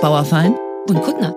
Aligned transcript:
Bauerfein 0.00 0.56
und 0.88 1.02
Kuttner. 1.02 1.34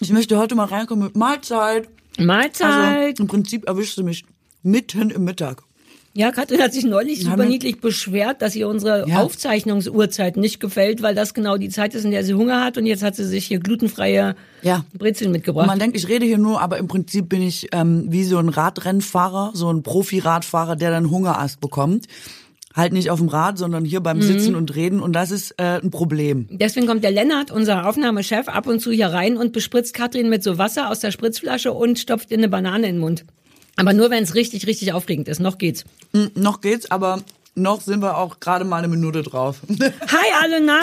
Ich 0.00 0.10
möchte 0.12 0.38
heute 0.38 0.54
mal 0.54 0.66
reinkommen 0.66 1.04
mit 1.06 1.16
Mahlzeit. 1.16 1.88
Mahlzeit. 2.18 3.10
Also, 3.10 3.22
Im 3.22 3.26
Prinzip 3.28 3.66
erwischst 3.68 3.96
du 3.98 4.04
mich 4.04 4.24
mitten 4.62 5.10
im 5.10 5.24
Mittag. 5.24 5.62
Ja, 6.14 6.30
Katrin 6.30 6.60
hat 6.60 6.74
sich 6.74 6.84
neulich 6.84 7.22
super 7.24 7.46
niedlich 7.46 7.80
beschwert, 7.80 8.42
dass 8.42 8.54
ihr 8.54 8.68
unsere 8.68 9.08
Ja. 9.08 9.22
Aufzeichnungsuhrzeit 9.22 10.36
nicht 10.36 10.60
gefällt, 10.60 11.00
weil 11.02 11.14
das 11.14 11.32
genau 11.32 11.56
die 11.56 11.70
Zeit 11.70 11.94
ist, 11.94 12.04
in 12.04 12.10
der 12.10 12.22
sie 12.22 12.34
Hunger 12.34 12.62
hat. 12.62 12.76
Und 12.76 12.84
jetzt 12.84 13.02
hat 13.02 13.16
sie 13.16 13.24
sich 13.24 13.46
hier 13.46 13.58
glutenfreie 13.60 14.36
Ja. 14.60 14.84
Brezeln 14.92 15.28
Und 15.28 15.32
mitgebracht. 15.32 15.66
man 15.66 15.78
denkt, 15.78 15.96
ich 15.96 16.08
rede 16.08 16.26
hier 16.26 16.36
nur, 16.38 16.60
aber 16.60 16.76
im 16.76 16.86
Prinzip 16.86 17.30
bin 17.30 17.40
ich 17.40 17.68
ähm, 17.72 18.04
wie 18.08 18.24
so 18.24 18.36
ein 18.38 18.50
Radrennfahrer, 18.50 19.52
so 19.54 19.72
ein 19.72 19.82
Profi-Radfahrer, 19.82 20.76
der 20.76 20.90
dann 20.90 21.10
Hungerast 21.10 21.60
bekommt. 21.60 22.06
Halt 22.74 22.92
nicht 22.92 23.10
auf 23.10 23.18
dem 23.18 23.28
Rad, 23.28 23.58
sondern 23.58 23.84
hier 23.84 24.00
beim 24.00 24.22
Sitzen 24.22 24.54
und 24.54 24.74
Reden. 24.74 25.00
Und 25.00 25.12
das 25.12 25.30
ist 25.30 25.52
äh, 25.58 25.80
ein 25.82 25.90
Problem. 25.90 26.48
Deswegen 26.50 26.86
kommt 26.86 27.04
der 27.04 27.10
Lennart, 27.10 27.50
unser 27.50 27.86
Aufnahmechef, 27.86 28.48
ab 28.48 28.66
und 28.66 28.80
zu 28.80 28.90
hier 28.90 29.08
rein 29.08 29.36
und 29.36 29.52
bespritzt 29.52 29.94
Katrin 29.94 30.28
mit 30.28 30.42
so 30.42 30.58
Wasser 30.58 30.90
aus 30.90 31.00
der 31.00 31.10
Spritzflasche 31.10 31.72
und 31.72 31.98
stopft 31.98 32.30
ihr 32.30 32.38
eine 32.38 32.48
Banane 32.48 32.88
in 32.88 32.94
den 32.94 33.00
Mund. 33.00 33.24
Aber 33.76 33.92
nur, 33.92 34.10
wenn 34.10 34.22
es 34.22 34.34
richtig, 34.34 34.66
richtig 34.66 34.92
aufregend 34.92 35.28
ist. 35.28 35.40
Noch 35.40 35.58
geht's. 35.58 35.84
Hm, 36.14 36.30
noch 36.34 36.60
geht's, 36.60 36.90
aber 36.90 37.22
noch 37.54 37.80
sind 37.80 38.02
wir 38.02 38.16
auch 38.16 38.40
gerade 38.40 38.64
mal 38.64 38.78
eine 38.78 38.88
Minute 38.88 39.22
drauf. 39.22 39.60
Hi, 39.68 40.32
alle, 40.42 40.60
na? 40.64 40.80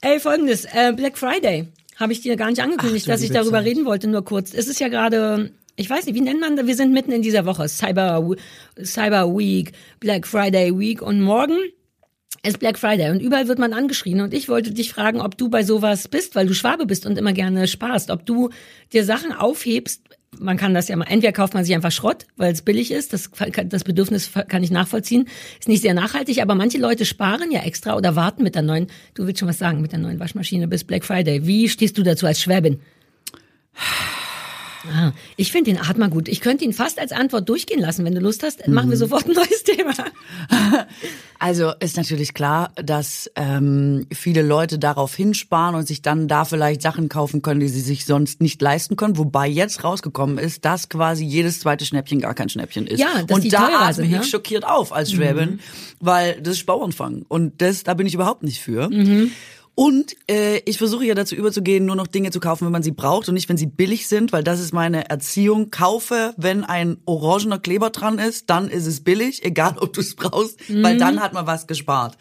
Ey, 0.00 0.20
folgendes, 0.20 0.64
äh, 0.64 0.92
Black 0.94 1.16
Friday. 1.16 1.68
Habe 1.96 2.12
ich 2.12 2.20
dir 2.20 2.36
gar 2.36 2.48
nicht 2.50 2.60
angekündigt, 2.60 3.06
Ach, 3.06 3.12
dass 3.12 3.22
ich 3.22 3.30
darüber 3.30 3.62
reden 3.62 3.84
wollte, 3.84 4.08
nur 4.08 4.24
kurz. 4.24 4.52
Es 4.54 4.66
ist 4.66 4.80
ja 4.80 4.88
gerade, 4.88 5.50
ich 5.76 5.88
weiß 5.88 6.06
nicht, 6.06 6.14
wie 6.14 6.20
nennt 6.20 6.40
man 6.40 6.56
das? 6.56 6.66
Wir 6.66 6.76
sind 6.76 6.92
mitten 6.92 7.12
in 7.12 7.22
dieser 7.22 7.46
Woche. 7.46 7.68
Cyber, 7.68 8.26
Cyber 8.82 9.36
Week, 9.36 9.72
Black 10.00 10.26
Friday 10.26 10.78
Week 10.78 11.02
und 11.02 11.20
morgen 11.20 11.56
ist 12.44 12.58
Black 12.58 12.78
Friday 12.78 13.10
und 13.10 13.20
überall 13.20 13.46
wird 13.46 13.58
man 13.58 13.72
angeschrien 13.72 14.20
und 14.20 14.34
ich 14.34 14.48
wollte 14.48 14.72
dich 14.72 14.92
fragen, 14.92 15.20
ob 15.20 15.38
du 15.38 15.48
bei 15.48 15.62
sowas 15.62 16.08
bist, 16.08 16.34
weil 16.34 16.46
du 16.46 16.54
Schwabe 16.54 16.86
bist 16.86 17.06
und 17.06 17.16
immer 17.16 17.32
gerne 17.32 17.68
sparst, 17.68 18.10
ob 18.10 18.26
du 18.26 18.50
dir 18.92 19.04
Sachen 19.04 19.32
aufhebst, 19.32 20.02
man 20.40 20.56
kann 20.56 20.74
das 20.74 20.88
ja 20.88 20.96
mal, 20.96 21.04
entweder 21.08 21.32
kauft 21.32 21.54
man 21.54 21.64
sich 21.64 21.74
einfach 21.74 21.92
Schrott, 21.92 22.26
weil 22.36 22.52
es 22.52 22.62
billig 22.62 22.90
ist, 22.90 23.12
das, 23.12 23.30
das 23.66 23.84
Bedürfnis 23.84 24.30
kann 24.48 24.64
ich 24.64 24.70
nachvollziehen, 24.70 25.28
ist 25.60 25.68
nicht 25.68 25.82
sehr 25.82 25.94
nachhaltig, 25.94 26.40
aber 26.40 26.54
manche 26.54 26.78
Leute 26.78 27.04
sparen 27.04 27.52
ja 27.52 27.60
extra 27.60 27.96
oder 27.96 28.16
warten 28.16 28.42
mit 28.42 28.54
der 28.54 28.62
neuen, 28.62 28.88
du 29.14 29.26
willst 29.26 29.40
schon 29.40 29.48
was 29.48 29.58
sagen, 29.58 29.80
mit 29.80 29.92
der 29.92 29.98
neuen 30.00 30.18
Waschmaschine 30.18 30.66
bis 30.66 30.84
Black 30.84 31.04
Friday. 31.04 31.46
Wie 31.46 31.68
stehst 31.68 31.98
du 31.98 32.02
dazu 32.02 32.26
als 32.26 32.40
Schwäbin? 32.40 32.80
Ah, 34.90 35.12
ich 35.36 35.52
finde 35.52 35.72
den 35.72 35.80
Atmer 35.80 36.08
gut. 36.08 36.28
Ich 36.28 36.40
könnte 36.40 36.64
ihn 36.64 36.72
fast 36.72 36.98
als 36.98 37.12
Antwort 37.12 37.48
durchgehen 37.48 37.80
lassen. 37.80 38.04
Wenn 38.04 38.14
du 38.14 38.20
Lust 38.20 38.42
hast, 38.42 38.66
machen 38.68 38.90
wir 38.90 38.96
sofort 38.96 39.26
ein 39.26 39.34
neues 39.34 39.62
Thema. 39.64 39.92
Also 41.38 41.72
ist 41.80 41.96
natürlich 41.96 42.34
klar, 42.34 42.70
dass 42.76 43.28
ähm, 43.34 44.06
viele 44.12 44.42
Leute 44.42 44.78
darauf 44.78 45.12
hinsparen 45.16 45.74
und 45.74 45.88
sich 45.88 46.00
dann 46.00 46.28
da 46.28 46.44
vielleicht 46.44 46.82
Sachen 46.82 47.08
kaufen 47.08 47.42
können, 47.42 47.58
die 47.58 47.66
sie 47.66 47.80
sich 47.80 48.06
sonst 48.06 48.40
nicht 48.40 48.62
leisten 48.62 48.94
können. 48.94 49.18
Wobei 49.18 49.48
jetzt 49.48 49.82
rausgekommen 49.82 50.38
ist, 50.38 50.64
dass 50.64 50.88
quasi 50.88 51.24
jedes 51.24 51.58
zweite 51.58 51.84
Schnäppchen 51.84 52.20
gar 52.20 52.34
kein 52.34 52.48
Schnäppchen 52.48 52.86
ist. 52.86 53.00
Ja, 53.00 53.24
dass 53.26 53.34
und 53.34 53.42
die 53.42 53.48
da 53.48 53.66
atme 53.66 53.92
sind, 53.92 54.04
ich 54.04 54.10
ne? 54.12 54.22
schockiert 54.22 54.64
auf 54.64 54.92
als 54.92 55.10
Schwäbin, 55.10 55.58
weil 55.98 56.40
das 56.40 56.58
ist 56.58 56.66
Bauernfang 56.66 57.24
und 57.26 57.60
das 57.60 57.82
da 57.82 57.94
bin 57.94 58.06
ich 58.06 58.14
überhaupt 58.14 58.44
nicht 58.44 58.60
für. 58.60 58.88
Mhm. 58.88 59.32
Und 59.74 60.16
äh, 60.30 60.58
ich 60.66 60.78
versuche 60.78 61.04
ja 61.04 61.14
dazu 61.14 61.34
überzugehen, 61.34 61.86
nur 61.86 61.96
noch 61.96 62.06
Dinge 62.06 62.30
zu 62.30 62.40
kaufen, 62.40 62.66
wenn 62.66 62.72
man 62.72 62.82
sie 62.82 62.90
braucht 62.92 63.28
und 63.28 63.34
nicht, 63.34 63.48
wenn 63.48 63.56
sie 63.56 63.66
billig 63.66 64.06
sind, 64.06 64.32
weil 64.32 64.44
das 64.44 64.60
ist 64.60 64.72
meine 64.74 65.08
Erziehung. 65.08 65.70
Kaufe, 65.70 66.34
wenn 66.36 66.62
ein 66.64 66.98
orangener 67.06 67.58
Kleber 67.58 67.90
dran 67.90 68.18
ist, 68.18 68.50
dann 68.50 68.68
ist 68.68 68.86
es 68.86 69.02
billig, 69.02 69.44
egal 69.44 69.78
ob 69.78 69.92
du 69.94 70.00
es 70.00 70.14
brauchst, 70.14 70.58
weil 70.82 70.98
dann 70.98 71.20
hat 71.20 71.32
man 71.32 71.46
was 71.46 71.66
gespart. 71.66 72.18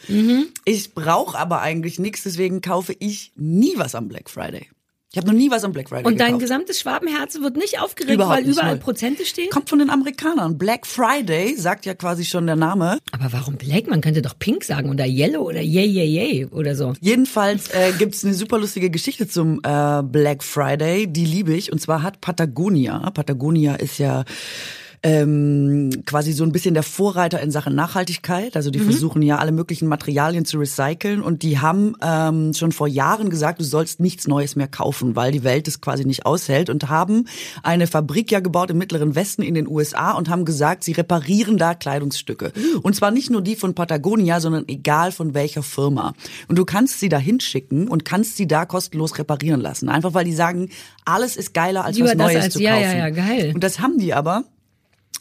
Ich 0.66 0.94
brauche 0.94 1.38
aber 1.38 1.62
eigentlich 1.62 2.00
nichts, 2.00 2.24
deswegen 2.24 2.62
kaufe 2.62 2.96
ich 3.00 3.34
nie 3.36 3.74
was 3.76 3.96
am 3.96 4.08
Black 4.08 4.30
Friday. 4.30 4.68
Ich 5.14 5.18
habe 5.18 5.28
noch 5.28 5.34
nie 5.34 5.52
was 5.52 5.66
am 5.66 5.74
Black 5.74 5.90
Friday 5.90 6.06
Und 6.06 6.22
dein 6.22 6.28
gekauft. 6.28 6.42
gesamtes 6.44 6.80
Schwabenherz 6.80 7.38
wird 7.42 7.58
nicht 7.58 7.82
aufgeregt, 7.82 8.14
Überhaupt 8.14 8.38
weil 8.38 8.44
nicht, 8.46 8.54
überall 8.54 8.76
null. 8.76 8.80
Prozente 8.80 9.26
stehen? 9.26 9.50
Kommt 9.50 9.68
von 9.70 9.80
den 9.80 9.90
Amerikanern. 9.90 10.58
Black 10.58 10.88
Friday 10.88 11.54
sagt 11.58 11.86
ja 11.86 11.94
quasi 11.96 12.24
schon 12.24 12.46
der 12.48 12.56
Name. 12.56 12.98
Aber 13.12 13.34
warum 13.34 13.58
Black? 13.58 13.88
Man 13.90 14.00
könnte 14.00 14.22
doch 14.22 14.40
Pink 14.40 14.64
sagen 14.64 14.90
oder 14.90 15.06
Yellow 15.06 15.42
oder 15.42 15.60
Yay, 15.60 15.86
Yay, 15.86 16.08
Yay 16.08 16.46
oder 16.46 16.76
so. 16.78 16.94
Jedenfalls 17.02 17.68
äh, 17.74 17.92
gibt's 18.00 18.24
eine 18.24 18.34
super 18.34 18.58
lustige 18.58 18.90
Geschichte 18.90 19.28
zum 19.28 19.60
äh, 19.64 20.02
Black 20.02 20.44
Friday, 20.44 21.08
die 21.08 21.26
liebe 21.26 21.54
ich. 21.56 21.74
Und 21.74 21.82
zwar 21.82 22.04
hat 22.04 22.22
Patagonia, 22.22 23.10
Patagonia 23.12 23.76
ist 23.76 23.98
ja 24.00 24.24
ähm, 25.04 26.04
quasi 26.06 26.32
so 26.32 26.44
ein 26.44 26.52
bisschen 26.52 26.76
der 26.76 26.84
Vorreiter 26.84 27.42
in 27.42 27.50
Sachen 27.50 27.74
Nachhaltigkeit. 27.74 28.56
Also 28.56 28.70
die 28.70 28.80
versuchen 28.80 29.24
ja 29.24 29.38
alle 29.38 29.52
möglichen 29.52 29.88
Materialien 29.88 30.46
zu 30.46 30.60
recyceln 30.60 31.22
und 31.24 31.42
die 31.42 31.58
haben 31.60 31.96
ähm, 32.04 32.54
schon 32.54 32.72
vor 32.72 32.88
Jahren 32.88 33.32
gesagt, 33.32 33.60
du 33.60 33.64
sollst 33.64 34.00
nichts 34.00 34.28
Neues 34.28 34.56
mehr 34.56 34.68
kaufen, 34.68 35.16
weil 35.16 35.32
die 35.32 35.44
Welt 35.44 35.68
es 35.68 35.82
quasi 35.82 36.06
nicht 36.06 36.26
aushält 36.28 36.70
und 36.70 36.90
haben 36.90 37.26
eine 37.64 37.88
Fabrik 37.88 38.32
ja 38.32 38.42
gebaut 38.42 38.70
im 38.70 38.78
Mittleren 38.78 39.16
Westen 39.16 39.42
in 39.42 39.56
den 39.56 39.68
USA 39.68 40.12
und 40.12 40.30
haben 40.30 40.46
gesagt, 40.46 40.84
sie 40.84 40.92
reparieren 40.92 41.58
da 41.58 41.74
Kleidungsstücke. 41.74 42.52
Und 42.84 42.96
zwar 42.96 43.10
nicht 43.10 43.32
nur 43.32 43.42
die 43.42 43.56
von 43.56 43.74
Patagonia, 43.74 44.40
sondern 44.40 44.66
egal 44.68 45.12
von 45.12 45.34
welcher 45.34 45.64
Firma. 45.64 46.14
Und 46.48 46.60
du 46.60 46.66
kannst 46.66 47.00
sie 47.00 47.10
da 47.10 47.18
hinschicken 47.18 47.88
und 47.88 48.06
kannst 48.06 48.38
sie 48.38 48.48
da 48.48 48.66
kostenlos 48.66 49.18
reparieren 49.18 49.62
lassen. 49.62 49.90
Einfach 49.90 50.14
weil 50.14 50.26
die 50.26 50.34
sagen, 50.34 50.70
alles 51.06 51.38
ist 51.38 51.56
geiler 51.56 51.86
als 51.86 51.98
Lieber 51.98 52.10
was 52.10 52.16
Neues 52.18 52.44
als- 52.44 52.54
zu 52.54 52.62
ja, 52.62 52.74
kaufen. 52.76 52.84
ja, 52.84 52.98
ja, 52.98 53.10
geil. 53.10 53.52
Und 53.56 53.64
das 53.64 53.80
haben 53.80 53.98
die 53.98 54.14
aber 54.14 54.44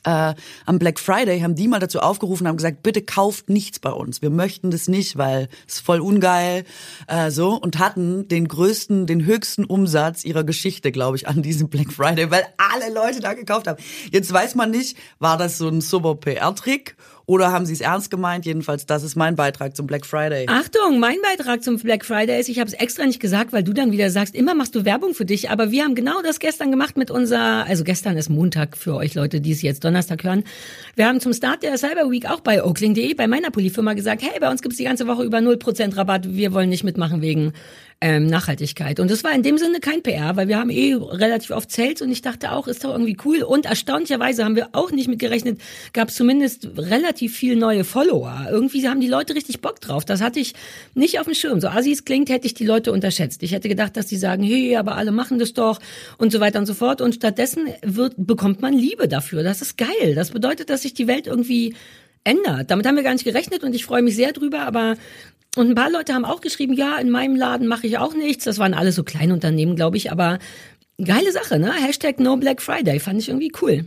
äh, 0.04 0.34
am 0.66 0.78
Black 0.78 0.98
Friday 0.98 1.40
haben 1.40 1.54
die 1.54 1.68
mal 1.68 1.78
dazu 1.78 2.00
aufgerufen, 2.00 2.46
haben 2.48 2.56
gesagt, 2.56 2.82
bitte 2.82 3.02
kauft 3.02 3.48
nichts 3.48 3.78
bei 3.78 3.90
uns. 3.90 4.22
Wir 4.22 4.30
möchten 4.30 4.70
das 4.70 4.88
nicht, 4.88 5.16
weil 5.16 5.48
es 5.66 5.80
voll 5.80 6.00
ungeil, 6.00 6.64
äh, 7.06 7.30
so 7.30 7.54
und 7.54 7.78
hatten 7.78 8.28
den 8.28 8.48
größten, 8.48 9.06
den 9.06 9.24
höchsten 9.24 9.64
Umsatz 9.64 10.24
ihrer 10.24 10.44
Geschichte, 10.44 10.92
glaube 10.92 11.16
ich, 11.16 11.28
an 11.28 11.42
diesem 11.42 11.68
Black 11.68 11.92
Friday, 11.92 12.30
weil 12.30 12.44
alle 12.56 12.92
Leute 12.92 13.20
da 13.20 13.34
gekauft 13.34 13.66
haben. 13.66 13.82
Jetzt 14.10 14.32
weiß 14.32 14.54
man 14.54 14.70
nicht, 14.70 14.96
war 15.18 15.36
das 15.36 15.58
so 15.58 15.68
ein 15.68 15.80
super 15.80 16.14
PR-Trick 16.14 16.96
oder 17.30 17.52
haben 17.52 17.64
sie 17.64 17.74
es 17.74 17.80
ernst 17.80 18.10
gemeint? 18.10 18.44
Jedenfalls, 18.44 18.86
das 18.86 19.04
ist 19.04 19.14
mein 19.14 19.36
Beitrag 19.36 19.76
zum 19.76 19.86
Black 19.86 20.04
Friday. 20.04 20.46
Achtung, 20.48 20.98
mein 20.98 21.18
Beitrag 21.22 21.62
zum 21.62 21.78
Black 21.78 22.04
Friday 22.04 22.40
ist, 22.40 22.48
ich 22.48 22.58
habe 22.58 22.66
es 22.66 22.74
extra 22.74 23.06
nicht 23.06 23.20
gesagt, 23.20 23.52
weil 23.52 23.62
du 23.62 23.72
dann 23.72 23.92
wieder 23.92 24.10
sagst, 24.10 24.34
immer 24.34 24.56
machst 24.56 24.74
du 24.74 24.84
Werbung 24.84 25.14
für 25.14 25.24
dich, 25.24 25.48
aber 25.48 25.70
wir 25.70 25.84
haben 25.84 25.94
genau 25.94 26.22
das 26.22 26.40
gestern 26.40 26.72
gemacht 26.72 26.96
mit 26.96 27.08
unser, 27.08 27.66
also 27.66 27.84
gestern 27.84 28.16
ist 28.16 28.30
Montag 28.30 28.76
für 28.76 28.96
euch 28.96 29.14
Leute, 29.14 29.40
die 29.40 29.52
es 29.52 29.62
jetzt 29.62 29.84
Donnerstag 29.84 30.24
hören. 30.24 30.42
Wir 30.96 31.06
haben 31.06 31.20
zum 31.20 31.32
Start 31.32 31.62
der 31.62 31.78
Cyber 31.78 32.10
Week 32.10 32.28
auch 32.28 32.40
bei 32.40 32.64
Oakling.de, 32.64 33.14
bei 33.14 33.28
meiner 33.28 33.52
Polyfirma 33.52 33.92
gesagt, 33.92 34.22
hey, 34.22 34.40
bei 34.40 34.50
uns 34.50 34.60
gibt's 34.60 34.78
die 34.78 34.84
ganze 34.84 35.06
Woche 35.06 35.22
über 35.22 35.38
0% 35.38 35.96
Rabatt, 35.96 36.34
wir 36.34 36.52
wollen 36.52 36.68
nicht 36.68 36.82
mitmachen 36.82 37.22
wegen 37.22 37.52
ähm, 38.02 38.26
Nachhaltigkeit. 38.26 38.98
Und 38.98 39.10
das 39.10 39.24
war 39.24 39.32
in 39.32 39.42
dem 39.42 39.58
Sinne 39.58 39.78
kein 39.78 40.02
PR, 40.02 40.34
weil 40.36 40.48
wir 40.48 40.58
haben 40.58 40.70
eh 40.70 40.94
relativ 40.94 41.50
oft 41.50 41.70
Sales 41.70 42.00
und 42.00 42.10
ich 42.10 42.22
dachte 42.22 42.52
auch, 42.52 42.66
ist 42.66 42.82
doch 42.82 42.92
irgendwie 42.92 43.16
cool. 43.24 43.42
Und 43.42 43.66
erstaunlicherweise 43.66 44.44
haben 44.44 44.56
wir 44.56 44.70
auch 44.72 44.90
nicht 44.90 45.08
mitgerechnet, 45.08 45.60
gab 45.92 46.08
es 46.08 46.14
zumindest 46.14 46.68
relativ 46.76 47.36
viel 47.36 47.56
neue 47.56 47.84
Follower. 47.84 48.46
Irgendwie 48.50 48.88
haben 48.88 49.00
die 49.00 49.06
Leute 49.08 49.34
richtig 49.34 49.60
Bock 49.60 49.80
drauf. 49.80 50.06
Das 50.06 50.22
hatte 50.22 50.40
ich 50.40 50.54
nicht 50.94 51.20
auf 51.20 51.26
dem 51.26 51.34
Schirm. 51.34 51.60
So 51.60 51.68
assi 51.68 51.92
es 51.92 52.06
klingt, 52.06 52.30
hätte 52.30 52.46
ich 52.46 52.54
die 52.54 52.64
Leute 52.64 52.90
unterschätzt. 52.90 53.42
Ich 53.42 53.52
hätte 53.52 53.68
gedacht, 53.68 53.96
dass 53.98 54.06
die 54.06 54.16
sagen, 54.16 54.42
hey, 54.42 54.76
aber 54.76 54.96
alle 54.96 55.12
machen 55.12 55.38
das 55.38 55.52
doch 55.52 55.78
und 56.16 56.32
so 56.32 56.40
weiter 56.40 56.58
und 56.58 56.66
so 56.66 56.74
fort. 56.74 57.02
Und 57.02 57.16
stattdessen 57.16 57.66
wird, 57.82 58.14
bekommt 58.16 58.62
man 58.62 58.72
Liebe 58.72 59.08
dafür. 59.08 59.42
Das 59.42 59.60
ist 59.60 59.76
geil. 59.76 60.14
Das 60.14 60.30
bedeutet, 60.30 60.70
dass 60.70 60.82
sich 60.82 60.94
die 60.94 61.06
Welt 61.06 61.26
irgendwie 61.26 61.74
ändert. 62.24 62.70
Damit 62.70 62.86
haben 62.86 62.96
wir 62.96 63.02
gar 63.02 63.12
nicht 63.12 63.24
gerechnet 63.24 63.62
und 63.64 63.74
ich 63.74 63.84
freue 63.84 64.02
mich 64.02 64.14
sehr 64.14 64.32
drüber, 64.32 64.60
aber 64.60 64.96
und 65.56 65.70
ein 65.70 65.74
paar 65.74 65.90
Leute 65.90 66.14
haben 66.14 66.24
auch 66.24 66.40
geschrieben, 66.40 66.74
ja, 66.74 66.98
in 66.98 67.10
meinem 67.10 67.36
Laden 67.36 67.66
mache 67.66 67.86
ich 67.86 67.98
auch 67.98 68.14
nichts. 68.14 68.44
Das 68.44 68.58
waren 68.58 68.74
alles 68.74 68.94
so 68.94 69.02
kleine 69.02 69.32
Unternehmen, 69.32 69.76
glaube 69.76 69.96
ich, 69.96 70.12
aber 70.12 70.38
geile 71.02 71.32
Sache, 71.32 71.58
ne? 71.58 71.72
Hashtag 71.72 72.20
No 72.20 72.36
Black 72.36 72.62
Friday, 72.62 73.00
fand 73.00 73.20
ich 73.20 73.28
irgendwie 73.28 73.52
cool. 73.60 73.84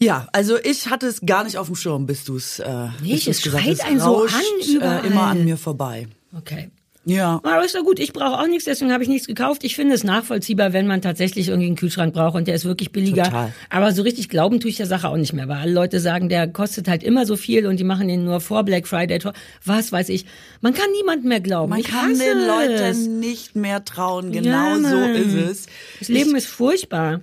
Ja, 0.00 0.28
also 0.32 0.56
ich 0.62 0.88
hatte 0.90 1.06
es 1.06 1.22
gar 1.22 1.44
nicht 1.44 1.58
auf 1.58 1.66
dem 1.66 1.74
Schirm, 1.74 2.06
bis 2.06 2.24
du 2.24 2.36
es 2.36 2.60
äh, 2.60 2.88
Nee, 3.02 3.20
es 3.26 3.40
schreit 3.42 3.84
einen 3.84 4.00
so 4.00 4.24
an 4.24 4.30
überall. 4.66 5.04
Äh, 5.04 5.08
immer 5.08 5.22
an 5.22 5.44
mir 5.44 5.56
vorbei. 5.56 6.06
Okay. 6.36 6.70
Ja. 7.08 7.40
Aber 7.42 7.64
ist 7.64 7.74
doch 7.74 7.84
gut, 7.84 7.98
ich 7.98 8.12
brauche 8.12 8.38
auch 8.38 8.46
nichts, 8.46 8.64
deswegen 8.64 8.92
habe 8.92 9.02
ich 9.02 9.08
nichts 9.08 9.26
gekauft. 9.26 9.64
Ich 9.64 9.74
finde 9.76 9.94
es 9.94 10.04
nachvollziehbar, 10.04 10.72
wenn 10.72 10.86
man 10.86 11.00
tatsächlich 11.00 11.48
irgendwie 11.48 11.68
einen 11.68 11.76
Kühlschrank 11.76 12.12
braucht 12.12 12.36
und 12.36 12.46
der 12.46 12.54
ist 12.54 12.64
wirklich 12.64 12.92
billiger. 12.92 13.24
Total. 13.24 13.52
Aber 13.70 13.92
so 13.92 14.02
richtig 14.02 14.28
glauben 14.28 14.60
tue 14.60 14.70
ich 14.70 14.76
der 14.76 14.86
Sache 14.86 15.08
auch 15.08 15.16
nicht 15.16 15.32
mehr, 15.32 15.48
weil 15.48 15.56
alle 15.56 15.72
Leute 15.72 16.00
sagen, 16.00 16.28
der 16.28 16.48
kostet 16.48 16.86
halt 16.86 17.02
immer 17.02 17.24
so 17.24 17.36
viel 17.36 17.66
und 17.66 17.80
die 17.80 17.84
machen 17.84 18.08
den 18.08 18.24
nur 18.24 18.40
vor 18.40 18.62
Black 18.62 18.86
Friday. 18.86 19.18
Was 19.64 19.90
weiß 19.90 20.10
ich. 20.10 20.26
Man 20.60 20.74
kann 20.74 20.90
niemandem 20.92 21.28
mehr 21.28 21.40
glauben. 21.40 21.70
Man 21.70 21.80
ich 21.80 21.88
kann 21.88 22.18
den 22.18 22.38
es. 22.38 22.46
Leuten 22.46 23.20
nicht 23.20 23.56
mehr 23.56 23.84
trauen. 23.84 24.30
Genau 24.32 24.50
Ja, 24.50 24.76
so 24.76 24.98
ist 24.98 25.34
es. 25.34 25.66
Das 26.00 26.08
Leben 26.08 26.36
ist 26.36 26.46
furchtbar. 26.46 27.20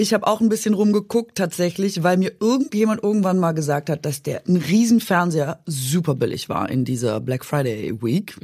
Ich 0.00 0.14
habe 0.14 0.28
auch 0.28 0.40
ein 0.40 0.48
bisschen 0.48 0.74
rumgeguckt 0.74 1.36
tatsächlich, 1.36 2.04
weil 2.04 2.18
mir 2.18 2.30
irgendjemand 2.38 3.02
irgendwann 3.02 3.40
mal 3.40 3.50
gesagt 3.50 3.90
hat, 3.90 4.06
dass 4.06 4.22
der 4.22 4.42
ein 4.46 4.54
Riesenfernseher 4.56 5.58
super 5.66 6.14
billig 6.14 6.48
war 6.48 6.70
in 6.70 6.84
dieser 6.84 7.18
Black 7.18 7.44
Friday 7.44 8.00
Week. 8.00 8.36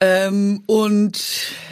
Ähm, 0.00 0.62
und 0.66 1.18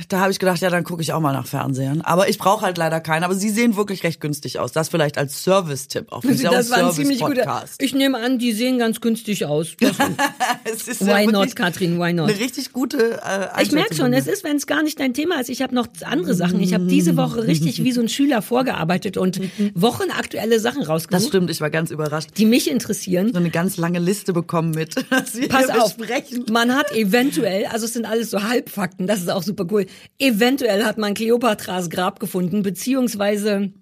da 0.09 0.21
habe 0.21 0.33
ich 0.33 0.39
gedacht, 0.39 0.61
ja, 0.61 0.71
dann 0.71 0.85
gucke 0.85 1.03
ich 1.03 1.13
auch 1.13 1.21
mal 1.21 1.33
nach 1.33 1.47
Fernsehern. 1.47 2.01
Aber 2.01 2.29
ich 2.29 2.39
brauche 2.39 2.65
halt 2.65 2.79
leider 2.79 3.01
keinen. 3.01 3.23
Aber 3.25 3.35
sie 3.35 3.51
sehen 3.51 3.77
wirklich 3.77 4.03
recht 4.03 4.21
günstig 4.21 4.59
aus. 4.59 4.73
Das 4.73 4.89
vielleicht 4.89 5.19
als 5.19 5.45
Service-Tipp 5.45 6.11
auch. 6.11 6.25
Also 6.25 6.43
das 6.51 6.71
war 6.71 6.89
ein 6.89 6.93
ziemlich 6.93 7.21
guter. 7.21 7.65
Ich 7.79 7.95
nehme 7.95 8.19
an, 8.19 8.39
die 8.39 8.53
sehen 8.53 8.79
ganz 8.79 9.01
günstig 9.01 9.45
aus. 9.45 9.77
es 10.65 10.89
ist 10.89 11.07
why 11.07 11.25
ja 11.25 11.31
not, 11.31 11.55
Katrin? 11.55 11.99
Why 12.01 12.15
not? 12.15 12.31
Eine 12.31 12.39
richtig 12.39 12.73
gute 12.73 13.21
äh, 13.23 13.63
Ich 13.63 13.73
merke 13.73 13.95
schon, 13.95 14.13
es 14.15 14.27
ist, 14.27 14.43
wenn 14.43 14.57
es 14.57 14.67
gar 14.67 14.83
nicht 14.83 14.99
dein 15.01 15.13
Thema 15.13 15.41
ist. 15.41 15.51
Ich 15.51 15.61
habe 15.61 15.75
noch 15.75 15.89
andere 16.05 16.35
Sachen. 16.35 16.61
Ich 16.61 16.73
habe 16.73 16.87
diese 16.87 17.17
Woche 17.17 17.47
richtig 17.47 17.85
wie 17.85 17.93
so 17.93 18.01
ein 18.01 18.09
Schüler 18.09 18.41
vorgearbeitet 18.41 19.17
und 19.19 19.41
wochenaktuelle 19.75 20.61
Sachen 20.61 20.83
rausgesucht. 20.83 21.23
Das 21.23 21.29
stimmt, 21.29 21.51
ich 21.51 21.61
war 21.61 21.71
ganz 21.71 21.91
überrascht. 21.91 22.31
Die 22.39 22.47
mich 22.47 22.71
interessieren. 22.71 23.33
So 23.33 23.39
eine 23.39 23.51
ganz 23.51 23.77
lange 23.77 23.99
Liste 23.99 24.33
bekommen 24.33 24.71
mit. 24.71 24.95
Pass 25.49 25.69
auf, 25.69 25.97
man 26.51 26.75
hat 26.75 26.93
eventuell, 26.93 27.67
also 27.67 27.85
es 27.85 27.93
sind 27.93 28.07
alles 28.15 28.31
so 28.31 28.45
Halbfakten, 28.45 29.09
das 29.09 29.21
ist 29.21 29.31
auch 29.31 29.43
super 29.43 29.67
cool. 29.73 29.87
Eventuell 30.21 30.85
hat 30.85 30.99
man 30.99 31.15
Kleopatras 31.15 31.91
Grab 31.91 32.21
gefunden, 32.21 32.63
beziehungsweise 32.63 33.73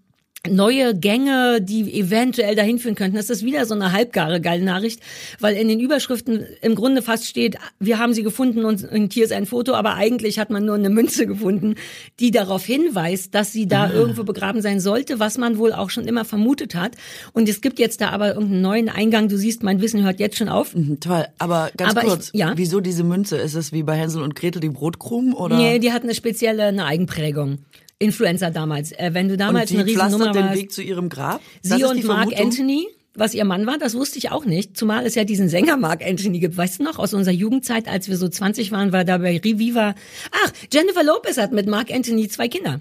neue 0.51 0.97
Gänge, 0.97 1.61
die 1.63 1.95
eventuell 1.95 2.57
dahin 2.57 2.81
führen 2.81 2.97
könnten. 2.97 3.17
Das 3.17 3.31
ist 3.31 3.45
wieder 3.45 3.65
so 3.65 3.75
eine 3.75 3.93
halbgare 3.93 4.41
geile 4.41 4.65
Nachricht, 4.65 5.01
weil 5.39 5.57
in 5.57 5.69
den 5.69 5.79
Überschriften 5.79 6.45
im 6.63 6.75
Grunde 6.75 7.01
fast 7.01 7.29
steht, 7.29 7.59
wir 7.79 8.01
haben 8.01 8.13
sie 8.13 8.25
gefunden 8.25 8.65
und, 8.65 8.83
und 8.91 9.13
hier 9.13 9.25
ist 9.25 9.33
ein 9.33 9.47
Foto, 9.47 9.75
aber 9.75 9.95
eigentlich 9.95 10.41
hat 10.41 10.51
man 10.51 10.65
nur 10.65 10.75
eine 10.75 10.91
Münze 10.91 11.27
gefunden, 11.29 11.77
die 12.19 12.33
darauf 12.33 12.65
hinweist, 12.65 13.33
dass 13.37 13.53
sie 13.53 13.69
da 13.69 13.85
ah. 13.85 13.93
irgendwo 13.93 14.25
begraben 14.25 14.63
sein 14.63 14.81
sollte, 14.81 15.21
was 15.21 15.39
man 15.39 15.59
wohl 15.59 15.73
auch 15.73 15.91
schon 15.91 16.09
immer 16.09 16.25
vermutet 16.25 16.75
hat. 16.75 16.97
Und 17.33 17.49
es 17.49 17.61
gibt 17.61 17.79
jetzt 17.79 18.01
da 18.01 18.09
aber 18.09 18.35
irgendeinen 18.35 18.63
neuen 18.63 18.89
Eingang. 18.89 19.29
Du 19.29 19.39
siehst, 19.39 19.63
mein 19.63 19.81
Wissen 19.81 20.03
hört 20.03 20.19
jetzt 20.19 20.39
schon 20.39 20.49
auf. 20.49 20.75
Mhm, 20.75 20.99
toll, 20.99 21.25
aber 21.39 21.71
ganz 21.77 21.93
Aber 21.93 22.01
kurz, 22.01 22.31
ich- 22.33 22.41
ja? 22.41 22.53
wieso 22.57 22.81
diese 22.81 23.05
Münze? 23.05 23.37
Ist 23.37 23.55
es 23.55 23.73
wie 23.73 23.85
bei 23.85 23.95
Hänsel 23.95 24.23
und 24.23 24.35
Gretel 24.35 24.59
die 24.59 24.71
Brotkrumen 24.71 25.35
oder? 25.35 25.57
Nee, 25.57 25.79
die 25.79 25.93
hat 25.93 26.03
eine 26.03 26.17
spezielle 26.17 26.65
eine 26.65 26.85
Eigenprägung. 26.85 27.59
Influencer 28.03 28.51
damals. 28.51 28.93
Äh, 28.93 29.11
wenn 29.13 29.29
du 29.29 29.35
und 29.35 29.41
damals 29.41 29.71
die 29.71 29.79
eine 29.79 29.87
Riesennummer 29.87 30.33
den 30.33 30.45
warst. 30.45 30.59
Weg 30.59 30.73
zu 30.73 30.83
ihrem 30.83 31.09
Grab? 31.09 31.41
Das 31.63 31.79
Sie 31.79 31.85
und 31.85 32.05
Mark 32.05 32.31
Vermutung? 32.31 32.47
Anthony, 32.47 32.87
was 33.15 33.35
ihr 33.35 33.45
Mann 33.45 33.67
war, 33.67 33.79
das 33.79 33.95
wusste 33.95 34.19
ich 34.19 34.31
auch 34.31 34.45
nicht. 34.45 34.77
Zumal 34.77 35.07
es 35.07 35.15
ja 35.15 35.25
diesen 35.25 35.49
Sänger 35.49 35.77
Mark 35.77 36.05
Anthony 36.05 36.41
gibt. 36.41 36.57
Weißt 36.57 36.81
du 36.81 36.85
noch, 36.85 36.99
aus 36.99 37.15
unserer 37.15 37.35
Jugendzeit, 37.35 37.89
als 37.89 38.09
wir 38.09 38.17
so 38.17 38.29
20 38.29 38.73
waren, 38.73 38.93
war 38.93 39.05
da 39.05 39.19
bei 39.19 39.39
Reviva. 39.39 39.95
Ach, 40.31 40.53
Jennifer 40.73 41.03
Lopez 41.03 41.39
hat 41.39 41.53
mit 41.53 41.67
Mark 41.67 41.91
Anthony 41.93 42.29
zwei 42.29 42.49
Kinder. 42.49 42.81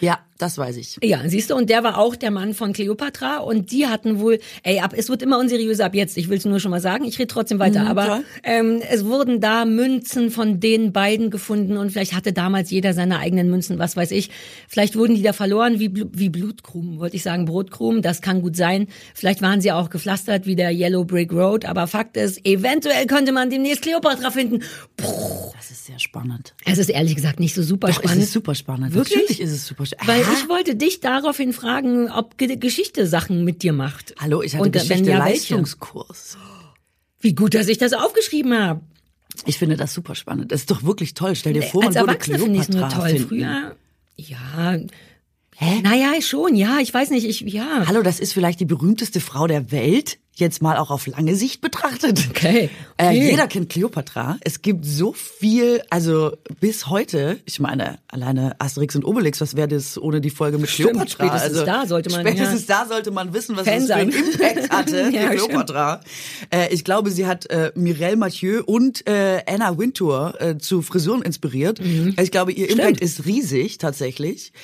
Ja, 0.00 0.18
das 0.38 0.58
weiß 0.58 0.76
ich. 0.76 0.98
Ja, 1.02 1.20
siehst 1.26 1.50
du, 1.50 1.54
und 1.54 1.70
der 1.70 1.82
war 1.84 1.98
auch 1.98 2.16
der 2.16 2.30
Mann 2.30 2.52
von 2.54 2.72
Cleopatra 2.72 3.38
und 3.38 3.70
die 3.72 3.86
hatten 3.86 4.20
wohl, 4.20 4.38
ey, 4.62 4.80
ab, 4.80 4.92
es 4.96 5.08
wird 5.08 5.22
immer 5.22 5.38
unseriöser 5.38 5.86
ab 5.86 5.94
jetzt, 5.94 6.16
ich 6.16 6.28
will 6.28 6.38
es 6.38 6.44
nur 6.44 6.60
schon 6.60 6.70
mal 6.70 6.80
sagen, 6.80 7.04
ich 7.04 7.18
rede 7.18 7.28
trotzdem 7.28 7.58
weiter, 7.58 7.82
Mhm, 7.82 7.86
aber 7.88 8.04
klar. 8.04 8.20
ähm, 8.42 8.80
es 8.90 9.04
wurden 9.04 9.40
da 9.40 9.64
Münzen 9.64 10.30
von 10.30 10.60
den 10.60 10.92
beiden 10.92 11.30
gefunden 11.30 11.76
und 11.76 11.90
vielleicht 11.90 12.12
hatte 12.14 12.32
damals 12.32 12.70
jeder 12.70 12.92
seine 12.92 13.18
eigenen 13.18 13.50
Münzen, 13.50 13.78
was 13.78 13.96
weiß 13.96 14.10
ich. 14.10 14.30
Vielleicht 14.68 14.96
wurden 14.96 15.14
die 15.14 15.22
da 15.22 15.32
verloren 15.32 15.80
wie, 15.80 15.90
wie 15.94 16.28
Blutkrumen, 16.28 16.98
wollte 16.98 17.16
ich 17.16 17.22
sagen, 17.22 17.44
Brotkrumen, 17.46 18.02
das 18.02 18.20
kann 18.20 18.42
gut 18.42 18.56
sein. 18.56 18.88
Vielleicht 19.14 19.40
waren 19.42 19.60
sie 19.60 19.72
auch 19.72 19.90
gepflastert 19.90 20.46
wie 20.46 20.56
der 20.56 20.70
Yellow 20.70 21.04
Brick 21.04 21.32
Road, 21.32 21.64
aber 21.64 21.86
Fakt 21.86 22.16
ist, 22.16 22.44
eventuell 22.46 23.06
könnte 23.06 23.32
man 23.32 23.48
demnächst 23.50 23.82
Cleopatra 23.82 24.30
finden. 24.30 24.60
Puh, 24.96 25.52
Das 25.56 25.70
ist 25.70 25.86
sehr 25.86 25.98
spannend. 25.98 26.54
es 26.64 26.78
ist 26.78 26.90
ehrlich 26.90 27.14
gesagt 27.14 27.40
nicht 27.40 27.54
so 27.54 27.62
super 27.62 27.88
Doch, 27.88 27.96
es 27.98 28.02
spannend. 28.04 28.22
ist 28.24 28.32
super 28.32 28.54
spannend. 28.54 28.92
Wirklich? 28.94 29.16
Natürlich 29.18 29.40
ist 29.40 29.52
es 29.52 29.66
super 29.66 29.86
spannend. 29.86 30.08
Weil. 30.08 30.25
Ich 30.34 30.48
wollte 30.48 30.76
dich 30.76 31.00
daraufhin 31.00 31.52
fragen, 31.52 32.10
ob 32.10 32.38
Ge 32.38 32.56
Geschichte 32.56 33.06
Sachen 33.06 33.44
mit 33.44 33.62
dir 33.62 33.72
macht. 33.72 34.14
Hallo, 34.18 34.42
ich 34.42 34.54
hatte 34.54 34.64
Und, 34.64 34.76
äh, 34.76 34.80
wenn 34.80 34.88
Geschichte 34.88 35.10
ja, 35.10 35.24
welche? 35.24 35.54
Leistungskurs. 35.54 36.38
Wie 37.20 37.34
gut, 37.34 37.54
dass 37.54 37.68
ich 37.68 37.78
das 37.78 37.92
aufgeschrieben 37.92 38.56
habe. 38.56 38.80
Ich 39.44 39.58
finde 39.58 39.76
das 39.76 39.92
super 39.92 40.14
spannend. 40.14 40.52
Das 40.52 40.60
ist 40.60 40.70
doch 40.70 40.82
wirklich 40.82 41.14
toll. 41.14 41.34
Stell 41.36 41.52
dir 41.52 41.62
vor, 41.62 41.84
Als 41.84 41.94
man 41.94 42.04
würde 42.04 42.12
Erwachsene 42.12 42.38
finde 42.38 42.56
ich 42.56 42.62
es 42.62 42.68
nur 42.68 42.78
Kleopatra 42.88 43.00
toll. 43.00 43.10
finden. 43.10 43.28
Früher, 43.28 43.76
ja. 44.16 44.78
Hä? 45.58 45.80
Naja, 45.82 46.20
schon, 46.20 46.54
ja, 46.54 46.78
ich 46.80 46.92
weiß 46.92 47.10
nicht, 47.10 47.26
ich, 47.26 47.40
ja. 47.40 47.84
Hallo, 47.86 48.02
das 48.02 48.20
ist 48.20 48.32
vielleicht 48.34 48.60
die 48.60 48.66
berühmteste 48.66 49.20
Frau 49.20 49.46
der 49.46 49.70
Welt. 49.72 50.18
Jetzt 50.38 50.60
mal 50.60 50.76
auch 50.76 50.90
auf 50.90 51.06
lange 51.06 51.34
Sicht 51.34 51.60
betrachtet. 51.62 52.28
Okay. 52.30 52.70
Äh, 52.98 53.08
okay. 53.08 53.30
jeder 53.30 53.46
kennt 53.46 53.68
Kleopatra. 53.68 54.38
Es 54.40 54.62
gibt 54.62 54.86
so 54.86 55.12
viel, 55.12 55.82
also 55.90 56.32
bis 56.60 56.86
heute, 56.86 57.38
ich 57.44 57.60
meine, 57.60 57.98
alleine 58.08 58.58
Asterix 58.58 58.96
und 58.96 59.04
Obelix, 59.04 59.38
was 59.42 59.54
wäre 59.54 59.68
das 59.68 59.98
ohne 60.00 60.22
die 60.22 60.30
Folge 60.30 60.56
mit 60.56 60.70
Stimmt, 60.70 60.92
Kleopatra? 60.92 61.26
spätestens 61.26 61.58
also, 61.58 61.66
da 61.66 61.86
sollte 61.86 62.08
man, 62.08 62.20
Spätestens 62.22 62.64
da 62.64 62.86
sollte 62.86 63.10
man 63.10 63.34
wissen, 63.34 63.54
was 63.54 63.66
Fan 63.66 63.80
das 63.80 63.88
für 63.88 63.94
einen. 63.96 64.12
Impact 64.12 64.70
hatte, 64.74 64.96
Ja, 65.12 65.26
stimmt. 65.26 65.30
Kleopatra. 65.32 66.00
Äh, 66.48 66.72
ich 66.72 66.84
glaube, 66.84 67.10
sie 67.10 67.26
hat 67.26 67.44
äh, 67.50 67.70
Mireille 67.74 68.16
Mathieu 68.16 68.62
und 68.64 69.06
äh, 69.06 69.42
Anna 69.46 69.76
Wintour 69.76 70.40
äh, 70.40 70.56
zu 70.56 70.80
Frisuren 70.80 71.20
inspiriert. 71.20 71.78
Ich 72.18 72.30
glaube, 72.30 72.52
ihr 72.52 72.70
Impact 72.70 73.02
ist 73.02 73.26
riesig, 73.26 73.76
tatsächlich. 73.76 74.54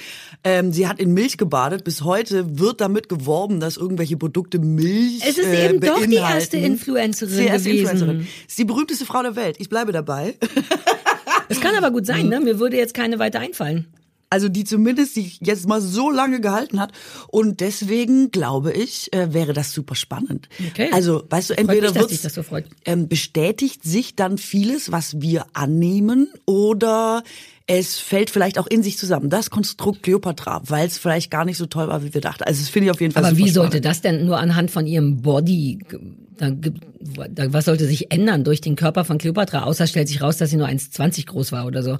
Ähm, 0.42 0.72
sie 0.72 0.88
hat 0.88 1.00
in 1.00 1.12
Milch 1.12 1.36
gebadet. 1.36 1.84
Bis 1.84 2.00
heute 2.02 2.58
wird 2.58 2.80
damit 2.80 3.10
geworben, 3.10 3.60
dass 3.60 3.76
irgendwelche 3.76 4.16
Produkte 4.16 4.58
Milch 4.58 5.20
äh, 5.22 5.61
eben 5.70 5.80
doch 5.80 6.04
die 6.06 6.14
erste 6.14 6.56
Influencerin 6.56 7.32
Sie 7.34 7.44
erste 7.46 7.68
gewesen. 7.70 7.90
Influencerin. 7.92 8.26
Ist 8.48 8.58
die 8.58 8.64
berühmteste 8.64 9.04
Frau 9.06 9.22
der 9.22 9.36
Welt. 9.36 9.56
Ich 9.58 9.68
bleibe 9.68 9.92
dabei. 9.92 10.34
Es 11.48 11.60
kann 11.60 11.74
aber 11.74 11.90
gut 11.90 12.02
Mhm. 12.02 12.06
sein, 12.06 12.28
ne? 12.28 12.40
Mir 12.40 12.58
würde 12.58 12.76
jetzt 12.76 12.94
keine 12.94 13.18
weiter 13.18 13.40
einfallen. 13.40 13.86
Also 14.32 14.48
die 14.48 14.64
zumindest 14.64 15.12
sich 15.12 15.40
jetzt 15.42 15.68
mal 15.68 15.82
so 15.82 16.10
lange 16.10 16.40
gehalten 16.40 16.80
hat. 16.80 16.92
Und 17.28 17.60
deswegen 17.60 18.30
glaube 18.30 18.72
ich, 18.72 19.12
äh, 19.12 19.34
wäre 19.34 19.52
das 19.52 19.74
super 19.74 19.94
spannend. 19.94 20.48
Okay. 20.70 20.88
Also, 20.90 21.22
weißt 21.28 21.50
du, 21.50 21.58
entweder 21.58 21.92
das 21.92 22.34
so 22.34 22.42
ähm, 22.86 23.08
bestätigt 23.08 23.84
sich 23.84 24.16
dann 24.16 24.38
vieles, 24.38 24.90
was 24.90 25.20
wir 25.20 25.44
annehmen, 25.52 26.28
oder 26.46 27.22
es 27.66 27.98
fällt 27.98 28.30
vielleicht 28.30 28.58
auch 28.58 28.66
in 28.66 28.82
sich 28.82 28.96
zusammen. 28.96 29.28
Das 29.28 29.50
Konstrukt 29.50 30.02
Kleopatra, 30.02 30.62
weil 30.64 30.86
es 30.86 30.96
vielleicht 30.96 31.30
gar 31.30 31.44
nicht 31.44 31.58
so 31.58 31.66
toll 31.66 31.88
war, 31.88 32.02
wie 32.02 32.14
wir 32.14 32.22
dachten. 32.22 32.44
Also 32.44 32.62
das 32.62 32.70
finde 32.70 32.86
ich 32.86 32.90
auf 32.90 33.02
jeden 33.02 33.12
Fall 33.12 33.26
Aber 33.26 33.36
wie 33.36 33.50
sollte 33.50 33.78
spannend. 33.78 33.84
das 33.84 34.00
denn 34.00 34.24
nur 34.24 34.38
anhand 34.38 34.70
von 34.70 34.86
ihrem 34.86 35.20
Body, 35.20 35.78
was 36.38 37.64
sollte 37.66 37.86
sich 37.86 38.10
ändern 38.10 38.44
durch 38.44 38.62
den 38.62 38.76
Körper 38.76 39.04
von 39.04 39.18
Cleopatra? 39.18 39.64
Außer 39.64 39.86
stellt 39.86 40.08
sich 40.08 40.22
raus, 40.22 40.38
dass 40.38 40.48
sie 40.48 40.56
nur 40.56 40.68
1,20 40.68 41.26
groß 41.26 41.52
war 41.52 41.66
oder 41.66 41.82
so. 41.82 41.98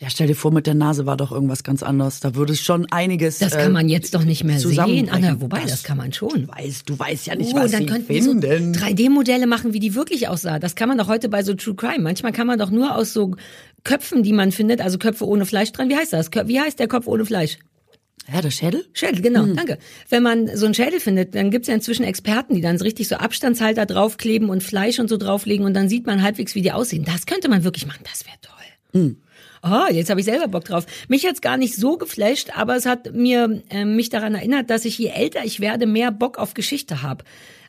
Ja, 0.00 0.08
stell 0.10 0.28
dir 0.28 0.36
vor, 0.36 0.52
mit 0.52 0.68
der 0.68 0.74
Nase 0.74 1.06
war 1.06 1.16
doch 1.16 1.32
irgendwas 1.32 1.64
ganz 1.64 1.82
anderes. 1.82 2.20
Da 2.20 2.36
würde 2.36 2.52
es 2.52 2.60
schon 2.60 2.86
einiges. 2.92 3.38
Das 3.38 3.52
äh, 3.54 3.58
kann 3.62 3.72
man 3.72 3.88
jetzt 3.88 4.14
doch 4.14 4.22
nicht 4.22 4.44
mehr 4.44 4.60
sehen. 4.60 5.08
Anna, 5.10 5.40
wobei, 5.40 5.62
das, 5.66 5.82
kann 5.82 5.96
man 5.96 6.12
schon. 6.12 6.46
Du 6.46 6.48
weißt, 6.48 6.88
du 6.88 6.96
weißt 6.96 7.26
ja 7.26 7.34
nicht, 7.34 7.50
Oh, 7.52 7.56
was 7.56 7.72
dann 7.72 7.80
sie 7.82 7.86
könnten 7.86 8.08
wir 8.08 8.22
so 8.22 8.30
finden. 8.30 8.74
3D-Modelle 8.76 9.48
machen, 9.48 9.72
wie 9.72 9.80
die 9.80 9.96
wirklich 9.96 10.28
aussah. 10.28 10.60
Das 10.60 10.76
kann 10.76 10.88
man 10.88 10.98
doch 10.98 11.08
heute 11.08 11.28
bei 11.28 11.42
so 11.42 11.52
True 11.54 11.74
Crime. 11.74 11.98
Manchmal 11.98 12.30
kann 12.32 12.46
man 12.46 12.60
doch 12.60 12.70
nur 12.70 12.94
aus 12.94 13.12
so 13.12 13.34
Köpfen, 13.82 14.22
die 14.22 14.32
man 14.32 14.52
findet, 14.52 14.80
also 14.80 14.98
Köpfe 14.98 15.26
ohne 15.26 15.46
Fleisch 15.46 15.72
dran. 15.72 15.88
Wie 15.88 15.96
heißt 15.96 16.12
das? 16.12 16.30
Wie 16.44 16.60
heißt 16.60 16.78
der 16.78 16.86
Kopf 16.86 17.08
ohne 17.08 17.24
Fleisch? 17.26 17.58
ja, 18.32 18.40
der 18.42 18.50
Schädel? 18.50 18.84
Schädel, 18.92 19.22
genau, 19.22 19.44
Hm. 19.44 19.56
danke. 19.56 19.78
Wenn 20.10 20.22
man 20.22 20.54
so 20.54 20.66
einen 20.66 20.74
Schädel 20.74 21.00
findet, 21.00 21.34
dann 21.34 21.50
gibt's 21.50 21.66
ja 21.66 21.74
inzwischen 21.74 22.04
Experten, 22.04 22.54
die 22.54 22.60
dann 22.60 22.76
so 22.78 22.84
richtig 22.84 23.08
so 23.08 23.16
Abstandshalter 23.16 23.86
draufkleben 23.86 24.50
und 24.50 24.62
Fleisch 24.62 24.98
und 25.00 25.08
so 25.08 25.16
drauflegen 25.16 25.64
und 25.64 25.72
dann 25.74 25.88
sieht 25.88 26.06
man 26.06 26.22
halbwegs, 26.22 26.54
wie 26.54 26.60
die 26.62 26.70
aussehen. 26.70 27.04
Das 27.04 27.24
könnte 27.26 27.48
man 27.48 27.64
wirklich 27.64 27.86
machen, 27.86 28.04
das 28.04 28.26
wäre 28.26 28.36
toll. 28.42 29.00
Hm. 29.00 29.16
Oh, 29.62 29.90
jetzt 29.90 30.10
habe 30.10 30.20
ich 30.20 30.26
selber 30.26 30.48
Bock 30.48 30.64
drauf. 30.64 30.86
Mich 31.08 31.26
hat's 31.26 31.40
gar 31.40 31.56
nicht 31.56 31.74
so 31.74 31.96
geflasht, 31.96 32.50
aber 32.56 32.76
es 32.76 32.86
hat 32.86 33.14
mir 33.14 33.62
äh, 33.70 33.84
mich 33.84 34.08
daran 34.08 34.34
erinnert, 34.34 34.70
dass 34.70 34.84
ich 34.84 34.98
je 34.98 35.08
älter 35.08 35.44
ich 35.44 35.60
werde, 35.60 35.86
mehr 35.86 36.12
Bock 36.12 36.38
auf 36.38 36.54
Geschichte 36.54 37.02
habe. 37.02 37.24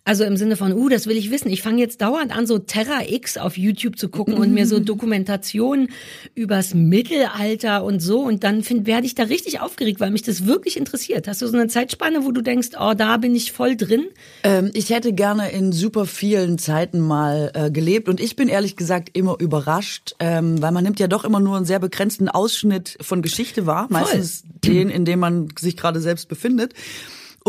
Also 0.06 0.24
im 0.24 0.38
Sinne 0.38 0.56
von, 0.56 0.74
uh, 0.74 0.90
das 0.90 1.08
will 1.08 1.18
ich 1.18 1.32
wissen. 1.32 1.50
Ich 1.50 1.62
fange 1.62 1.80
jetzt 1.80 2.02
dauernd 2.02 2.36
an, 2.36 2.48
so 2.48 2.58
Terra 2.58 3.02
X 3.08 3.38
auf 3.38 3.58
YouTube 3.58 3.98
zu 3.98 4.10
gucken 4.10 4.34
und 4.36 4.54
mir 4.54 4.66
so 4.66 4.80
Dokumentationen 4.80 5.90
übers 6.36 6.74
Mittelalter 6.74 7.84
und 7.84 8.00
so. 8.00 8.22
Und 8.22 8.44
dann 8.44 8.64
find, 8.64 8.88
werde 8.88 9.06
ich 9.06 9.16
da 9.16 9.24
richtig 9.24 9.60
aufgeregt, 9.60 10.00
weil 10.00 10.12
mich 10.12 10.24
das 10.24 10.46
wirklich 10.46 10.78
interessiert. 10.78 11.28
Hast 11.28 11.42
du 11.42 11.48
so 11.48 11.58
eine 11.58 11.68
Zeitspanne, 11.68 12.26
wo 12.26 12.32
du 12.32 12.42
denkst, 12.42 12.70
oh, 12.80 12.94
da 12.96 13.18
bin 13.18 13.36
ich 13.36 13.52
voll 13.52 13.76
drin? 13.76 14.06
Ähm, 14.44 14.72
ich 14.74 14.90
hätte 14.90 15.14
gerne 15.14 15.52
in 15.52 15.72
super 15.72 16.06
vielen 16.06 16.58
Zeiten 16.58 17.00
mal 17.00 17.52
äh, 17.54 17.72
gelebt 17.72 18.10
und 18.10 18.20
ich 18.20 18.36
bin 18.36 18.48
ehrlich 18.48 18.76
gesagt 18.76 19.16
immer 19.18 19.36
überrascht, 19.40 20.16
ähm, 20.20 20.62
weil 20.62 20.72
man 20.72 20.84
nimmt 20.84 21.00
ja 21.00 21.08
doch 21.08 21.24
immer 21.24 21.40
nur 21.40 21.58
einen 21.58 21.66
sehr 21.66 21.80
begrenzten 21.80 22.30
Ausschnitt 22.30 22.98
von 23.02 23.22
Geschichte 23.22 23.66
wahr, 23.66 23.88
meistens 23.90 24.44
den, 24.64 24.90
in 24.90 25.06
dem 25.06 25.20
man 25.20 25.50
sich 25.58 25.78
gerade 25.78 26.02
selbst 26.02 26.30
befindet. 26.30 26.74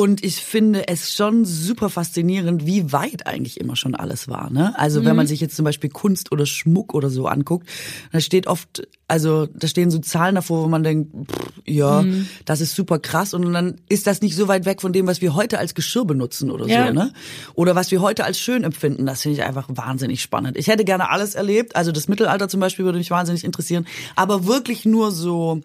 Und 0.01 0.25
ich 0.25 0.37
finde 0.37 0.89
es 0.89 1.13
schon 1.15 1.45
super 1.45 1.91
faszinierend, 1.91 2.65
wie 2.65 2.91
weit 2.91 3.27
eigentlich 3.27 3.61
immer 3.61 3.77
schon 3.77 3.95
alles 3.95 4.29
war. 4.29 4.49
Ne? 4.49 4.73
Also 4.79 5.05
wenn 5.05 5.15
man 5.15 5.27
sich 5.27 5.41
jetzt 5.41 5.55
zum 5.57 5.67
Beispiel 5.67 5.91
Kunst 5.91 6.33
oder 6.33 6.47
Schmuck 6.47 6.95
oder 6.95 7.11
so 7.11 7.27
anguckt, 7.27 7.69
da 8.11 8.19
steht 8.21 8.47
oft, 8.47 8.89
also 9.09 9.47
da 9.47 9.69
stehen 9.69 9.91
so 9.91 9.99
Zahlen 9.99 10.37
davor, 10.37 10.65
wo 10.65 10.69
man 10.69 10.83
denkt, 10.83 11.13
pff, 11.31 11.53
ja, 11.67 12.03
das 12.47 12.63
ist 12.63 12.75
super 12.75 12.99
krass. 12.99 13.35
Und 13.35 13.53
dann 13.53 13.77
ist 13.91 14.07
das 14.07 14.23
nicht 14.23 14.37
so 14.37 14.49
weit 14.49 14.65
weg 14.65 14.81
von 14.81 14.95
dem, 14.95 15.07
was 15.07 15.21
wir 15.21 15.35
heute 15.35 15.59
als 15.59 15.75
Geschirr 15.75 16.07
benutzen 16.07 16.51
oder 16.51 16.67
Ja. 16.67 16.87
so. 16.87 16.95
Ne? 16.95 17.13
Oder 17.55 17.75
was 17.75 17.91
wir 17.91 18.01
heute 18.01 18.25
als 18.25 18.39
schön 18.39 18.65
empfinden. 18.65 19.05
Das 19.05 19.21
finde 19.21 19.37
ich 19.37 19.45
einfach 19.45 19.67
wahnsinnig 19.69 20.23
spannend. 20.23 20.57
Ich 20.57 20.69
hätte 20.69 20.87
gerne 20.87 21.11
alles 21.11 21.35
erlebt. 21.35 21.77
Also 21.77 21.93
das 21.93 22.09
Mittelalter 22.09 22.49
zum 22.49 22.61
Beispiel 22.61 22.87
würde 22.87 22.97
mich 22.97 23.11
wahnsinnig 23.11 23.45
interessieren. 23.45 23.87
Aber 24.17 24.47
wirklich 24.47 24.87
nur 24.87 25.13
so 25.13 25.61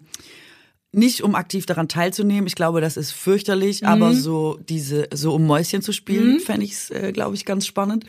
nicht 0.96 1.22
um 1.22 1.34
aktiv 1.34 1.66
daran 1.66 1.88
teilzunehmen. 1.88 2.46
Ich 2.46 2.54
glaube, 2.54 2.80
das 2.80 2.96
ist 2.96 3.12
fürchterlich, 3.12 3.86
aber 3.86 4.14
so 4.14 4.58
diese, 4.68 5.08
so 5.12 5.34
um 5.34 5.46
Mäuschen 5.46 5.82
zu 5.82 5.92
spielen, 5.92 6.40
fände 6.40 6.64
ich 6.64 6.72
es, 6.72 6.90
äh, 6.90 7.12
glaube 7.12 7.34
ich, 7.34 7.44
ganz 7.44 7.66
spannend. 7.66 8.04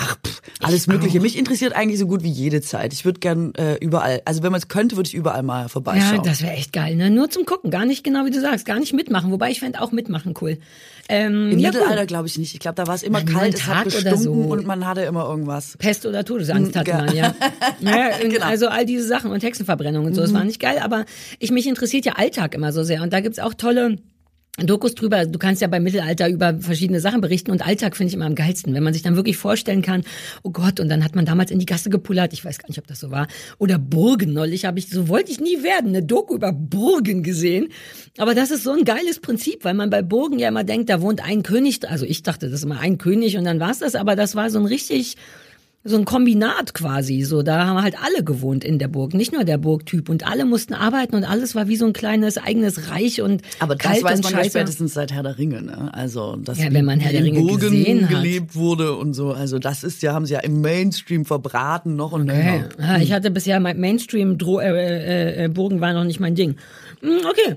Ach, 0.00 0.16
pff, 0.24 0.40
alles 0.62 0.86
Mögliche. 0.86 1.18
Mich 1.20 1.36
interessiert 1.36 1.72
eigentlich 1.74 1.98
so 1.98 2.06
gut 2.06 2.22
wie 2.22 2.30
jede 2.30 2.60
Zeit. 2.60 2.92
Ich 2.92 3.04
würde 3.04 3.18
gern 3.18 3.52
äh, 3.56 3.74
überall, 3.80 4.22
also 4.24 4.44
wenn 4.44 4.52
man 4.52 4.60
es 4.60 4.68
könnte, 4.68 4.96
würde 4.96 5.08
ich 5.08 5.14
überall 5.14 5.42
mal 5.42 5.68
vorbeischauen. 5.68 6.16
Ja, 6.16 6.22
das 6.22 6.40
wäre 6.40 6.52
echt 6.52 6.72
geil, 6.72 6.94
ne? 6.94 7.10
Nur 7.10 7.30
zum 7.30 7.44
Gucken, 7.44 7.72
gar 7.72 7.84
nicht 7.84 8.04
genau 8.04 8.24
wie 8.24 8.30
du 8.30 8.40
sagst, 8.40 8.64
gar 8.64 8.78
nicht 8.78 8.92
mitmachen. 8.92 9.32
Wobei 9.32 9.50
ich 9.50 9.58
fände 9.58 9.80
auch 9.80 9.90
mitmachen 9.90 10.34
cool. 10.40 10.58
Ähm, 11.08 11.50
Im 11.50 11.58
ja, 11.58 11.70
Mittelalter 11.70 12.02
gut. 12.02 12.08
glaube 12.08 12.26
ich 12.28 12.38
nicht. 12.38 12.54
Ich 12.54 12.60
glaube, 12.60 12.76
da 12.76 12.86
war 12.86 12.94
es 12.94 13.02
immer 13.02 13.22
Na, 13.24 13.32
kalt, 13.32 13.54
es 13.54 13.66
hat 13.66 13.84
gestunken 13.86 14.18
so. 14.18 14.32
und 14.32 14.66
man 14.66 14.86
hatte 14.86 15.00
immer 15.00 15.28
irgendwas. 15.28 15.76
Pest 15.78 16.06
oder 16.06 16.24
Todesangst 16.24 16.76
hatte 16.76 16.90
Ja. 16.90 16.98
man, 16.98 17.16
ja. 17.16 17.34
ja 17.80 18.08
und 18.22 18.30
Genau. 18.30 18.46
Also 18.46 18.68
all 18.68 18.86
diese 18.86 19.06
Sachen 19.06 19.32
und 19.32 19.42
Hexenverbrennung 19.42 20.04
und 20.06 20.14
so, 20.14 20.20
das 20.20 20.32
war 20.32 20.44
nicht 20.44 20.60
geil, 20.60 20.78
aber 20.80 21.06
ich 21.40 21.50
mich 21.50 21.66
interessiert 21.66 22.04
ja 22.04 22.12
Alltag 22.12 22.54
immer 22.54 22.72
so 22.72 22.84
sehr 22.84 23.02
und 23.02 23.12
da 23.12 23.20
gibt's 23.20 23.38
auch 23.40 23.54
tolle 23.54 23.96
Dokus 24.66 24.94
drüber. 24.94 25.26
Du 25.26 25.38
kannst 25.38 25.62
ja 25.62 25.68
beim 25.68 25.82
Mittelalter 25.82 26.28
über 26.28 26.58
verschiedene 26.58 27.00
Sachen 27.00 27.20
berichten 27.20 27.50
und 27.50 27.66
Alltag 27.66 27.96
finde 27.96 28.08
ich 28.08 28.14
immer 28.14 28.26
am 28.26 28.34
geilsten, 28.34 28.74
wenn 28.74 28.82
man 28.82 28.92
sich 28.92 29.02
dann 29.02 29.16
wirklich 29.16 29.36
vorstellen 29.36 29.82
kann, 29.82 30.02
oh 30.42 30.50
Gott, 30.50 30.80
und 30.80 30.88
dann 30.88 31.04
hat 31.04 31.14
man 31.14 31.24
damals 31.24 31.50
in 31.50 31.58
die 31.58 31.66
Gasse 31.66 31.90
gepullert, 31.90 32.32
ich 32.32 32.44
weiß 32.44 32.58
gar 32.58 32.68
nicht, 32.68 32.78
ob 32.78 32.86
das 32.86 33.00
so 33.00 33.10
war, 33.10 33.28
oder 33.58 33.78
Burgen 33.78 34.32
neulich 34.32 34.64
habe 34.64 34.78
ich, 34.78 34.88
so 34.88 35.08
wollte 35.08 35.30
ich 35.30 35.40
nie 35.40 35.62
werden, 35.62 35.88
eine 35.88 36.02
Doku 36.02 36.34
über 36.34 36.52
Burgen 36.52 37.22
gesehen, 37.22 37.68
aber 38.16 38.34
das 38.34 38.50
ist 38.50 38.64
so 38.64 38.72
ein 38.72 38.84
geiles 38.84 39.20
Prinzip, 39.20 39.64
weil 39.64 39.74
man 39.74 39.90
bei 39.90 40.02
Burgen 40.02 40.38
ja 40.38 40.48
immer 40.48 40.64
denkt, 40.64 40.90
da 40.90 41.00
wohnt 41.00 41.24
ein 41.24 41.42
König, 41.42 41.88
also 41.88 42.04
ich 42.04 42.22
dachte, 42.22 42.46
das 42.46 42.60
ist 42.60 42.64
immer 42.64 42.80
ein 42.80 42.98
König 42.98 43.36
und 43.36 43.44
dann 43.44 43.60
war's 43.60 43.78
das, 43.78 43.94
aber 43.94 44.16
das 44.16 44.34
war 44.34 44.50
so 44.50 44.58
ein 44.58 44.66
richtig 44.66 45.16
so 45.88 45.96
ein 45.96 46.04
Kombinat 46.04 46.74
quasi. 46.74 47.22
So, 47.22 47.42
da 47.42 47.66
haben 47.66 47.82
halt 47.82 47.96
alle 48.02 48.22
gewohnt 48.22 48.64
in 48.64 48.78
der 48.78 48.88
Burg, 48.88 49.14
nicht 49.14 49.32
nur 49.32 49.44
der 49.44 49.58
Burgtyp. 49.58 50.08
Und 50.08 50.26
alle 50.26 50.44
mussten 50.44 50.74
arbeiten 50.74 51.16
und 51.16 51.24
alles 51.24 51.54
war 51.54 51.68
wie 51.68 51.76
so 51.76 51.86
ein 51.86 51.92
kleines 51.92 52.38
eigenes 52.38 52.90
Reich 52.90 53.20
und 53.22 53.42
Aber 53.60 53.74
das 53.74 53.82
kalt 53.84 54.04
weiß 54.04 54.22
man 54.22 54.32
ja 54.32 54.44
spätestens 54.44 54.94
seit 54.94 55.12
Herr 55.12 55.22
der 55.22 55.38
Ringe, 55.38 55.62
ne? 55.62 55.90
Also, 55.92 56.36
dass 56.36 56.58
Ja, 56.58 56.72
wenn 56.72 56.84
man 56.84 57.00
Herr 57.00 57.12
der 57.12 57.20
in 57.20 57.26
Ringe 57.34 57.40
Burgen 57.40 57.60
gesehen 57.60 58.04
hat. 58.04 58.10
gelebt 58.10 58.54
wurde 58.54 58.94
und 58.96 59.14
so. 59.14 59.32
Also, 59.32 59.58
das 59.58 59.84
ist 59.84 60.02
ja, 60.02 60.12
haben 60.14 60.26
sie 60.26 60.34
ja 60.34 60.40
im 60.40 60.60
Mainstream 60.60 61.24
verbraten, 61.24 61.96
noch 61.96 62.12
und 62.12 62.30
Okay. 62.30 62.64
nöcher. 62.76 62.92
Ah, 62.94 62.98
ich 63.00 63.12
hatte 63.12 63.30
bisher 63.30 63.58
mein 63.60 63.78
Mainstream 63.80 64.38
Dro 64.38 64.60
äh, 64.60 64.68
äh, 64.70 65.44
äh, 65.44 65.48
Burgen 65.48 65.80
war 65.80 65.92
noch 65.92 66.04
nicht 66.04 66.20
mein 66.20 66.34
Ding. 66.34 66.56
Hm, 67.00 67.18
Okay. 67.28 67.56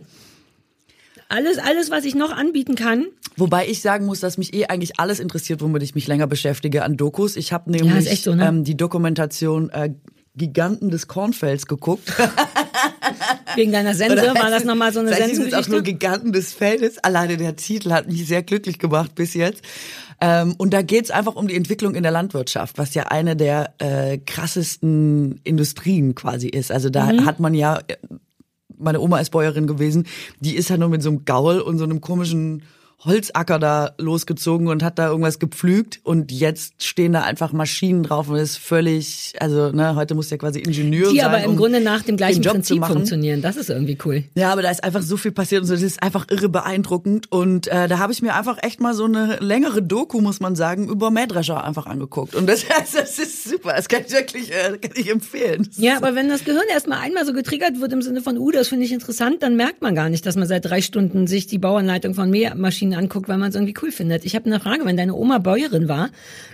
Alles, 1.31 1.57
alles, 1.59 1.89
was 1.91 2.03
ich 2.03 2.13
noch 2.13 2.31
anbieten 2.35 2.75
kann. 2.75 3.05
Wobei 3.37 3.65
ich 3.67 3.81
sagen 3.81 4.05
muss, 4.05 4.19
dass 4.19 4.37
mich 4.37 4.53
eh 4.53 4.65
eigentlich 4.65 4.99
alles 4.99 5.21
interessiert, 5.21 5.61
womit 5.61 5.81
ich 5.81 5.95
mich 5.95 6.05
länger 6.07 6.27
beschäftige 6.27 6.83
an 6.83 6.97
Dokus. 6.97 7.37
Ich 7.37 7.53
habe 7.53 7.71
nämlich 7.71 8.07
echt 8.11 8.23
so, 8.23 8.35
ne? 8.35 8.47
ähm, 8.47 8.63
die 8.65 8.75
Dokumentation 8.75 9.69
äh, 9.69 9.93
Giganten 10.35 10.89
des 10.89 11.07
Kornfelds 11.07 11.67
geguckt. 11.67 12.11
Wegen 13.55 13.71
deiner 13.71 13.93
Sense 13.93 14.17
war 14.17 14.49
das 14.49 14.65
nochmal 14.65 14.91
so 14.93 14.99
eine 14.99 15.09
sind 15.09 15.17
auch 15.17 15.27
nur 15.27 15.35
Sensengeschichte. 15.35 15.83
Giganten 15.83 16.31
des 16.33 16.53
Feldes. 16.53 16.97
Alleine 16.99 17.37
der 17.37 17.55
Titel 17.55 17.91
hat 17.91 18.07
mich 18.07 18.27
sehr 18.27 18.43
glücklich 18.43 18.79
gemacht 18.79 19.15
bis 19.15 19.33
jetzt. 19.33 19.61
Ähm, 20.21 20.55
und 20.57 20.73
da 20.73 20.81
geht's 20.81 21.11
einfach 21.11 21.35
um 21.35 21.47
die 21.47 21.55
Entwicklung 21.55 21.95
in 21.95 22.03
der 22.03 22.11
Landwirtschaft, 22.11 22.77
was 22.77 22.93
ja 22.93 23.03
eine 23.07 23.35
der 23.35 23.73
äh, 23.79 24.19
krassesten 24.19 25.41
Industrien 25.43 26.13
quasi 26.15 26.47
ist. 26.47 26.71
Also 26.71 26.89
da 26.89 27.11
Mhm. 27.11 27.25
hat 27.25 27.39
man 27.39 27.53
ja, 27.53 27.79
meine 28.81 28.99
Oma 28.99 29.19
ist 29.19 29.31
Bäuerin 29.31 29.67
gewesen, 29.67 30.07
die 30.39 30.55
ist 30.55 30.69
ja 30.69 30.77
nur 30.77 30.89
mit 30.89 31.01
so 31.01 31.09
einem 31.09 31.25
Gaul 31.25 31.59
und 31.59 31.77
so 31.77 31.83
einem 31.83 32.01
komischen 32.01 32.63
Holzacker 33.03 33.57
da 33.57 33.93
losgezogen 33.97 34.67
und 34.67 34.83
hat 34.83 34.99
da 34.99 35.07
irgendwas 35.07 35.39
gepflügt 35.39 35.99
und 36.03 36.31
jetzt 36.31 36.83
stehen 36.83 37.13
da 37.13 37.23
einfach 37.23 37.51
Maschinen 37.51 38.03
drauf 38.03 38.29
und 38.29 38.35
ist 38.35 38.57
völlig, 38.57 39.33
also 39.39 39.71
ne, 39.71 39.95
heute 39.95 40.13
muss 40.13 40.29
ja 40.29 40.37
quasi 40.37 40.59
Ingenieur 40.59 41.09
Die 41.09 41.17
sein. 41.17 41.25
aber 41.25 41.43
im 41.43 41.51
um 41.51 41.57
Grunde 41.57 41.81
nach 41.81 42.03
dem 42.03 42.15
gleichen 42.15 42.43
Job 42.43 42.53
Prinzip 42.53 42.85
funktionieren. 42.85 43.41
Das 43.41 43.57
ist 43.57 43.69
irgendwie 43.69 43.97
cool. 44.05 44.23
Ja, 44.35 44.51
aber 44.51 44.61
da 44.61 44.69
ist 44.69 44.83
einfach 44.83 45.01
so 45.01 45.17
viel 45.17 45.31
passiert 45.31 45.61
und 45.61 45.67
so, 45.67 45.73
das 45.73 45.81
ist 45.81 46.03
einfach 46.03 46.27
irre 46.29 46.49
beeindruckend. 46.49 47.31
Und 47.31 47.67
äh, 47.67 47.87
da 47.87 47.97
habe 47.97 48.13
ich 48.13 48.21
mir 48.21 48.35
einfach 48.35 48.57
echt 48.61 48.79
mal 48.79 48.93
so 48.93 49.05
eine 49.05 49.37
längere 49.39 49.81
Doku, 49.81 50.21
muss 50.21 50.39
man 50.39 50.55
sagen, 50.55 50.87
über 50.87 51.09
Mähdrescher 51.09 51.63
einfach 51.63 51.87
angeguckt. 51.87 52.35
Und 52.35 52.47
das, 52.47 52.65
das 52.93 53.17
ist 53.17 53.45
super. 53.45 53.73
Das 53.75 53.87
kann 53.87 54.03
ich 54.05 54.13
wirklich 54.13 54.51
äh, 54.51 54.77
kann 54.77 54.91
ich 54.95 55.09
empfehlen. 55.09 55.63
Das 55.65 55.77
Ja, 55.77 55.97
aber 55.97 56.13
wenn 56.13 56.29
das 56.29 56.45
Gehirn 56.45 56.65
erstmal 56.71 56.99
einmal 56.99 57.25
so 57.25 57.33
getriggert 57.33 57.81
wird 57.81 57.93
im 57.93 58.03
Sinne 58.03 58.21
von, 58.21 58.37
uh, 58.37 58.51
das 58.51 58.67
finde 58.67 58.85
ich 58.85 58.91
interessant, 58.91 59.41
dann 59.41 59.55
merkt 59.55 59.81
man 59.81 59.95
gar 59.95 60.09
nicht, 60.09 60.25
dass 60.25 60.35
man 60.35 60.47
seit 60.47 60.65
drei 60.65 60.81
Stunden 60.81 61.25
sich 61.25 61.47
die 61.47 61.57
Bauanleitung 61.57 62.13
von 62.13 62.29
Mähmaschinen 62.29 62.90
anguckt, 62.95 63.29
weil 63.29 63.37
man 63.37 63.49
es 63.49 63.55
irgendwie 63.55 63.73
cool 63.81 63.91
findet. 63.91 64.25
Ich 64.25 64.35
habe 64.35 64.45
eine 64.45 64.59
Frage, 64.59 64.85
wenn 64.85 64.97
deine 64.97 65.15
Oma 65.15 65.39
Bäuerin 65.39 65.87
war, 65.87 66.09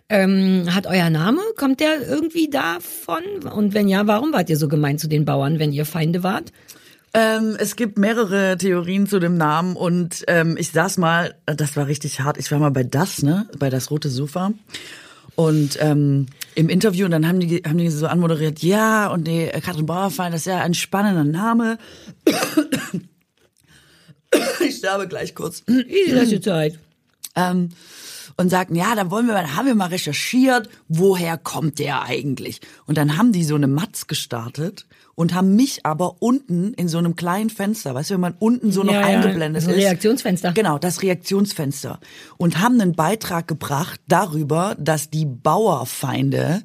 ähm, 0.09 0.73
hat 0.73 0.87
euer 0.87 1.09
Name, 1.09 1.41
kommt 1.57 1.79
der 1.79 2.07
irgendwie 2.07 2.49
davon? 2.49 3.23
Und 3.53 3.73
wenn 3.73 3.87
ja, 3.87 4.07
warum 4.07 4.33
wart 4.33 4.49
ihr 4.49 4.57
so 4.57 4.67
gemein 4.67 4.97
zu 4.97 5.07
den 5.07 5.25
Bauern, 5.25 5.59
wenn 5.59 5.71
ihr 5.71 5.85
Feinde 5.85 6.23
wart? 6.23 6.51
Ähm, 7.13 7.55
es 7.57 7.75
gibt 7.75 7.97
mehrere 7.97 8.57
Theorien 8.57 9.07
zu 9.07 9.19
dem 9.19 9.37
Namen 9.37 9.75
und 9.75 10.23
ähm, 10.27 10.55
ich 10.57 10.71
saß 10.71 10.97
mal, 10.97 11.35
das 11.45 11.75
war 11.75 11.87
richtig 11.87 12.19
hart, 12.19 12.37
ich 12.37 12.51
war 12.51 12.59
mal 12.59 12.71
bei 12.71 12.83
das, 12.83 13.23
ne, 13.23 13.47
bei 13.57 13.69
das 13.69 13.89
rote 13.89 14.09
Sofa 14.09 14.51
und 15.35 15.77
ähm, 15.79 16.25
im 16.55 16.67
Interview 16.67 17.05
und 17.05 17.11
dann 17.11 17.27
haben 17.27 17.39
die 17.39 17.61
haben 17.65 17.77
die 17.77 17.89
so 17.89 18.07
anmoderiert, 18.07 18.61
ja 18.61 19.07
und 19.07 19.27
die 19.27 19.47
Katrin 19.47 19.85
Bauerfein, 19.85 20.31
das 20.31 20.41
ist 20.41 20.47
ja 20.47 20.59
ein 20.59 20.73
spannender 20.73 21.23
Name. 21.23 21.77
ich 24.67 24.77
sterbe 24.77 25.07
gleich 25.07 25.35
kurz. 25.35 25.63
Dir 25.65 26.41
Zeit. 26.41 26.79
ähm, 27.35 27.69
und 28.37 28.49
sagten, 28.49 28.75
ja, 28.75 28.95
da 28.95 29.09
wollen 29.09 29.27
wir 29.27 29.33
mal, 29.33 29.55
haben 29.55 29.65
wir 29.65 29.75
mal 29.75 29.87
recherchiert, 29.87 30.69
woher 30.87 31.37
kommt 31.37 31.79
der 31.79 32.03
eigentlich? 32.03 32.61
Und 32.85 32.97
dann 32.97 33.17
haben 33.17 33.31
die 33.31 33.43
so 33.43 33.55
eine 33.55 33.67
Matz 33.67 34.07
gestartet 34.07 34.85
und 35.17 35.33
haben 35.33 35.55
mich 35.55 35.83
aber 35.83 36.17
unten 36.19 36.75
in 36.75 36.87
so 36.87 36.99
einem 36.99 37.15
kleinen 37.15 37.49
Fenster, 37.49 37.95
weißt 37.95 38.11
du, 38.11 38.13
wenn 38.13 38.21
man 38.21 38.35
unten 38.37 38.71
so 38.71 38.83
noch 38.83 38.93
Ja, 38.93 39.01
ja, 39.01 39.07
eingeblendet 39.07 39.63
so 39.63 39.69
ein 39.69 39.75
ist. 39.75 39.83
Reaktionsfenster. 39.83 40.51
Genau, 40.51 40.77
das 40.77 41.01
Reaktionsfenster. 41.01 41.99
Und 42.37 42.59
haben 42.59 42.79
einen 42.79 42.93
Beitrag 42.93 43.47
gebracht 43.47 43.99
darüber, 44.07 44.75
dass 44.79 45.09
die 45.09 45.25
Bauerfeinde 45.25 46.61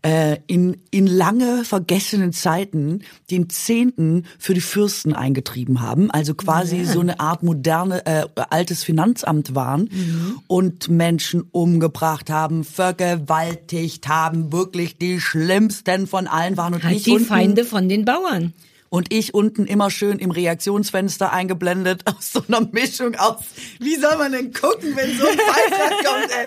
äh, 0.00 0.38
in, 0.46 0.78
in 0.90 1.06
lange 1.06 1.62
vergessenen 1.66 2.32
Zeiten 2.32 3.02
den 3.30 3.50
Zehnten 3.50 4.24
für 4.38 4.54
die 4.54 4.62
Fürsten 4.62 5.12
eingetrieben 5.12 5.82
haben, 5.82 6.10
also 6.10 6.32
quasi 6.32 6.86
so 6.86 7.00
eine 7.00 7.20
Art 7.20 7.42
moderne, 7.42 8.06
äh, 8.06 8.24
altes 8.48 8.82
Finanzamt 8.82 9.54
waren 9.54 10.40
und 10.46 10.88
Menschen 10.88 11.44
umgebracht 11.52 12.30
haben, 12.30 12.64
vergewaltigt 12.64 14.08
haben, 14.08 14.52
wirklich 14.52 14.96
die 14.96 15.20
schlimmsten 15.20 16.06
von 16.06 16.26
allen 16.26 16.56
waren 16.56 16.72
und 16.72 16.82
Halt 16.82 17.04
die 17.04 17.10
unten, 17.10 17.26
Feinde 17.26 17.64
von 17.66 17.89
den 17.90 18.04
Bauern. 18.04 18.54
und 18.92 19.12
ich 19.12 19.34
unten 19.34 19.66
immer 19.66 19.88
schön 19.88 20.18
im 20.18 20.32
Reaktionsfenster 20.32 21.32
eingeblendet 21.32 22.02
aus 22.06 22.32
so 22.32 22.42
einer 22.48 22.60
Mischung 22.72 23.14
aus, 23.14 23.36
wie 23.78 23.94
soll 23.94 24.16
man 24.16 24.32
denn 24.32 24.52
gucken, 24.52 24.96
wenn 24.96 25.16
so 25.16 25.28
ein 25.28 25.36
Beitrag 25.36 26.04
kommt, 26.04 26.30
ey? 26.32 26.46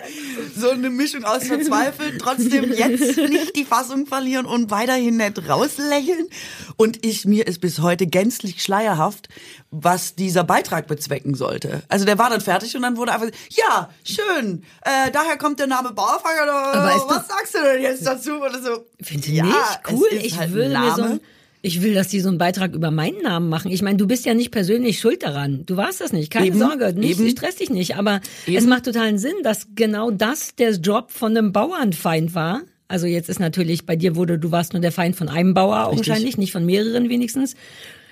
So 0.54 0.68
eine 0.68 0.90
Mischung 0.90 1.24
aus 1.24 1.44
verzweifelt, 1.44 2.20
trotzdem 2.20 2.70
jetzt 2.70 3.16
nicht 3.16 3.56
die 3.56 3.64
Fassung 3.64 4.06
verlieren 4.06 4.44
und 4.44 4.70
weiterhin 4.70 5.16
nett 5.16 5.48
rauslächeln. 5.48 6.28
Und 6.76 7.04
ich, 7.04 7.24
mir 7.24 7.46
ist 7.46 7.62
bis 7.62 7.78
heute 7.80 8.06
gänzlich 8.06 8.62
schleierhaft, 8.62 9.28
was 9.70 10.14
dieser 10.14 10.44
Beitrag 10.44 10.86
bezwecken 10.86 11.34
sollte. 11.34 11.82
Also 11.88 12.04
der 12.04 12.18
war 12.18 12.28
dann 12.28 12.42
fertig 12.42 12.76
und 12.76 12.82
dann 12.82 12.98
wurde 12.98 13.12
einfach, 13.12 13.30
ja, 13.48 13.88
schön, 14.04 14.64
äh, 14.82 15.10
daher 15.10 15.38
kommt 15.38 15.60
der 15.60 15.66
Name 15.66 15.92
Bauerfeier, 15.92 16.46
Aber 16.52 16.94
ist 16.94 17.08
was 17.08 17.26
sagst 17.26 17.54
du 17.54 17.62
denn 17.62 17.80
jetzt 17.80 18.06
dazu? 18.06 18.32
Oder 18.32 18.60
so. 18.62 18.84
Finde 19.00 19.28
ja, 19.30 19.44
nicht 19.44 19.80
cool. 19.90 20.08
Ich 20.10 20.36
halt 20.38 20.52
würde 20.52 20.78
mir 20.78 20.90
so 20.94 21.00
Name. 21.02 21.14
ein, 21.14 21.20
ich 21.64 21.80
will, 21.80 21.94
dass 21.94 22.08
die 22.08 22.20
so 22.20 22.28
einen 22.28 22.36
Beitrag 22.36 22.74
über 22.74 22.90
meinen 22.90 23.22
Namen 23.22 23.48
machen. 23.48 23.70
Ich 23.70 23.80
meine, 23.80 23.96
du 23.96 24.06
bist 24.06 24.26
ja 24.26 24.34
nicht 24.34 24.50
persönlich 24.50 25.00
schuld 25.00 25.22
daran. 25.22 25.64
Du 25.64 25.78
warst 25.78 26.02
das 26.02 26.12
nicht. 26.12 26.30
Keine 26.30 26.48
Eben, 26.48 26.58
Sorge. 26.58 26.92
Nicht, 26.92 27.18
eben. 27.18 27.30
Stress 27.30 27.56
dich 27.56 27.70
nicht. 27.70 27.96
Aber 27.96 28.20
Eben. 28.46 28.58
es 28.58 28.66
macht 28.66 28.84
totalen 28.84 29.16
Sinn, 29.16 29.32
dass 29.42 29.68
genau 29.74 30.10
das 30.10 30.54
der 30.56 30.72
Job 30.72 31.10
von 31.10 31.34
einem 31.34 31.52
Bauernfeind 31.52 32.34
war. 32.34 32.60
Also 32.86 33.06
jetzt 33.06 33.30
ist 33.30 33.40
natürlich, 33.40 33.86
bei 33.86 33.96
dir 33.96 34.14
wurde, 34.14 34.38
du 34.38 34.50
warst 34.50 34.74
nur 34.74 34.82
der 34.82 34.92
Feind 34.92 35.16
von 35.16 35.30
einem 35.30 35.54
Bauer 35.54 35.86
augenscheinlich, 35.86 36.36
nicht 36.36 36.52
von 36.52 36.66
mehreren 36.66 37.08
wenigstens. 37.08 37.54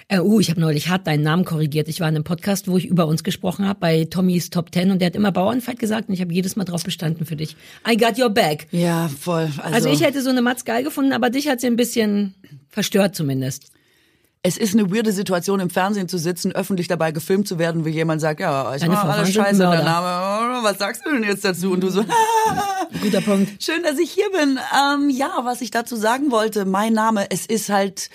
Äh, 0.09 0.21
uh, 0.21 0.41
ich 0.41 0.51
habe 0.51 0.61
neulich 0.61 0.89
hart 0.89 1.07
deinen 1.07 1.23
Namen 1.23 1.45
korrigiert. 1.45 1.89
Ich 1.89 2.01
war 2.01 2.09
in 2.09 2.15
einem 2.15 2.25
Podcast, 2.25 2.69
wo 2.69 2.77
ich 2.77 2.87
über 2.87 3.07
uns 3.07 3.25
gesprochen 3.25 3.67
habe, 3.67 3.81
bei 3.81 4.05
Tommys 4.05 4.51
Top 4.51 4.73
Ten 4.73 4.91
und 4.91 4.99
der 5.01 5.07
hat 5.07 5.17
immer 5.17 5.33
Bauernfeind 5.33 5.79
gesagt 5.79 6.09
und 6.09 6.15
ich 6.15 6.21
habe 6.21 6.33
jedes 6.33 6.57
Mal 6.57 6.65
drauf 6.65 6.85
bestanden 6.85 7.25
für 7.27 7.37
dich. 7.37 7.57
I 7.89 7.97
got 7.97 8.19
your 8.19 8.31
back. 8.31 8.67
Ja, 8.71 9.09
voll. 9.09 9.51
Also, 9.59 9.75
Also 9.75 9.89
ich 9.89 10.03
hätte 10.03 10.23
so 10.23 10.31
eine 10.31 10.43
Matz 10.43 10.65
geil 10.65 10.85
gefunden, 10.85 11.13
aber 11.13 11.31
dich 11.31 11.49
hat 11.49 11.61
sie 11.61 11.67
ein 11.67 11.77
bisschen 11.77 12.35
verstört 12.69 13.15
zumindest. 13.15 13.71
es 14.45 14.57
ist 14.57 14.75
eine 14.75 14.91
weirde 14.93 15.13
Situation, 15.13 15.61
im 15.61 15.71
Fernsehen 15.71 16.09
zu 16.09 16.19
sitzen, 16.19 16.51
öffentlich 16.53 16.89
dabei 16.89 17.13
gefilmt 17.13 17.47
zu 17.47 17.59
werden, 17.61 17.85
wie 17.85 17.91
jemand 17.91 18.21
sagt, 18.21 18.41
ja, 18.41 18.75
ich 18.75 18.81
Deine 18.81 18.95
Vorfahren 18.95 19.21
alles 19.21 19.33
scheiße, 19.33 19.59
der. 19.59 19.85
Name, 19.85 20.61
oh, 20.61 20.65
was 20.65 20.79
sagst 20.79 21.07
du 21.07 21.13
denn 21.13 21.23
jetzt 21.23 21.45
dazu? 21.45 21.71
Und 21.71 21.81
du 21.81 21.91
so, 21.91 22.05
Guter 23.03 23.21
Punkt. 23.21 23.63
schön, 23.63 23.83
dass 23.85 23.99
ich 23.99 24.11
hier 24.11 24.29
bin. 24.33 24.59
Ähm, 24.77 25.11
ja, 25.11 25.31
was 25.45 25.61
ich 25.61 25.71
dazu 25.71 25.95
sagen 25.95 26.33
wollte, 26.33 26.65
mein 26.65 26.93
Name, 26.93 27.27
es 27.31 27.47
ist 27.47 27.69
halt 27.69 28.11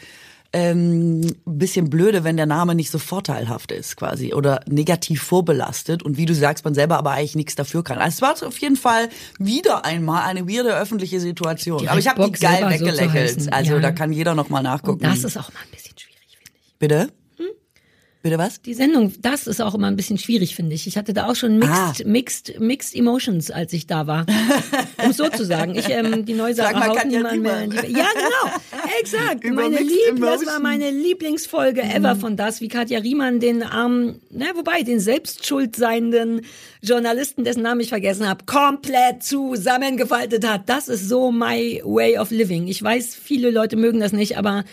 ähm, 0.58 1.22
ein 1.22 1.60
bisschen 1.60 1.92
blöde, 1.92 2.24
wenn 2.24 2.36
der 2.36 2.48
Name 2.48 2.74
nicht 2.74 2.90
so 2.90 2.98
vorteilhaft 2.98 3.72
ist 3.72 3.96
quasi 3.96 4.34
oder 4.34 4.62
negativ 4.68 5.22
vorbelastet 5.22 6.02
und 6.02 6.18
wie 6.18 6.26
du 6.26 6.34
sagst, 6.34 6.66
man 6.66 6.74
selber 6.74 6.98
aber 6.98 7.12
eigentlich 7.12 7.36
nichts 7.36 7.54
dafür 7.54 7.84
kann. 7.84 8.00
Also 8.00 8.16
es 8.16 8.22
war 8.42 8.48
auf 8.48 8.58
jeden 8.58 8.76
Fall 8.76 9.10
wieder 9.38 9.86
einmal 9.86 10.24
eine 10.24 10.48
weirde 10.50 10.76
öffentliche 10.76 11.20
Situation. 11.20 11.78
Direkt 11.78 11.92
aber 11.92 12.00
ich 12.00 12.08
habe 12.08 12.26
die 12.26 12.32
geil 12.32 12.64
so 12.64 12.70
weggelächelt. 12.72 13.38
heißen, 13.38 13.54
also 13.54 13.74
ja. 13.74 13.80
da 13.80 13.92
kann 13.92 14.12
jeder 14.12 14.34
noch 14.34 14.50
mal 14.50 14.64
nachgucken. 14.64 15.04
Das 15.04 15.24
ist 15.24 15.38
auch 15.38 15.54
mal 15.54 15.60
ein 15.64 15.70
bisschen 15.72 15.96
schwierig, 15.96 16.38
finde 16.40 16.60
ich. 16.60 16.80
Bitte? 16.80 17.10
Bitte 18.30 18.38
was? 18.40 18.62
Die 18.62 18.74
Sendung, 18.74 19.14
das 19.22 19.48
ist 19.48 19.62
auch 19.62 19.74
immer 19.74 19.88
ein 19.88 19.96
bisschen 19.96 20.18
schwierig, 20.18 20.54
finde 20.56 20.76
ich. 20.76 20.86
Ich 20.86 20.98
hatte 20.98 21.14
da 21.14 21.28
auch 21.28 21.36
schon 21.36 21.58
mixed, 21.60 21.72
Ah. 21.74 21.94
mixed, 22.06 22.60
mixed 22.60 22.94
Emotions, 22.96 23.52
als 23.52 23.72
ich 23.72 23.88
da 23.88 24.06
war. 24.06 24.26
um 25.04 25.14
so 25.14 25.30
zu 25.30 25.46
sagen. 25.46 25.76
Ich, 25.76 25.90
ähm, 25.90 26.26
die 26.26 26.34
neue 26.34 26.54
Sag 26.54 26.76
haut 26.76 27.06
niemand 27.06 27.42
mehr 27.42 27.64
in 27.64 27.70
die. 27.72 27.78
Ja, 27.78 28.08
genau. 28.14 28.58
Exakt. 29.00 29.44
Über 29.46 29.62
meine 29.64 29.80
Lieb, 29.80 30.20
das 30.20 30.46
war 30.46 30.60
meine 30.60 30.92
Lieblingsfolge 30.92 31.82
ever 31.84 32.18
von 32.18 32.36
das, 32.36 32.60
wie 32.60 32.68
Katja 32.68 33.00
Riemann 33.00 33.40
den 33.40 33.64
armen, 33.64 34.20
na, 34.30 34.48
wobei, 34.56 34.82
den 34.84 35.00
selbstschuld 35.00 35.76
seienden 35.78 36.42
Journalisten, 36.82 37.44
dessen 37.46 37.62
Namen 37.64 37.80
ich 37.82 37.90
vergessen 37.90 38.28
habe, 38.28 38.44
komplett 38.46 39.24
zusammengefaltet 39.24 40.46
hat. 40.46 40.68
Das 40.68 40.90
ist 40.90 41.08
so 41.08 41.32
my 41.32 41.82
way 41.86 42.18
of 42.18 42.32
living. 42.32 42.68
Ich 42.68 42.84
weiß, 42.84 43.16
viele 43.16 43.52
Leute 43.52 43.78
mögen 43.78 44.00
das 44.02 44.12
nicht, 44.12 44.38
aber 44.38 44.64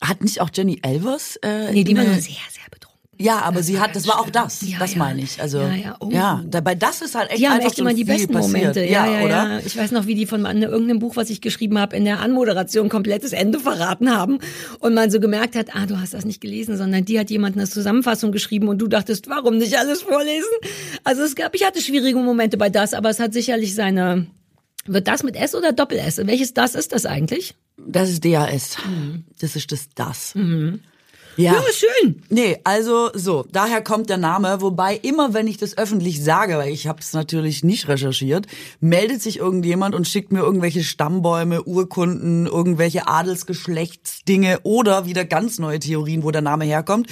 Hat 0.00 0.22
nicht 0.22 0.40
auch 0.40 0.50
Jenny 0.54 0.78
Elvers? 0.82 1.36
Äh, 1.42 1.72
nee, 1.72 1.82
die 1.82 1.96
war 1.96 2.04
nur 2.04 2.14
sehr, 2.14 2.22
sehr. 2.22 2.62
Ja, 3.20 3.40
aber 3.40 3.64
sie 3.64 3.80
hat, 3.80 3.96
das 3.96 4.06
war 4.06 4.20
auch 4.20 4.30
das. 4.30 4.62
Ja, 4.62 4.78
das 4.78 4.92
ja. 4.92 4.98
meine 4.98 5.22
ich. 5.22 5.40
Also 5.40 5.58
Ja, 5.58 5.74
ja, 5.74 5.96
oh. 5.98 6.08
ja, 6.10 6.42
dabei 6.46 6.76
das 6.76 7.02
ist 7.02 7.16
halt 7.16 7.30
echt 7.30 7.40
Die 7.40 7.48
haben 7.48 7.54
einfach 7.54 7.70
echt 7.70 7.78
immer 7.80 7.92
die 7.92 8.04
besten 8.04 8.32
passiert. 8.32 8.58
Momente. 8.58 8.84
Ja, 8.84 9.06
ja, 9.06 9.24
oder? 9.24 9.28
ja. 9.28 9.58
Ich 9.64 9.76
weiß 9.76 9.90
noch, 9.90 10.06
wie 10.06 10.14
die 10.14 10.26
von 10.26 10.44
irgendeinem 10.46 11.00
Buch, 11.00 11.16
was 11.16 11.28
ich 11.28 11.40
geschrieben 11.40 11.78
habe, 11.78 11.96
in 11.96 12.04
der 12.04 12.20
Anmoderation 12.20 12.88
komplettes 12.88 13.32
Ende 13.32 13.58
verraten 13.58 14.14
haben 14.14 14.38
und 14.78 14.94
man 14.94 15.10
so 15.10 15.18
gemerkt 15.18 15.56
hat, 15.56 15.74
ah, 15.74 15.86
du 15.86 16.00
hast 16.00 16.14
das 16.14 16.24
nicht 16.24 16.40
gelesen, 16.40 16.76
sondern 16.76 17.04
die 17.04 17.18
hat 17.18 17.28
jemand 17.28 17.56
eine 17.56 17.68
Zusammenfassung 17.68 18.30
geschrieben 18.30 18.68
und 18.68 18.78
du 18.78 18.86
dachtest, 18.86 19.28
warum 19.28 19.58
nicht 19.58 19.76
alles 19.76 20.02
vorlesen? 20.02 20.48
Also 21.02 21.22
es 21.22 21.34
gab, 21.34 21.56
ich 21.56 21.66
hatte 21.66 21.80
schwierige 21.80 22.18
Momente 22.18 22.56
bei 22.56 22.70
das, 22.70 22.94
aber 22.94 23.10
es 23.10 23.18
hat 23.18 23.32
sicherlich 23.32 23.74
seine. 23.74 24.26
Wird 24.86 25.06
das 25.06 25.22
mit 25.22 25.36
S 25.36 25.54
oder 25.54 25.72
Doppel 25.72 25.98
S? 25.98 26.18
Welches 26.24 26.54
das 26.54 26.74
ist 26.74 26.92
das 26.92 27.04
eigentlich? 27.04 27.54
Das 27.76 28.08
ist 28.08 28.24
DAS. 28.24 28.78
Mhm. 28.86 29.24
Das 29.38 29.54
ist 29.54 29.70
das 29.70 29.88
das. 29.94 30.34
Ja, 31.38 31.54
schön. 31.72 32.22
Nee, 32.28 32.58
also 32.64 33.10
so, 33.14 33.46
daher 33.52 33.82
kommt 33.82 34.10
der 34.10 34.16
Name, 34.16 34.60
wobei 34.60 34.96
immer 34.96 35.34
wenn 35.34 35.46
ich 35.46 35.56
das 35.56 35.78
öffentlich 35.78 36.22
sage, 36.22 36.58
weil 36.58 36.72
ich 36.72 36.86
habe 36.86 37.00
es 37.00 37.12
natürlich 37.12 37.62
nicht 37.62 37.88
recherchiert, 37.88 38.46
meldet 38.80 39.22
sich 39.22 39.38
irgendjemand 39.38 39.94
und 39.94 40.08
schickt 40.08 40.32
mir 40.32 40.40
irgendwelche 40.40 40.82
Stammbäume, 40.82 41.62
Urkunden, 41.62 42.46
irgendwelche 42.46 43.06
Adelsgeschlechtsdinge 43.06 44.60
oder 44.64 45.06
wieder 45.06 45.24
ganz 45.24 45.58
neue 45.58 45.78
Theorien, 45.78 46.22
wo 46.24 46.30
der 46.30 46.42
Name 46.42 46.64
herkommt. 46.64 47.08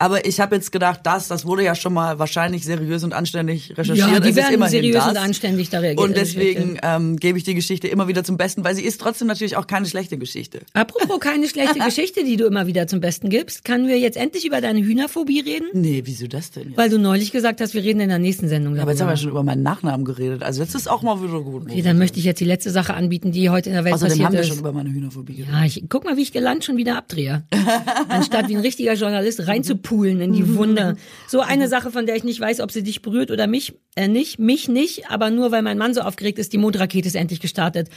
Aber 0.00 0.26
ich 0.26 0.38
habe 0.38 0.54
jetzt 0.54 0.70
gedacht, 0.70 1.00
das, 1.02 1.26
das 1.26 1.44
wurde 1.44 1.64
ja 1.64 1.74
schon 1.74 1.92
mal 1.92 2.20
wahrscheinlich 2.20 2.64
seriös 2.64 3.02
und 3.02 3.12
anständig 3.12 3.76
recherchiert. 3.76 4.08
Ja, 4.08 4.20
die 4.20 4.30
Es 4.30 4.36
werden 4.36 4.68
seriös 4.68 4.94
das. 4.94 5.08
und 5.08 5.16
anständig 5.16 5.70
da 5.70 5.80
reagiert. 5.80 6.04
Und 6.04 6.16
deswegen 6.16 6.78
ähm, 6.82 7.16
gebe 7.16 7.36
ich 7.36 7.42
die 7.42 7.54
Geschichte 7.54 7.88
immer 7.88 8.06
wieder 8.06 8.22
zum 8.22 8.36
Besten, 8.36 8.62
weil 8.62 8.76
sie 8.76 8.84
ist 8.84 9.00
trotzdem 9.00 9.26
natürlich 9.26 9.56
auch 9.56 9.66
keine 9.66 9.86
schlechte 9.86 10.16
Geschichte. 10.16 10.60
Apropos 10.72 11.18
keine 11.18 11.48
schlechte 11.48 11.78
Geschichte, 11.84 12.24
die 12.24 12.36
du 12.36 12.46
immer 12.46 12.68
wieder 12.68 12.86
zum 12.86 13.00
Besten 13.00 13.28
gibst, 13.28 13.64
können 13.68 13.86
wir 13.86 13.98
jetzt 13.98 14.16
endlich 14.16 14.46
über 14.46 14.62
deine 14.62 14.80
Hühnerphobie 14.80 15.40
reden? 15.40 15.66
Nee, 15.74 16.00
wieso 16.06 16.26
das 16.26 16.50
denn 16.50 16.68
jetzt? 16.68 16.78
Weil 16.78 16.88
du 16.88 16.98
neulich 16.98 17.32
gesagt 17.32 17.60
hast, 17.60 17.74
wir 17.74 17.84
reden 17.84 18.00
in 18.00 18.08
der 18.08 18.18
nächsten 18.18 18.48
Sendung 18.48 18.72
darüber. 18.72 18.84
Aber 18.84 18.92
jetzt 18.92 19.02
haben 19.02 19.10
wir 19.10 19.16
schon 19.18 19.28
über 19.28 19.42
meinen 19.42 19.62
Nachnamen 19.62 20.06
geredet. 20.06 20.42
Also 20.42 20.62
jetzt 20.62 20.74
ist 20.74 20.88
auch 20.90 21.02
mal 21.02 21.22
wieder 21.22 21.42
gut. 21.42 21.64
Okay, 21.64 21.82
dann 21.82 21.98
möchte 21.98 22.18
ich 22.18 22.24
jetzt 22.24 22.40
die 22.40 22.46
letzte 22.46 22.70
Sache 22.70 22.94
anbieten, 22.94 23.30
die 23.30 23.50
heute 23.50 23.68
in 23.68 23.74
der 23.74 23.84
Welt 23.84 23.92
Außerdem 23.92 24.12
passiert 24.12 24.26
haben 24.26 24.32
wir 24.32 24.40
ist. 24.40 24.48
schon 24.48 24.58
über 24.58 24.72
meine 24.72 24.88
Hühnerphobie 24.90 25.34
geredet. 25.34 25.54
ja, 25.54 25.66
ich 25.66 25.84
guck 25.90 26.06
mal, 26.06 26.16
wie 26.16 26.22
ich 26.22 26.32
gelandet 26.32 26.64
schon 26.64 26.78
wieder 26.78 26.96
abdrehe. 26.96 27.42
Anstatt 28.08 28.48
wie 28.48 28.56
ein 28.56 28.62
richtiger 28.62 28.94
Journalist 28.94 29.46
reinzupulen 29.46 30.22
in 30.22 30.32
die 30.32 30.56
Wunde. 30.56 30.96
So 31.26 31.40
eine 31.40 31.68
Sache, 31.68 31.90
von 31.90 32.06
der 32.06 32.16
ich 32.16 32.24
nicht 32.24 32.40
weiß, 32.40 32.60
ob 32.60 32.72
sie 32.72 32.82
dich 32.82 33.02
berührt 33.02 33.30
oder 33.30 33.46
mich 33.46 33.74
äh, 33.96 34.08
nicht. 34.08 34.38
Mich 34.38 34.68
nicht, 34.70 35.10
aber 35.10 35.28
nur 35.28 35.52
weil 35.52 35.60
mein 35.60 35.76
Mann 35.76 35.92
so 35.92 36.00
aufgeregt 36.00 36.38
ist, 36.38 36.54
die 36.54 36.58
Mondrakete 36.58 37.06
ist 37.06 37.16
endlich 37.16 37.40
gestartet. 37.40 37.90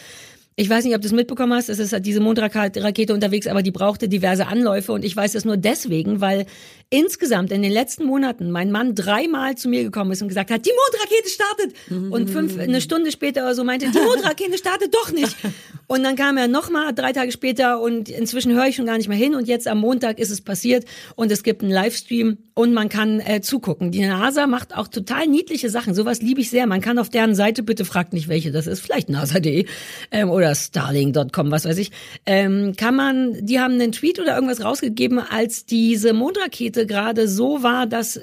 Ich 0.57 0.69
weiß 0.69 0.83
nicht, 0.83 0.95
ob 0.95 1.01
du 1.01 1.07
es 1.07 1.13
mitbekommen 1.13 1.53
hast, 1.53 1.69
es 1.69 1.79
ist 1.79 1.93
halt 1.93 2.05
diese 2.05 2.19
Mondrakete 2.19 3.13
unterwegs, 3.13 3.47
aber 3.47 3.63
die 3.63 3.71
brauchte 3.71 4.09
diverse 4.09 4.47
Anläufe 4.47 4.91
und 4.91 5.05
ich 5.05 5.15
weiß 5.15 5.33
es 5.35 5.45
nur 5.45 5.57
deswegen, 5.57 6.19
weil 6.19 6.45
insgesamt 6.91 7.53
in 7.53 7.61
den 7.61 7.71
letzten 7.71 8.03
Monaten 8.03 8.51
mein 8.51 8.69
Mann 8.69 8.95
dreimal 8.95 9.55
zu 9.55 9.69
mir 9.69 9.83
gekommen 9.83 10.11
ist 10.11 10.21
und 10.21 10.27
gesagt 10.27 10.51
hat, 10.51 10.65
die 10.65 10.71
Mondrakete 10.71 11.29
startet 11.29 12.11
und 12.11 12.29
fünf, 12.29 12.59
eine 12.59 12.81
Stunde 12.81 13.11
später 13.11 13.43
oder 13.43 13.55
so 13.55 13.63
meinte, 13.63 13.89
die 13.89 13.97
Mondrakete 13.97 14.57
startet 14.57 14.93
doch 14.93 15.11
nicht. 15.11 15.35
Und 15.87 16.03
dann 16.03 16.15
kam 16.15 16.37
er 16.37 16.47
nochmal 16.47 16.93
drei 16.93 17.11
Tage 17.11 17.33
später 17.33 17.81
und 17.81 18.07
inzwischen 18.07 18.53
höre 18.53 18.67
ich 18.67 18.77
schon 18.77 18.85
gar 18.85 18.95
nicht 18.95 19.09
mehr 19.09 19.17
hin 19.17 19.35
und 19.35 19.49
jetzt 19.49 19.67
am 19.67 19.79
Montag 19.79 20.19
ist 20.19 20.29
es 20.29 20.39
passiert 20.39 20.85
und 21.17 21.29
es 21.33 21.43
gibt 21.43 21.63
einen 21.63 21.71
Livestream 21.73 22.37
und 22.53 22.73
man 22.73 22.87
kann 22.87 23.19
äh, 23.19 23.41
zugucken. 23.41 23.91
Die 23.91 24.05
NASA 24.05 24.47
macht 24.47 24.73
auch 24.73 24.87
total 24.87 25.27
niedliche 25.27 25.69
Sachen, 25.69 25.93
sowas 25.93 26.21
liebe 26.21 26.39
ich 26.39 26.49
sehr. 26.49 26.65
Man 26.65 26.79
kann 26.79 26.97
auf 26.97 27.09
deren 27.09 27.35
Seite, 27.35 27.61
bitte 27.61 27.83
fragt 27.83 28.13
nicht 28.13 28.29
welche 28.29 28.53
das 28.53 28.67
ist, 28.67 28.79
vielleicht 28.79 29.09
nasa.de 29.09 29.65
ähm, 30.11 30.29
oder 30.29 30.55
starling.com, 30.55 31.51
was 31.51 31.65
weiß 31.65 31.77
ich, 31.77 31.91
ähm, 32.25 32.73
kann 32.77 32.95
man, 32.95 33.45
die 33.45 33.59
haben 33.59 33.73
einen 33.73 33.91
Tweet 33.91 34.17
oder 34.17 34.33
irgendwas 34.35 34.63
rausgegeben, 34.63 35.19
als 35.19 35.65
diese 35.65 36.13
Mondrakete 36.13 36.80
gerade 36.85 37.27
so 37.27 37.63
war, 37.63 37.87
dass 37.87 38.19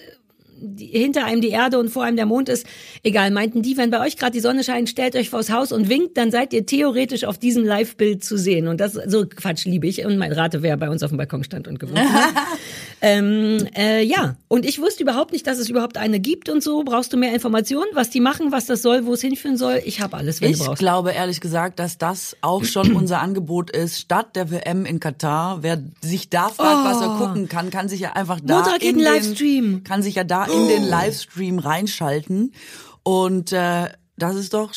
die, 0.60 0.86
hinter 0.86 1.24
einem 1.24 1.40
die 1.40 1.50
Erde 1.50 1.78
und 1.78 1.90
vor 1.90 2.04
einem 2.04 2.16
der 2.16 2.26
Mond 2.26 2.48
ist. 2.48 2.66
Egal, 3.02 3.30
meinten 3.30 3.62
die, 3.62 3.76
wenn 3.76 3.90
bei 3.90 4.04
euch 4.04 4.16
gerade 4.16 4.32
die 4.32 4.40
Sonne 4.40 4.64
scheint, 4.64 4.88
stellt 4.88 5.16
euch 5.16 5.30
vors 5.30 5.50
Haus 5.50 5.72
und 5.72 5.88
winkt, 5.88 6.16
dann 6.16 6.30
seid 6.30 6.52
ihr 6.52 6.66
theoretisch 6.66 7.24
auf 7.24 7.38
diesem 7.38 7.64
Live-Bild 7.64 8.24
zu 8.24 8.36
sehen. 8.36 8.68
Und 8.68 8.80
das, 8.80 8.94
so 8.94 9.24
Quatsch 9.26 9.64
liebe 9.64 9.86
ich. 9.86 10.04
Und 10.04 10.18
mein 10.18 10.32
Rate, 10.32 10.62
wer 10.62 10.76
bei 10.76 10.90
uns 10.90 11.02
auf 11.02 11.10
dem 11.10 11.18
Balkon 11.18 11.44
stand 11.44 11.68
und 11.68 11.78
gewunken 11.78 12.12
hat. 12.12 12.34
ähm, 13.00 13.66
äh, 13.76 14.02
ja, 14.02 14.36
und 14.48 14.64
ich 14.66 14.80
wusste 14.80 15.02
überhaupt 15.02 15.32
nicht, 15.32 15.46
dass 15.46 15.58
es 15.58 15.68
überhaupt 15.68 15.96
eine 15.96 16.18
gibt 16.20 16.48
und 16.48 16.62
so. 16.62 16.82
Brauchst 16.84 17.12
du 17.12 17.16
mehr 17.16 17.32
Informationen, 17.32 17.88
was 17.94 18.10
die 18.10 18.20
machen, 18.20 18.50
was 18.52 18.66
das 18.66 18.82
soll, 18.82 19.06
wo 19.06 19.14
es 19.14 19.20
hinführen 19.20 19.56
soll? 19.56 19.80
Ich 19.84 20.00
habe 20.00 20.16
alles, 20.16 20.40
wenn 20.40 20.50
Ich 20.50 20.58
du 20.58 20.64
brauchst. 20.64 20.78
glaube 20.80 21.12
ehrlich 21.12 21.40
gesagt, 21.40 21.78
dass 21.78 21.98
das 21.98 22.36
auch 22.40 22.64
schon 22.64 22.92
unser 22.96 23.20
Angebot 23.20 23.70
ist. 23.70 23.98
Statt 24.00 24.34
der 24.36 24.50
WM 24.50 24.84
in 24.84 25.00
Katar, 25.00 25.62
wer 25.62 25.82
sich 26.00 26.28
da 26.30 26.48
fragt, 26.48 26.84
was 26.84 27.00
er 27.00 27.16
gucken 27.18 27.48
kann, 27.48 27.70
kann 27.70 27.88
sich 27.88 28.00
ja 28.00 28.12
einfach 28.14 28.40
da 28.42 28.58
in 28.76 28.96
den, 28.96 29.04
Mondraketen-Livestream. 29.04 29.84
kann 29.84 30.02
sich 30.02 30.14
ja 30.16 30.24
da 30.24 30.44
in 30.44 30.68
den 30.68 30.84
Livestream 30.84 31.58
reinschalten. 31.58 32.52
Und 33.02 33.52
äh, 33.52 33.88
das 34.16 34.34
ist 34.36 34.54
doch 34.54 34.72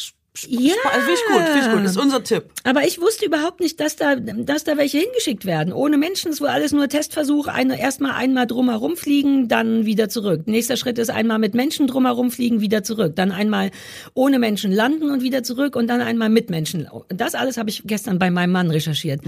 Ja. 0.47 0.73
also 0.93 1.05
finde 1.05 1.13
ich 1.13 1.25
gut, 1.27 1.43
finde 1.43 1.59
ich 1.59 1.73
gut. 1.73 1.83
Das 1.83 1.91
ist 1.91 1.97
unser 1.97 2.23
Tipp. 2.23 2.45
Aber 2.63 2.85
ich 2.85 3.01
wusste 3.01 3.25
überhaupt 3.25 3.59
nicht, 3.59 3.79
dass 3.81 3.97
da, 3.97 4.15
dass 4.15 4.63
da 4.63 4.77
welche 4.77 4.99
hingeschickt 4.99 5.45
werden. 5.45 5.73
Ohne 5.73 5.97
Menschen, 5.97 6.31
es 6.31 6.39
war 6.39 6.51
alles 6.51 6.71
nur 6.71 6.87
Testversuch. 6.87 7.47
Eine, 7.47 7.79
erstmal 7.79 8.13
einmal 8.13 8.47
drumherum 8.47 8.95
fliegen, 8.95 9.49
dann 9.49 9.85
wieder 9.85 10.07
zurück. 10.07 10.43
Nächster 10.45 10.77
Schritt 10.77 10.97
ist 10.99 11.09
einmal 11.09 11.37
mit 11.37 11.53
Menschen 11.53 11.85
drumherum 11.85 12.31
fliegen, 12.31 12.61
wieder 12.61 12.81
zurück. 12.81 13.13
Dann 13.17 13.33
einmal 13.33 13.71
ohne 14.13 14.39
Menschen 14.39 14.71
landen 14.71 15.09
und 15.11 15.21
wieder 15.21 15.43
zurück 15.43 15.75
und 15.75 15.87
dann 15.87 15.99
einmal 15.99 16.29
mit 16.29 16.49
Menschen. 16.49 16.87
Das 17.09 17.35
alles 17.35 17.57
habe 17.57 17.69
ich 17.69 17.83
gestern 17.85 18.17
bei 18.17 18.31
meinem 18.31 18.51
Mann 18.51 18.71
recherchiert. 18.71 19.21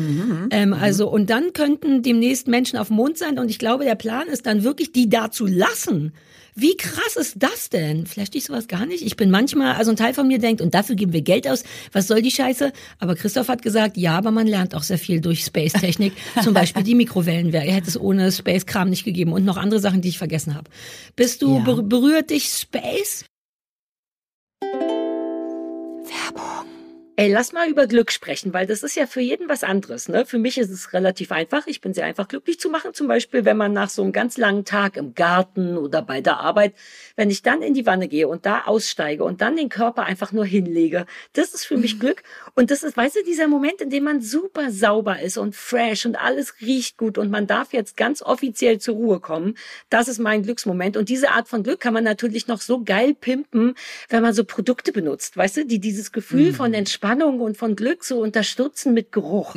Ähm, 0.51 0.73
also, 0.73 1.09
und 1.09 1.29
dann 1.29 1.51
könnten 1.51 2.01
demnächst 2.01 2.47
Menschen 2.47 2.79
auf 2.79 2.87
dem 2.87 2.95
Mond 2.95 3.17
sein 3.17 3.39
und 3.39 3.49
ich 3.49 3.59
glaube, 3.59 3.83
der 3.83 3.95
Plan 3.95 4.27
ist 4.27 4.45
dann 4.45 4.63
wirklich, 4.63 4.93
die 4.93 5.09
da 5.09 5.31
zu 5.31 5.45
lassen. 5.45 6.13
Wie 6.55 6.77
krass 6.77 7.15
ist 7.15 7.35
das 7.37 7.69
denn? 7.69 8.05
Vielleicht 8.05 8.35
ich 8.35 8.45
sowas 8.45 8.67
gar 8.67 8.85
nicht. 8.85 9.03
Ich 9.03 9.15
bin 9.17 9.31
manchmal, 9.31 9.75
also 9.75 9.91
ein 9.91 9.97
Teil 9.97 10.13
von 10.13 10.27
mir 10.27 10.39
denkt, 10.39 10.61
und 10.61 10.73
dafür 10.73 10.95
geben 10.95 11.13
wir 11.13 11.21
Geld 11.21 11.47
aus. 11.47 11.63
Was 11.91 12.07
soll 12.07 12.21
die 12.21 12.31
Scheiße? 12.31 12.71
Aber 12.99 13.15
Christoph 13.15 13.47
hat 13.47 13.61
gesagt, 13.61 13.97
ja, 13.97 14.17
aber 14.17 14.31
man 14.31 14.45
lernt 14.47 14.75
auch 14.75 14.83
sehr 14.83 14.97
viel 14.99 15.19
durch 15.21 15.43
Space-Technik. 15.45 16.13
Zum 16.43 16.53
Beispiel 16.53 16.83
die 16.83 16.95
Mikrowellenwärme. 16.95 17.67
Er 17.67 17.73
hätte 17.75 17.87
es 17.87 17.99
ohne 17.99 18.31
Space-Kram 18.31 18.89
nicht 18.89 19.03
gegeben. 19.03 19.33
Und 19.33 19.45
noch 19.45 19.57
andere 19.57 19.79
Sachen, 19.79 20.01
die 20.01 20.09
ich 20.09 20.17
vergessen 20.17 20.55
habe. 20.55 20.69
Bist 21.15 21.41
du, 21.41 21.57
Ja. 21.57 21.63
ber 21.63 21.81
berührt 21.81 22.29
dich 22.29 22.45
Space? 22.49 23.25
Ey, 27.15 27.32
lass 27.32 27.54
mal 27.54 27.69
über 27.69 27.86
Glück 27.86 28.12
sprechen, 28.12 28.54
weil 28.54 28.65
das 28.65 28.82
ist 28.82 28.95
ja 28.95 29.06
für 29.06 29.21
jeden 29.21 29.47
was 29.47 29.63
anderes. 29.63 30.10
Ne? 30.10 30.26
Für 30.26 30.39
mich 30.39 30.58
ist 30.58 30.71
es 30.71 30.93
relativ 30.93 31.32
einfach. 31.32 31.67
Ich 31.67 31.80
bin 31.80 31.93
sehr 31.93 32.06
einfach 32.06 32.28
glücklich 32.28 32.60
zu 32.60 32.69
machen. 32.69 32.95
Zum 32.95 33.08
Beispiel, 33.08 33.45
wenn 33.45 33.56
man 33.56 33.71
nach 33.71 33.89
so 33.89 34.02
einem 34.02 34.12
ganz 34.12 34.36
langen 34.38 34.65
Tag 34.65 34.97
im 34.97 35.13
Garten 35.13 35.78
oder 35.78 36.02
bei 36.02 36.21
der 36.21 36.39
Arbeit, 36.39 36.73
wenn 37.15 37.30
ich 37.30 37.41
dann 37.41 37.62
in 37.62 37.73
die 37.73 37.86
Wanne 37.86 38.08
gehe 38.08 38.28
und 38.28 38.45
da 38.45 38.63
aussteige 38.65 39.23
und 39.23 39.41
dann 39.41 39.56
den 39.56 39.69
Körper 39.69 40.04
einfach 40.04 40.32
nur 40.32 40.45
hinlege, 40.45 41.06
das 41.34 41.54
ist 41.54 41.65
für 41.65 41.78
mich 41.78 41.99
Glück. 41.99 42.23
Und 42.56 42.71
das 42.71 42.84
ist, 42.84 42.97
weißt 42.97 43.17
du, 43.17 43.23
dieser 43.23 43.47
Moment, 43.47 43.82
in 43.82 43.89
dem 43.89 44.04
man 44.04 44.21
super 44.21 44.71
sauber 44.71 45.19
ist 45.21 45.38
und 45.38 45.56
fresh 45.56 46.06
und 46.06 46.15
alles 46.15 46.62
riecht 46.62 46.97
gut 46.97 47.17
und 47.17 47.30
man 47.30 47.47
darf 47.47 47.73
jetzt 47.73 47.97
ganz 47.97 48.21
offiziell 48.21 48.80
zur 48.80 48.95
Ruhe 48.95 49.19
kommen. 49.19 49.56
Das 49.89 50.08
ist 50.08 50.19
mein 50.19 50.43
Glücksmoment. 50.43 50.97
Und 50.97 51.10
diese 51.10 51.32
Art 51.32 51.47
von 51.47 51.63
Glück 51.63 51.80
kann 51.80 51.93
man 51.93 52.04
natürlich 52.04 52.47
noch 52.47 52.62
so 52.62 52.84
geil 52.84 53.13
pimpen, 53.13 53.76
wenn 54.10 54.23
man 54.23 54.34
so 54.34 54.43
Produkte 54.43 54.91
benutzt, 54.91 55.38
weißt 55.38 55.58
du, 55.58 55.65
die 55.65 55.80
dieses 55.80 56.12
Gefühl 56.12 56.54
von 56.54 56.73
Entspannung 56.73 57.39
und 57.41 57.58
von 57.58 57.76
Glück 57.76 58.04
so 58.04 58.19
unterstützen 58.21 58.93
mit 58.93 59.12
Geruch. 59.12 59.56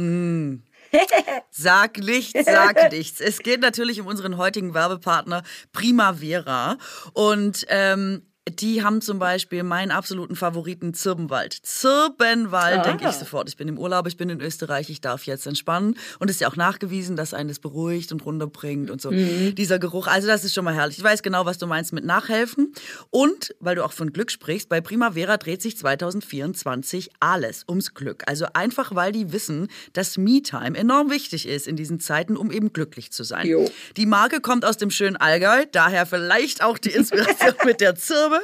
Sag 1.51 1.99
nichts, 1.99 2.45
sag 2.45 2.93
nichts. 2.93 3.21
Es 3.21 3.39
geht 3.41 3.61
natürlich 3.61 4.01
um 4.01 4.07
unseren 4.07 4.37
heutigen 4.37 4.75
Werbepartner 4.75 5.43
Primavera. 5.73 6.79
Und 7.13 7.67
ähm, 7.69 8.23
die 8.49 8.83
haben 8.85 9.01
zum 9.01 9.19
Beispiel 9.19 9.65
meinen 9.65 9.91
absoluten 9.91 10.37
Favoriten 10.37 10.95
Zirbenwald. 10.95 11.53
Zirbenwald, 11.63 12.79
Ah. 12.79 12.83
denke 12.83 13.09
ich 13.09 13.15
sofort. 13.17 13.49
Ich 13.49 13.57
bin 13.57 13.67
im 13.67 13.77
Urlaub, 13.77 14.07
ich 14.07 14.17
bin 14.17 14.31
in 14.31 14.41
Österreich, 14.41 14.89
ich 14.89 15.01
darf 15.01 15.25
jetzt 15.27 15.47
entspannen. 15.49 15.97
Und 16.21 16.29
es 16.31 16.37
ist 16.37 16.41
ja 16.41 16.49
auch 16.49 16.55
nachgewiesen, 16.57 17.17
dass 17.17 17.35
einen 17.35 17.49
das 17.49 17.59
beruhigt 17.59 18.13
und 18.13 18.25
runterbringt 18.25 18.91
und 18.91 19.01
so. 19.01 19.11
Mhm. 19.11 19.55
Dieser 19.57 19.81
Geruch, 19.81 20.07
also 20.07 20.29
das 20.29 20.45
ist 20.45 20.55
schon 20.55 20.65
mal 20.65 20.75
herrlich. 20.75 20.99
Ich 20.99 21.03
weiß 21.05 21.23
genau, 21.25 21.45
was 21.45 21.59
du 21.59 21.67
meinst 21.67 21.93
mit 21.93 22.05
Nachhelfen. 22.05 22.73
Und, 23.11 23.55
weil 23.59 23.75
du 23.75 23.85
auch 23.85 23.93
von 23.93 24.13
Glück 24.13 24.31
sprichst, 24.31 24.69
bei 24.69 24.81
Primavera 24.81 25.39
dreht 25.39 25.61
sich 25.61 25.77
2024 25.77 27.11
alles 27.21 27.65
ums 27.69 27.95
Glück. 27.95 28.23
Also 28.27 28.47
einfach, 28.55 28.95
weil 28.95 29.11
die 29.11 29.33
wissen, 29.33 29.69
dass 29.93 30.19
Me-Time 30.19 30.77
enorm 30.79 31.11
wichtig 31.11 31.47
ist 31.49 31.67
in 31.67 31.75
diesen 31.77 31.99
Zeiten, 32.01 32.37
um 32.37 32.51
eben 32.53 32.73
glücklich 32.73 33.11
zu 33.11 33.25
sein. 33.25 33.47
Jo. 33.47 33.69
Die 33.97 34.07
Marke 34.07 34.41
kommt 34.41 34.65
aus 34.65 34.77
dem 34.77 34.91
schönen 34.91 35.17
Allgäu, 35.17 35.65
daher 35.73 36.07
vielleicht 36.07 36.63
auch 36.63 36.79
die 36.79 36.91
Inspiration 36.91 37.55
mit 37.65 37.81
der 37.81 37.97
Zirbe. 37.97 38.36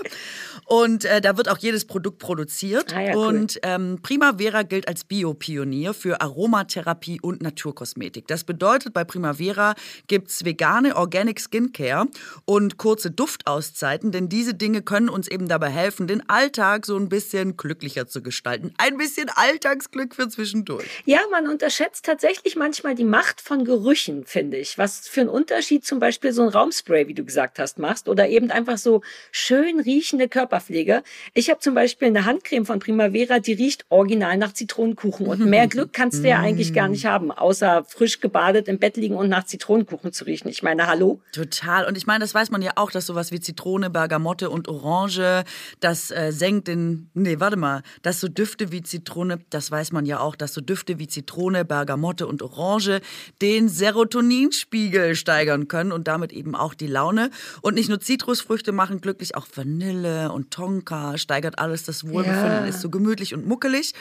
Und 0.66 1.05
äh, 1.05 1.20
da 1.20 1.37
wird 1.37 1.48
auch 1.48 1.59
jedes 1.59 1.85
Produkt 1.85 2.18
produziert. 2.18 2.94
Ah 2.94 3.00
ja, 3.00 3.16
cool. 3.16 3.26
und 3.26 3.59
ähm, 3.62 3.98
Primavera 4.02 4.62
gilt 4.62 4.88
als 4.88 5.05
Biopionier 5.05 5.94
für 5.94 6.20
Aromatherapie 6.20 7.20
und 7.20 7.42
Naturkosmetik. 7.42 8.26
Das 8.26 8.44
bedeutet, 8.44 8.92
bei 8.92 9.05
Primavera 9.05 9.74
gibt's 10.07 10.44
vegane 10.44 10.96
Organic 10.96 11.40
Skincare 11.40 12.07
und 12.44 12.78
kurze 12.78 13.11
Duftauszeiten, 13.11 14.12
denn 14.12 14.28
diese 14.28 14.55
Dinge 14.55 14.83
können 14.83 15.09
uns 15.09 15.28
eben 15.28 15.48
dabei 15.48 15.68
helfen, 15.68 16.07
den 16.07 16.28
Alltag 16.28 16.87
so 16.87 16.96
ein 16.96 17.09
bisschen 17.09 17.57
glücklicher 17.57 18.07
zu 18.07 18.22
gestalten. 18.22 18.72
Ein 18.78 18.96
bisschen 18.96 19.28
Alltagsglück 19.35 20.14
für 20.14 20.28
zwischendurch. 20.28 20.87
Ja, 21.05 21.20
man 21.31 21.48
unterschätzt 21.48 22.05
tatsächlich 22.05 22.57
manchmal 22.57 22.94
die 22.94 23.05
Macht 23.05 23.40
von 23.40 23.64
Gerüchen, 23.64 24.24
finde 24.24 24.57
ich. 24.57 24.78
Was 24.78 25.09
für 25.09 25.20
einen 25.20 25.31
Unterschied 25.31 25.85
zum 25.85 25.98
Beispiel 25.98 26.33
so 26.33 26.42
ein 26.42 26.48
Raumspray, 26.48 27.09
wie 27.09 27.14
du 27.14 27.24
gesagt 27.24 27.59
hast, 27.59 27.78
machst 27.78 28.09
oder 28.09 28.28
eben 28.28 28.50
einfach 28.50 28.78
so 28.78 29.02
schön 29.31 29.81
riechende 29.83 30.29
Körperpflege. 30.29 31.03
Ich 31.35 31.51
habe 31.51 31.61
zum 31.61 31.75
Beispiel 31.75 32.09
eine 32.09 32.25
Handcreme 32.25 32.64
von 32.66 32.79
Primavera, 32.79 33.38
die 33.38 33.53
riecht 33.53 33.85
original 33.88 34.37
nach 34.37 34.53
Zitronenkuchen. 34.53 35.27
Und 35.27 35.45
mehr 35.47 35.66
Glück 35.66 35.92
kannst 35.92 36.25
du 36.25 36.29
ja 36.29 36.40
eigentlich 36.40 36.73
gar 36.73 36.88
nicht 36.88 37.07
haben, 37.07 37.31
außer 37.31 37.85
frisch 37.88 38.21
gebadet 38.21 38.68
im 38.68 38.79
Bett 38.79 38.97
liegen 38.97 39.16
und 39.16 39.29
nach 39.29 39.45
Zitronenkuchen 39.45 40.12
zu 40.12 40.25
riechen. 40.25 40.49
Ich 40.49 40.62
meine, 40.62 40.87
hallo? 40.87 41.21
Total. 41.33 41.87
Und 41.87 41.97
ich 41.97 42.07
meine, 42.07 42.21
das 42.21 42.35
weiß 42.35 42.51
man 42.51 42.62
ja 42.62 42.73
auch, 42.77 42.90
dass 42.90 43.07
sowas 43.07 43.33
wie 43.33 43.40
Zitrone, 43.40 43.90
Bergamotte 43.90 44.51
und 44.51 44.68
Orange, 44.68 45.45
das 45.81 46.11
äh, 46.11 46.33
senkt 46.33 46.68
den, 46.68 47.11
nee, 47.14 47.40
warte 47.40 47.57
mal, 47.57 47.83
dass 48.03 48.21
so 48.21 48.29
Düfte 48.29 48.73
wie 48.73 48.83
Zitrone, 48.83 49.40
das 49.51 49.71
weiß 49.71 49.92
man 49.92 50.07
ja 50.07 50.21
auch, 50.21 50.37
dass 50.37 50.55
so 50.55 50.61
Düfte 50.61 50.99
wie 50.99 51.09
Zitrone, 51.09 51.64
Bergamotte 51.64 52.27
und 52.27 52.42
Orange 52.42 53.01
den 53.40 53.68
Serotoninspiegel 53.68 55.14
steigern 55.14 55.68
können 55.68 55.92
und 55.92 56.09
damit 56.09 56.33
eben 56.33 56.55
auch 56.55 56.75
die 56.75 56.87
Laune. 56.87 57.31
Und 57.61 57.75
nicht 57.75 57.88
nur 57.88 58.01
Zitrusfrüchte 58.01 58.73
machen 58.73 59.01
glücklich, 59.01 59.35
auch 59.35 59.47
Vanille 59.55 59.71
und 59.80 60.50
Tonka 60.50 61.16
steigert 61.18 61.58
alles 61.58 61.85
das 61.85 62.06
Wohlbefinden, 62.06 62.42
Ja. 62.62 62.66
ist 62.66 62.80
so 62.80 62.90
gemütlich 62.90 63.35
und 63.35 63.46
muckelig. 63.46 63.92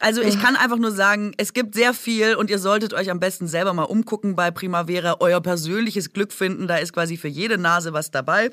Also 0.00 0.22
ich 0.22 0.40
kann 0.40 0.56
einfach 0.56 0.78
nur 0.78 0.92
sagen, 0.92 1.32
es 1.36 1.52
gibt 1.52 1.74
sehr 1.74 1.94
viel 1.94 2.34
und 2.34 2.50
ihr 2.50 2.58
solltet 2.58 2.94
euch 2.94 3.10
am 3.10 3.20
besten 3.20 3.46
selber 3.48 3.72
mal 3.74 3.82
umgucken 3.84 4.34
bei 4.36 4.50
Primavera, 4.50 5.16
euer 5.20 5.40
persönliches 5.40 6.12
Glück 6.12 6.32
finden. 6.32 6.66
Da 6.66 6.76
ist 6.76 6.92
quasi 6.92 7.16
für 7.16 7.28
jede 7.28 7.58
Nase 7.58 7.92
was 7.92 8.10
dabei. 8.10 8.50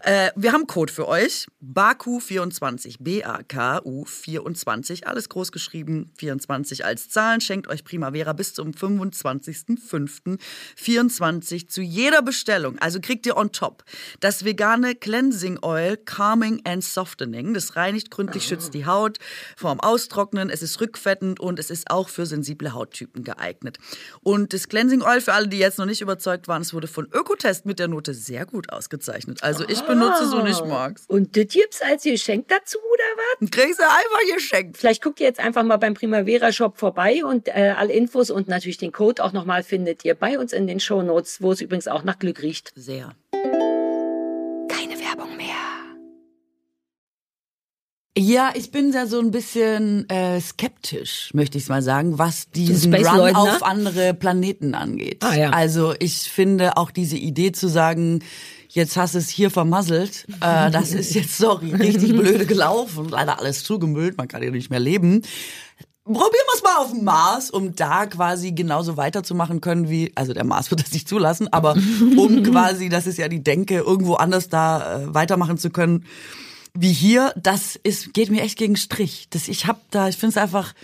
Äh, 0.00 0.30
wir 0.36 0.52
haben 0.52 0.62
einen 0.62 0.66
Code 0.66 0.92
für 0.92 1.08
euch. 1.08 1.46
BAKU24, 1.62 2.96
B-A-K-U 3.00 4.04
24, 4.04 5.06
alles 5.06 5.28
groß 5.28 5.52
geschrieben, 5.52 6.10
24 6.18 6.84
als 6.84 7.08
Zahlen. 7.08 7.40
Schenkt 7.40 7.68
euch 7.68 7.84
Primavera 7.84 8.32
bis 8.32 8.54
zum 8.54 8.72
25.05.24 8.72 11.68
zu 11.68 11.82
jeder 11.82 12.22
Bestellung. 12.22 12.78
Also 12.78 13.00
kriegt 13.00 13.26
ihr 13.26 13.36
on 13.36 13.52
top 13.52 13.84
das 14.20 14.44
vegane 14.44 14.94
Cleansing 14.94 15.58
Oil 15.62 15.96
Calming 16.04 16.60
and 16.64 16.84
Softening. 16.84 17.54
Das 17.54 17.76
reinigt 17.76 18.10
gründlich, 18.10 18.44
schützt 18.44 18.74
die 18.74 18.86
Haut 18.86 19.18
vorm 19.56 19.80
Austrocknen. 19.80 20.50
Es 20.50 20.62
ist 20.62 20.80
rückfettend 20.80 21.40
und 21.40 21.58
es 21.58 21.70
ist 21.70 21.90
auch 21.90 22.08
für 22.08 22.26
sensible 22.26 22.72
Hauttypen 22.72 23.24
geeignet. 23.24 23.78
Und 24.22 24.52
das 24.52 24.68
Cleansing 24.68 25.02
Oil, 25.02 25.20
für 25.20 25.32
alle, 25.32 25.48
die 25.48 25.58
jetzt 25.58 25.78
noch 25.78 25.86
nicht 25.86 26.00
überzeugt 26.00 26.48
waren, 26.48 26.62
es 26.62 26.74
wurde 26.74 26.86
von 26.86 27.06
Ökotest 27.12 27.66
mit 27.66 27.78
der 27.78 27.88
Note 27.88 28.14
sehr 28.14 28.46
gut 28.46 28.72
ausgezeichnet. 28.72 29.42
Also 29.42 29.68
ich 29.68 29.80
benutze 29.82 30.26
so 30.26 30.42
nicht 30.42 30.64
Max. 30.64 31.04
Und 31.06 31.36
das 31.36 31.46
gibt's 31.48 31.80
als 31.82 32.02
Geschenk 32.02 32.48
dazu, 32.48 32.78
oder 32.78 33.04
was? 33.40 33.50
Kriegst 33.50 33.78
du 33.78 33.84
einfach 33.84 34.34
geschenkt. 34.34 34.76
Vielleicht 34.76 35.02
guckt 35.02 35.20
ihr 35.20 35.26
jetzt 35.26 35.40
einfach 35.40 35.62
mal 35.62 35.76
beim 35.76 35.94
Primavera 35.94 36.52
Shop 36.52 36.78
vorbei 36.78 37.24
und 37.24 37.48
äh, 37.48 37.74
alle 37.76 37.92
Infos 37.92 38.30
und 38.30 38.48
natürlich 38.48 38.78
den 38.78 38.92
Code 38.92 39.22
auch 39.22 39.32
nochmal 39.32 39.62
findet 39.62 40.04
ihr 40.04 40.14
bei 40.14 40.38
uns 40.38 40.52
in 40.52 40.66
den 40.66 40.80
Show 40.80 41.02
Notes, 41.02 41.40
wo 41.40 41.52
es 41.52 41.60
übrigens 41.60 41.88
auch 41.88 42.04
nach 42.04 42.18
Glück 42.18 42.42
riecht. 42.42 42.72
Sehr. 42.76 43.14
Ja, 48.16 48.52
ich 48.54 48.70
bin 48.70 48.92
da 48.92 49.06
so 49.06 49.18
ein 49.18 49.32
bisschen 49.32 50.08
äh, 50.08 50.40
skeptisch, 50.40 51.30
möchte 51.34 51.58
ich 51.58 51.68
mal 51.68 51.82
sagen, 51.82 52.16
was 52.16 52.48
diesen 52.50 52.94
Run 52.94 53.02
Space-Leugner? 53.02 53.38
auf 53.40 53.62
andere 53.64 54.14
Planeten 54.14 54.76
angeht. 54.76 55.24
Ah, 55.24 55.34
ja. 55.34 55.50
Also 55.50 55.94
ich 55.98 56.30
finde 56.30 56.76
auch 56.76 56.92
diese 56.92 57.16
Idee 57.16 57.50
zu 57.50 57.66
sagen, 57.66 58.22
jetzt 58.68 58.96
hast 58.96 59.14
du 59.14 59.18
es 59.18 59.28
hier 59.28 59.50
vermasselt, 59.50 60.26
äh, 60.40 60.70
das 60.70 60.92
ist 60.92 61.12
jetzt, 61.14 61.36
sorry, 61.36 61.74
richtig 61.74 62.10
blöde 62.16 62.46
gelaufen, 62.46 63.08
leider 63.08 63.40
alles 63.40 63.64
zugemüllt, 63.64 64.16
man 64.16 64.28
kann 64.28 64.42
hier 64.42 64.52
nicht 64.52 64.70
mehr 64.70 64.80
leben. 64.80 65.22
Probieren 66.04 66.30
wir 66.30 66.54
es 66.54 66.62
mal 66.62 66.76
auf 66.76 66.90
dem 66.92 67.02
Mars, 67.02 67.50
um 67.50 67.74
da 67.74 68.06
quasi 68.06 68.52
genauso 68.52 68.96
weiterzumachen 68.96 69.60
können 69.60 69.88
wie, 69.88 70.12
also 70.14 70.34
der 70.34 70.44
Mars 70.44 70.70
wird 70.70 70.82
das 70.82 70.92
nicht 70.92 71.08
zulassen, 71.08 71.52
aber 71.52 71.74
um 72.16 72.42
quasi, 72.44 72.88
das 72.88 73.08
ist 73.08 73.18
ja 73.18 73.26
die 73.26 73.42
Denke, 73.42 73.78
irgendwo 73.78 74.14
anders 74.14 74.48
da 74.48 75.02
äh, 75.02 75.14
weitermachen 75.14 75.58
zu 75.58 75.70
können 75.70 76.04
wie 76.76 76.92
hier, 76.92 77.32
das 77.36 77.76
ist, 77.82 78.14
geht 78.14 78.30
mir 78.30 78.42
echt 78.42 78.58
gegen 78.58 78.76
Strich. 78.76 79.26
Das, 79.30 79.48
ich 79.48 79.66
hab 79.66 79.80
da, 79.90 80.08
ich 80.08 80.16
finde 80.16 80.30
es 80.30 80.36
einfach, 80.36 80.74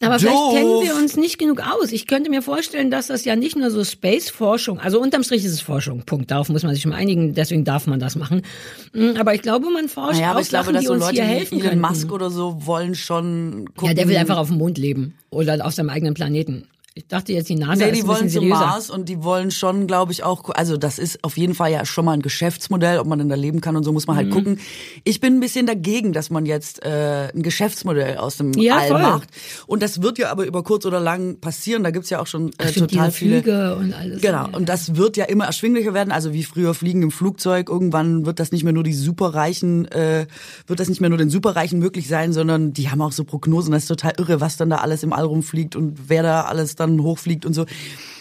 Aber 0.00 0.16
Doof. 0.16 0.20
vielleicht 0.20 0.50
kennen 0.52 0.82
wir 0.82 0.94
uns 0.94 1.16
nicht 1.16 1.38
genug 1.38 1.60
aus. 1.60 1.90
Ich 1.90 2.06
könnte 2.06 2.30
mir 2.30 2.40
vorstellen, 2.40 2.90
dass 2.90 3.08
das 3.08 3.24
ja 3.24 3.34
nicht 3.34 3.56
nur 3.56 3.70
so 3.72 3.82
Space-Forschung, 3.82 4.78
also 4.78 5.00
unterm 5.00 5.24
Strich 5.24 5.44
ist 5.44 5.52
es 5.52 5.60
Forschung, 5.60 6.04
Punkt. 6.04 6.30
Darauf 6.30 6.48
muss 6.48 6.62
man 6.62 6.72
sich 6.72 6.82
schon 6.82 6.92
einigen, 6.92 7.34
deswegen 7.34 7.64
darf 7.64 7.88
man 7.88 7.98
das 7.98 8.14
machen. 8.14 8.42
Mm, 8.92 9.16
Aber 9.18 9.34
ich 9.34 9.42
glaube, 9.42 9.70
man 9.70 9.88
forscht 9.88 10.14
naja, 10.20 10.30
aber 10.30 10.38
auch 10.38 10.42
ich 10.42 10.50
glaube, 10.50 10.66
Sachen, 10.66 10.74
dass 10.74 10.82
die 10.82 10.86
so 10.86 10.92
uns 10.92 11.02
Leute 11.02 11.14
hier 11.14 11.24
helfen 11.24 11.58
Elon 11.58 11.68
können. 11.68 11.80
Musk 11.80 12.12
oder 12.12 12.30
so 12.30 12.64
wollen 12.64 12.94
schon 12.94 13.64
gucken. 13.74 13.88
Ja, 13.88 13.94
der 13.94 14.08
will 14.08 14.16
einfach 14.16 14.36
auf 14.38 14.48
dem 14.48 14.58
Mond 14.58 14.78
leben 14.78 15.14
oder 15.30 15.66
auf 15.66 15.74
seinem 15.74 15.90
eigenen 15.90 16.14
Planeten. 16.14 16.68
Ich 16.98 17.06
dachte 17.06 17.32
jetzt, 17.32 17.48
die 17.48 17.54
NASA 17.54 17.76
Nee, 17.76 17.90
ist 17.90 17.96
die 17.96 18.02
ein 18.02 18.08
wollen 18.08 18.28
zum. 18.28 18.48
Mars 18.48 18.90
und 18.90 19.08
die 19.08 19.22
wollen 19.22 19.52
schon, 19.52 19.86
glaube 19.86 20.10
ich, 20.10 20.24
auch, 20.24 20.50
also 20.50 20.76
das 20.76 20.98
ist 20.98 21.22
auf 21.22 21.36
jeden 21.38 21.54
Fall 21.54 21.70
ja 21.70 21.84
schon 21.84 22.04
mal 22.04 22.10
ein 22.12 22.22
Geschäftsmodell, 22.22 22.98
ob 22.98 23.06
man 23.06 23.20
denn 23.20 23.28
da 23.28 23.36
leben 23.36 23.60
kann 23.60 23.76
und 23.76 23.84
so 23.84 23.92
muss 23.92 24.08
man 24.08 24.16
Mhm. 24.16 24.18
halt 24.20 24.30
gucken. 24.32 24.58
Ich 25.04 25.20
bin 25.20 25.34
ein 25.34 25.40
bisschen 25.40 25.66
dagegen, 25.66 26.12
dass 26.12 26.28
man 26.30 26.44
jetzt 26.44 26.84
äh, 26.84 27.28
ein 27.32 27.44
Geschäftsmodell 27.44 28.16
aus 28.16 28.38
dem 28.38 28.52
Ja, 28.54 28.78
All 28.78 28.88
voll. 28.88 29.02
macht. 29.02 29.28
Und 29.68 29.80
das 29.80 30.02
wird 30.02 30.18
ja 30.18 30.32
aber 30.32 30.44
über 30.44 30.64
kurz 30.64 30.86
oder 30.86 30.98
lang 30.98 31.38
passieren. 31.40 31.84
Da 31.84 31.92
gibt's 31.92 32.10
ja 32.10 32.18
auch 32.20 32.26
schon 32.26 32.50
äh, 32.58 32.72
total 32.72 33.12
viele. 33.12 33.42
Flüge 33.42 33.76
und 33.76 33.92
alles. 33.92 34.20
Genau, 34.20 34.48
und 34.56 34.68
das 34.68 34.96
wird 34.96 35.16
ja 35.16 35.26
immer 35.26 35.44
erschwinglicher 35.44 35.94
werden, 35.94 36.10
also 36.10 36.32
wie 36.32 36.42
früher 36.42 36.74
Fliegen 36.74 37.02
im 37.02 37.12
Flugzeug. 37.12 37.68
Irgendwann 37.70 38.26
wird 38.26 38.40
das 38.40 38.50
nicht 38.50 38.64
mehr 38.64 38.72
nur 38.72 38.82
die 38.82 38.92
Superreichen, 38.94 39.86
äh, 39.92 40.26
wird 40.66 40.80
das 40.80 40.88
nicht 40.88 41.00
mehr 41.00 41.10
nur 41.10 41.18
den 41.18 41.30
Superreichen 41.30 41.78
möglich 41.78 42.08
sein, 42.08 42.32
sondern 42.32 42.72
die 42.72 42.90
haben 42.90 43.00
auch 43.02 43.12
so 43.12 43.22
Prognosen. 43.22 43.70
Das 43.70 43.84
ist 43.84 43.88
total 43.88 44.14
irre, 44.18 44.40
was 44.40 44.56
dann 44.56 44.68
da 44.70 44.76
alles 44.78 45.04
im 45.04 45.12
All 45.12 45.24
rumfliegt 45.26 45.76
und 45.76 46.08
wer 46.08 46.24
da 46.24 46.40
alles 46.42 46.74
dann 46.74 46.87
hochfliegt 47.02 47.44
und 47.46 47.54
so. 47.54 47.66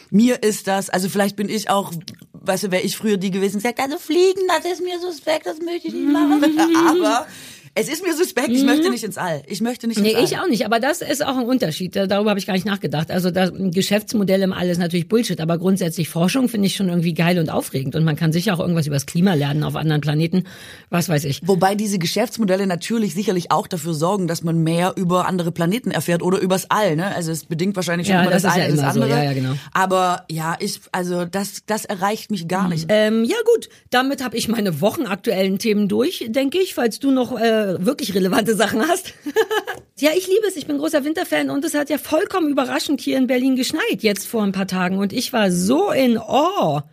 Mir 0.10 0.41
ist 0.41 0.67
das, 0.67 0.89
also 0.89 1.10
vielleicht 1.10 1.36
bin 1.36 1.49
ich 1.49 1.69
auch, 1.69 1.91
weißt 2.34 2.63
du, 2.63 2.71
wäre 2.71 2.84
ich 2.84 2.95
früher 2.95 3.17
die 3.17 3.32
gewesen, 3.32 3.58
gesagt, 3.58 3.80
also 3.80 3.97
fliegen, 3.97 4.41
das 4.47 4.71
ist 4.71 4.82
mir 4.82 4.99
suspekt, 4.99 5.45
das 5.45 5.60
möchte 5.60 5.89
ich 5.89 5.93
nicht 5.93 6.12
machen. 6.12 6.41
Aber 6.89 7.27
es 7.77 7.87
ist 7.89 8.03
mir 8.03 8.15
suspekt, 8.15 8.49
ich 8.49 8.63
möchte 8.63 8.89
nicht 8.89 9.03
ins 9.03 9.17
All. 9.17 9.41
Ich 9.47 9.61
möchte 9.61 9.87
nicht 9.87 9.97
ins 9.97 10.07
Nee, 10.07 10.15
All. 10.15 10.23
ich 10.23 10.37
auch 10.37 10.47
nicht, 10.47 10.65
aber 10.65 10.79
das 10.79 11.01
ist 11.01 11.25
auch 11.25 11.37
ein 11.37 11.45
Unterschied. 11.45 11.95
Da- 11.95 12.07
Darüber 12.07 12.31
habe 12.31 12.39
ich 12.39 12.47
gar 12.47 12.53
nicht 12.53 12.65
nachgedacht. 12.65 13.11
Also 13.11 13.31
das 13.31 13.51
Geschäftsmodell 13.55 14.41
im 14.41 14.53
All 14.53 14.67
ist 14.69 14.77
natürlich 14.79 15.07
Bullshit, 15.07 15.39
aber 15.39 15.57
grundsätzlich 15.57 16.09
Forschung 16.09 16.49
finde 16.49 16.67
ich 16.67 16.75
schon 16.75 16.89
irgendwie 16.89 17.13
geil 17.13 17.39
und 17.39 17.49
aufregend. 17.49 17.95
Und 17.95 18.03
man 18.03 18.15
kann 18.15 18.31
sicher 18.31 18.53
auch 18.55 18.59
irgendwas 18.59 18.87
über 18.87 18.95
das 18.95 19.05
Klima 19.05 19.33
lernen 19.35 19.63
auf 19.63 19.75
anderen 19.75 20.01
Planeten. 20.01 20.43
Was 20.89 21.09
weiß 21.09 21.23
ich. 21.25 21.41
Wobei 21.47 21.75
diese 21.75 21.99
Geschäftsmodelle 21.99 22.65
natürlich 22.67 23.13
sicherlich 23.13 23.51
auch 23.51 23.67
dafür 23.67 23.93
sorgen, 23.93 24.27
dass 24.27 24.43
man 24.43 24.63
mehr 24.63 24.93
über 24.97 25.27
andere 25.27 25.51
Planeten 25.51 25.91
erfährt 25.91 26.21
oder 26.23 26.39
übers 26.39 26.69
All. 26.71 26.95
Ne? 26.95 27.13
Also 27.15 27.31
es 27.31 27.45
bedingt 27.45 27.75
wahrscheinlich 27.75 28.07
schon 28.07 28.15
Ja, 28.15 28.21
immer 28.23 28.31
das, 28.31 28.43
das 28.43 28.53
eine 28.53 28.63
ja 28.63 28.69
das 28.71 28.79
immer 28.79 28.93
so. 28.93 29.01
andere. 29.01 29.09
Ja, 29.19 29.23
ja, 29.23 29.33
genau. 29.33 29.53
Aber 29.73 30.25
ja, 30.31 30.55
ich, 30.59 30.79
also 30.91 31.25
das, 31.25 31.63
das 31.65 31.85
erreicht 31.85 32.31
mich 32.31 32.47
gar 32.47 32.67
nicht. 32.69 32.85
Ähm, 32.89 33.23
ja 33.23 33.35
gut, 33.53 33.69
damit 33.89 34.23
habe 34.23 34.35
ich 34.37 34.47
meine 34.47 34.81
wochenaktuellen 34.81 35.59
Themen 35.59 35.87
durch, 35.87 36.25
denke 36.29 36.57
ich, 36.59 36.73
falls 36.73 36.99
du 36.99 37.11
noch 37.11 37.37
äh, 37.39 37.66
wirklich 37.80 38.13
relevante 38.15 38.56
Sachen 38.56 38.88
hast. 38.88 39.13
ja, 39.99 40.12
ich 40.15 40.27
liebe 40.27 40.47
es. 40.47 40.56
Ich 40.56 40.67
bin 40.67 40.77
großer 40.77 41.03
Winterfan 41.03 41.49
und 41.49 41.65
es 41.65 41.73
hat 41.73 41.89
ja 41.89 41.97
vollkommen 41.97 42.49
überraschend 42.49 43.01
hier 43.01 43.17
in 43.17 43.27
Berlin 43.27 43.56
geschneit 43.56 44.01
jetzt 44.01 44.27
vor 44.27 44.43
ein 44.43 44.51
paar 44.51 44.67
Tagen 44.67 44.97
und 44.97 45.13
ich 45.13 45.34
war 45.34 45.51
so 45.51 45.91
in 45.91 46.17
Awe. 46.17 46.84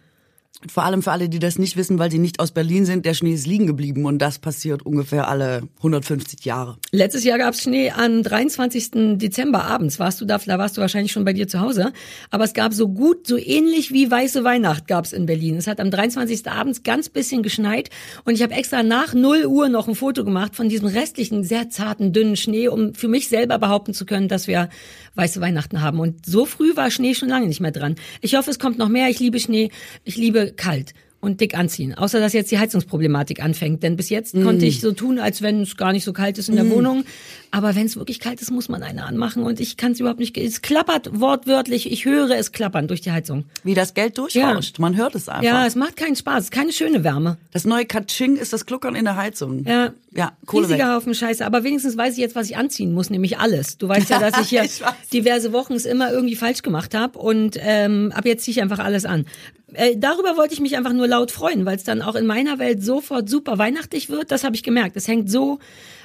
Vor 0.68 0.84
allem 0.84 1.02
für 1.02 1.12
alle, 1.12 1.28
die 1.28 1.38
das 1.38 1.58
nicht 1.58 1.76
wissen, 1.76 1.98
weil 1.98 2.10
sie 2.10 2.18
nicht 2.18 2.40
aus 2.40 2.50
Berlin 2.50 2.84
sind, 2.86 3.04
der 3.04 3.14
Schnee 3.14 3.34
ist 3.34 3.46
liegen 3.46 3.66
geblieben 3.66 4.04
und 4.04 4.18
das 4.18 4.38
passiert 4.38 4.84
ungefähr 4.84 5.28
alle 5.28 5.62
150 5.78 6.44
Jahre. 6.44 6.76
Letztes 6.90 7.24
Jahr 7.24 7.38
gab 7.38 7.54
es 7.54 7.62
Schnee 7.62 7.90
am 7.90 8.22
23. 8.22 9.18
Dezember 9.18 9.64
abends. 9.64 9.98
Warst 9.98 10.20
du 10.20 10.24
da? 10.24 10.38
Da 10.38 10.58
warst 10.58 10.76
du 10.76 10.80
wahrscheinlich 10.80 11.12
schon 11.12 11.24
bei 11.24 11.32
dir 11.32 11.48
zu 11.48 11.60
Hause. 11.60 11.92
Aber 12.30 12.44
es 12.44 12.54
gab 12.54 12.74
so 12.74 12.88
gut, 12.88 13.26
so 13.26 13.36
ähnlich 13.36 13.92
wie 13.92 14.10
Weiße 14.10 14.44
Weihnacht 14.44 14.86
gab 14.86 15.04
es 15.04 15.12
in 15.12 15.26
Berlin. 15.26 15.56
Es 15.56 15.66
hat 15.66 15.80
am 15.80 15.90
23. 15.90 16.50
abends 16.50 16.82
ganz 16.82 17.08
bisschen 17.08 17.42
geschneit 17.42 17.90
und 18.24 18.34
ich 18.34 18.42
habe 18.42 18.54
extra 18.54 18.82
nach 18.82 19.14
0 19.14 19.46
Uhr 19.46 19.68
noch 19.68 19.88
ein 19.88 19.94
Foto 19.94 20.24
gemacht 20.24 20.56
von 20.56 20.68
diesem 20.68 20.88
restlichen, 20.88 21.44
sehr 21.44 21.70
zarten, 21.70 22.12
dünnen 22.12 22.36
Schnee, 22.36 22.68
um 22.68 22.94
für 22.94 23.08
mich 23.08 23.28
selber 23.28 23.58
behaupten 23.58 23.94
zu 23.94 24.06
können, 24.06 24.28
dass 24.28 24.46
wir 24.46 24.68
Weiße 25.14 25.40
Weihnachten 25.40 25.80
haben. 25.80 26.00
Und 26.00 26.26
so 26.26 26.46
früh 26.46 26.76
war 26.76 26.90
Schnee 26.90 27.14
schon 27.14 27.28
lange 27.28 27.46
nicht 27.46 27.60
mehr 27.60 27.70
dran. 27.70 27.96
Ich 28.20 28.36
hoffe, 28.36 28.50
es 28.50 28.58
kommt 28.58 28.78
noch 28.78 28.88
mehr. 28.88 29.08
Ich 29.08 29.20
liebe 29.20 29.38
Schnee. 29.40 29.70
Ich 30.04 30.16
liebe 30.16 30.52
kalt 30.56 30.94
und 31.24 31.40
dick 31.40 31.56
anziehen. 31.56 31.94
Außer 31.94 32.20
dass 32.20 32.32
jetzt 32.32 32.50
die 32.50 32.58
Heizungsproblematik 32.58 33.42
anfängt. 33.42 33.82
Denn 33.82 33.96
bis 33.96 34.10
jetzt 34.10 34.34
mm. 34.34 34.42
konnte 34.42 34.66
ich 34.66 34.80
so 34.80 34.92
tun, 34.92 35.18
als 35.18 35.42
wenn 35.42 35.62
es 35.62 35.76
gar 35.76 35.92
nicht 35.92 36.04
so 36.04 36.12
kalt 36.12 36.38
ist 36.38 36.48
in 36.48 36.56
der 36.56 36.64
mm. 36.64 36.70
Wohnung. 36.70 37.04
Aber 37.54 37.76
wenn 37.76 37.86
es 37.86 37.96
wirklich 37.96 38.18
kalt 38.18 38.42
ist, 38.42 38.50
muss 38.50 38.68
man 38.68 38.82
eine 38.82 39.04
anmachen. 39.04 39.44
Und 39.44 39.60
ich 39.60 39.76
kann 39.76 39.92
es 39.92 40.00
überhaupt 40.00 40.18
nicht. 40.18 40.36
Es 40.36 40.60
klappert 40.60 41.20
wortwörtlich. 41.20 41.92
Ich 41.92 42.04
höre 42.04 42.32
es 42.32 42.50
klappern 42.50 42.88
durch 42.88 43.00
die 43.00 43.12
Heizung. 43.12 43.44
Wie 43.62 43.74
das 43.74 43.94
Geld 43.94 44.18
durchrauscht. 44.18 44.78
Ja. 44.78 44.82
Man 44.82 44.96
hört 44.96 45.14
es 45.14 45.28
einfach. 45.28 45.44
Ja, 45.44 45.64
es 45.64 45.76
macht 45.76 45.94
keinen 45.94 46.16
Spaß. 46.16 46.50
Keine 46.50 46.72
schöne 46.72 47.04
Wärme. 47.04 47.36
Das 47.52 47.64
neue 47.64 47.86
Katsching 47.86 48.34
ist 48.34 48.52
das 48.52 48.66
Gluckern 48.66 48.96
in 48.96 49.04
der 49.04 49.14
Heizung. 49.14 49.64
Ja. 49.64 49.92
Ja, 50.10 50.32
Kohle 50.46 50.66
Riesiger. 50.66 50.96
Haufen 50.96 51.14
Scheiße. 51.14 51.46
Aber 51.46 51.62
wenigstens 51.62 51.96
weiß 51.96 52.14
ich 52.14 52.18
jetzt, 52.18 52.34
was 52.34 52.50
ich 52.50 52.56
anziehen 52.56 52.92
muss, 52.92 53.08
nämlich 53.08 53.38
alles. 53.38 53.78
Du 53.78 53.86
weißt 53.86 54.10
ja, 54.10 54.18
dass 54.30 54.36
ich 54.40 54.48
hier 54.48 54.64
ich 54.64 54.82
diverse 55.12 55.52
Wochen 55.52 55.74
es 55.74 55.86
immer 55.86 56.10
irgendwie 56.10 56.34
falsch 56.34 56.62
gemacht 56.62 56.92
habe. 56.92 57.20
Und 57.20 57.56
ähm, 57.60 58.12
ab 58.16 58.26
jetzt 58.26 58.42
ziehe 58.42 58.52
ich 58.56 58.62
einfach 58.62 58.80
alles 58.80 59.04
an. 59.04 59.26
Äh, 59.74 59.96
darüber 59.96 60.36
wollte 60.36 60.54
ich 60.54 60.60
mich 60.60 60.76
einfach 60.76 60.92
nur 60.92 61.06
laut 61.06 61.30
freuen, 61.30 61.66
weil 61.66 61.76
es 61.76 61.84
dann 61.84 62.02
auch 62.02 62.16
in 62.16 62.26
meiner 62.26 62.58
Welt 62.58 62.82
sofort 62.82 63.28
super 63.28 63.58
weihnachtlich 63.58 64.08
wird. 64.08 64.32
Das 64.32 64.42
habe 64.42 64.56
ich 64.56 64.64
gemerkt. 64.64 64.96
Es 64.96 65.06
hängt 65.06 65.30
so 65.30 65.60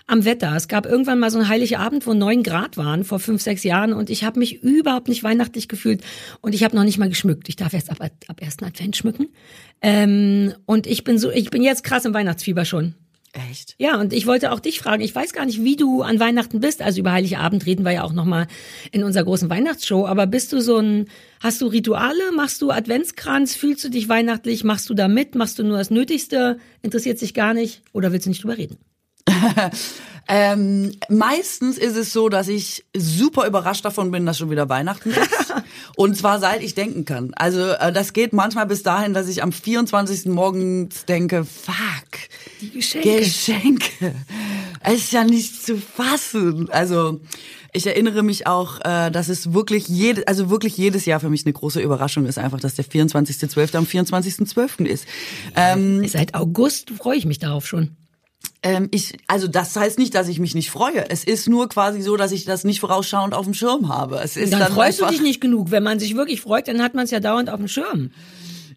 am 0.10 0.26
Wetter. 0.26 0.56
Es 0.56 0.68
gab 0.68 0.86
irgendwann 0.86 1.20
mal 1.20 1.30
so 1.30 1.38
einen 1.38 1.48
heiligen 1.48 1.76
Abend, 1.76 2.08
wo 2.08 2.14
neun 2.14 2.44
Grad 2.44 2.78
waren 2.78 3.04
vor 3.04 3.20
fünf, 3.20 3.42
sechs 3.42 3.64
Jahren 3.64 3.94
und 3.94 4.10
ich 4.10 4.24
habe 4.24 4.40
mich 4.40 4.64
überhaupt 4.64 5.08
nicht 5.08 5.24
weihnachtlich 5.24 5.68
gefühlt 5.68 6.02
und 6.42 6.56
ich 6.56 6.64
habe 6.64 6.76
noch 6.76 6.84
nicht 6.84 6.98
mal 6.98 7.10
geschmückt. 7.10 7.50
Ich 7.50 7.56
darf 7.56 7.74
jetzt 7.74 7.92
ab, 7.92 7.98
ab 8.02 8.42
ersten 8.42 8.66
Advent 8.66 8.98
schmücken. 8.98 9.28
Ähm, 9.82 10.54
und 10.66 10.88
ich 10.88 11.04
bin 11.04 11.20
so, 11.20 11.32
ich 11.32 11.50
bin 11.52 11.62
jetzt 11.62 11.84
krass 11.84 12.06
im 12.06 12.14
Weihnachtsfieber 12.14 12.66
schon. 12.66 12.96
Echt? 13.32 13.76
Ja, 13.78 14.00
und 14.00 14.12
ich 14.12 14.26
wollte 14.26 14.52
auch 14.52 14.60
dich 14.60 14.80
fragen, 14.80 15.04
ich 15.04 15.14
weiß 15.14 15.34
gar 15.34 15.46
nicht, 15.46 15.64
wie 15.64 15.76
du 15.76 16.02
an 16.02 16.20
Weihnachten 16.20 16.60
bist. 16.62 16.82
Also 16.82 17.00
über 17.00 17.12
Heiligabend 17.12 17.66
reden 17.68 17.86
wir 17.86 17.92
ja 17.92 18.04
auch 18.04 18.14
nochmal 18.14 18.48
in 18.92 19.04
unserer 19.04 19.24
großen 19.24 19.52
Weihnachtsshow. 19.52 20.08
Aber 20.08 20.26
bist 20.26 20.52
du 20.52 20.62
so 20.62 20.78
ein, 20.78 21.06
hast 21.40 21.62
du 21.62 21.68
Rituale? 21.68 22.32
Machst 22.36 22.64
du 22.64 22.72
Adventskranz? 22.72 23.56
Fühlst 23.56 23.84
du 23.84 23.90
dich 23.90 24.10
weihnachtlich? 24.10 24.64
Machst 24.64 24.90
du 24.90 24.96
da 24.96 25.08
mit? 25.08 25.36
Machst 25.36 25.60
du 25.60 25.64
nur 25.64 25.78
das 25.78 25.92
Nötigste? 25.92 26.58
Interessiert 26.82 27.20
sich 27.20 27.36
gar 27.36 27.54
nicht? 27.54 27.84
Oder 27.94 28.12
willst 28.12 28.26
du 28.26 28.32
nicht 28.32 28.44
drüber 28.44 28.58
reden? 28.58 28.78
ähm, 30.28 30.92
meistens 31.10 31.78
ist 31.78 31.96
es 31.96 32.14
so, 32.14 32.30
dass 32.30 32.48
ich 32.48 32.86
super 32.96 33.48
überrascht 33.48 33.86
davon 33.86 34.12
bin, 34.12 34.26
dass 34.26 34.38
schon 34.38 34.50
wieder 34.52 34.70
Weihnachten 34.70 35.12
ist. 35.12 35.54
Und 35.96 36.16
zwar 36.16 36.40
seit 36.40 36.64
ich 36.64 36.76
denken 36.76 37.06
kann. 37.06 37.34
Also 37.36 37.72
äh, 37.72 37.92
das 37.92 38.14
geht 38.14 38.32
manchmal 38.34 38.66
bis 38.66 38.84
dahin, 38.84 39.14
dass 39.14 39.28
ich 39.28 39.44
am 39.44 39.52
24. 39.52 40.26
morgens 40.28 41.06
denke, 41.06 41.46
fuck, 41.46 41.76
die 42.62 42.72
Geschenke. 42.72 43.20
Geschenke. 43.20 44.16
Es 44.82 44.96
ist 44.96 45.12
ja 45.12 45.24
nicht 45.24 45.66
zu 45.66 45.78
fassen. 45.78 46.70
Also 46.70 47.20
ich 47.74 47.86
erinnere 47.86 48.24
mich 48.24 48.48
auch, 48.48 48.80
äh, 48.82 49.12
dass 49.12 49.30
es 49.30 49.54
wirklich 49.54 49.88
jede, 49.88 50.28
also 50.28 50.50
wirklich 50.50 50.78
jedes 50.78 51.06
Jahr 51.06 51.20
für 51.20 51.30
mich 51.30 51.46
eine 51.46 51.54
große 51.54 51.82
Überraschung 51.82 52.26
ist, 52.26 52.38
einfach, 52.38 52.60
dass 52.60 52.76
der 52.76 52.86
24.12. 52.86 53.76
am 53.76 53.84
24.12. 53.86 54.86
ist. 54.86 55.06
Ähm, 55.56 56.08
Seit 56.08 56.34
August 56.34 56.92
freue 56.92 57.18
ich 57.18 57.26
mich 57.26 57.40
darauf 57.40 57.68
schon. 57.68 57.96
Ähm, 58.62 58.90
ich, 58.92 59.18
also 59.28 59.48
das 59.48 59.76
heißt 59.76 59.98
nicht, 60.00 60.14
dass 60.16 60.28
ich 60.28 60.40
mich 60.40 60.54
nicht 60.54 60.70
freue. 60.70 61.10
Es 61.10 61.24
ist 61.24 61.48
nur 61.48 61.70
quasi 61.70 62.02
so, 62.02 62.18
dass 62.18 62.32
ich 62.32 62.44
das 62.44 62.66
nicht 62.66 62.82
vorausschauend 62.82 63.34
auf 63.34 63.46
dem 63.46 63.54
Schirm 63.54 63.88
habe. 63.88 64.20
Es 64.22 64.36
ist 64.36 64.52
dann, 64.52 64.60
dann 64.60 64.74
freust 64.74 65.00
du 65.00 65.06
dich 65.06 65.22
nicht 65.22 65.40
genug. 65.40 65.72
Wenn 65.72 65.84
man 65.84 66.00
sich 66.00 66.16
wirklich 66.16 66.42
freut, 66.42 66.68
dann 66.68 66.82
hat 66.82 66.94
man 66.94 67.06
es 67.06 67.12
ja 67.12 67.20
dauernd 67.22 67.50
auf 67.50 67.58
dem 67.58 67.70
Schirm. 67.70 68.12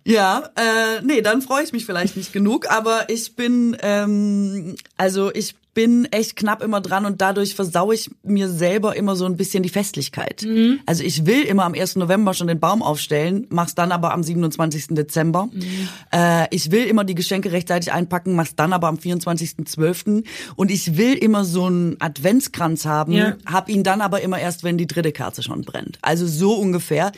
Ja, 0.04 0.50
äh, 0.56 1.02
nee, 1.02 1.20
dann 1.20 1.42
freue 1.42 1.64
ich 1.64 1.72
mich 1.72 1.86
vielleicht 1.86 2.16
nicht 2.16 2.32
genug, 2.32 2.68
aber 2.70 3.08
ich 3.08 3.36
bin, 3.36 3.76
ähm, 3.82 4.76
also 4.96 5.32
ich 5.32 5.54
bin 5.74 6.04
echt 6.06 6.36
knapp 6.36 6.62
immer 6.62 6.80
dran 6.80 7.06
und 7.06 7.20
dadurch 7.20 7.54
versaue 7.54 7.94
ich 7.94 8.10
mir 8.22 8.48
selber 8.48 8.94
immer 8.96 9.16
so 9.16 9.24
ein 9.24 9.36
bisschen 9.36 9.62
die 9.62 9.68
Festlichkeit. 9.68 10.42
Mhm. 10.46 10.80
Also 10.86 11.02
ich 11.02 11.24
will 11.24 11.42
immer 11.42 11.64
am 11.64 11.74
1. 11.74 11.96
November 11.96 12.34
schon 12.34 12.46
den 12.46 12.60
Baum 12.60 12.82
aufstellen, 12.82 13.46
mach's 13.48 13.74
dann 13.74 13.90
aber 13.92 14.12
am 14.12 14.22
27. 14.22 14.88
Dezember. 14.90 15.48
Mhm. 15.52 15.88
Äh, 16.12 16.46
ich 16.50 16.70
will 16.70 16.84
immer 16.84 17.04
die 17.04 17.14
Geschenke 17.14 17.52
rechtzeitig 17.52 17.92
einpacken, 17.92 18.34
mach's 18.34 18.54
dann 18.54 18.72
aber 18.72 18.88
am 18.88 18.96
24.12. 18.96 20.24
Und 20.56 20.70
ich 20.70 20.96
will 20.96 21.14
immer 21.14 21.44
so 21.44 21.66
einen 21.66 21.96
Adventskranz 22.00 22.84
haben, 22.84 23.12
ja. 23.12 23.36
hab 23.46 23.68
ihn 23.68 23.82
dann 23.82 24.00
aber 24.02 24.20
immer 24.20 24.38
erst, 24.38 24.64
wenn 24.64 24.76
die 24.76 24.86
dritte 24.86 25.12
Kerze 25.12 25.42
schon 25.42 25.62
brennt. 25.62 25.98
Also 26.02 26.26
so 26.26 26.54
ungefähr. 26.54 27.12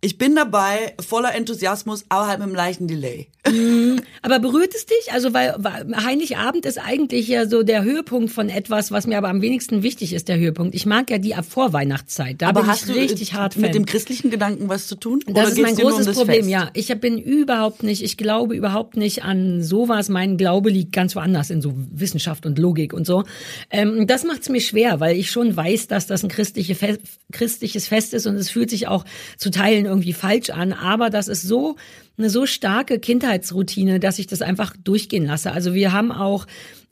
Ich 0.00 0.18
bin 0.18 0.34
dabei, 0.34 0.94
voller 1.00 1.34
Enthusiasmus, 1.34 2.04
aber 2.08 2.28
halt 2.28 2.38
mit 2.38 2.46
einem 2.48 2.54
leichten 2.54 2.86
Delay. 2.86 3.28
Mhm. 3.50 4.02
Aber 4.22 4.38
berührt 4.40 4.74
es 4.74 4.86
dich? 4.86 5.12
Also, 5.12 5.32
weil, 5.32 5.54
weil 5.58 5.86
Heiligabend 6.04 6.66
ist 6.66 6.78
eigentlich 6.78 7.28
ja 7.28 7.46
so 7.46 7.62
der 7.62 7.82
Höhepunkt 7.82 8.30
von 8.30 8.48
etwas, 8.48 8.90
was 8.90 9.06
mir 9.06 9.16
aber 9.16 9.28
am 9.28 9.40
wenigsten 9.40 9.82
wichtig 9.82 10.12
ist, 10.12 10.28
der 10.28 10.38
Höhepunkt. 10.38 10.74
Ich 10.74 10.84
mag 10.84 11.10
ja 11.10 11.18
die 11.18 11.34
Vorweihnachtszeit. 11.48 12.42
Da 12.42 12.48
aber 12.48 12.62
bin 12.62 12.70
hast 12.70 12.88
ich 12.88 12.94
richtig 12.94 13.30
du 13.30 13.36
hart 13.36 13.56
mit 13.56 13.66
Fan. 13.66 13.72
dem 13.72 13.86
christlichen 13.86 14.30
Gedanken 14.30 14.68
was 14.68 14.86
zu 14.86 14.96
tun? 14.96 15.20
Das 15.26 15.52
ist 15.52 15.60
mein 15.62 15.76
großes 15.76 16.08
um 16.08 16.14
Problem, 16.14 16.44
Fest? 16.44 16.50
ja. 16.50 16.70
Ich 16.74 16.88
bin 17.00 17.18
überhaupt 17.18 17.82
nicht, 17.82 18.02
ich 18.02 18.16
glaube 18.16 18.54
überhaupt 18.54 18.96
nicht 18.96 19.24
an 19.24 19.62
sowas. 19.62 20.08
Mein 20.08 20.36
Glaube 20.36 20.70
liegt 20.70 20.92
ganz 20.92 21.16
woanders 21.16 21.50
in 21.50 21.62
so 21.62 21.72
Wissenschaft 21.74 22.46
und 22.46 22.58
Logik 22.58 22.92
und 22.92 23.06
so. 23.06 23.24
Ähm, 23.70 24.06
das 24.06 24.24
macht 24.24 24.42
es 24.42 24.48
mir 24.48 24.60
schwer, 24.60 25.00
weil 25.00 25.16
ich 25.16 25.30
schon 25.30 25.56
weiß, 25.56 25.86
dass 25.86 26.06
das 26.06 26.22
ein 26.22 26.28
christliche 26.28 26.74
Fest, 26.74 27.00
christliches 27.32 27.88
Fest 27.88 28.12
ist 28.14 28.26
und 28.26 28.34
es 28.36 28.50
fühlt 28.50 28.70
sich 28.70 28.88
auch 28.88 29.04
zu 29.36 29.50
Teilen 29.50 29.85
irgendwie 29.86 30.12
falsch 30.12 30.50
an. 30.50 30.72
Aber 30.72 31.10
das 31.10 31.28
ist 31.28 31.42
so 31.42 31.76
eine 32.18 32.30
so 32.30 32.46
starke 32.46 32.98
Kindheitsroutine, 32.98 34.00
dass 34.00 34.18
ich 34.18 34.26
das 34.26 34.42
einfach 34.42 34.74
durchgehen 34.76 35.26
lasse. 35.26 35.52
Also 35.52 35.74
wir 35.74 35.92
haben 35.92 36.12
auch 36.12 36.46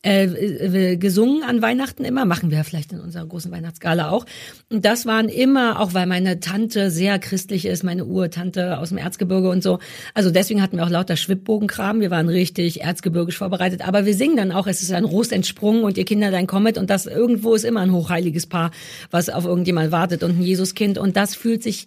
äh, 0.05 0.25
äh, 0.25 0.97
gesungen 0.99 1.43
an 1.45 1.63
Weihnachten 1.63 2.05
immer, 2.05 2.27
machen 2.27 2.51
wir 2.51 2.63
vielleicht 2.65 2.93
in 2.93 3.01
unserer 3.01 3.25
großen 3.25 3.51
Weihnachtsgala 3.51 4.11
auch. 4.11 4.27
Und 4.69 4.85
das 4.85 5.07
waren 5.07 5.31
immer, 5.31 5.81
auch 5.81 5.95
weil 5.95 6.05
meine 6.05 6.41
Tante 6.41 6.91
sehr 6.91 7.19
christlich 7.19 7.65
ist, 7.65 7.85
meine 7.85 8.05
Urtante 8.05 8.79
aus 8.79 8.91
dem 8.91 8.99
Erzgebirge 8.99 9.49
und 9.49 9.63
so. 9.63 9.79
Also 10.13 10.31
deswegen 10.31 10.61
hatten 10.61 10.77
wir 10.77 10.85
auch 10.85 10.91
lauter 10.91 11.17
Schwibbogenkram. 11.17 12.01
Wir 12.01 12.11
waren 12.11 12.29
richtig 12.29 12.83
erzgebirgisch 12.83 13.39
vorbereitet. 13.39 13.89
Aber 13.89 14.05
wir 14.05 14.15
singen 14.15 14.37
dann 14.37 14.53
auch, 14.53 14.67
es 14.67 14.83
ist 14.83 14.93
ein 14.93 15.05
Rost 15.05 15.33
entsprungen 15.33 15.85
und 15.85 15.97
ihr 15.97 16.05
Kinder 16.05 16.31
dein 16.31 16.47
Kommet 16.47 16.77
und 16.77 16.91
das 16.91 17.07
irgendwo 17.07 17.55
ist 17.55 17.65
immer 17.65 17.81
ein 17.81 17.93
hochheiliges 17.93 18.47
Paar, 18.47 18.73
was 19.11 19.31
auf 19.31 19.47
irgendjemand 19.47 19.91
wartet 19.91 20.23
und 20.23 20.39
ein 20.39 20.43
Jesuskind. 20.43 20.99
Und 20.99 21.17
das 21.17 21.35
fühlt 21.35 21.63
sich 21.63 21.87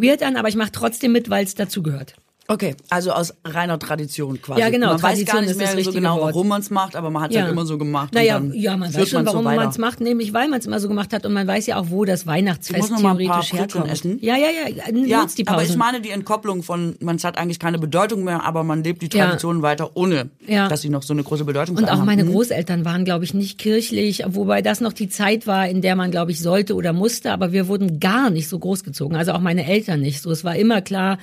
weird 0.00 0.22
an, 0.22 0.36
aber 0.36 0.48
ich 0.48 0.56
mache 0.56 0.72
trotzdem 0.72 1.12
mit, 1.12 1.30
weil 1.30 1.44
es 1.44 1.54
dazugehört. 1.54 2.16
Okay, 2.46 2.74
also 2.90 3.10
aus 3.12 3.32
reiner 3.42 3.78
Tradition 3.78 4.40
quasi. 4.42 4.60
Ja, 4.60 4.68
genau. 4.68 4.88
Man 4.88 4.98
Tradition 4.98 5.26
weiß 5.38 5.46
gar 5.46 5.64
nicht 5.64 5.74
mehr 5.74 5.82
so 5.84 5.92
genau, 5.92 6.16
Wort. 6.20 6.34
warum 6.34 6.48
man 6.48 6.60
es 6.60 6.70
macht, 6.70 6.94
aber 6.94 7.08
man 7.08 7.22
hat 7.22 7.30
es 7.30 7.36
Ja. 7.36 7.44
halt 7.44 7.52
immer 7.52 7.64
so 7.64 7.78
gemacht. 7.78 8.12
Naja, 8.12 8.38
ja, 8.52 8.76
man 8.76 8.92
weiß 8.92 9.08
schon, 9.08 9.24
man's 9.24 9.30
so 9.32 9.38
warum 9.42 9.44
man 9.56 9.68
es 9.70 9.78
macht, 9.78 10.00
nämlich 10.02 10.34
weil 10.34 10.48
man 10.48 10.58
es 10.58 10.66
immer 10.66 10.78
so 10.78 10.88
gemacht 10.88 11.14
hat 11.14 11.24
und 11.24 11.32
man 11.32 11.46
weiß 11.46 11.66
ja 11.66 11.78
auch, 11.78 11.86
wo 11.88 12.04
das 12.04 12.26
Weihnachtsfest 12.26 12.76
Ich 12.84 12.90
muss 12.90 12.90
noch 12.90 13.00
mal 13.00 13.18
ein 13.18 13.26
paar 13.28 13.40
theoretisch 13.40 13.74
herkommt. 13.74 13.90
essen. 13.90 14.18
Ja, 14.20 14.36
ja, 14.36 14.48
ja, 14.50 14.92
Ja, 15.06 15.20
nutzt 15.22 15.38
die 15.38 15.46
aber 15.46 15.58
Pause. 15.60 15.72
ich 15.72 15.78
meine 15.78 16.02
die 16.02 16.10
Entkopplung 16.10 16.62
von, 16.62 16.96
man 17.00 17.18
hat 17.18 17.38
eigentlich 17.38 17.58
keine 17.58 17.78
Bedeutung 17.78 18.24
mehr, 18.24 18.44
aber 18.44 18.62
man 18.62 18.84
lebt 18.84 19.00
die 19.00 19.08
Tradition 19.08 19.62
weiter, 19.62 19.92
ohne 19.94 20.28
Ja. 20.46 20.68
dass 20.68 20.82
sie 20.82 20.90
noch 20.90 21.02
so 21.02 21.14
eine 21.14 21.22
große 21.22 21.44
Bedeutung 21.46 21.76
Und 21.78 21.88
auch 21.88 21.92
einen 21.94 22.04
meine 22.04 22.22
haben. 22.24 22.32
Großeltern 22.32 22.84
waren, 22.84 23.06
glaube 23.06 23.24
ich, 23.24 23.32
nicht 23.32 23.56
kirchlich, 23.58 24.22
wobei 24.26 24.60
das 24.60 24.82
noch 24.82 24.92
die 24.92 25.08
Zeit 25.08 25.46
war, 25.46 25.66
in 25.66 25.80
der 25.80 25.96
man, 25.96 26.10
glaube 26.10 26.30
ich, 26.30 26.40
sollte 26.40 26.74
oder 26.74 26.92
musste, 26.92 27.32
aber 27.32 27.52
wir 27.52 27.68
wurden 27.68 28.00
gar 28.00 28.28
nicht 28.28 28.50
so 28.50 28.58
großgezogen. 28.58 29.16
Also 29.16 29.32
auch 29.32 29.40
meine 29.40 29.66
Eltern 29.66 30.00
nicht 30.00 30.20
so. 30.20 30.30
Es 30.30 30.44
war 30.44 30.56
immer 30.56 30.82
klar, 30.82 31.16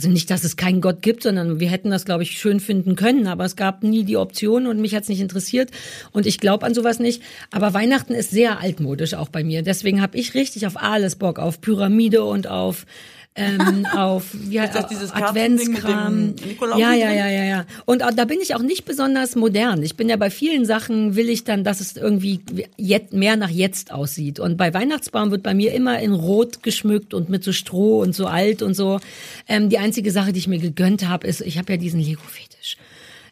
also 0.00 0.08
nicht, 0.08 0.30
dass 0.30 0.44
es 0.44 0.56
keinen 0.56 0.80
Gott 0.80 1.02
gibt, 1.02 1.24
sondern 1.24 1.60
wir 1.60 1.68
hätten 1.68 1.90
das, 1.90 2.06
glaube 2.06 2.22
ich, 2.22 2.30
schön 2.38 2.58
finden 2.58 2.96
können, 2.96 3.26
aber 3.26 3.44
es 3.44 3.54
gab 3.54 3.82
nie 3.82 4.04
die 4.04 4.16
Option 4.16 4.66
und 4.66 4.80
mich 4.80 4.94
hat 4.94 5.02
es 5.02 5.10
nicht 5.10 5.20
interessiert 5.20 5.70
und 6.10 6.24
ich 6.24 6.38
glaube 6.38 6.64
an 6.64 6.72
sowas 6.72 7.00
nicht. 7.00 7.22
Aber 7.50 7.74
Weihnachten 7.74 8.14
ist 8.14 8.30
sehr 8.30 8.60
altmodisch 8.60 9.12
auch 9.12 9.28
bei 9.28 9.44
mir. 9.44 9.60
Deswegen 9.60 10.00
habe 10.00 10.16
ich 10.16 10.32
richtig 10.32 10.66
auf 10.66 10.78
alles 10.78 11.16
Bock, 11.16 11.38
auf 11.38 11.60
Pyramide 11.60 12.24
und 12.24 12.46
auf 12.46 12.86
ähm, 13.36 13.86
auf 13.94 14.34
ja, 14.50 14.64
Ist 14.64 14.74
das 14.74 14.88
dieses 14.88 15.12
Adventskram. 15.12 16.34
Ja, 16.76 16.92
ja, 16.92 17.12
ja, 17.12 17.28
ja, 17.28 17.44
ja. 17.44 17.64
Und 17.84 18.00
da 18.00 18.24
bin 18.24 18.40
ich 18.42 18.54
auch 18.54 18.62
nicht 18.62 18.84
besonders 18.84 19.36
modern. 19.36 19.82
Ich 19.82 19.96
bin 19.96 20.08
ja 20.08 20.16
bei 20.16 20.30
vielen 20.30 20.64
Sachen 20.64 21.14
will 21.14 21.28
ich 21.28 21.44
dann, 21.44 21.62
dass 21.62 21.80
es 21.80 21.96
irgendwie 21.96 22.40
jetzt 22.76 23.12
mehr 23.12 23.36
nach 23.36 23.50
jetzt 23.50 23.92
aussieht. 23.92 24.40
Und 24.40 24.56
bei 24.56 24.74
Weihnachtsbaum 24.74 25.30
wird 25.30 25.42
bei 25.42 25.54
mir 25.54 25.72
immer 25.72 26.00
in 26.00 26.12
Rot 26.12 26.62
geschmückt 26.62 27.14
und 27.14 27.28
mit 27.28 27.44
so 27.44 27.52
Stroh 27.52 28.00
und 28.00 28.14
so 28.14 28.26
alt 28.26 28.62
und 28.62 28.74
so. 28.74 28.98
Ähm, 29.48 29.68
die 29.68 29.78
einzige 29.78 30.10
Sache, 30.10 30.32
die 30.32 30.40
ich 30.40 30.48
mir 30.48 30.58
gegönnt 30.58 31.08
habe, 31.08 31.26
ist, 31.26 31.40
ich 31.40 31.56
habe 31.56 31.72
ja 31.72 31.76
diesen 31.76 32.00
Lego-Fetisch. 32.00 32.76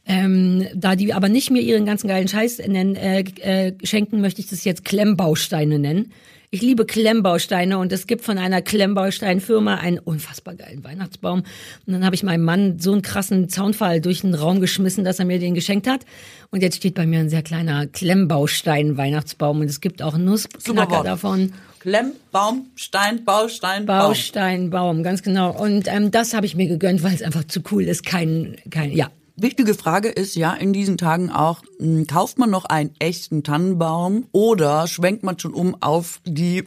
Ähm, 0.06 0.66
da 0.74 0.96
die 0.96 1.12
aber 1.12 1.28
nicht 1.28 1.50
mir 1.50 1.61
ihren 1.61 1.84
ganzen 1.84 2.08
geilen 2.08 2.28
Scheiß 2.28 2.58
nennen, 2.58 2.94
äh, 2.94 3.20
äh, 3.40 3.74
schenken, 3.84 4.20
möchte 4.22 4.40
ich 4.40 4.48
das 4.48 4.64
jetzt 4.64 4.84
Klemmbausteine 4.84 5.78
nennen. 5.78 6.12
Ich 6.50 6.62
liebe 6.62 6.87
Klemmbausteine 6.87 7.76
und 7.76 7.92
es 7.92 8.06
gibt 8.06 8.24
von 8.24 8.38
einer 8.38 8.62
Klemmbausteinfirma 8.62 9.74
einen 9.74 9.98
unfassbar 9.98 10.54
geilen 10.54 10.82
Weihnachtsbaum. 10.82 11.40
Und 11.40 11.92
dann 11.92 12.06
habe 12.06 12.14
ich 12.14 12.22
meinem 12.22 12.42
Mann 12.42 12.78
so 12.78 12.92
einen 12.92 13.02
krassen 13.02 13.50
Zaunfall 13.50 14.00
durch 14.00 14.22
den 14.22 14.32
Raum 14.32 14.58
geschmissen, 14.62 15.04
dass 15.04 15.18
er 15.18 15.26
mir 15.26 15.38
den 15.38 15.52
geschenkt 15.52 15.87
hat. 15.87 16.06
Und 16.50 16.62
jetzt 16.62 16.78
steht 16.78 16.94
bei 16.94 17.04
mir 17.04 17.20
ein 17.20 17.28
sehr 17.28 17.42
kleiner 17.42 17.87
Klemmbaustein-Weihnachtsbaum 17.87 19.61
und 19.61 19.68
es 19.68 19.82
gibt 19.82 20.00
auch 20.00 20.16
Nussknacker 20.16 21.02
davon. 21.02 21.52
Klemmbaum, 21.80 22.68
Stein, 22.76 23.26
Baustein, 23.26 23.84
Baum. 23.84 23.98
Baustein, 23.98 24.70
Baum, 24.70 25.02
ganz 25.02 25.22
genau. 25.22 25.50
Und 25.50 25.87
ähm, 25.87 26.11
das 26.11 26.32
habe 26.32 26.46
ich 26.46 26.56
mir 26.56 26.66
gegönnt, 26.66 27.02
weil 27.02 27.12
es 27.12 27.22
einfach 27.22 27.44
zu 27.44 27.61
cool 27.70 27.82
ist. 27.82 28.06
Kein, 28.06 28.56
kein, 28.70 28.92
ja, 28.92 29.11
Wichtige 29.40 29.74
Frage 29.74 30.09
ist 30.09 30.35
ja 30.35 30.53
in 30.53 30.72
diesen 30.72 30.98
Tagen 30.98 31.31
auch, 31.31 31.62
mh, 31.79 32.07
kauft 32.09 32.38
man 32.38 32.51
noch 32.51 32.64
einen 32.64 32.90
echten 32.98 33.44
Tannenbaum 33.44 34.27
oder 34.33 34.88
schwenkt 34.88 35.22
man 35.22 35.38
schon 35.38 35.55
um 35.55 35.81
auf 35.81 36.20
die 36.27 36.64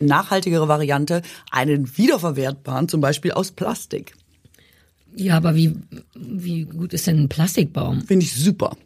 nachhaltigere 0.00 0.68
Variante, 0.68 1.22
einen 1.50 1.96
wiederverwertbaren, 1.96 2.88
zum 2.88 3.00
Beispiel 3.00 3.32
aus 3.32 3.52
Plastik? 3.52 4.14
Ja, 5.16 5.38
aber 5.38 5.54
wie, 5.54 5.74
wie 6.14 6.64
gut 6.64 6.92
ist 6.92 7.06
denn 7.06 7.22
ein 7.22 7.28
Plastikbaum? 7.30 8.02
Finde 8.02 8.26
ich 8.26 8.34
super. 8.34 8.76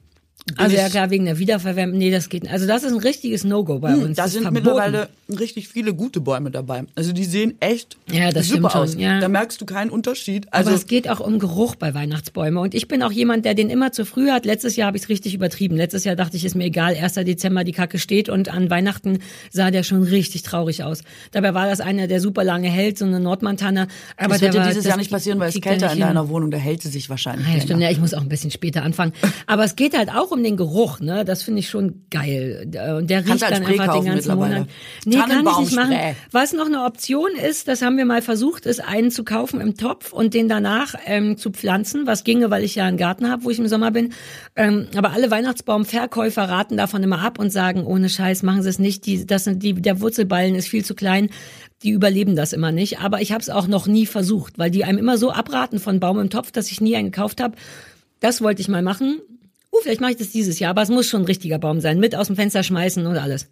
Also 0.59 0.77
ja 0.77 0.91
klar, 0.91 1.09
wegen 1.09 1.25
der 1.25 1.39
Wiederverwendung. 1.39 1.99
Nee, 1.99 2.11
das 2.11 2.29
geht 2.29 2.43
nicht. 2.43 2.53
Also 2.53 2.67
das 2.67 2.83
ist 2.85 2.93
ein 2.93 2.99
richtiges 2.99 3.45
No-Go 3.45 3.79
bei 3.79 3.95
uns. 3.95 4.05
Hm, 4.05 4.15
Da 4.15 4.29
sind 4.29 4.43
verboten. 4.43 4.63
mittlerweile 4.67 5.09
richtig 5.41 5.69
viele 5.69 5.95
gute 5.95 6.21
Bäume 6.21 6.51
dabei. 6.51 6.85
Also 6.95 7.13
die 7.13 7.25
sehen 7.25 7.55
echt 7.61 7.97
Ja, 8.13 8.31
das 8.31 8.49
super 8.49 8.69
stimmt 8.69 8.73
schon, 8.73 8.81
aus. 8.83 8.95
ja. 9.03 9.21
Da 9.21 9.29
merkst 9.29 9.59
du 9.59 9.65
keinen 9.65 9.89
Unterschied. 9.89 10.47
Also 10.53 10.69
aber 10.69 10.77
es 10.77 10.87
geht 10.87 11.09
auch 11.09 11.21
um 11.21 11.39
Geruch 11.39 11.77
bei 11.77 11.95
Weihnachtsbäumen. 11.95 12.59
Und 12.59 12.75
ich 12.75 12.89
bin 12.89 13.03
auch 13.03 13.11
jemand, 13.11 13.47
der 13.47 13.55
den 13.55 13.71
immer 13.71 13.93
zu 13.93 14.05
früh 14.05 14.29
hat. 14.29 14.45
Letztes 14.45 14.77
Jahr 14.77 14.89
habe 14.89 14.99
ich 14.99 15.05
es 15.05 15.09
richtig 15.09 15.33
übertrieben. 15.35 15.77
Letztes 15.77 16.05
Jahr 16.05 16.15
dachte 16.15 16.37
ich, 16.37 16.45
ist 16.45 16.55
mir 16.57 16.65
egal, 16.65 16.95
1. 16.95 17.15
Dezember, 17.15 17.65
die 17.65 17.73
Kacke 17.73 17.99
steht. 17.99 18.29
Und 18.29 18.51
an 18.51 18.69
Weihnachten 18.69 19.21
sah 19.51 19.71
der 19.71 19.83
schon 19.83 20.03
richtig 20.03 20.43
traurig 20.43 20.85
aus. 20.85 21.01
Dabei 21.33 21.55
war 21.55 21.67
das 21.69 21.81
einer, 21.81 22.07
der 22.07 22.21
super 22.21 22.45
lange 22.45 22.69
hält, 22.69 22.99
so 22.99 23.07
eine 23.07 23.19
Nordmantanne. 23.19 23.89
Aber 24.19 24.37
das 24.37 24.43
wird 24.43 24.67
dieses 24.67 24.85
Jahr 24.85 24.99
nicht 24.99 25.11
passieren, 25.11 25.41
weil 25.41 25.49
es 25.49 25.55
er 25.55 25.63
kälter 25.63 25.91
in 25.91 26.01
deiner 26.01 26.29
Wohnung, 26.29 26.51
da 26.51 26.59
hält 26.59 26.83
sie 26.83 26.91
sich 26.91 27.09
wahrscheinlich 27.09 27.49
Ah, 27.49 27.55
ja, 27.55 27.61
stimmt. 27.63 27.81
Ja, 27.81 27.91
ich 27.91 27.99
muss 27.99 28.13
auch 28.13 28.21
ein 28.21 28.29
bisschen 28.29 28.51
später 28.51 28.83
anfangen. 28.83 29.15
Aber 29.47 29.65
es 29.65 29.75
geht 29.75 29.97
halt 29.97 30.11
auch 30.11 30.34
um 30.35 30.43
den 30.43 30.57
Geruch, 30.57 31.01
ne? 31.01 31.25
Das 31.25 31.43
finde 31.43 31.61
ich 31.61 31.71
schon 31.71 32.05
geil. 32.11 32.69
Und 32.99 33.09
der 33.09 33.21
riecht 33.21 33.29
Kannst 33.29 33.43
dann 33.45 33.63
Spray 33.63 33.79
einfach 33.79 33.95
den 33.95 34.05
ganzen. 34.07 34.35
Monat. 34.35 34.67
Nee, 35.07 35.17
kann 35.17 35.47
ich 35.47 35.59
nicht 35.59 35.77
machen. 35.77 35.97
Was 36.31 36.53
noch 36.53 36.67
eine 36.67 36.85
Option 36.85 37.31
ist, 37.33 37.69
das 37.69 37.81
haben 37.83 37.97
wir 37.97 38.05
mal 38.05 38.21
versucht, 38.21 38.67
ist 38.67 38.81
einen 38.81 39.11
zu 39.11 39.25
kaufen 39.25 39.61
im 39.61 39.77
Topf 39.77 40.13
und 40.13 40.35
den 40.35 40.49
danach 40.49 40.95
ähm, 41.07 41.37
zu 41.39 41.51
pflanzen, 41.51 42.07
was 42.07 42.25
ginge, 42.25 42.51
weil 42.51 42.65
ich 42.65 42.75
ja 42.75 42.85
einen 42.85 42.97
Garten 42.97 43.31
habe, 43.31 43.45
wo 43.45 43.51
ich 43.51 43.59
im 43.59 43.69
Sommer 43.69 43.91
bin. 43.91 44.13
Ähm, 44.57 44.89
aber 44.97 45.13
alle 45.13 45.31
Weihnachtsbaumverkäufer 45.31 46.43
raten 46.43 46.77
davon 46.77 47.03
immer 47.03 47.21
ab 47.21 47.39
und 47.39 47.51
sagen, 47.51 47.85
ohne 47.85 48.09
Scheiß, 48.09 48.43
machen 48.43 48.63
Sie 48.63 48.69
es 48.69 48.79
nicht. 48.79 49.07
Die, 49.07 49.25
das 49.27 49.45
sind 49.45 49.63
die, 49.63 49.75
der 49.75 50.01
Wurzelballen 50.01 50.55
ist 50.55 50.69
viel 50.69 50.85
zu 50.85 50.95
klein. 50.95 51.31
Die 51.83 51.91
überleben 51.91 52.37
das 52.37 52.53
immer 52.53 52.73
nicht. 52.73 53.01
Aber 53.01 53.21
ich 53.21 53.33
habe 53.33 53.43
es 53.43 53.51
auch 53.51 53.67
noch 53.67 53.87
nie 53.87 54.07
versucht, 54.07 54.59
weil 54.59 54.71
die 54.71 54.85
einem 54.85 54.99
immer 54.99 55.19
so 55.19 55.31
abraten 55.31 55.79
von 55.79 56.01
Baum 56.01 56.19
im 56.19 56.31
Topf, 56.31 56.51
dass 56.51 56.71
ich 56.71 56.81
nie 56.81 56.97
einen 56.97 57.11
gekauft 57.11 57.41
habe. 57.41 57.57
Das 58.21 58.41
wollte 58.41 58.63
ich 58.63 58.69
mal 58.69 58.83
machen. 58.83 59.21
Uh, 59.75 59.81
vielleicht 59.83 60.01
mache 60.01 60.13
ich 60.13 60.17
das 60.19 60.31
dieses 60.31 60.61
Jahr, 60.61 60.71
aber 60.71 60.83
es 60.83 60.89
muss 60.89 61.09
schon 61.09 61.23
ein 61.23 61.27
richtiger 61.27 61.59
Baum 61.59 61.81
sein. 61.81 61.99
Mit 61.99 62.15
aus 62.15 62.29
dem 62.29 62.37
Fenster 62.37 62.63
schmeißen 62.63 63.05
und 63.07 63.17
alles. 63.17 63.49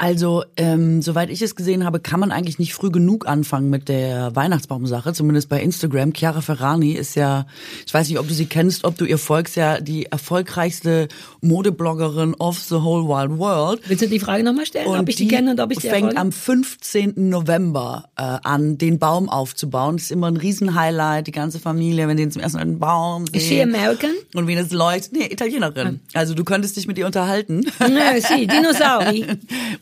Also, 0.00 0.44
ähm, 0.56 1.02
soweit 1.02 1.28
ich 1.28 1.42
es 1.42 1.56
gesehen 1.56 1.84
habe, 1.84 1.98
kann 1.98 2.20
man 2.20 2.30
eigentlich 2.30 2.60
nicht 2.60 2.72
früh 2.72 2.90
genug 2.90 3.26
anfangen 3.26 3.68
mit 3.68 3.88
der 3.88 4.34
Weihnachtsbaumsache, 4.36 5.12
zumindest 5.12 5.48
bei 5.48 5.60
Instagram. 5.60 6.12
Chiara 6.14 6.40
Ferrani 6.40 6.92
ist 6.92 7.16
ja, 7.16 7.46
ich 7.84 7.92
weiß 7.92 8.08
nicht, 8.08 8.20
ob 8.20 8.28
du 8.28 8.32
sie 8.32 8.46
kennst, 8.46 8.84
ob 8.84 8.96
du 8.96 9.04
ihr 9.04 9.18
folgst, 9.18 9.56
ja 9.56 9.80
die 9.80 10.06
erfolgreichste 10.06 11.08
Modebloggerin 11.40 12.34
of 12.34 12.60
the 12.60 12.76
whole 12.76 13.08
wide 13.08 13.38
world. 13.38 13.80
Willst 13.88 14.02
du 14.02 14.08
die 14.08 14.20
Frage 14.20 14.44
nochmal 14.44 14.66
stellen, 14.66 14.86
ob 14.86 15.08
ich 15.08 15.16
die, 15.16 15.26
kenne 15.26 15.50
und 15.50 15.60
ob 15.60 15.72
ich 15.72 15.78
die 15.78 15.88
fängt 15.88 16.14
erfolge? 16.14 16.20
am 16.20 16.30
15. 16.30 17.14
November 17.28 18.08
äh, 18.16 18.22
an, 18.22 18.78
den 18.78 19.00
Baum 19.00 19.28
aufzubauen. 19.28 19.96
Das 19.96 20.04
ist 20.04 20.12
immer 20.12 20.28
ein 20.28 20.36
Riesenhighlight, 20.36 21.26
die 21.26 21.32
ganze 21.32 21.58
Familie, 21.58 22.06
wenn 22.06 22.16
die 22.16 22.28
zum 22.28 22.40
ersten 22.40 22.58
Mal 22.58 22.64
den 22.66 22.78
Baum 22.78 23.26
sehen. 23.26 23.34
Is 23.34 23.48
she 23.48 23.60
American? 23.60 24.12
Und 24.34 24.46
wie 24.46 24.54
das 24.54 24.70
leuchtet. 24.70 25.12
Nee, 25.12 25.26
Italienerin. 25.26 25.98
Also 26.14 26.34
du 26.34 26.44
könntest 26.44 26.76
dich 26.76 26.86
mit 26.86 26.98
ihr 26.98 27.06
unterhalten. 27.06 27.64
Nö, 27.80 28.20
sie, 28.20 28.46
Dinosauri. 28.46 29.26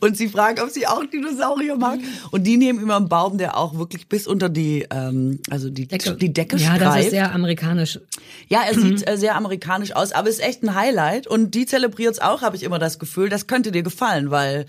Und 0.07 0.17
sie 0.17 0.29
fragt, 0.29 0.61
ob 0.61 0.69
sie 0.69 0.87
auch 0.87 1.03
Dinosaurier 1.05 1.75
mag. 1.75 1.99
Und 2.31 2.43
die 2.45 2.57
nehmen 2.57 2.79
immer 2.81 2.95
einen 2.95 3.09
Baum, 3.09 3.37
der 3.37 3.57
auch 3.57 3.77
wirklich 3.77 4.07
bis 4.07 4.25
unter 4.25 4.49
die, 4.49 4.87
ähm, 4.89 5.39
also 5.49 5.69
die 5.69 5.85
Decke, 5.87 6.13
die 6.15 6.33
Decke 6.33 6.57
Ja, 6.57 6.75
streift. 6.75 6.81
das 6.81 7.05
ist 7.05 7.11
sehr 7.11 7.33
amerikanisch. 7.33 7.99
Ja, 8.47 8.61
er 8.67 8.73
sieht 8.73 9.07
äh, 9.07 9.17
sehr 9.17 9.35
amerikanisch 9.35 9.91
aus, 9.95 10.13
aber 10.13 10.29
ist 10.29 10.41
echt 10.41 10.63
ein 10.63 10.73
Highlight. 10.73 11.27
Und 11.27 11.53
die 11.53 11.65
zelebriert's 11.65 12.19
auch, 12.19 12.41
habe 12.41 12.55
ich 12.55 12.63
immer 12.63 12.79
das 12.79 12.97
Gefühl. 12.99 13.29
Das 13.29 13.47
könnte 13.47 13.71
dir 13.71 13.83
gefallen, 13.83 14.31
weil 14.31 14.65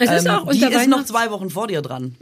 Es 0.00 0.10
ist 0.10 0.26
ähm, 0.26 0.32
auch 0.32 0.50
die 0.50 0.64
unter 0.64 0.80
ist 0.80 0.88
noch 0.88 1.04
zwei 1.04 1.30
Wochen 1.30 1.50
vor 1.50 1.66
dir 1.68 1.82
dran. 1.82 2.14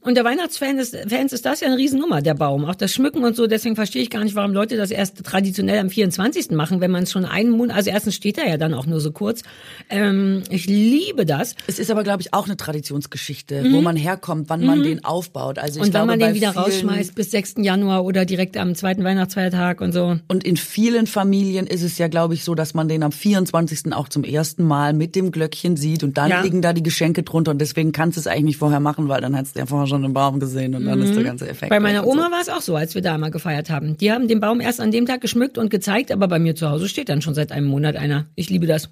Unter 0.00 0.24
Weihnachtsfans 0.24 0.80
ist, 0.94 1.10
Fans 1.10 1.32
ist 1.32 1.44
das 1.44 1.60
ja 1.60 1.66
eine 1.68 1.76
Riesennummer, 1.76 2.22
der 2.22 2.34
Baum. 2.34 2.64
Auch 2.64 2.74
das 2.74 2.92
Schmücken 2.92 3.24
und 3.24 3.36
so. 3.36 3.46
Deswegen 3.46 3.74
verstehe 3.76 4.02
ich 4.02 4.10
gar 4.10 4.22
nicht, 4.24 4.34
warum 4.34 4.52
Leute 4.52 4.76
das 4.76 4.90
erst 4.90 5.24
traditionell 5.24 5.78
am 5.78 5.90
24. 5.90 6.50
machen, 6.52 6.80
wenn 6.80 6.90
man 6.90 7.02
es 7.02 7.12
schon 7.12 7.24
einen 7.24 7.50
Monat, 7.50 7.76
also 7.76 7.90
erstens 7.90 8.14
steht 8.14 8.38
er 8.38 8.48
ja 8.48 8.56
dann 8.56 8.72
auch 8.74 8.86
nur 8.86 9.00
so 9.00 9.10
kurz. 9.12 9.42
Ähm, 9.90 10.42
ich 10.50 10.66
liebe 10.66 11.26
das. 11.26 11.54
Es 11.66 11.78
ist 11.78 11.90
aber, 11.90 12.02
glaube 12.04 12.22
ich, 12.22 12.32
auch 12.32 12.46
eine 12.46 12.56
Traditionsgeschichte, 12.56 13.66
wo 13.72 13.80
man 13.80 13.96
herkommt, 13.96 14.48
wann 14.48 14.64
man 14.64 14.82
den 14.82 15.04
aufbaut. 15.04 15.58
Also 15.58 15.74
ich 15.74 15.76
Mhm. 15.76 15.80
Und 15.80 15.86
wenn 15.86 15.90
glaube, 15.92 16.06
man 16.06 16.18
bei 16.20 16.26
den 16.26 16.34
wieder 16.34 16.50
rausschmeißt 16.50 17.14
bis 17.14 17.30
6. 17.30 17.54
Januar 17.58 18.04
oder 18.04 18.24
direkt 18.24 18.56
am 18.56 18.74
zweiten 18.74 19.04
Weihnachtsfeiertag 19.04 19.80
und 19.80 19.92
so. 19.92 20.16
Und 20.28 20.44
in 20.44 20.56
vielen 20.56 21.06
Familien 21.06 21.66
ist 21.66 21.82
es 21.82 21.98
ja, 21.98 22.08
glaube 22.08 22.34
ich, 22.34 22.44
so, 22.44 22.54
dass 22.54 22.74
man 22.74 22.88
den 22.88 23.02
am 23.02 23.12
24. 23.12 23.92
auch 23.92 24.08
zum 24.08 24.24
ersten 24.24 24.64
Mal 24.64 24.92
mit 24.92 25.14
dem 25.16 25.30
Glöckchen 25.30 25.76
sieht 25.76 26.02
und 26.04 26.16
dann 26.18 26.30
Ja. 26.30 26.42
liegen 26.42 26.62
da 26.62 26.72
die 26.72 26.82
Geschenke 26.82 27.15
drunter 27.24 27.50
und 27.50 27.58
deswegen 27.58 27.92
kannst 27.92 28.16
du 28.16 28.20
es 28.20 28.26
eigentlich 28.26 28.44
nicht 28.44 28.56
vorher 28.58 28.80
machen, 28.80 29.08
weil 29.08 29.20
dann 29.20 29.34
hättest 29.34 29.56
du 29.56 29.60
ja 29.60 29.66
vorher 29.66 29.86
schon 29.86 30.02
den 30.02 30.12
Baum 30.12 30.40
gesehen 30.40 30.74
und 30.74 30.84
dann 30.84 31.00
ist 31.00 31.14
der 31.14 31.24
ganze 31.24 31.48
Effekt. 31.48 31.70
Mhm. 31.70 31.74
Bei 31.74 31.80
meiner 31.80 32.06
Oma 32.06 32.30
war 32.30 32.40
es 32.40 32.48
auch 32.48 32.60
so, 32.60 32.76
als 32.76 32.94
wir 32.94 33.02
da 33.02 33.16
mal 33.18 33.30
gefeiert 33.30 33.70
haben. 33.70 33.96
Die 33.96 34.12
haben 34.12 34.28
den 34.28 34.40
Baum 34.40 34.60
erst 34.60 34.80
an 34.80 34.90
dem 34.90 35.06
Tag 35.06 35.20
geschmückt 35.20 35.58
und 35.58 35.70
gezeigt, 35.70 36.12
aber 36.12 36.28
bei 36.28 36.38
mir 36.38 36.54
zu 36.54 36.70
Hause 36.70 36.88
steht 36.88 37.08
dann 37.08 37.22
schon 37.22 37.34
seit 37.34 37.52
einem 37.52 37.66
Monat 37.66 37.96
einer. 37.96 38.26
Ich 38.34 38.50
liebe 38.50 38.66
das. 38.66 38.84
So. 38.84 38.88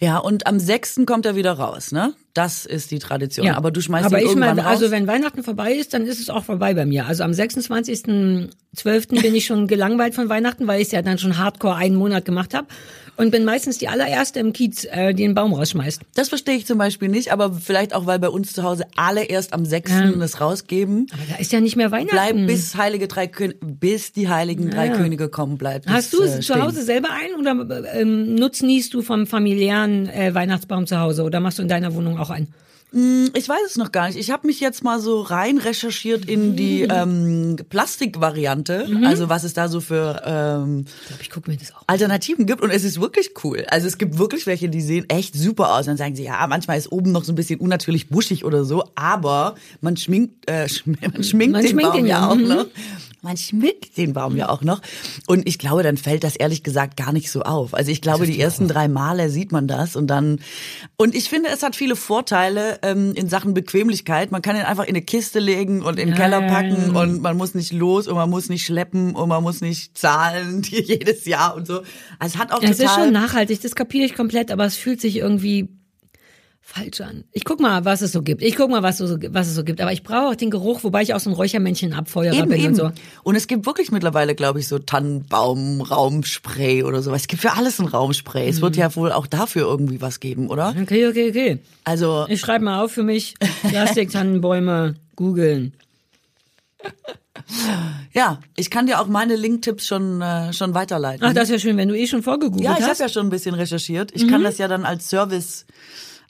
Ja, 0.00 0.18
und 0.18 0.46
am 0.46 0.60
6. 0.60 1.00
kommt 1.06 1.26
er 1.26 1.34
wieder 1.34 1.52
raus, 1.52 1.90
ne? 1.90 2.14
Das 2.34 2.66
ist 2.66 2.90
die 2.90 2.98
Tradition. 2.98 3.48
Aber 3.48 3.70
du 3.70 3.80
schmeißt 3.80 4.06
aber 4.06 4.18
ihn 4.18 4.24
ich 4.24 4.28
irgendwann 4.30 4.56
meine, 4.56 4.68
raus. 4.68 4.80
also 4.80 4.90
wenn 4.90 5.06
Weihnachten 5.06 5.42
vorbei 5.42 5.72
ist, 5.72 5.94
dann 5.94 6.06
ist 6.06 6.20
es 6.20 6.30
auch 6.30 6.44
vorbei 6.44 6.74
bei 6.74 6.86
mir. 6.86 7.06
Also 7.06 7.24
am 7.24 7.32
26.12. 7.32 9.20
bin 9.20 9.34
ich 9.34 9.46
schon 9.46 9.66
gelangweilt 9.66 10.14
von 10.14 10.28
Weihnachten, 10.28 10.66
weil 10.66 10.80
ich 10.80 10.88
es 10.88 10.92
ja 10.92 11.02
dann 11.02 11.18
schon 11.18 11.38
hardcore 11.38 11.76
einen 11.76 11.96
Monat 11.96 12.24
gemacht 12.24 12.54
habe 12.54 12.68
und 13.18 13.32
bin 13.32 13.44
meistens 13.44 13.78
die 13.78 13.88
allererste 13.88 14.38
im 14.38 14.52
Kiez, 14.52 14.84
äh, 14.84 15.12
die 15.12 15.24
den 15.24 15.34
Baum 15.34 15.52
rausschmeißt. 15.52 16.02
das 16.14 16.28
verstehe 16.28 16.56
ich 16.56 16.66
zum 16.66 16.78
Beispiel 16.78 17.08
nicht, 17.08 17.32
aber 17.32 17.52
vielleicht 17.52 17.94
auch, 17.94 18.06
weil 18.06 18.18
bei 18.18 18.28
uns 18.28 18.52
zu 18.52 18.62
Hause 18.62 18.84
alle 18.96 19.24
erst 19.24 19.52
am 19.52 19.64
6. 19.64 19.90
es 20.22 20.40
rausgeben. 20.40 21.06
Aber 21.12 21.22
da 21.28 21.36
ist 21.36 21.52
ja 21.52 21.60
nicht 21.60 21.76
mehr 21.76 21.90
Weihnachten. 21.90 22.14
Bleib 22.14 22.46
bis 22.46 22.76
heilige 22.76 23.08
drei 23.08 23.26
Kön 23.26 23.54
bis 23.60 24.12
die 24.12 24.28
heiligen 24.28 24.70
drei 24.70 24.88
Könige 24.88 25.28
kommen, 25.28 25.58
bleibt 25.58 25.88
Hast 25.88 26.12
du 26.12 26.22
äh, 26.22 26.40
zu. 26.40 26.54
Hause 26.54 26.82
selber 26.82 27.08
ein 27.10 27.38
oder 27.38 27.94
ähm, 27.94 28.34
nutznießt 28.36 28.94
du 28.94 29.02
vom 29.02 29.26
familiären 29.26 30.08
äh, 30.08 30.34
Weihnachtsbaum 30.34 30.86
zu 30.86 31.00
Hause 31.00 31.24
oder 31.24 31.40
machst 31.40 31.58
du 31.58 31.62
in 31.62 31.68
deiner 31.68 31.94
Wohnung 31.94 32.17
auch 32.18 32.30
einen? 32.30 32.52
Ich 32.90 33.46
weiß 33.46 33.60
es 33.66 33.76
noch 33.76 33.92
gar 33.92 34.06
nicht. 34.06 34.16
Ich 34.16 34.30
habe 34.30 34.46
mich 34.46 34.60
jetzt 34.60 34.82
mal 34.82 34.98
so 34.98 35.20
rein 35.20 35.58
recherchiert 35.58 36.24
in 36.24 36.56
die 36.56 36.84
ähm, 36.84 37.56
Plastikvariante, 37.68 38.88
also 39.04 39.28
was 39.28 39.44
es 39.44 39.52
da 39.52 39.68
so 39.68 39.82
für 39.82 40.22
ähm, 40.24 40.86
Ich 40.86 41.06
glaube, 41.06 41.22
ich 41.22 41.30
gucke 41.30 41.50
mir 41.50 41.58
das 41.58 41.74
auch. 41.74 41.82
Alternativen 41.86 42.46
gibt 42.46 42.62
und 42.62 42.70
es 42.70 42.84
ist 42.84 42.98
wirklich 42.98 43.32
cool. 43.44 43.66
Also 43.68 43.86
es 43.86 43.98
gibt 43.98 44.16
wirklich 44.16 44.46
welche, 44.46 44.70
die 44.70 44.80
sehen 44.80 45.04
echt 45.10 45.34
super 45.34 45.74
aus. 45.74 45.84
Dann 45.84 45.98
sagen 45.98 46.16
sie, 46.16 46.24
ja, 46.24 46.46
manchmal 46.46 46.78
ist 46.78 46.90
oben 46.90 47.12
noch 47.12 47.24
so 47.24 47.32
ein 47.32 47.34
bisschen 47.34 47.60
unnatürlich 47.60 48.08
buschig 48.08 48.46
oder 48.46 48.64
so, 48.64 48.84
aber 48.94 49.56
man 49.82 49.98
schminkt, 49.98 50.48
äh, 50.48 50.66
man 50.86 51.22
schminkt 51.22 51.52
Man 51.52 51.62
den 51.62 51.70
schminkt 51.70 51.92
Baum 51.92 52.00
ihn 52.00 52.06
ja 52.06 52.30
auch 52.30 52.36
mhm. 52.36 52.48
noch. 52.48 52.66
Man 53.20 53.36
schminkt 53.36 53.96
den 53.96 54.12
Baum 54.12 54.36
ja 54.36 54.48
auch 54.48 54.62
noch. 54.62 54.80
Und 55.26 55.48
ich 55.48 55.58
glaube, 55.58 55.82
dann 55.82 55.96
fällt 55.96 56.22
das 56.22 56.36
ehrlich 56.36 56.62
gesagt 56.62 56.96
gar 56.96 57.12
nicht 57.12 57.32
so 57.32 57.42
auf. 57.42 57.74
Also 57.74 57.90
ich 57.90 58.00
glaube, 58.00 58.26
die 58.26 58.38
ersten 58.38 58.68
drei 58.68 58.86
Male 58.86 59.28
sieht 59.28 59.50
man 59.50 59.66
das 59.66 59.96
und 59.96 60.06
dann, 60.06 60.40
und 60.96 61.16
ich 61.16 61.28
finde, 61.28 61.48
es 61.52 61.64
hat 61.64 61.74
viele 61.74 61.96
Vorteile 61.96 62.78
ähm, 62.82 63.14
in 63.14 63.28
Sachen 63.28 63.54
Bequemlichkeit. 63.54 64.30
Man 64.30 64.40
kann 64.40 64.54
ihn 64.54 64.62
einfach 64.62 64.84
in 64.84 64.90
eine 64.90 65.02
Kiste 65.02 65.40
legen 65.40 65.82
und 65.82 65.98
in 65.98 66.10
den 66.10 66.16
Keller 66.16 66.42
packen 66.42 66.94
und 66.94 67.20
man 67.20 67.36
muss 67.36 67.54
nicht 67.54 67.72
los 67.72 68.06
und 68.06 68.14
man 68.14 68.30
muss 68.30 68.48
nicht 68.48 68.64
schleppen 68.64 69.16
und 69.16 69.28
man 69.28 69.42
muss 69.42 69.60
nicht 69.60 69.98
zahlen 69.98 70.62
jedes 70.64 71.24
Jahr 71.24 71.56
und 71.56 71.66
so. 71.66 71.82
Also 72.20 72.34
es 72.34 72.38
hat 72.38 72.52
auch 72.52 72.62
Es 72.62 72.78
ist 72.78 72.94
schon 72.94 73.12
nachhaltig, 73.12 73.60
das 73.62 73.74
kapiere 73.74 74.06
ich 74.06 74.14
komplett, 74.14 74.52
aber 74.52 74.64
es 74.64 74.76
fühlt 74.76 75.00
sich 75.00 75.16
irgendwie 75.16 75.68
falsch 76.70 77.00
an. 77.00 77.24
Ich 77.32 77.44
guck 77.46 77.60
mal, 77.60 77.86
was 77.86 78.02
es 78.02 78.12
so 78.12 78.20
gibt. 78.20 78.42
Ich 78.42 78.54
guck 78.54 78.68
mal, 78.70 78.82
was, 78.82 78.98
so, 78.98 79.16
was 79.30 79.48
es 79.48 79.54
so 79.54 79.64
gibt. 79.64 79.80
Aber 79.80 79.90
ich 79.92 80.02
brauche 80.02 80.28
auch 80.28 80.34
den 80.34 80.50
Geruch, 80.50 80.84
wobei 80.84 81.00
ich 81.00 81.14
auch 81.14 81.18
so 81.20 81.30
ein 81.30 81.32
Räuchermännchen 81.32 81.94
abfeuerer 81.94 82.36
Eben, 82.36 82.48
bin 82.50 82.58
eben. 82.58 82.68
und 82.68 82.74
so. 82.74 82.90
Und 83.22 83.36
es 83.36 83.46
gibt 83.46 83.64
wirklich 83.64 83.90
mittlerweile, 83.90 84.34
glaube 84.34 84.60
ich, 84.60 84.68
so 84.68 84.78
Tannenbaum, 84.78 85.80
Raumspray 85.80 86.82
oder 86.82 87.00
sowas. 87.00 87.22
Es 87.22 87.26
gibt 87.28 87.40
für 87.40 87.54
alles 87.54 87.78
ein 87.80 87.86
Raumspray. 87.86 88.46
Es 88.48 88.60
wird 88.60 88.74
Mhm. 88.76 88.80
ja 88.82 88.96
wohl 88.96 89.12
auch 89.12 89.26
dafür 89.26 89.62
irgendwie 89.62 90.02
was 90.02 90.20
geben, 90.20 90.48
oder? 90.50 90.74
Okay, 90.80 91.08
okay, 91.08 91.30
okay. 91.30 91.58
Also, 91.84 92.26
Ich 92.28 92.40
schreibe 92.40 92.66
mal 92.66 92.84
auf 92.84 92.92
für 92.92 93.02
mich. 93.02 93.34
Plastiktannenbäume 93.70 94.94
googeln. 95.16 95.72
ja, 98.12 98.40
ich 98.56 98.70
kann 98.70 98.86
dir 98.86 99.00
auch 99.00 99.06
meine 99.06 99.36
Link-Tipps 99.36 99.86
schon, 99.86 100.20
äh, 100.20 100.52
schon 100.52 100.74
weiterleiten. 100.74 101.24
Ach, 101.26 101.32
das 101.32 101.44
ist 101.44 101.50
ja 101.50 101.58
schön, 101.58 101.76
wenn 101.76 101.88
du 101.88 101.96
eh 101.96 102.06
schon 102.06 102.22
vorgegoogelt 102.22 102.62
ja, 102.64 102.72
ich 102.72 102.80
habe 102.80 102.90
hast. 102.90 102.98
Mhm. 102.98 103.04
ja 103.04 103.08
schon 103.08 103.26
ein 103.26 103.30
bisschen 103.30 103.54
recherchiert. 103.54 104.10
Ich 104.14 104.28
kann 104.28 104.42
das 104.42 104.58
ja 104.58 104.68
dann 104.68 104.84
als 104.84 105.08
Service 105.08 105.64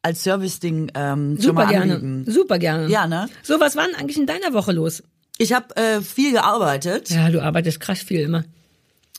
als 0.02 0.22
Service-Ding 0.22 0.92
ähm, 0.94 1.38
Super 1.40 1.66
gerne. 1.66 1.94
anbieten. 1.94 2.24
Super 2.30 2.58
gerne. 2.58 2.88
Ja, 2.88 3.06
ne? 3.06 3.28
So, 3.42 3.58
was 3.60 3.76
war 3.76 3.86
denn 3.86 3.94
eigentlich 3.96 4.18
in 4.18 4.26
deiner 4.26 4.52
Woche 4.52 4.72
los? 4.72 5.02
Ich 5.38 5.52
habe 5.52 5.74
äh, 5.76 6.00
viel 6.00 6.32
gearbeitet. 6.32 7.10
Ja, 7.10 7.30
du 7.30 7.42
arbeitest 7.42 7.80
krass 7.80 8.00
viel 8.00 8.20
immer. 8.20 8.44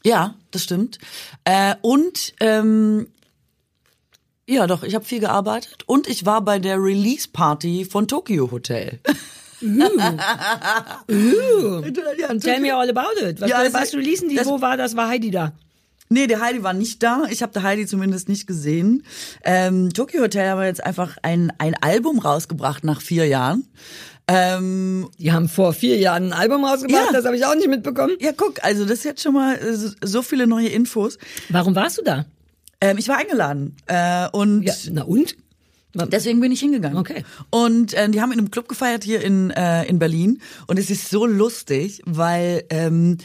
Ja, 0.03 0.35
das 0.51 0.63
stimmt. 0.63 0.99
Äh, 1.43 1.75
und 1.81 2.33
ähm, 2.39 3.07
ja, 4.47 4.65
doch, 4.67 4.83
ich 4.83 4.95
habe 4.95 5.05
viel 5.05 5.19
gearbeitet 5.19 5.83
und 5.85 6.07
ich 6.07 6.25
war 6.25 6.41
bei 6.41 6.59
der 6.59 6.81
Release-Party 6.81 7.85
von 7.85 8.07
Tokyo 8.07 8.49
Hotel. 8.51 8.99
Uh, 9.61 9.77
ja, 12.17 12.33
tell 12.39 12.61
me 12.61 12.73
all 12.73 12.89
about 12.89 13.19
it. 13.21 13.41
Was, 13.41 13.49
Ja, 13.49 13.59
was 13.65 13.75
also, 13.75 13.97
releasen 13.97 14.29
die? 14.29 14.35
das- 14.35 14.47
Wo 14.47 14.61
war 14.61 14.77
das? 14.77 14.95
War 14.95 15.09
Heidi 15.09 15.31
da? 15.31 15.51
Nee, 16.09 16.25
der 16.27 16.41
Heidi 16.41 16.63
war 16.63 16.73
nicht 16.73 17.03
da. 17.03 17.23
Ich 17.29 17.43
habe 17.43 17.53
der 17.53 17.61
Heidi 17.63 17.85
zumindest 17.85 18.29
nicht 18.29 18.47
gesehen. 18.47 19.03
Ähm, 19.43 19.93
Tokyo 19.93 20.21
Hotel 20.21 20.49
haben 20.49 20.61
jetzt 20.63 20.83
einfach 20.83 21.17
ein, 21.21 21.53
ein 21.59 21.75
Album 21.81 22.17
rausgebracht 22.19 22.83
nach 22.83 22.99
vier 23.01 23.27
Jahren. 23.27 23.67
Ähm, 24.27 25.09
Die 25.17 25.31
haben 25.31 25.49
vor 25.49 25.73
vier 25.73 25.97
Jahren 25.97 26.25
ein 26.25 26.33
Album 26.33 26.63
rausgebracht, 26.63 27.05
Ja. 27.07 27.11
das 27.11 27.25
habe 27.25 27.35
ich 27.35 27.45
auch 27.45 27.55
nicht 27.55 27.67
mitbekommen. 27.67 28.15
ja, 28.19 28.31
guck, 28.35 28.63
also 28.63 28.83
das 28.85 28.99
ist 28.99 29.03
jetzt 29.05 29.21
schon 29.23 29.33
mal 29.33 29.55
äh, 29.55 29.73
so- 29.75 29.89
so 30.03 30.21
viele 30.21 30.45
neue 30.47 30.67
Infos. 30.69 31.17
Warum 31.49 31.75
warst 31.75 31.97
du 31.97 32.03
da? 32.03 32.25
Ähm, 32.81 32.97
ich 32.97 33.07
war 33.07 33.17
eingeladen 33.17 33.75
äh, 33.87 34.27
und 34.31 34.63
Ja, 34.63 34.73
na 34.91 35.03
und? 35.03 35.35
Deswegen 35.95 36.39
bin 36.39 36.51
ich 36.51 36.59
hingegangen. 36.59 36.97
Okay. 36.99 37.23
Und 37.49 37.95
äh, 37.95 38.07
die 38.09 38.21
haben 38.21 38.31
in 38.31 38.37
einem 38.37 38.51
Club 38.51 38.69
gefeiert 38.69 39.03
hier 39.03 39.21
in, 39.21 39.49
äh, 39.49 39.85
in 39.85 39.97
Berlin. 39.97 40.39
Und 40.67 40.77
es 40.77 40.91
ist 40.91 41.09
so 41.09 41.25
lustig, 41.25 42.03
weil 42.05 42.63
ähm, 42.69 43.17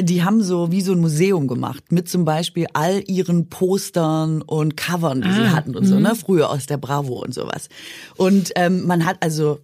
die 0.00 0.24
haben 0.24 0.42
so 0.42 0.72
wie 0.72 0.80
so 0.80 0.92
ein 0.92 1.00
Museum 1.00 1.46
gemacht 1.46 1.92
mit 1.92 2.08
zum 2.08 2.24
Beispiel 2.24 2.66
all 2.72 3.02
ihren 3.06 3.48
Postern 3.48 4.42
und 4.42 4.76
Covern, 4.76 5.22
die 5.22 5.30
sie 5.30 5.50
hatten 5.50 5.76
und 5.76 5.86
so, 5.86 6.00
ne? 6.00 6.16
Früher 6.16 6.50
aus 6.50 6.66
der 6.66 6.78
Bravo 6.78 7.22
und 7.22 7.32
sowas. 7.32 7.68
Und 8.16 8.52
ähm, 8.56 8.86
man 8.86 9.06
hat 9.06 9.18
also 9.20 9.60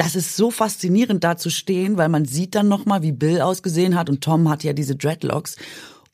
das 0.00 0.16
ist 0.16 0.34
so 0.34 0.50
faszinierend 0.50 1.22
da 1.24 1.36
zu 1.36 1.50
stehen, 1.50 1.98
weil 1.98 2.08
man 2.08 2.24
sieht 2.24 2.54
dann 2.54 2.68
noch 2.68 2.86
mal, 2.86 3.02
wie 3.02 3.12
Bill 3.12 3.42
ausgesehen 3.42 3.96
hat 3.96 4.08
und 4.08 4.24
Tom 4.24 4.48
hat 4.48 4.64
ja 4.64 4.72
diese 4.72 4.96
Dreadlocks 4.96 5.56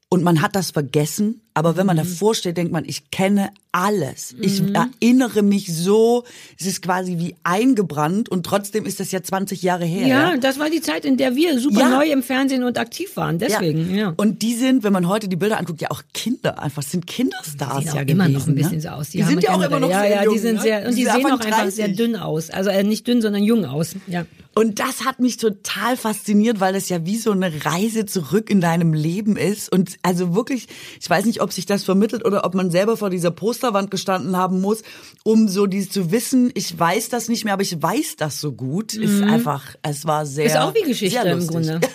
und 0.09 0.23
man 0.23 0.41
hat 0.41 0.55
das 0.55 0.71
vergessen, 0.71 1.41
aber 1.53 1.77
wenn 1.77 1.85
man 1.85 1.97
davor 1.97 2.37
steht, 2.37 2.57
denkt 2.57 2.71
man, 2.71 2.85
ich 2.85 3.11
kenne 3.11 3.51
alles. 3.73 4.37
Ich 4.41 4.63
erinnere 4.73 5.43
mich 5.43 5.75
so, 5.75 6.23
es 6.59 6.67
ist 6.67 6.81
quasi 6.81 7.19
wie 7.19 7.35
eingebrannt 7.43 8.29
und 8.29 8.47
trotzdem 8.47 8.87
ist 8.87 9.01
das 9.01 9.11
ja 9.11 9.21
20 9.21 9.63
Jahre 9.63 9.85
her. 9.85 10.07
Ja, 10.07 10.37
das 10.37 10.61
war 10.61 10.71
die 10.71 10.81
Zeit, 10.81 11.05
in 11.05 11.17
der 11.17 11.35
wir 11.35 11.59
super 11.59 11.81
Ja. 11.81 11.89
neu 11.89 12.13
im 12.13 12.23
Fernsehen 12.23 12.63
und 12.63 12.79
aktiv 12.79 13.17
waren. 13.17 13.41
Deswegen, 13.41 13.97
ja. 13.97 14.15
Und 14.17 14.43
die 14.43 14.55
sind, 14.55 14.85
wenn 14.85 14.93
man 14.93 15.09
heute 15.09 15.29
die 15.29 15.37
Bilder 15.37 15.59
anguckt, 15.59 15.81
ja 15.81 15.91
auch 15.91 16.03
Kinder 16.15 16.63
einfach, 16.63 16.83
sind 16.83 17.07
Kinderstars 17.09 17.85
sehen 17.85 17.87
ja 17.87 18.03
auch 18.03 18.07
immer 18.07 18.29
gewesen. 18.29 18.33
noch 18.33 18.47
ein 18.47 18.55
bisschen 18.55 18.77
ne? 18.77 18.81
so 18.83 18.89
aus. 18.91 19.11
Die, 19.11 19.25
haben 19.25 19.31
sind 19.31 19.43
ja 19.43 19.55
auch 19.55 19.63
immer 19.63 19.81
noch 19.81 19.91
ja, 19.91 20.01
sehr 20.03 20.11
ja, 20.11 20.25
jung. 20.25 20.35
die 20.35 20.41
sind 20.41 20.55
ne? 20.57 20.61
sehr, 20.61 20.87
und 20.87 20.97
die, 20.97 21.05
sind 21.05 21.15
sehen 21.15 21.27
auch 21.27 21.41
einfach 21.41 21.71
sehr 21.71 21.89
30. 21.89 21.97
dünn 21.97 22.17
aus. 22.17 22.51
Also 22.51 22.71
äh, 22.71 22.85
nicht 22.85 23.09
dünn, 23.09 23.21
sondern 23.23 23.43
jung 23.43 23.65
aus. 23.65 23.97
Ja. 24.07 24.25
Und 24.59 24.81
das 24.81 25.05
hat 25.05 25.21
mich 25.21 25.37
total 25.37 25.99
fasziniert, 25.99 26.61
weil 26.61 26.73
das 26.73 26.89
ja 26.89 27.05
wie 27.05 27.19
so 27.19 27.31
eine 27.31 27.67
Reise 27.67 28.07
zurück 28.07 28.49
in 28.49 28.63
deinem 28.63 28.95
Leben 28.95 29.37
ist. 29.37 29.71
Und 29.71 29.99
also 30.03 30.35
wirklich, 30.35 30.67
ich 30.99 31.11
weiß 31.11 31.27
nicht, 31.27 31.43
ob 31.43 31.53
sich 31.53 31.67
das 31.67 31.85
vermittelt 31.85 32.25
oder 32.25 32.43
ob 32.47 32.55
man 32.55 32.71
selber 32.71 32.97
vor 32.97 33.11
dieser 33.11 33.31
Posterwand 33.31 33.91
gestanden 33.91 34.35
haben 34.35 34.63
muss, 34.63 34.83
um 35.25 35.47
so 35.49 35.67
dieses 35.67 35.91
zu 35.91 36.11
wissen, 36.11 36.53
ich 36.55 36.79
weiß 36.79 37.11
das 37.11 37.29
nicht 37.29 37.45
mehr, 37.45 37.53
aber 37.53 37.65
ich 37.65 37.83
weiß 37.83 38.17
das 38.17 38.41
so 38.41 38.53
gut, 38.53 38.95
ist 38.95 39.23
einfach, 39.23 39.77
es 39.83 40.07
war 40.07 40.25
sehr 40.25 40.47
Mhm. 40.47 40.51
Ist 40.51 40.57
auch 40.59 40.75
wie 40.75 40.83
Geschichte 40.89 41.29
im. 41.29 41.47
Grunde. 41.47 41.81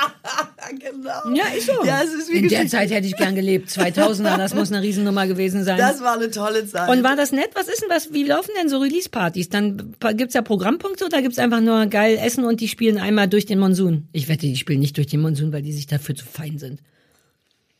genau. 0.78 1.34
Ja, 1.34 1.44
ist 1.56 1.66
so. 1.66 1.84
Ja, 1.84 2.00
es 2.02 2.12
ist 2.12 2.30
wie 2.30 2.38
In 2.38 2.48
der. 2.48 2.66
Zeit 2.66 2.90
hätte 2.90 3.06
ich 3.06 3.16
gern 3.16 3.34
gelebt. 3.34 3.68
2000er, 3.70 4.36
das 4.36 4.54
muss 4.54 4.70
eine 4.72 4.82
Riesennummer 4.82 5.26
gewesen 5.26 5.64
sein. 5.64 5.78
Das 5.78 6.00
war 6.00 6.14
eine 6.14 6.30
tolle 6.30 6.66
Zeit. 6.66 6.88
und 6.88 7.02
war 7.02 7.16
das 7.16 7.32
nett? 7.32 7.50
Was 7.54 7.68
ist 7.68 7.82
denn 7.82 7.88
was? 7.90 8.12
Wie 8.12 8.24
laufen 8.24 8.50
denn 8.58 8.68
so 8.68 8.78
Release-Partys? 8.78 9.48
Dann 9.48 9.94
gibt's 10.14 10.34
da 10.34 10.42
Programmpunkte 10.42 11.04
oder 11.06 11.22
gibt's 11.22 11.38
einfach 11.38 11.60
nur 11.60 11.86
geil 11.86 12.18
Essen 12.22 12.44
und 12.44 12.60
die 12.60 12.68
spielen 12.68 12.98
einmal 12.98 13.28
durch 13.28 13.46
den 13.46 13.58
Monsun? 13.58 14.08
Ich 14.12 14.28
wette, 14.28 14.46
die 14.46 14.56
spielen 14.56 14.80
nicht 14.80 14.96
durch 14.96 15.06
den 15.08 15.20
Monsun, 15.20 15.52
weil 15.52 15.62
die 15.62 15.72
sich 15.72 15.86
dafür 15.86 16.14
zu 16.14 16.24
fein 16.24 16.58
sind. 16.58 16.80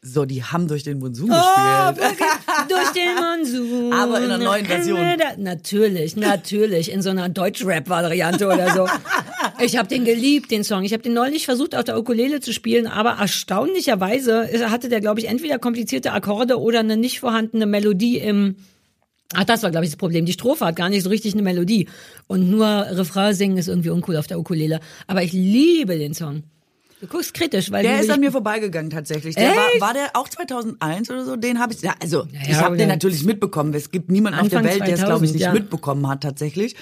so, 0.03 0.25
die 0.25 0.43
haben 0.43 0.67
durch 0.67 0.83
den 0.83 0.99
Monsun 0.99 1.31
Oh, 1.31 1.93
gespielt. 1.93 2.17
durch 2.69 2.91
den 2.93 3.15
Monsun. 3.63 3.93
Aber 3.93 4.19
in 4.19 4.25
einer 4.25 4.39
neuen 4.39 4.65
Version. 4.67 4.99
Natürlich, 5.39 6.17
natürlich. 6.17 6.91
In 6.91 7.03
so 7.03 7.11
einer 7.11 7.29
Deutsch-Rap-Variante 7.29 8.47
oder 8.47 8.73
so. 8.75 8.87
Ich 9.63 9.77
habe 9.77 9.89
den 9.89 10.05
geliebt, 10.05 10.51
den 10.51 10.65
Song. 10.65 10.85
Ich 10.85 10.93
habe 10.93 11.03
den 11.03 11.13
neulich 11.13 11.45
versucht, 11.45 11.75
auf 11.75 11.85
der 11.85 11.99
Ukulele 11.99 12.41
zu 12.41 12.53
spielen, 12.53 12.87
aber 12.87 13.17
erstaunlicherweise 13.21 14.49
hatte 14.71 14.89
der, 14.89 15.01
glaube 15.01 15.21
ich, 15.21 15.29
entweder 15.29 15.59
komplizierte 15.59 16.13
Akkorde 16.13 16.59
oder 16.61 16.81
eine 16.81 16.97
nicht 16.97 17.21
vorhandene 17.21 17.67
Melodie 17.67 18.19
im 18.19 18.57
Ach, 19.33 19.45
das 19.45 19.63
war, 19.63 19.71
glaube 19.71 19.85
ich, 19.85 19.93
das 19.93 19.97
Problem. 19.97 20.27
Die 20.27 20.33
Strophe 20.33 20.65
hat 20.67 20.75
gar 20.75 20.89
nicht 20.89 21.05
so 21.05 21.09
richtig 21.09 21.35
eine 21.35 21.43
Melodie. 21.43 21.89
Und 22.27 22.51
nur 22.51 22.67
Refrain 22.67 23.33
singen 23.33 23.59
ist 23.59 23.69
irgendwie 23.69 23.91
uncool 23.91 24.17
auf 24.17 24.27
der 24.27 24.41
Ukulele. 24.41 24.81
Aber 25.07 25.23
ich 25.23 25.33
liebe 25.33 25.97
den 25.97 26.15
Song. 26.15 26.43
Du 27.01 27.07
guckst 27.07 27.33
kritisch, 27.33 27.71
weil 27.71 27.83
Der 27.83 28.01
ist 28.01 28.11
an 28.11 28.21
mir 28.21 28.31
vorbeigegangen 28.31 28.91
tatsächlich. 28.91 29.35
Der 29.35 29.51
war, 29.51 29.81
war 29.81 29.95
der 29.95 30.11
auch 30.15 30.29
2001 30.29 31.11
oder 31.11 31.25
so? 31.25 31.37
Den 31.37 31.59
habe 31.59 31.73
ich. 31.73 31.81
Ja, 31.81 31.95
also 32.03 32.27
Ja, 32.33 32.41
ich 32.47 32.57
habe 32.57 32.77
den 32.77 32.89
natürlich 32.89 33.25
mitbekommen. 33.25 33.73
Es 33.73 33.91
gibt 33.91 34.11
niemanden 34.11 34.39
auf 34.39 34.45
Anfang 34.47 34.65
der 34.65 34.73
Welt, 34.73 34.87
der 34.87 34.95
es 34.95 35.05
glaube 35.05 35.25
ich 35.25 35.31
2000, 35.31 35.35
nicht 35.35 35.45
ja. 35.45 35.53
mitbekommen 35.53 36.07
hat 36.09 36.23
tatsächlich. 36.23 36.77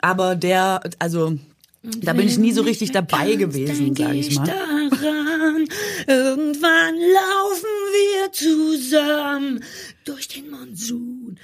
Aber 0.00 0.34
der, 0.34 0.80
also 0.98 1.38
da 1.82 2.12
bin 2.12 2.28
ich 2.28 2.38
nie 2.38 2.52
so 2.52 2.62
richtig 2.62 2.92
dabei 2.92 3.36
gewesen, 3.36 3.94
sage 3.96 4.16
ich 4.16 4.36
mal. 4.36 4.46
Daran. 4.46 5.68
Irgendwann 6.06 6.94
laufen 6.96 7.68
wir 7.92 8.32
zusammen 8.32 9.64
durch 10.04 10.28
den 10.28 10.50
Monsun. 10.50 11.38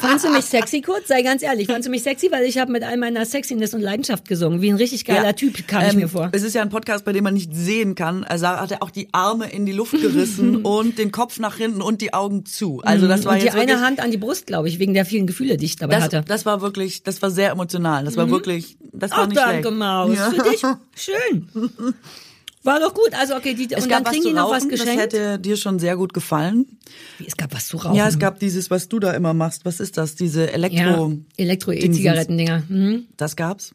Fandst 0.00 0.24
du 0.24 0.30
mich 0.30 0.44
sexy 0.44 0.80
kurz? 0.82 1.08
Sei 1.08 1.22
ganz 1.22 1.42
ehrlich, 1.42 1.66
fandst 1.66 1.86
du 1.86 1.90
mich 1.90 2.02
sexy? 2.02 2.30
Weil 2.30 2.44
ich 2.44 2.58
habe 2.58 2.70
mit 2.72 2.82
all 2.82 2.96
meiner 2.96 3.24
Sexiness 3.24 3.74
und 3.74 3.80
Leidenschaft 3.80 4.28
gesungen. 4.28 4.60
Wie 4.60 4.70
ein 4.70 4.76
richtig 4.76 5.04
geiler 5.04 5.26
Ja. 5.28 5.32
Typ 5.32 5.66
kam 5.66 5.82
ich 5.86 5.92
Ähm, 5.92 6.00
mir 6.00 6.08
vor. 6.08 6.28
Es 6.32 6.42
ist 6.42 6.54
ja 6.54 6.62
ein 6.62 6.68
Podcast, 6.68 7.04
bei 7.04 7.12
dem 7.12 7.24
man 7.24 7.32
nicht 7.34 7.54
sehen 7.54 7.94
kann. 7.94 8.24
Also 8.24 8.48
hat 8.48 8.70
er 8.70 8.82
auch 8.82 8.90
die 8.90 9.08
Arme 9.12 9.50
in 9.50 9.66
die 9.66 9.72
Luft 9.72 9.92
gerissen 9.92 10.56
und 10.64 10.98
den 10.98 11.10
Kopf 11.12 11.38
nach 11.38 11.56
hinten 11.56 11.80
und 11.80 12.00
die 12.00 12.12
Augen 12.12 12.44
zu. 12.44 12.80
Also 12.84 13.08
das 13.08 13.24
war 13.24 13.32
und 13.32 13.38
die 13.40 13.46
jetzt 13.46 13.54
eine 13.54 13.66
wirklich, 13.68 13.80
Hand 13.86 14.00
an 14.00 14.10
die 14.10 14.18
Brust, 14.18 14.46
glaube 14.46 14.68
ich, 14.68 14.78
wegen 14.78 14.94
der 14.94 15.06
vielen 15.06 15.26
Gefühle, 15.26 15.56
die 15.56 15.64
ich 15.64 15.76
dabei 15.76 15.94
das, 15.94 16.04
hatte. 16.04 16.24
das 16.26 16.44
war 16.44 16.60
wirklich, 16.60 17.02
das 17.02 17.22
war 17.22 17.30
sehr 17.30 17.50
emotional. 17.50 18.04
Das 18.04 18.16
war 18.16 18.28
wirklich, 18.30 18.76
das 18.92 19.12
war 19.12 19.20
Ach, 19.20 19.26
nicht 19.28 19.38
danke, 19.38 19.68
schlecht. 19.68 19.78
Maus. 19.78 20.16
Ja. 20.16 20.30
Für 20.30 20.50
dich. 20.50 20.62
Schön. 20.96 21.48
War 22.64 22.80
doch 22.80 22.92
gut. 22.94 23.10
Also, 23.12 23.36
okay, 23.36 23.54
die, 23.54 23.68
Es 23.72 23.84
und 23.84 23.90
dann 23.90 24.04
kriegen 24.04 24.24
die 24.24 24.32
noch 24.32 24.50
was 24.50 24.62
rauchen, 24.64 24.70
das 24.70 24.80
geschenkt. 24.80 25.00
hätte 25.02 25.38
dir 25.38 25.56
schon 25.56 25.78
sehr 25.78 25.96
gut 25.96 26.12
gefallen. 26.12 26.66
Es 27.24 27.36
gab 27.36 27.54
was 27.54 27.68
zu 27.68 27.76
rauchen. 27.76 27.94
Ja, 27.94 28.08
es 28.08 28.18
gab 28.18 28.38
dieses, 28.40 28.70
was 28.70 28.88
du 28.88 28.98
da 28.98 29.12
immer 29.12 29.32
machst. 29.34 29.64
Was 29.64 29.80
ist 29.80 29.96
das? 29.96 30.14
Diese 30.16 30.42
ja, 30.46 30.48
Elektro. 30.48 31.12
Elektro-E-Zigarettendinger. 31.36 32.64
Mhm. 32.68 33.06
Das 33.16 33.36
gab's. 33.36 33.74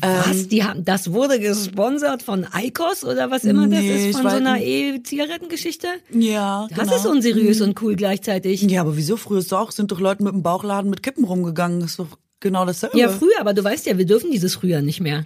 Was? 0.00 0.48
Die 0.48 0.64
haben, 0.64 0.84
das 0.84 1.12
wurde 1.12 1.38
gesponsert 1.38 2.22
von 2.24 2.46
Icos 2.60 3.04
oder 3.04 3.30
was 3.30 3.44
immer 3.44 3.68
das 3.68 3.78
Nee, 3.80 3.96
ist, 3.96 4.06
ich 4.06 4.12
von 4.16 4.28
so 4.28 4.36
einer. 4.36 4.60
E-Zigarettengeschichte? 4.60 5.86
Ja, 6.12 6.66
Das 6.70 6.88
genau. 6.88 6.96
ist 6.96 7.06
unseriös 7.06 7.60
und 7.60 7.80
cool 7.80 7.94
gleichzeitig. 7.94 8.62
Ja, 8.62 8.80
aber 8.80 8.96
wieso? 8.96 9.16
Früher 9.16 9.38
ist 9.38 9.54
auch, 9.54 9.70
sind 9.70 9.92
doch 9.92 10.00
Leute 10.00 10.24
mit 10.24 10.32
dem 10.32 10.42
Bauchladen 10.42 10.90
mit 10.90 11.02
Kippen 11.04 11.24
rumgegangen. 11.24 11.78
Das 11.80 11.90
ist 11.90 11.98
doch 12.00 12.18
genau 12.40 12.66
dasselbe. 12.66 12.98
Ja, 12.98 13.08
früher, 13.08 13.38
aber 13.38 13.54
du 13.54 13.62
weißt 13.62 13.86
ja, 13.86 13.96
wir 13.96 14.04
dürfen 14.04 14.32
dieses 14.32 14.54
früher 14.56 14.82
nicht 14.82 15.00
mehr. 15.00 15.24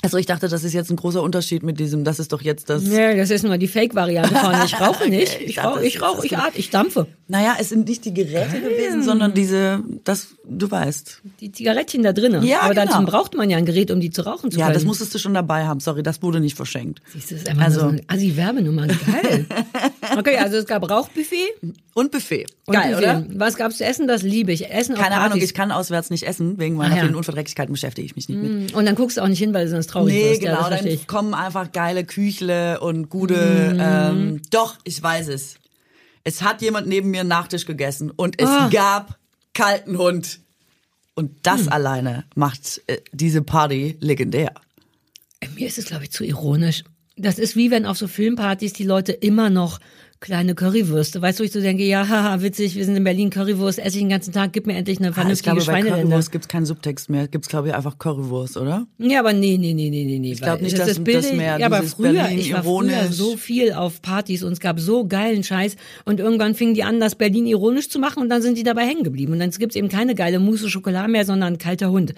Also 0.00 0.16
ich 0.16 0.26
dachte, 0.26 0.48
das 0.48 0.62
ist 0.62 0.74
jetzt 0.74 0.90
ein 0.90 0.96
großer 0.96 1.20
Unterschied 1.22 1.64
mit 1.64 1.80
diesem, 1.80 2.04
das 2.04 2.20
ist 2.20 2.32
doch 2.32 2.40
jetzt 2.40 2.70
das. 2.70 2.82
Nee, 2.84 3.16
das 3.16 3.30
ist 3.30 3.42
nur 3.42 3.58
die 3.58 3.66
Fake-Variante 3.66 4.34
von 4.34 4.54
ich 4.64 4.80
rauche 4.80 5.08
nicht, 5.08 5.40
ich 5.40 5.62
rauche, 5.62 5.84
ich 5.84 6.00
rauche, 6.00 6.24
ich 6.24 6.36
atme, 6.38 6.58
ich 6.58 6.70
dampfe. 6.70 7.06
Naja, 7.26 7.56
es 7.58 7.70
sind 7.70 7.88
nicht 7.88 8.04
die 8.04 8.14
Geräte 8.14 8.60
gewesen, 8.60 9.02
sondern 9.02 9.34
diese, 9.34 9.82
das, 10.04 10.28
du 10.48 10.70
weißt. 10.70 11.20
Die 11.40 11.50
Zigarettchen 11.50 12.02
da 12.04 12.12
drinnen. 12.12 12.44
Ja, 12.44 12.60
aber 12.60 12.74
dazu 12.74 12.98
genau. 12.98 13.10
braucht 13.10 13.34
man 13.36 13.50
ja 13.50 13.58
ein 13.58 13.66
Gerät, 13.66 13.90
um 13.90 14.00
die 14.00 14.10
zu 14.10 14.22
rauchen 14.24 14.50
zu 14.52 14.58
Ja, 14.58 14.66
können. 14.66 14.74
das 14.74 14.84
musstest 14.84 15.14
du 15.14 15.18
schon 15.18 15.34
dabei 15.34 15.66
haben. 15.66 15.80
Sorry, 15.80 16.02
das 16.04 16.22
wurde 16.22 16.38
nicht 16.40 16.56
verschenkt. 16.56 17.00
Siehst 17.12 17.30
du, 17.30 17.34
das 17.34 17.42
ist 17.42 17.48
einfach 17.50 17.64
Also- 17.64 17.80
also, 17.80 17.90
so 17.90 17.96
eine 17.96 18.02
Assi-Werbenummer. 18.08 18.86
Geil. 18.86 19.46
okay, 20.16 20.36
also 20.38 20.56
es 20.56 20.66
gab 20.66 20.88
Rauchbuffet. 20.88 21.46
Und 21.94 22.10
Buffet. 22.12 22.46
Und 22.66 22.74
Geil, 22.74 22.90
Buffet. 22.94 23.02
oder? 23.04 23.26
Was 23.34 23.56
gab's 23.56 23.78
zu 23.78 23.84
essen? 23.84 24.06
Das 24.08 24.22
liebe 24.22 24.52
ich. 24.52 24.70
Essen 24.70 24.94
auf 24.94 25.00
Keine 25.00 25.16
Partys. 25.16 25.32
Ahnung, 25.32 25.44
ich 25.44 25.54
kann 25.54 25.72
auswärts 25.72 26.10
nicht 26.10 26.22
essen. 26.24 26.58
Wegen 26.58 26.76
meiner 26.76 26.94
Ah, 26.94 26.96
ja. 26.98 27.02
vielen 27.04 27.14
Unverträglichkeiten 27.16 27.72
beschäftige 27.72 28.06
ich 28.06 28.16
mich 28.16 28.28
nicht 28.28 28.38
mit. 28.40 28.74
Und 28.74 28.86
dann 28.86 28.94
guckst 28.94 29.16
du 29.16 29.22
auch 29.22 29.28
nicht 29.28 29.38
hin, 29.38 29.52
weil 29.54 29.64
du 29.66 29.70
sonst 29.70 29.88
traurig 29.88 30.14
Nee, 30.14 30.30
wirst. 30.30 30.42
ja, 30.42 30.50
genau, 30.54 30.64
verstehe 30.68 30.90
dann 30.92 31.00
ich. 31.00 31.06
kommen 31.06 31.34
einfach 31.34 31.72
geile 31.72 32.04
Küchle 32.04 32.80
und 32.80 33.08
gute, 33.10 33.72
Mhm. 33.74 33.80
ähm, 33.80 34.42
doch, 34.50 34.76
ich 34.84 35.02
weiß 35.02 35.28
es. 35.28 35.56
Es 36.24 36.42
hat 36.42 36.62
jemand 36.62 36.86
neben 36.86 37.10
mir 37.10 37.20
einen 37.20 37.28
Nachtisch 37.28 37.64
gegessen 37.66 38.10
und 38.10 38.40
es 38.40 38.48
Ah. 38.48 38.68
gab 38.72 39.18
kalten 39.54 39.98
Hund. 39.98 40.40
Und 41.14 41.32
das 41.42 41.62
Hm. 41.62 41.68
alleine 41.72 42.24
macht 42.36 42.80
äh, 42.86 42.98
diese 43.12 43.42
Party 43.42 43.96
legendär. 44.00 44.52
Mir 45.56 45.66
ist 45.66 45.78
es, 45.78 45.86
glaube 45.86 46.04
ich, 46.04 46.10
zu 46.12 46.24
ironisch. 46.24 46.84
Das 47.16 47.38
ist 47.40 47.56
wie 47.56 47.70
wenn 47.72 47.86
auf 47.86 47.98
so 47.98 48.06
Filmpartys 48.06 48.72
die 48.72 48.84
Leute 48.84 49.10
immer 49.12 49.50
noch 49.50 49.80
kleine 50.20 50.54
Currywürste. 50.54 51.22
Weißt 51.22 51.38
du, 51.38 51.44
ich 51.44 51.52
so 51.52 51.60
denke, 51.60 51.84
ja, 51.84 52.08
haha, 52.08 52.42
witzig, 52.42 52.74
wir 52.74 52.84
sind 52.84 52.96
in 52.96 53.04
Berlin, 53.04 53.30
Currywurst, 53.30 53.78
esse 53.78 53.96
ich 53.96 54.02
den 54.02 54.08
ganzen 54.08 54.32
Tag, 54.32 54.52
gib 54.52 54.66
mir 54.66 54.74
endlich 54.76 54.98
eine 54.98 55.08
Ah, 55.08 55.10
ich 55.10 55.14
vernünftige 55.14 55.56
glaube, 55.56 55.72
bei. 55.72 55.82
Currywurst 55.90 56.32
gibt's 56.32 56.48
keinen 56.48 56.66
Subtext 56.66 57.08
mehr. 57.08 57.28
Gibt's 57.28 57.48
glaube 57.48 57.68
ich 57.68 57.74
einfach 57.74 57.98
Currywurst, 57.98 58.56
oder? 58.56 58.86
Ja, 58.98 59.20
aber 59.20 59.32
nee, 59.32 59.56
nee, 59.58 59.74
nee, 59.74 59.90
nee, 59.90 60.04
nee, 60.04 60.18
nee. 60.18 60.32
Ich 60.32 60.40
glaub 60.40 60.60
nicht, 60.60 60.78
dass- 60.78 60.86
dass 61.02 61.32
mehr 61.32 61.58
Ja, 61.58 61.66
aber 61.66 61.82
früher, 61.82 62.12
Berlin 62.12 62.38
ich 62.38 62.52
war 62.52 62.62
früher 62.64 63.12
so 63.12 63.36
viel 63.36 63.72
auf 63.72 64.02
Partys 64.02 64.42
und 64.42 64.52
es 64.52 64.60
gab 64.60 64.80
so 64.80 65.06
geilen 65.06 65.44
Scheiß 65.44 65.76
und 66.04 66.20
irgendwann 66.20 66.54
fingen 66.54 66.74
die 66.74 66.82
an, 66.82 67.00
das 67.00 67.14
Berlin 67.14 67.46
ironisch 67.46 67.88
zu 67.88 67.98
machen 67.98 68.22
und 68.22 68.28
dann 68.28 68.42
sind 68.42 68.58
die 68.58 68.64
dabei 68.64 68.86
hängen 68.86 69.04
geblieben 69.04 69.32
und 69.34 69.38
dann 69.38 69.50
gibt's 69.50 69.76
eben 69.76 69.88
keine 69.88 70.14
geile 70.14 70.40
Mousse 70.40 70.68
Schokolade 70.68 71.10
mehr, 71.10 71.24
sondern 71.24 71.54
ein 71.54 71.58
kalter 71.58 71.90
Hund. 71.90 72.14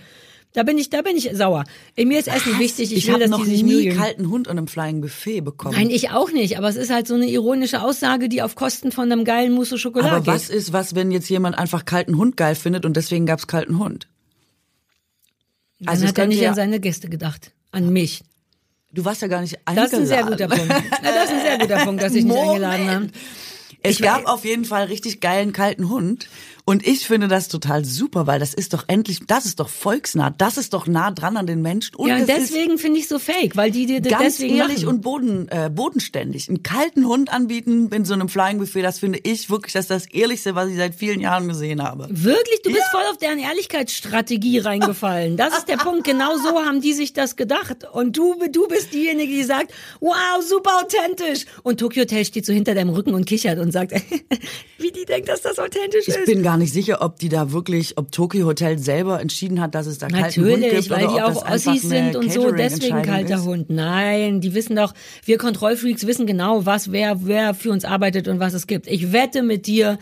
Da 0.53 0.65
bin 0.65 0.79
ich, 0.79 0.91
da 0.91 1.03
bin 1.03 1.17
ich 1.17 1.31
sauer. 1.33 1.65
In 1.95 2.09
mir 2.09 2.19
ist 2.19 2.27
Essen 2.27 2.59
wichtig. 2.59 2.91
Ich, 2.91 2.99
Ich, 2.99 3.07
will, 3.07 3.13
habe 3.15 3.23
dass 3.23 3.31
noch 3.31 3.45
die 3.45 3.51
sich 3.51 3.63
nie 3.63 3.73
Mühe 3.75 3.83
geben. 3.85 3.99
kalten 3.99 4.31
Hund 4.31 4.49
und 4.49 4.59
einem 4.59 4.67
Flying 4.67 5.01
Buffet 5.01 5.43
bekommen. 5.43 5.77
Nein, 5.77 5.91
ich 5.91 6.11
auch 6.11 6.33
nicht. 6.33 6.59
Aber 6.59 6.69
es 6.69 6.75
ist 6.75 6.91
halt 6.91 7.07
so 7.07 7.15
eine 7.15 7.27
ironische 7.29 7.81
Aussage, 7.83 8.29
die 8.29 8.43
auf 8.43 8.57
Kosten 8.57 8.91
von 8.91 9.11
einem 9.13 9.25
geilen 9.25 9.53
Mousse 9.53 9.79
Schokolade 9.79 10.11
Aber 10.11 10.25
geht. 10.25 10.35
was 10.35 10.51
ist, 10.51 10.73
was, 10.73 10.97
wenn 10.97 11.13
jetzt 11.13 11.29
jemand 11.31 11.57
einfach 11.57 11.85
kalten 11.85 12.17
Hund 12.17 12.37
geil 12.37 12.57
findet 12.57 12.85
und 12.85 12.97
deswegen 12.97 13.27
gab's 13.27 13.47
kalten 13.47 13.79
Hund? 13.79 14.09
Dann 15.79 15.89
Also 15.89 16.07
hat 16.07 16.19
er 16.19 16.27
nicht 16.27 16.41
ja- 16.41 16.51
an 16.51 16.55
seine 16.57 16.81
Gäste 16.81 17.09
gedacht. 17.09 17.53
An 17.71 17.93
mich. 17.93 18.23
Du 18.93 19.05
warst 19.05 19.23
ja 19.23 19.29
gar 19.29 19.41
nicht 19.41 19.55
Das 19.55 19.61
eingeladen. 19.67 19.93
ist 19.93 19.99
ein 20.01 20.07
sehr 20.07 20.25
guter 20.25 20.49
Punkt. 20.49 20.69
Na, 20.69 21.13
das 21.13 21.25
ist 21.27 21.31
ein 21.33 21.43
sehr 21.43 21.59
guter 21.59 21.85
Punkt, 21.85 22.03
dass 22.03 22.13
ich 22.15 22.25
nicht 22.25 22.35
Moment. 22.35 22.65
eingeladen 22.65 22.91
habe. 22.91 23.11
Es 23.83 23.93
Ich 23.93 24.03
gab 24.03 24.27
auf 24.27 24.45
jeden 24.45 24.65
Fall 24.65 24.87
richtig 24.87 25.21
geilen 25.21 25.53
kalten 25.53 25.89
Hund. 25.89 26.29
Und 26.65 26.87
ich 26.87 27.07
finde 27.07 27.29
das 27.29 27.49
total 27.49 27.85
super, 27.85 28.27
weil 28.27 28.39
das 28.39 28.55
ist 28.55 28.73
doch 28.75 28.85
endlich, 28.87 29.21
das 29.27 29.45
ist 29.47 29.61
doch 29.61 29.69
volksnah, 29.69 30.31
das 30.31 30.57
ist 30.59 30.73
doch 30.73 30.87
nah 30.87 31.11
dran 31.11 31.37
an 31.37 31.47
den 31.47 31.63
Menschen. 31.63 31.95
Und 31.97 32.09
Ja, 32.09 32.17
und 32.17 32.29
deswegen 32.29 32.79
finde 32.79 33.01
ich 33.01 33.09
so 33.09 33.19
fake, 33.19 33.57
weil 33.57 33.71
die 33.71 33.87
dir 33.87 34.01
ganz 34.01 34.37
deswegen 34.39 34.57
ehrlich 34.57 34.85
machen. 34.85 34.89
und 34.97 35.01
boden, 35.03 35.49
äh, 35.49 35.71
bodenständig. 35.71 36.49
Einen 36.49 36.63
kalten 36.63 37.07
Hund 37.07 37.33
anbieten 37.33 37.91
in 37.93 38.05
so 38.05 38.15
einem 38.15 38.29
Flying 38.29 38.59
Buffet, 38.59 38.83
das 38.83 38.99
finde 38.99 39.21
ich 39.23 39.51
wirklich, 39.51 39.73
das 39.73 39.85
ist 39.85 39.91
das 39.91 40.07
Ehrlichste, 40.07 40.55
was 40.55 40.69
ich 40.69 40.77
seit 40.77 40.95
vielen 40.95 41.21
Jahren 41.21 41.49
gesehen 41.49 41.83
habe. 41.83 42.07
Wirklich, 42.11 42.63
du 42.63 42.71
bist 42.71 42.85
voll 42.91 43.03
auf 43.11 43.17
deren 43.17 43.39
Ehrlichkeitsstrategie 43.39 44.59
reingefallen. 44.59 45.37
Das 45.37 45.57
ist 45.57 45.69
der 45.69 45.77
Punkt. 45.79 46.05
Genau 46.05 46.37
so 46.37 46.61
haben 46.65 46.81
die 46.81 46.93
sich 46.93 47.13
das 47.13 47.37
gedacht. 47.37 47.85
Und 47.93 48.17
du, 48.17 48.37
du 48.51 48.69
bist 48.69 48.93
diejenige, 48.93 49.33
die 49.33 49.45
sagt, 49.45 49.73
wow, 50.01 50.43
super 50.47 50.83
authentisch. 50.83 51.47
Und 51.63 51.81
Tokyo 51.81 52.03
Hotel 52.03 52.25
steht 52.25 52.47
so 52.47 52.53
hinter 52.53 52.75
deinem 52.75 52.91
Rücken 52.91 53.15
und 53.15 53.25
kichert 53.27 53.59
und 53.59 53.73
sagt, 53.73 53.93
wie 54.79 54.91
die 54.91 55.05
denkt, 55.05 55.29
dass 55.29 55.43
das 55.43 55.59
authentisch 55.59 56.09
Ich 56.09 56.15
ist. 56.15 56.27
Bin 56.51 56.55
gar 56.55 56.57
nicht 56.57 56.73
sicher, 56.73 57.01
ob 57.01 57.19
die 57.19 57.29
da 57.29 57.53
wirklich, 57.53 57.97
ob 57.97 58.11
Tokyo 58.11 58.45
Hotel 58.47 58.79
selber 58.79 59.21
entschieden 59.21 59.61
hat, 59.61 59.75
dass 59.75 59.87
es 59.87 59.99
da 59.99 60.09
kalten 60.09 60.43
Hund 60.43 60.61
Natürlich, 60.61 60.89
gibt 60.89 60.91
weil 60.91 61.07
oder 61.07 61.15
die 61.15 61.23
auch 61.23 61.49
Ossis 61.49 61.83
sind 61.83 62.17
und 62.17 62.33
so, 62.33 62.51
deswegen 62.51 63.03
kalter 63.03 63.37
ist. 63.37 63.45
Hund. 63.45 63.71
Nein, 63.71 64.41
die 64.41 64.53
wissen 64.53 64.75
doch, 64.75 64.93
wir 65.25 65.39
Kontrollfreaks 65.39 66.07
wissen 66.07 66.27
genau, 66.27 66.67
was 66.67 66.91
wer 66.91 67.25
wer 67.27 67.55
für 67.55 67.71
uns 67.71 67.85
arbeitet 67.85 68.27
und 68.27 68.41
was 68.41 68.55
es 68.55 68.67
gibt. 68.67 68.89
Ich 68.89 69.13
wette 69.13 69.43
mit 69.43 69.69
dir, 69.69 69.99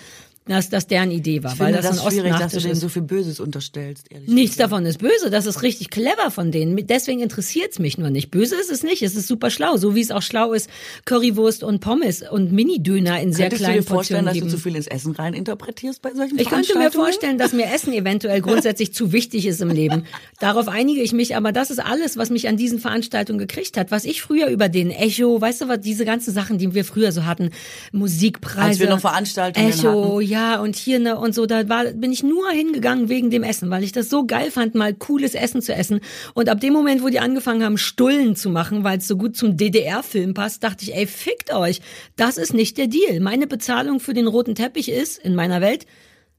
dass 0.49 0.71
das 0.71 0.87
deren 0.87 1.11
Idee 1.11 1.43
war, 1.43 1.53
Ich 1.53 1.59
weil 1.59 1.73
finde 1.73 1.83
das, 1.83 1.97
das 1.97 2.07
ein 2.07 2.13
schwierig, 2.13 2.37
dass 2.37 2.53
du 2.53 2.61
denen 2.61 2.75
so 2.75 2.89
viel 2.89 3.03
Böses 3.03 3.41
unterstellst, 3.41 4.07
ehrlich 4.11 4.29
Nichts 4.29 4.57
gesagt. 4.57 4.73
davon 4.73 4.87
ist 4.87 4.99
böse, 4.99 5.31
das 5.31 5.47
ist 5.47 5.63
richtig 5.63 5.91
clever 5.91 6.31
von 6.31 6.51
denen. 6.51 6.87
Deswegen 6.87 7.21
interessiert's 7.21 7.79
mich 7.79 7.99
nur 7.99 8.11
nicht. 8.11 8.31
Böse 8.31 8.57
ist 8.57 8.71
es 8.71 8.83
nicht, 8.83 9.03
es 9.03 9.15
ist 9.15 9.29
super 9.29 9.51
schlau, 9.51 9.77
so 9.77 9.95
wie 9.95 10.01
es 10.01 10.11
auch 10.11 10.23
schlau 10.23 10.53
ist, 10.53 10.69
Currywurst 11.05 11.63
und 11.63 11.81
Pommes 11.81 12.23
und 12.29 12.53
Mini-Döner 12.53 13.21
in 13.21 13.33
sehr 13.33 13.49
Könntest 13.49 13.61
du 13.63 13.65
kleinen 13.65 13.81
dir 13.83 13.87
vorstellen, 13.87 14.25
Portionen 14.25 14.43
dass 14.43 14.53
du 14.53 14.57
zu 14.57 14.63
viel 14.63 14.77
ins 14.77 14.87
Essen 14.87 15.13
rein 15.13 15.35
interpretierst 15.35 16.03
bei 16.03 16.15
solchen 16.15 16.39
Ich 16.39 16.49
könnte 16.49 16.79
mir 16.79 16.91
vorstellen, 16.91 17.39
dass 17.39 17.53
mir 17.53 17.67
Essen 17.73 17.93
eventuell 17.93 18.41
grundsätzlich 18.49 18.95
zu 18.95 19.13
wichtig 19.13 19.47
ist 19.47 19.61
im 19.61 19.71
Leben. 19.71 20.05
Darauf 20.41 20.69
einige 20.69 21.03
ich 21.03 21.13
mich, 21.13 21.37
aber 21.37 21.53
das 21.53 21.71
ist 21.71 21.79
alles, 21.79 22.17
was 22.17 22.31
mich 22.31 22.49
an 22.49 22.57
diesen 22.57 22.79
Veranstaltungen 22.79 23.39
gekriegt 23.39 23.77
hat. 23.77 23.91
Was 23.91 24.05
ich 24.05 24.23
früher 24.23 24.49
über 24.49 24.69
den 24.69 24.91
Echo, 24.91 25.41
weißt 25.41 25.63
du 25.63 25.69
was, 25.69 25.81
diese 25.81 26.05
ganzen 26.05 26.33
Sachen, 26.33 26.59
die 26.59 26.75
wir 26.75 26.85
früher 26.85 27.13
so 27.13 27.27
hatten, 27.27 27.51
Musikpreise. 27.93 28.61
Als 28.69 28.79
wir 28.79 28.89
noch 28.89 29.01
Veranstaltungen 29.01 29.69
Echo, 29.69 30.21
ja, 30.21 30.38
und 30.61 30.77
hier 30.77 30.99
ne 30.99 31.19
und 31.19 31.35
so, 31.35 31.47
da 31.47 31.69
war, 31.69 31.85
bin 31.87 32.13
ich 32.13 32.23
nur 32.23 32.51
hingegangen 32.51 33.09
wegen 33.09 33.31
dem 33.31 33.43
Essen, 33.43 33.71
weil 33.71 33.85
ich 33.85 33.93
das 33.93 34.09
so 34.09 34.27
geil 34.27 34.51
fand, 34.51 34.75
mal 34.75 34.95
cooles 34.95 35.35
Essen 35.35 35.63
zu 35.63 35.75
essen. 35.75 36.01
Und 36.35 36.49
ab 36.49 36.61
dem 36.61 36.73
Moment, 36.73 37.03
wo 37.03 37.09
die 37.09 37.21
angefangen 37.21 37.63
haben, 37.63 37.79
Stullen 37.79 38.37
zu 38.37 38.51
machen, 38.51 38.85
weil 38.85 38.99
es 38.99 39.09
so 39.09 39.17
gut 39.17 39.37
zum 39.37 39.57
DDR-Film 39.57 40.35
passt, 40.35 40.65
dachte 40.65 40.85
ich, 40.85 40.95
ey, 40.95 41.07
fickt 41.07 41.53
euch. 41.53 41.81
Das 42.17 42.39
ist 42.39 42.55
nicht 42.55 42.79
der 42.79 42.87
Deal. 42.87 43.21
Meine 43.21 43.47
Bezahlung 43.47 44.01
für 44.01 44.15
den 44.15 44.27
roten 44.27 44.55
Teppich 44.55 44.91
ist, 44.91 45.19
in 45.19 45.35
meiner 45.35 45.61
Welt, 45.61 45.87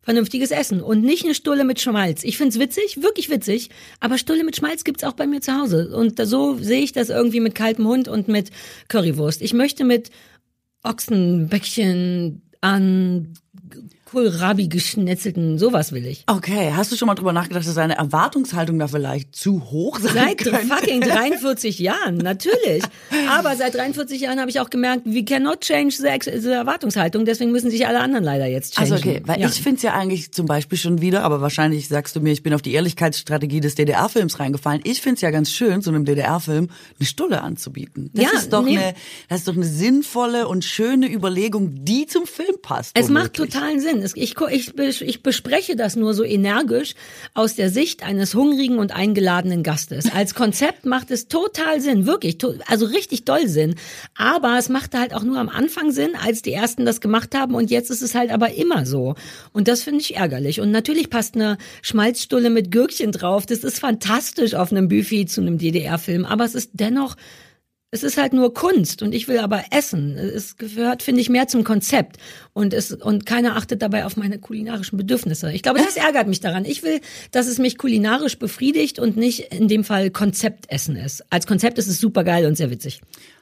vernünftiges 0.02 0.52
Essen 0.52 0.82
und 0.82 1.02
nicht 1.04 1.26
eine 1.26 1.36
Stulle 1.36 1.64
mit 1.66 1.80
Schmalz. 1.80 2.24
Ich 2.24 2.38
find's 2.38 2.58
witzig, 2.58 3.02
wirklich 3.04 3.30
witzig, 3.30 3.70
aber 4.00 4.18
Stulle 4.18 4.44
mit 4.44 4.56
Schmalz 4.56 4.84
gibt's 4.84 5.04
auch 5.04 5.14
bei 5.14 5.28
mir 5.28 5.42
zu 5.42 5.54
Hause. 5.54 5.96
Und 5.96 6.20
so 6.26 6.58
sehe 6.60 6.82
ich 6.82 6.94
das 6.94 7.10
irgendwie 7.10 7.40
mit 7.42 7.56
kaltem 7.56 7.88
Hund 7.88 8.08
und 8.08 8.28
mit 8.28 8.50
Currywurst. 8.88 9.42
Ich 9.42 9.54
möchte 9.54 9.84
mit 9.84 10.10
Ochsenbäckchen 10.84 12.42
an 12.62 13.34
Kohlrabi 14.12 14.68
geschnetzelten, 14.70 15.60
sowas 15.60 15.92
will 15.92 16.06
ich. 16.06 16.24
Okay, 16.28 16.72
hast 16.76 16.92
du 16.92 16.96
schon 16.96 17.06
mal 17.08 17.16
drüber 17.16 17.34
nachgedacht, 17.34 17.68
dass 17.68 17.76
deine 17.76 17.96
Erwartungshaltung 17.98 18.80
da 18.80 18.88
vielleicht 18.88 19.36
zu 19.36 19.70
hoch 19.70 20.00
sein 20.00 20.14
Seit 20.14 20.38
könnte? 20.40 20.66
fucking 20.68 21.02
43 21.02 21.78
Jahren, 21.80 22.18
natürlich. 22.18 22.84
Aber 23.30 23.56
seit 23.56 23.76
43 23.76 24.22
Jahren 24.22 24.40
habe 24.40 24.50
ich 24.50 24.60
auch 24.60 24.70
gemerkt, 24.70 25.04
we 25.06 25.24
cannot 25.24 25.62
change 25.62 25.96
the, 25.98 26.40
the 26.40 26.50
Erwartungshaltung, 26.50 27.26
deswegen 27.26 27.52
müssen 27.52 27.70
sich 27.70 27.86
alle 27.88 28.00
anderen 28.00 28.24
leider 28.24 28.48
jetzt 28.48 28.76
changen. 28.76 28.92
Also 28.92 29.04
okay, 29.08 29.22
weil 29.26 29.40
ja. 29.40 29.48
ich 29.48 29.62
find's 29.62 29.84
ja 29.84 29.94
eigentlich 29.94 30.32
zum 30.32 30.46
Beispiel 30.48 30.78
schon 30.78 31.02
wieder, 31.02 31.24
aber 31.24 31.42
wahrscheinlich 31.42 31.88
sagst 31.88 32.16
du 32.16 32.22
mir, 32.22 32.32
ich 32.32 32.42
bin 32.44 32.54
auf 32.54 32.62
die 32.62 32.74
Ehrlichkeitsstrategie 32.74 33.60
des 33.60 33.76
DDR-Films 33.76 34.40
reingefallen. 34.40 34.82
Ich 34.86 35.02
find's 35.02 35.22
ja 35.22 35.30
ganz 35.32 35.52
schön, 35.52 35.82
so 35.82 35.92
einem 35.92 36.06
DDR-Film 36.06 36.70
eine 37.00 37.06
Stulle 37.06 37.42
anzubieten. 37.42 38.10
Das 38.14 38.24
Ja, 38.26 38.32
ist 38.38 38.52
doch 38.54 38.64
nee. 38.64 38.78
eine, 38.78 38.94
das 39.28 39.40
ist 39.40 39.48
doch 39.48 39.56
eine 39.56 39.66
sinnvolle 39.66 40.48
und 40.48 40.64
schöne 40.66 41.12
Überlegung, 41.12 41.86
die 41.86 42.08
zum 42.08 42.26
Film 42.26 42.56
passt. 42.62 42.92
Es 42.98 43.10
macht 43.10 43.38
womöglich. 43.38 43.54
totalen 43.54 43.80
Sinn. 43.80 43.99
Es- 44.02 44.16
Ich, 44.16 44.36
ich, 44.52 45.02
ich 45.02 45.24
bespreche 45.24 45.76
das 45.76 45.96
nur 45.96 46.14
so 46.14 46.24
energisch 46.24 46.94
aus 47.34 47.56
der 47.56 47.70
Sicht 47.70 48.04
eines 48.04 48.34
hungrigen 48.36 48.78
und 48.80 48.96
eingeladenen 48.96 49.64
Gastes. 49.64 50.12
Als 50.12 50.34
Konzept 50.36 50.86
macht 50.86 51.12
es 51.12 51.28
total 51.28 51.82
Sinn, 51.82 52.06
wirklich, 52.06 52.38
also 52.68 52.86
richtig 52.86 53.26
doll 53.26 53.48
Sinn. 53.48 53.76
Aber 54.16 54.58
es 54.58 54.70
machte 54.70 55.00
halt 55.00 55.14
auch 55.14 55.24
nur 55.24 55.38
am 55.38 55.50
Anfang 55.50 55.92
Sinn, 55.92 56.12
als 56.24 56.42
die 56.42 56.54
ersten 56.54 56.86
das 56.86 57.02
gemacht 57.02 57.36
haben 57.36 57.56
und 57.56 57.70
jetzt 57.72 57.90
ist 57.92 58.02
es 58.02 58.16
halt 58.16 58.32
aber 58.32 58.54
immer 58.54 58.86
so. 58.86 59.16
Und 59.54 59.68
das 59.68 59.84
finde 59.84 60.02
ich 60.02 60.16
ärgerlich. 60.16 60.62
Und 60.62 60.72
natürlich 60.72 61.10
passt 61.10 61.36
eine 61.36 61.58
Schmalzstulle 61.82 62.50
mit 62.50 62.72
Gürkchen 62.72 63.12
drauf. 63.12 63.46
Das 63.46 63.60
ist 63.60 63.80
fantastisch 63.80 64.54
auf 64.56 64.72
einem 64.72 64.88
Buffet 64.88 65.26
zu 65.28 65.42
einem 65.42 65.58
DDR-Film. 65.58 66.26
Aber 66.26 66.46
es 66.46 66.56
ist 66.56 66.72
dennoch 66.74 67.16
es 67.92 68.04
ist 68.04 68.18
halt 68.18 68.34
nur 68.34 68.54
Kunst 68.54 69.02
und 69.02 69.14
ich 69.14 69.28
will 69.28 69.40
aber 69.40 69.64
essen. 69.72 70.16
Es 70.16 70.58
gehört, 70.58 71.02
finde 71.02 71.22
ich, 71.22 71.30
mehr 71.30 71.48
zum 71.48 71.64
Konzept 71.64 72.18
und 72.54 72.74
es 72.74 72.92
und 72.92 73.26
keiner 73.26 73.56
achtet 73.56 73.82
dabei 73.82 74.06
auf 74.06 74.16
meine 74.16 74.38
kulinarischen 74.38 74.98
Bedürfnisse. 74.98 75.52
Ich 75.52 75.64
glaube, 75.64 75.80
das 75.80 75.98
ärgert 75.98 76.28
mich 76.28 76.40
daran. 76.40 76.66
Ich 76.66 76.84
will, 76.84 77.02
dass 77.32 77.48
es 77.48 77.58
mich 77.58 77.78
kulinarisch 77.78 78.38
befriedigt 78.38 79.00
und 79.00 79.18
nicht 79.18 79.54
in 79.54 79.68
dem 79.68 79.84
Fall 79.84 80.12
Konzeptessen 80.12 80.96
ist. 80.96 81.24
Als 81.32 81.48
Konzept 81.48 81.80
ist 81.80 81.88
es 81.88 82.00
super 82.00 82.24
geil 82.24 82.46
und 82.46 82.56
sehr 82.56 82.70
witzig. 82.70 83.02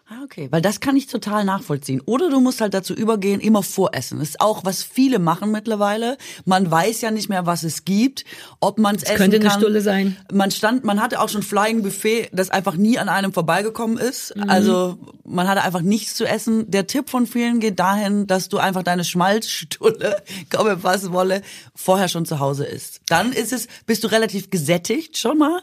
Ah, 0.09 0.23
okay, 0.23 0.47
weil 0.51 0.61
das 0.61 0.79
kann 0.79 0.95
ich 0.95 1.07
total 1.07 1.43
nachvollziehen. 1.43 2.01
Oder 2.05 2.29
du 2.29 2.39
musst 2.39 2.61
halt 2.61 2.73
dazu 2.73 2.93
übergehen, 2.93 3.41
immer 3.41 3.61
voressen. 3.61 4.19
Das 4.19 4.29
ist 4.29 4.39
auch, 4.39 4.63
was 4.63 4.81
viele 4.81 5.19
machen 5.19 5.51
mittlerweile. 5.51 6.17
Man 6.45 6.71
weiß 6.71 7.01
ja 7.01 7.11
nicht 7.11 7.27
mehr, 7.27 7.45
was 7.45 7.63
es 7.63 7.83
gibt, 7.83 8.23
ob 8.61 8.79
man 8.79 8.95
es 8.95 9.03
essen 9.03 9.17
könnte 9.17 9.35
eine 9.35 9.49
kann. 9.49 9.59
Stulle 9.59 9.81
sein. 9.81 10.15
Man 10.31 10.49
stand, 10.51 10.85
man 10.85 11.01
hatte 11.01 11.19
auch 11.19 11.27
schon 11.27 11.43
Flying 11.43 11.83
Buffet, 11.83 12.29
das 12.31 12.49
einfach 12.49 12.77
nie 12.77 12.97
an 12.97 13.09
einem 13.09 13.33
vorbeigekommen 13.33 13.97
ist. 13.97 14.33
Mhm. 14.33 14.49
Also 14.49 14.97
man 15.25 15.49
hatte 15.49 15.61
einfach 15.63 15.81
nichts 15.81 16.15
zu 16.15 16.23
essen. 16.23 16.71
Der 16.71 16.87
Tipp 16.87 17.09
von 17.09 17.27
vielen 17.27 17.59
geht 17.59 17.77
dahin, 17.77 18.27
dass 18.27 18.47
du 18.47 18.59
einfach 18.59 18.83
deine 18.83 19.03
Schmalzstulle, 19.03 20.23
komme 20.49 20.83
was 20.83 21.11
wolle, 21.11 21.41
vorher 21.75 22.07
schon 22.07 22.25
zu 22.25 22.39
Hause 22.39 22.63
isst. 22.63 23.01
Dann 23.09 23.33
ist 23.33 23.51
es, 23.51 23.67
bist 23.85 24.05
du 24.05 24.07
relativ 24.07 24.51
gesättigt 24.51 25.17
schon 25.17 25.37
mal 25.37 25.61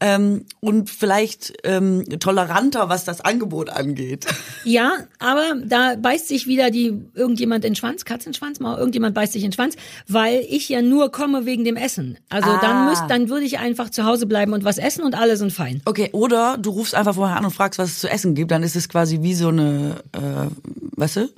ähm, 0.00 0.44
und 0.60 0.90
vielleicht 0.90 1.54
ähm, 1.64 2.04
toleranter, 2.20 2.90
was 2.90 3.06
das 3.06 3.22
Angebot 3.22 3.70
angeht. 3.70 3.85
Ja, 4.64 4.94
aber 5.20 5.54
da 5.64 5.94
beißt 5.94 6.26
sich 6.26 6.48
wieder 6.48 6.70
die 6.72 6.92
irgendjemand 7.14 7.64
in 7.64 7.70
den 7.72 7.76
Schwanz, 7.76 8.04
Katzenschwanz, 8.04 8.58
mal 8.58 8.76
irgendjemand 8.76 9.14
beißt 9.14 9.32
sich 9.32 9.44
in 9.44 9.50
den 9.50 9.54
Schwanz, 9.54 9.76
weil 10.08 10.44
ich 10.48 10.68
ja 10.68 10.82
nur 10.82 11.12
komme 11.12 11.46
wegen 11.46 11.64
dem 11.64 11.76
Essen. 11.76 12.18
Also 12.28 12.48
Ah. 12.50 12.58
dann 12.60 12.88
müsst, 12.88 13.04
dann 13.08 13.28
würde 13.28 13.46
ich 13.46 13.58
einfach 13.60 13.90
zu 13.90 14.04
Hause 14.04 14.26
bleiben 14.26 14.52
und 14.52 14.64
was 14.64 14.78
essen 14.78 15.04
und 15.04 15.14
alle 15.14 15.36
sind 15.36 15.52
fein. 15.52 15.82
Okay, 15.84 16.08
oder 16.12 16.58
du 16.58 16.70
rufst 16.70 16.96
einfach 16.96 17.14
vorher 17.14 17.36
an 17.36 17.44
und 17.44 17.52
fragst, 17.52 17.78
was 17.78 17.90
es 17.90 17.98
zu 18.00 18.08
essen 18.08 18.34
gibt. 18.34 18.50
Dann 18.50 18.64
ist 18.64 18.74
es 18.74 18.88
quasi 18.88 19.22
wie 19.22 19.34
so 19.34 19.48
eine, 19.48 19.96
äh, 20.12 20.48
weißt 20.96 21.16
du? 21.16 21.28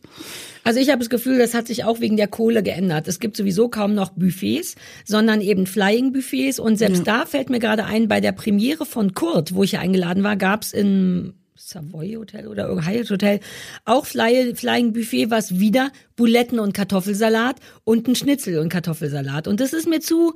Also 0.65 0.81
ich 0.81 0.89
habe 0.91 0.99
das 0.99 1.09
Gefühl, 1.09 1.39
das 1.39 1.55
hat 1.55 1.67
sich 1.67 1.85
auch 1.85 2.01
wegen 2.01 2.17
der 2.19 2.29
Kohle 2.29 2.63
geändert. 2.63 3.09
Es 3.09 3.21
gibt 3.21 3.37
sowieso 3.39 3.69
kaum 3.69 3.95
noch 3.95 4.11
Buffets, 4.11 4.75
sondern 5.07 5.41
eben 5.41 5.67
Flying-Buffets. 5.67 6.59
Und 6.59 6.77
selbst 6.77 7.07
da 7.07 7.25
fällt 7.27 7.49
mir 7.49 7.59
gerade 7.59 7.85
ein, 7.85 8.09
bei 8.09 8.21
der 8.21 8.33
Premiere 8.33 8.85
von 8.85 9.15
Kurt, 9.15 9.55
wo 9.55 9.63
ich 9.63 9.73
ja 9.73 9.81
eingeladen 9.81 10.25
war, 10.25 10.37
gab's 10.37 10.73
in 10.73 11.33
Savoy 11.61 12.15
Hotel 12.15 12.47
oder 12.47 12.69
Hyatt 12.87 13.11
Hotel 13.11 13.41
auch 13.85 14.07
Fly, 14.07 14.55
Flying 14.55 14.93
Buffet, 14.93 15.31
was 15.31 15.59
wieder 15.59 15.91
Buletten 16.15 16.61
und 16.61 16.73
Kartoffelsalat 16.73 17.57
und 17.83 18.07
ein 18.07 18.15
Schnitzel 18.15 18.59
und 18.61 18.69
Kartoffelsalat. 18.69 19.49
Und 19.49 19.59
das 19.59 19.73
ist 19.73 19.89
mir 19.89 20.01
zu 20.01 20.35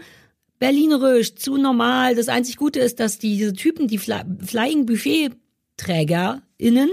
berlinerisch, 0.58 1.36
zu 1.36 1.58
normal. 1.58 2.16
Das 2.16 2.28
einzig 2.28 2.56
Gute 2.56 2.80
ist, 2.80 2.98
dass 2.98 3.20
diese 3.20 3.52
Typen, 3.52 3.86
die 3.86 3.98
Fly, 3.98 4.22
Flying 4.44 4.84
Buffet 4.84 5.30
TrägerInnen, 5.76 6.90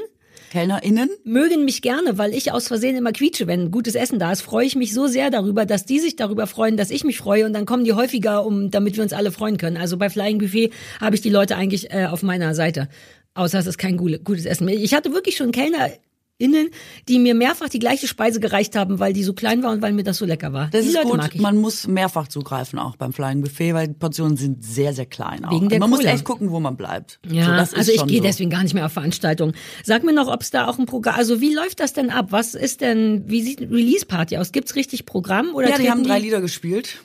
KellnerInnen? 0.52 1.10
mögen 1.24 1.66
mich 1.66 1.82
gerne, 1.82 2.18
weil 2.18 2.34
ich 2.34 2.52
aus 2.52 2.68
Versehen 2.68 2.96
immer 2.96 3.12
quietsche, 3.12 3.48
wenn 3.48 3.72
gutes 3.72 3.96
Essen 3.96 4.20
da 4.20 4.32
ist, 4.32 4.42
freue 4.42 4.66
ich 4.66 4.76
mich 4.76 4.94
so 4.94 5.08
sehr 5.08 5.30
darüber, 5.30 5.66
dass 5.66 5.86
die 5.86 6.00
sich 6.00 6.16
darüber 6.16 6.48
freuen, 6.48 6.78
dass 6.78 6.90
ich 6.90 7.04
mich 7.04 7.18
freue 7.18 7.46
und 7.46 7.54
dann 7.54 7.66
kommen 7.66 7.84
die 7.84 7.94
häufiger, 7.94 8.46
um 8.46 8.72
damit 8.72 8.96
wir 8.96 9.04
uns 9.04 9.14
alle 9.14 9.32
freuen 9.32 9.58
können. 9.58 9.78
Also 9.78 9.98
bei 9.98 10.10
Flying 10.10 10.40
Buffet 10.40 10.72
habe 11.00 11.16
ich 11.16 11.22
die 11.22 11.30
Leute 11.30 11.56
eigentlich 11.56 11.92
äh, 11.92 12.06
auf 12.06 12.24
meiner 12.24 12.56
Seite. 12.56 12.90
Außer 13.40 13.58
es 13.60 13.68
ist 13.68 13.78
kein 13.78 13.96
gute- 13.98 14.20
gutes 14.20 14.46
Essen 14.46 14.66
mehr. 14.66 14.76
Ich 14.76 14.94
hatte 14.94 15.14
wirklich 15.14 15.38
schon 15.38 15.52
KellnerInnen, 15.54 16.70
die 17.08 17.20
mir 17.20 17.34
mehrfach 17.36 17.70
die 17.70 17.80
gleiche 17.80 18.06
Speise 18.08 18.40
gereicht 18.42 18.76
haben, 18.76 19.00
weil 19.00 19.14
die 19.14 19.24
so 19.24 19.34
klein 19.34 19.64
war 19.64 19.72
und 19.72 19.82
weil 19.82 19.94
mir 19.94 20.04
das 20.04 20.18
so 20.18 20.26
lecker 20.26 20.52
war. 20.52 20.68
Das 20.72 20.82
die 20.82 20.90
ist 20.90 20.94
Leute 20.96 21.30
gut. 21.32 21.42
Man 21.42 21.56
muss 21.58 21.88
mehrfach 21.88 22.28
zugreifen 22.28 22.80
auch 22.80 22.98
beim 22.98 23.14
Flying 23.14 23.42
Buffet, 23.42 23.74
weil 23.74 23.88
die 23.88 23.94
Portionen 23.94 24.36
sind 24.36 24.64
sehr, 24.64 24.94
sehr 24.94 25.06
klein. 25.06 25.46
Auch. 25.46 25.52
Wegen 25.52 25.70
der 25.70 25.80
man 25.80 25.90
muss 25.90 26.00
Kohle. 26.00 26.12
echt 26.12 26.26
gucken, 26.26 26.52
wo 26.52 26.60
man 26.60 26.76
bleibt. 26.76 27.20
Ja, 27.30 27.66
so, 27.66 27.78
also 27.78 27.92
ich 27.94 28.06
gehe 28.08 28.18
so. 28.18 28.24
deswegen 28.24 28.50
gar 28.50 28.64
nicht 28.64 28.74
mehr 28.74 28.86
auf 28.86 28.92
Veranstaltungen. 28.94 29.54
Sag 29.86 30.04
mir 30.04 30.14
noch, 30.14 30.28
ob 30.28 30.42
es 30.42 30.52
da 30.52 30.68
auch 30.68 30.78
ein 30.78 30.86
Programm, 30.86 31.16
also 31.16 31.40
wie 31.40 31.54
läuft 31.54 31.80
das 31.80 31.94
denn 31.94 32.10
ab? 32.10 32.28
Was 32.32 32.56
ist 32.56 32.82
denn, 32.82 33.24
wie 33.28 33.42
sieht 33.42 33.62
eine 33.62 33.72
Release-Party 33.72 34.38
aus? 34.38 34.52
Gibt's 34.52 34.76
richtig 34.76 35.06
Programm 35.06 35.56
oder 35.56 35.70
Ja, 35.70 35.78
die 35.78 35.90
haben 35.90 36.04
drei 36.04 36.20
Lieder 36.20 36.42
gespielt. 36.42 36.98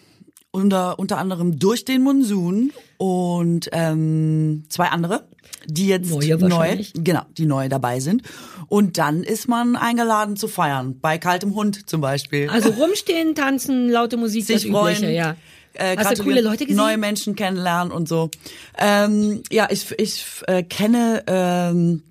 Unter, 0.50 1.00
unter 1.00 1.18
anderem 1.18 1.58
Durch 1.58 1.84
den 1.84 2.02
Monsun 2.02 2.70
und 2.96 3.68
ähm, 3.72 4.62
zwei 4.68 4.86
andere, 4.86 5.26
die 5.66 5.88
jetzt 5.88 6.10
Neue 6.10 6.36
neu, 6.38 6.76
genau, 6.94 7.22
die 7.36 7.46
neu 7.46 7.68
dabei 7.68 8.00
sind. 8.00 8.22
Und 8.68 8.98
dann 8.98 9.22
ist 9.22 9.48
man 9.48 9.76
eingeladen 9.76 10.36
zu 10.36 10.48
feiern, 10.48 10.98
bei 11.00 11.18
kaltem 11.18 11.54
Hund 11.54 11.88
zum 11.88 12.00
Beispiel. 12.00 12.48
Also 12.48 12.70
rumstehen, 12.70 13.34
tanzen, 13.34 13.88
laute 13.90 14.16
Musik, 14.16 14.46
das 14.46 14.62
sich 14.62 14.70
freuen, 14.70 14.96
Übliche, 14.96 15.12
ja. 15.12 15.36
äh, 15.74 15.96
Hast 15.96 16.18
du 16.18 16.24
coole 16.24 16.40
Leute 16.40 16.64
gesehen? 16.66 16.76
neue 16.76 16.98
Menschen 16.98 17.36
kennenlernen 17.36 17.92
und 17.92 18.08
so. 18.08 18.30
Ähm, 18.78 19.42
ja, 19.50 19.68
ich, 19.70 19.90
ich 19.98 20.24
äh, 20.46 20.62
kenne, 20.62 21.22
ähm, 21.26 22.02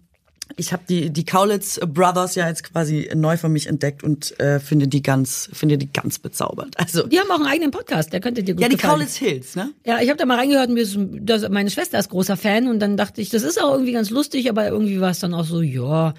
ich 0.58 0.74
habe 0.74 0.84
die 0.88 1.10
die 1.10 1.26
Kaulitz 1.26 1.80
Brothers 1.86 2.36
ja 2.36 2.47
jetzt 2.47 2.64
quasi 2.64 3.10
neu 3.16 3.38
für 3.38 3.49
mich 3.49 3.68
entdeckt 3.68 4.04
und 4.04 4.39
äh, 4.39 4.60
finde 4.60 4.88
die 4.88 5.01
ganz 5.01 5.49
finde 5.54 5.78
die 5.78 5.91
ganz 5.91 6.20
bezaubert. 6.20 6.78
Also 6.78 7.08
Die 7.08 7.20
haben 7.20 7.30
auch 7.32 7.36
einen 7.36 7.47
eigenen 7.47 7.72
Podcast, 7.72 8.14
der 8.14 8.20
könnte 8.20 8.43
dir 8.43 8.56
gut 8.56 8.62
ja, 8.62 8.70
die 8.70 8.76
gefallen. 8.76 8.99
Kaulitz 8.99 9.16
Hills, 9.16 9.56
ne? 9.56 9.72
Ja, 9.86 9.99
ich 10.01 10.10
habe 10.10 10.18
da 10.18 10.26
mal 10.26 10.38
reingehört, 10.38 10.70
mir 10.70 10.82
ist, 10.82 10.97
das, 10.97 11.47
meine 11.49 11.70
Schwester 11.70 11.99
ist 11.99 12.10
großer 12.10 12.38
Fan 12.38 12.68
und 12.68 12.80
dann 12.80 12.97
dachte 12.97 13.22
ich, 13.22 13.30
das 13.30 13.43
ist 13.43 13.62
auch 13.62 13.74
irgendwie 13.74 13.93
ganz 13.93 14.10
lustig, 14.10 14.49
aber 14.49 14.68
irgendwie 14.68 14.99
war 14.99 15.12
es 15.12 15.20
dann 15.20 15.34
auch 15.34 15.45
so, 15.45 15.62
ja, 15.62 16.14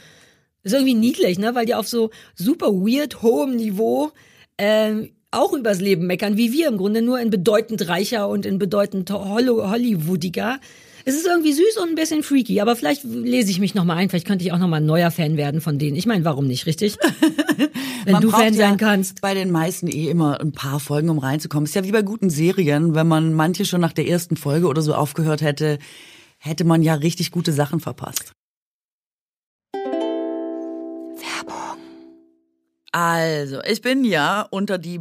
ist 0.63 0.73
irgendwie 0.73 0.95
niedlich, 0.95 1.39
ne, 1.39 1.55
weil 1.55 1.67
die 1.67 1.75
auf 1.75 1.89
so 1.89 2.11
super 2.35 2.73
weird 2.73 3.23
hohem 3.23 3.57
Niveau 3.57 4.13
ähm, 4.59 5.11
auch 5.31 5.53
übers 5.53 5.81
Leben 5.81 6.07
meckern, 6.07 6.37
wie 6.37 6.53
wir 6.53 6.69
im 6.69 6.79
Grunde, 6.79 7.03
nur 7.03 7.21
in 7.21 7.31
bedeutend 7.31 7.89
reicher 7.89 8.29
und 8.29 8.47
in 8.47 8.59
bedeutend 8.59 9.11
Hollywoodiger. 9.11 10.61
Es 11.07 11.15
ist 11.15 11.27
irgendwie 11.27 11.53
süß 11.53 11.77
und 11.83 11.91
ein 11.91 11.95
bisschen 11.95 12.23
freaky, 12.23 12.61
aber 12.63 12.77
vielleicht 12.77 13.05
lese 13.05 13.51
ich 13.51 13.59
mich 13.59 13.75
nochmal 13.75 13.99
ein, 13.99 14.09
vielleicht 14.09 14.27
könnte 14.27 14.43
ich 14.43 14.53
auch 14.53 14.59
nochmal 14.59 14.81
ein 14.81 14.87
neuer 14.87 15.11
Fan 15.11 15.37
werden 15.37 15.61
von 15.61 15.79
denen. 15.79 15.97
Ich 15.97 16.07
meine, 16.07 16.25
warum 16.25 16.47
nicht, 16.47 16.65
richtig? 16.65 16.97
Wenn 18.05 18.13
Man 18.13 18.23
du 18.23 18.31
Fan 18.31 18.55
ja 18.55 18.69
sein 18.69 18.77
kannst. 18.79 19.21
Bei 19.21 19.35
den 19.35 19.51
meisten 19.51 19.87
eh 19.87 20.09
immer 20.09 20.41
ein 20.41 20.53
paar 20.53 20.81
Folgen, 20.81 21.11
um 21.11 21.19
reinzukommen. 21.19 21.67
Ist 21.67 21.75
ja 21.75 21.85
wie 21.85 21.93
bei 21.93 22.03
guten 22.03 22.31
Serien, 22.31 22.95
wenn 22.95 23.09
man 23.09 23.33
manche 23.33 23.65
schon 23.65 23.81
nach 23.81 23.93
der 23.93 24.07
ersten 24.07 24.37
Folge 24.37 24.67
oder 24.67 24.83
so 24.83 24.95
aufgehört 24.95 25.41
hätte, 25.41 25.79
hätte 26.39 26.65
man 26.65 26.83
ja 26.83 26.95
richtig 26.95 27.31
gute 27.31 27.53
Sachen 27.53 27.81
verpasst. 27.81 28.33
Also, 32.93 33.61
ich 33.65 33.83
bin 33.83 34.05
ja 34.05 34.47
unter 34.51 34.79
die 34.79 34.99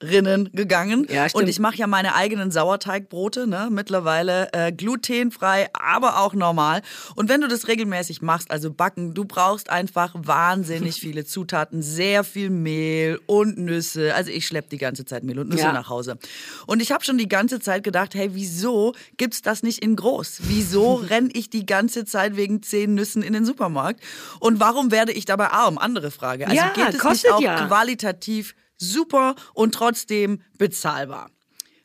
Bäckerinnen 0.00 0.50
gegangen 0.52 1.06
Ja, 1.10 1.28
stimmt. 1.28 1.44
und 1.44 1.48
ich 1.48 1.58
mache 1.58 1.76
ja 1.76 1.86
meine 1.86 2.14
eigenen 2.14 2.50
Sauerteigbrote, 2.50 3.46
ne, 3.46 3.68
mittlerweile 3.70 4.48
äh, 4.52 4.72
glutenfrei, 4.72 5.68
aber 5.72 6.20
auch 6.20 6.34
normal. 6.34 6.82
Und 7.16 7.28
wenn 7.28 7.40
du 7.40 7.48
das 7.48 7.68
regelmäßig 7.68 8.22
machst, 8.22 8.50
also 8.50 8.72
backen, 8.72 9.14
du 9.14 9.24
brauchst 9.24 9.70
einfach 9.70 10.14
wahnsinnig 10.16 10.96
viele 11.00 11.24
Zutaten, 11.24 11.82
sehr 11.82 12.24
viel 12.24 12.50
Mehl 12.50 13.20
und 13.26 13.58
Nüsse. 13.58 14.14
Also 14.14 14.30
ich 14.30 14.46
schlepp 14.46 14.68
die 14.70 14.78
ganze 14.78 15.04
Zeit 15.04 15.24
Mehl 15.24 15.38
und 15.38 15.48
Nüsse 15.48 15.62
Ja. 15.64 15.72
nach 15.72 15.88
Hause. 15.88 16.18
Und 16.66 16.82
ich 16.82 16.92
habe 16.92 17.04
schon 17.04 17.18
die 17.18 17.28
ganze 17.28 17.60
Zeit 17.60 17.84
gedacht, 17.84 18.14
hey, 18.14 18.30
wieso 18.34 18.94
gibt's 19.16 19.42
das 19.42 19.62
nicht 19.62 19.78
in 19.82 19.96
groß? 19.96 20.40
Wieso 20.42 20.94
renn 21.10 21.30
ich 21.32 21.50
die 21.50 21.66
ganze 21.66 22.04
Zeit 22.04 22.36
wegen 22.36 22.62
zehn 22.62 22.94
Nüssen 22.94 23.22
in 23.22 23.32
den 23.32 23.44
Supermarkt? 23.44 24.00
Und 24.40 24.60
warum 24.60 24.90
werde 24.90 25.12
ich 25.12 25.24
dabei 25.24 25.48
arm? 25.48 25.78
Andere 25.78 26.10
Frage. 26.10 26.46
Also 26.46 26.56
Ja, 26.56 26.72
gibt 26.74 26.94
es 26.94 27.04
nicht 27.04 27.30
auch 27.32 27.40
ja. 27.40 27.66
qualitativ 27.66 28.54
super 28.76 29.34
und 29.54 29.74
trotzdem 29.74 30.42
bezahlbar? 30.58 31.30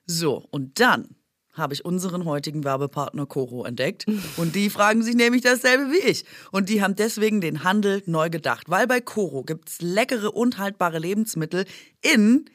So, 0.06 0.46
und 0.52 0.80
dann 0.80 1.16
habe 1.54 1.74
ich 1.74 1.86
unseren 1.86 2.26
heutigen 2.26 2.64
Werbepartner 2.64 3.26
Coro 3.26 3.66
entdeckt. 3.66 4.06
Und 4.38 4.56
die 4.56 4.70
fragen 4.70 5.04
sich 5.04 5.16
nämlich 5.16 5.42
dasselbe 5.42 5.92
wie 5.92 6.10
ich. 6.10 6.24
Und 6.52 6.70
die 6.70 6.82
haben 6.82 6.96
deswegen 6.96 7.42
den 7.42 7.64
Handel 7.64 8.02
neu 8.06 8.30
gedacht. 8.30 8.70
Weil 8.70 8.88
bei 8.88 9.02
Coro 9.02 9.44
gibt's 9.44 9.82
leckere 9.82 10.34
und 10.36 10.58
haltbare 10.58 11.00
Lebensmittel 11.00 11.66
in 12.02 12.46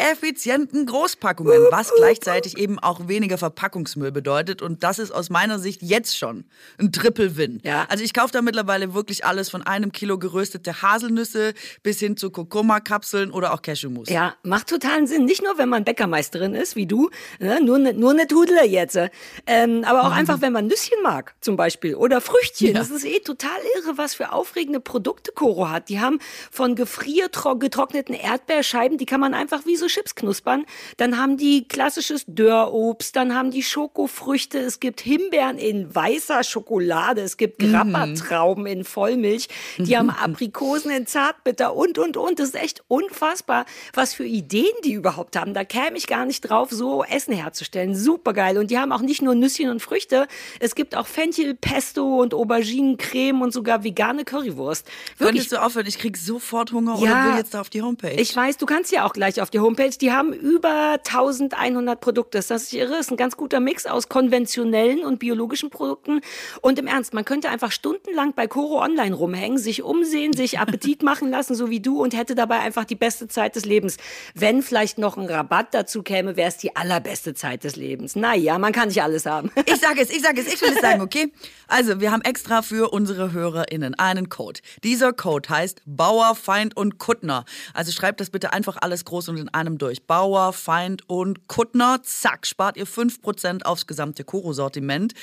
effizienten 0.00 0.86
Großpackungen, 0.86 1.66
was 1.70 1.92
gleichzeitig 1.94 2.58
eben 2.58 2.78
auch 2.78 3.08
weniger 3.08 3.38
Verpackungsmüll 3.38 4.12
bedeutet. 4.12 4.62
Und 4.62 4.82
das 4.82 4.98
ist 4.98 5.10
aus 5.10 5.30
meiner 5.30 5.58
Sicht 5.58 5.82
jetzt 5.82 6.16
schon 6.16 6.44
ein 6.78 6.92
Triple-Win. 6.92 7.60
Ja. 7.62 7.86
Also 7.88 8.02
ich 8.04 8.14
kaufe 8.14 8.32
da 8.32 8.42
mittlerweile 8.42 8.94
wirklich 8.94 9.24
alles 9.24 9.50
von 9.50 9.62
einem 9.62 9.92
Kilo 9.92 10.18
geröstete 10.18 10.82
Haselnüsse 10.82 11.54
bis 11.82 11.98
hin 11.98 12.16
zu 12.16 12.30
Kurkuma-Kapseln 12.30 13.30
oder 13.30 13.52
auch 13.52 13.62
Cashewmus. 13.62 14.08
Ja, 14.08 14.34
macht 14.42 14.68
totalen 14.68 15.06
Sinn. 15.06 15.24
Nicht 15.24 15.42
nur, 15.42 15.58
wenn 15.58 15.68
man 15.68 15.84
Bäckermeisterin 15.84 16.54
ist, 16.54 16.76
wie 16.76 16.86
du, 16.86 17.10
ne? 17.38 17.60
nur 17.62 17.78
ne, 17.78 17.92
nur 17.92 18.10
eine 18.10 18.26
Tudle 18.26 18.66
jetzt. 18.66 18.98
Ähm, 19.46 19.84
aber 19.84 20.04
auch 20.04 20.12
einfach, 20.12 20.40
wenn 20.40 20.52
man 20.52 20.66
Nüsschen 20.66 21.02
mag, 21.02 21.34
zum 21.40 21.56
Beispiel, 21.56 21.94
oder 21.94 22.20
Früchtchen. 22.20 22.68
Ja. 22.68 22.72
Das 22.74 22.90
ist 22.90 23.04
eh 23.04 23.20
total 23.20 23.58
irre, 23.76 23.98
was 23.98 24.14
für 24.14 24.32
aufregende 24.32 24.80
Produkte 24.80 25.32
Coro 25.32 25.68
hat. 25.68 25.88
Die 25.88 26.00
haben 26.00 26.18
von 26.50 26.74
gefriergetrockneten 26.74 28.14
Erdbeerscheiben, 28.14 28.98
die 28.98 29.06
kann 29.06 29.20
man 29.20 29.34
einfach 29.34 29.66
wie 29.66 29.76
so 29.76 29.88
Chips 29.90 30.14
knuspern. 30.14 30.64
Dann 30.96 31.18
haben 31.18 31.36
die 31.36 31.66
klassisches 31.68 32.24
Dörrobst, 32.26 33.14
dann 33.16 33.34
haben 33.34 33.50
die 33.50 33.62
Schokofrüchte, 33.62 34.58
es 34.58 34.80
gibt 34.80 35.00
Himbeeren 35.00 35.58
in 35.58 35.94
weißer 35.94 36.42
Schokolade, 36.44 37.20
es 37.22 37.36
gibt 37.36 37.58
Grappatrauben 37.58 38.66
in 38.66 38.84
Vollmilch, 38.84 39.48
die 39.78 39.96
haben 39.96 40.10
Aprikosen 40.22 40.90
in 40.90 41.06
Zartbitter 41.06 41.74
und, 41.74 41.98
und, 41.98 42.16
und. 42.16 42.38
Das 42.38 42.48
ist 42.48 42.54
echt 42.54 42.82
unfassbar, 42.88 43.66
was 43.94 44.14
für 44.14 44.24
Ideen 44.24 44.66
die 44.84 44.92
überhaupt 44.92 45.36
haben. 45.36 45.54
Da 45.54 45.64
käme 45.64 45.96
ich 45.96 46.06
gar 46.06 46.24
nicht 46.24 46.42
drauf, 46.42 46.70
so 46.70 47.04
Essen 47.04 47.34
herzustellen. 47.34 47.94
Supergeil. 47.94 48.58
Und 48.58 48.70
die 48.70 48.78
haben 48.78 48.92
auch 48.92 49.00
nicht 49.00 49.22
nur 49.22 49.34
Nüsschen 49.34 49.68
und 49.70 49.80
Früchte, 49.80 50.26
es 50.60 50.74
gibt 50.74 50.96
auch 50.96 51.06
Fenchel, 51.06 51.54
Pesto 51.54 52.20
und 52.20 52.34
Auberginencreme 52.34 53.42
und 53.42 53.52
sogar 53.52 53.84
vegane 53.84 54.24
Currywurst. 54.24 54.86
Wirklich 55.18 55.28
Könntest 55.48 55.52
du 55.52 55.62
aufhören? 55.62 55.86
Ich 55.86 55.98
krieg 55.98 56.16
sofort 56.16 56.72
Hunger 56.72 56.94
Ja. 56.94 57.00
oder 57.00 57.24
will 57.32 57.38
jetzt 57.38 57.54
da 57.54 57.60
auf 57.60 57.70
die 57.70 57.82
Homepage. 57.82 58.14
ich 58.14 58.34
weiß, 58.34 58.56
du 58.58 58.66
kannst 58.66 58.92
ja 58.92 59.04
auch 59.06 59.12
gleich 59.12 59.40
auf 59.40 59.50
die 59.50 59.58
Homepage. 59.60 59.79
Die 59.80 60.12
haben 60.12 60.32
über 60.32 60.98
1100 61.06 62.00
Produkte. 62.00 62.38
Das 62.38 62.50
ist 62.50 62.72
irre. 62.72 62.96
Ist 62.96 63.10
ein 63.10 63.16
ganz 63.16 63.36
guter 63.36 63.60
Mix 63.60 63.86
aus 63.86 64.08
konventionellen 64.08 65.04
und 65.04 65.18
biologischen 65.18 65.70
Produkten. 65.70 66.20
Und 66.60 66.78
im 66.78 66.86
Ernst, 66.86 67.14
man 67.14 67.24
könnte 67.24 67.48
einfach 67.48 67.72
stundenlang 67.72 68.34
bei 68.34 68.46
Coro 68.46 68.82
Online 68.82 69.14
rumhängen, 69.14 69.58
sich 69.58 69.82
umsehen, 69.82 70.34
sich 70.34 70.58
Appetit 70.58 71.02
machen 71.02 71.30
lassen, 71.30 71.54
so 71.54 71.70
wie 71.70 71.80
du, 71.80 72.02
und 72.02 72.14
hätte 72.14 72.34
dabei 72.34 72.60
einfach 72.60 72.84
die 72.84 72.94
beste 72.94 73.26
Zeit 73.28 73.56
des 73.56 73.64
Lebens. 73.64 73.96
Wenn 74.34 74.62
vielleicht 74.62 74.98
noch 74.98 75.16
ein 75.16 75.26
Rabatt 75.26 75.72
dazu 75.72 76.02
käme, 76.02 76.36
wäre 76.36 76.48
es 76.48 76.58
die 76.58 76.76
allerbeste 76.76 77.34
Zeit 77.34 77.64
des 77.64 77.76
Lebens. 77.76 78.16
Naja, 78.16 78.58
man 78.58 78.72
kann 78.72 78.88
nicht 78.88 79.02
alles 79.02 79.26
haben. 79.26 79.50
Ich 79.66 79.80
sage 79.80 80.00
es, 80.00 80.10
ich 80.10 80.20
sage 80.20 80.40
es, 80.40 80.52
ich 80.52 80.60
will 80.60 80.72
es 80.74 80.80
sagen, 80.80 81.00
okay? 81.00 81.32
Also, 81.68 82.00
wir 82.00 82.10
haben 82.12 82.22
extra 82.22 82.62
für 82.62 82.90
unsere 82.92 83.32
HörerInnen 83.32 83.94
einen 83.94 84.28
Code. 84.28 84.60
Dieser 84.84 85.12
Code 85.12 85.48
heißt 85.48 85.82
Bauer, 85.86 86.34
Feind 86.34 86.76
und 86.76 86.98
Kuttner. 86.98 87.44
Also 87.74 87.92
schreibt 87.92 88.20
das 88.20 88.30
bitte 88.30 88.52
einfach 88.52 88.76
alles 88.80 89.04
groß 89.04 89.28
und 89.28 89.36
in 89.36 89.48
einem 89.48 89.69
durch. 89.78 90.06
Bauer, 90.06 90.52
Feind 90.52 91.08
und 91.08 91.48
Kuttner. 91.48 92.00
Zack, 92.02 92.46
spart 92.46 92.76
ihr 92.76 92.86
5% 92.86 93.62
aufs 93.62 93.86
gesamte 93.86 94.24
Koro-Sortiment 94.24 95.14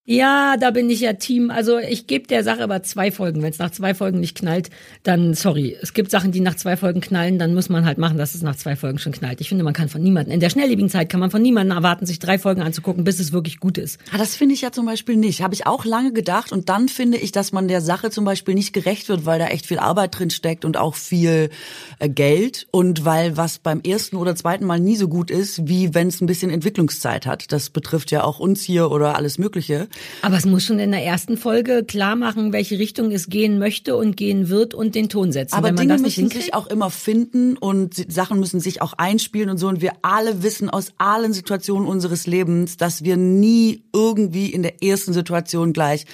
Ja, 0.06 0.56
da 0.56 0.70
bin 0.70 0.88
ich 0.88 1.00
ja 1.00 1.12
Team. 1.12 1.50
Also 1.50 1.78
ich 1.78 2.06
gebe 2.06 2.26
der 2.26 2.42
Sache 2.42 2.62
aber 2.62 2.82
zwei 2.82 3.12
Folgen. 3.12 3.42
Wenn 3.42 3.50
es 3.50 3.58
nach 3.58 3.70
zwei 3.70 3.92
Folgen 3.92 4.18
nicht 4.18 4.36
knallt, 4.36 4.70
dann 5.02 5.34
sorry. 5.34 5.76
Es 5.80 5.92
gibt 5.92 6.10
Sachen, 6.10 6.32
die 6.32 6.40
nach 6.40 6.56
zwei 6.56 6.78
Folgen 6.78 7.02
knallen, 7.02 7.38
dann 7.38 7.54
muss 7.54 7.68
man 7.68 7.84
halt 7.84 7.98
machen, 7.98 8.16
dass 8.16 8.34
es 8.34 8.42
nach 8.42 8.56
zwei 8.56 8.76
Folgen 8.76 8.98
schon 8.98 9.12
knallt. 9.12 9.42
Ich 9.42 9.50
finde, 9.50 9.62
man 9.62 9.74
kann 9.74 9.90
von 9.90 10.02
niemandem, 10.02 10.32
in 10.32 10.40
der 10.40 10.48
schnelllebigen 10.48 10.88
Zeit 10.88 11.10
kann 11.10 11.20
man 11.20 11.30
von 11.30 11.42
niemandem 11.42 11.76
erwarten, 11.76 12.06
sich 12.06 12.18
drei 12.18 12.38
Folgen 12.38 12.62
anzugucken, 12.62 13.04
bis 13.04 13.20
es 13.20 13.32
wirklich 13.32 13.60
gut 13.60 13.76
ist. 13.76 14.00
Ah, 14.10 14.16
das 14.16 14.36
finde 14.36 14.54
ich 14.54 14.62
ja 14.62 14.72
zum 14.72 14.86
Beispiel 14.86 15.16
nicht. 15.16 15.42
Habe 15.42 15.52
ich 15.52 15.66
auch 15.66 15.84
lange 15.84 16.12
gedacht. 16.12 16.50
Und 16.50 16.70
dann 16.70 16.88
finde 16.88 17.18
ich, 17.18 17.30
dass 17.30 17.52
man 17.52 17.68
der 17.68 17.82
Sache 17.82 18.10
zum 18.10 18.24
Beispiel 18.24 18.54
nicht 18.54 18.72
gerecht 18.72 19.08
wird, 19.10 19.26
weil 19.26 19.38
da 19.38 19.48
echt 19.48 19.66
viel 19.66 19.78
Arbeit 19.78 20.18
drin 20.18 20.30
steckt 20.30 20.64
und 20.64 20.78
auch 20.78 20.94
viel 20.94 21.50
äh, 21.98 22.08
Geld. 22.08 22.66
Und 22.70 23.04
weil 23.04 23.36
was 23.36 23.58
beim 23.58 23.82
ersten 23.82 24.16
oder 24.16 24.34
zweiten 24.34 24.64
Mal 24.64 24.80
nie 24.80 24.96
so 24.96 25.08
gut 25.08 25.30
ist, 25.30 25.68
wie 25.68 25.94
wenn 25.94 26.08
es 26.08 26.22
ein 26.22 26.26
bisschen 26.26 26.50
Entwicklungszeit 26.50 27.26
hat. 27.26 27.52
Das 27.52 27.68
betrifft 27.68 28.10
ja 28.10 28.24
auch 28.24 28.40
uns 28.40 28.62
hier 28.62 28.90
oder 28.90 29.14
alles 29.14 29.36
Mögliche. 29.36 29.88
Aber 30.22 30.36
es 30.36 30.46
muss 30.46 30.64
schon 30.64 30.78
in 30.78 30.90
der 30.90 31.04
ersten 31.04 31.36
Folge 31.36 31.84
klar 31.84 32.16
machen, 32.16 32.52
welche 32.52 32.78
Richtung 32.78 33.10
es 33.10 33.28
gehen 33.28 33.58
möchte 33.58 33.96
und 33.96 34.16
gehen 34.16 34.48
wird 34.48 34.74
und 34.74 34.94
den 34.94 35.08
Ton 35.08 35.32
setzen. 35.32 35.54
Aber 35.54 35.72
Dinge 35.72 35.98
müssen 35.98 36.20
hinkriegt, 36.22 36.44
sich 36.44 36.54
auch 36.54 36.66
immer 36.66 36.90
finden 36.90 37.56
und 37.56 37.94
Sachen 38.10 38.40
müssen 38.40 38.60
sich 38.60 38.82
auch 38.82 38.94
einspielen 38.94 39.50
und 39.50 39.58
so. 39.58 39.68
Und 39.68 39.80
wir 39.80 39.92
alle 40.02 40.42
wissen 40.42 40.70
aus 40.70 40.92
allen 40.98 41.32
Situationen 41.32 41.88
unseres 41.88 42.26
Lebens, 42.26 42.76
dass 42.76 43.04
wir 43.04 43.16
nie 43.16 43.82
irgendwie 43.94 44.46
in 44.46 44.62
der 44.62 44.82
ersten 44.82 45.12
Situation 45.12 45.72
gleich 45.72 46.06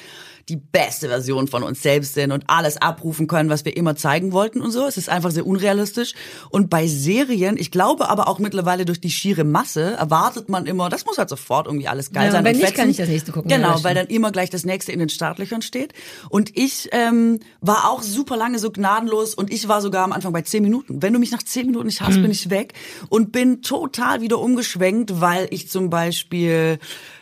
die 0.48 0.56
beste 0.56 1.08
Version 1.08 1.48
von 1.48 1.62
uns 1.64 1.82
selbst 1.82 2.14
sind 2.14 2.30
und 2.30 2.44
alles 2.46 2.76
abrufen 2.76 3.26
können, 3.26 3.50
was 3.50 3.64
wir 3.64 3.76
immer 3.76 3.96
zeigen 3.96 4.32
wollten 4.32 4.60
und 4.60 4.70
so. 4.70 4.86
Es 4.86 4.96
ist 4.96 5.08
einfach 5.08 5.32
sehr 5.32 5.44
unrealistisch. 5.46 6.14
Und 6.50 6.70
bei 6.70 6.86
Serien, 6.86 7.56
ich 7.56 7.72
glaube 7.72 8.08
aber 8.08 8.28
auch 8.28 8.38
mittlerweile 8.38 8.84
durch 8.84 9.00
die 9.00 9.10
schiere 9.10 9.42
Masse, 9.42 9.94
erwartet 9.96 10.48
man 10.48 10.66
immer, 10.66 10.88
das 10.88 11.04
muss 11.04 11.18
halt 11.18 11.28
sofort 11.28 11.66
irgendwie 11.66 11.88
alles 11.88 12.12
geil 12.12 12.26
Ja, 12.26 12.30
sein. 12.32 12.44
wenn 12.44 12.54
und 12.54 12.58
nicht, 12.60 12.68
fetzen. 12.68 12.80
kann 12.80 12.90
ich 12.90 12.96
das 12.96 13.08
nächste 13.08 13.32
gucken. 13.32 13.50
Genau, 13.50 13.82
weil 13.82 13.94
dann 13.96 14.06
immer 14.06 14.30
gleich 14.30 14.50
das 14.50 14.64
nächste 14.64 14.92
in 14.92 15.00
den 15.00 15.08
Startlöchern 15.08 15.62
steht. 15.62 15.92
Und 16.28 16.56
ich 16.56 16.90
ähm, 16.92 17.40
war 17.60 17.90
auch 17.90 18.02
super 18.02 18.36
lange 18.36 18.60
so 18.60 18.70
gnadenlos 18.70 19.34
und 19.34 19.52
ich 19.52 19.66
war 19.66 19.80
sogar 19.82 20.04
am 20.04 20.12
Anfang 20.12 20.32
bei 20.32 20.42
zehn 20.42 20.62
Minuten. 20.62 21.02
Wenn 21.02 21.12
du 21.12 21.18
mich 21.18 21.32
nach 21.32 21.42
zehn 21.42 21.66
Minuten 21.66 21.86
nicht 21.86 22.00
Mhm. 22.00 22.06
hast, 22.06 22.22
bin 22.22 22.30
ich 22.30 22.50
weg 22.50 22.74
und 23.08 23.32
bin 23.32 23.62
total 23.62 24.20
wieder 24.20 24.38
umgeschwenkt, 24.38 25.20
weil 25.20 25.48
ich 25.50 25.68
zum 25.68 25.90
Beispiel 25.90 26.78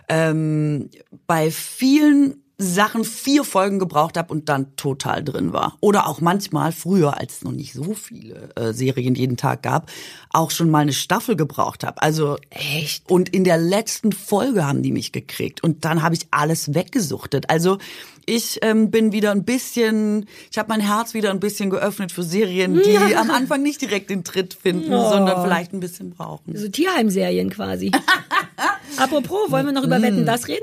ähm, 0.09 0.91
bei 1.27 1.51
vielen 1.51 2.44
Sachen 2.57 3.05
vier 3.05 3.43
Folgen 3.43 3.81
gebraucht 3.81 4.17
habe 4.17 4.33
und 4.33 4.49
dann 4.49 4.77
total 4.77 5.25
drin 5.25 5.53
war. 5.53 5.77
Oder 5.81 6.07
auch 6.07 6.21
manchmal 6.21 6.71
früher, 6.71 7.19
als 7.19 7.39
es 7.39 7.43
noch 7.43 7.51
nicht 7.51 7.73
so 7.73 7.95
viele 7.95 8.51
äh, 8.55 8.73
Serien 8.73 9.17
jeden 9.17 9.37
Tag 9.37 9.63
gab, 9.65 9.91
auch 10.31 10.53
schon 10.53 10.71
mal 10.71 10.81
eine 10.81 10.93
Staffel 10.93 11.35
gebraucht 11.35 11.83
habe. 11.83 12.01
Also 12.01 12.37
Echt? 12.51 13.11
und 13.11 13.29
in 13.31 13.43
der 13.43 13.59
letzten 13.59 14.13
Folge 14.13 14.65
haben 14.67 14.83
die 14.85 14.93
mich 14.93 15.11
gekriegt 15.11 15.65
und 15.65 15.85
dann 15.85 16.03
habe 16.03 16.15
ich 16.15 16.29
alles 16.31 16.75
weggesuchtet. 16.75 17.51
Also 17.51 17.79
ich 18.27 18.61
ähm, 18.63 18.91
bin 18.93 19.11
wieder 19.13 19.33
ein 19.33 19.45
bisschen, 19.45 20.27
ich 20.51 20.57
habe 20.57 20.69
mein 20.69 20.81
Herz 20.81 21.13
wieder 21.13 21.31
ein 21.31 21.41
bisschen 21.41 21.71
geöffnet 21.71 22.13
für 22.13 22.23
Serien, 22.23 22.81
die 22.83 23.17
am 23.17 23.31
Anfang 23.33 23.63
nicht 23.63 23.83
direkt 23.83 24.11
den 24.11 24.23
Tritt 24.23 24.55
finden, 24.55 24.95
Oh. 24.95 25.11
sondern 25.11 25.43
vielleicht 25.43 25.73
ein 25.73 25.81
bisschen 25.81 26.11
brauchen. 26.11 26.57
so 26.57 26.69
Tierheimserien 26.69 27.51
quasi. 27.51 27.91
Apropos, 28.97 29.51
wollen 29.51 29.67
wir 29.67 29.73
noch 29.73 29.85
über 29.85 30.01
Wetten, 30.01 30.25
das 30.25 30.47
reden? 30.49 30.63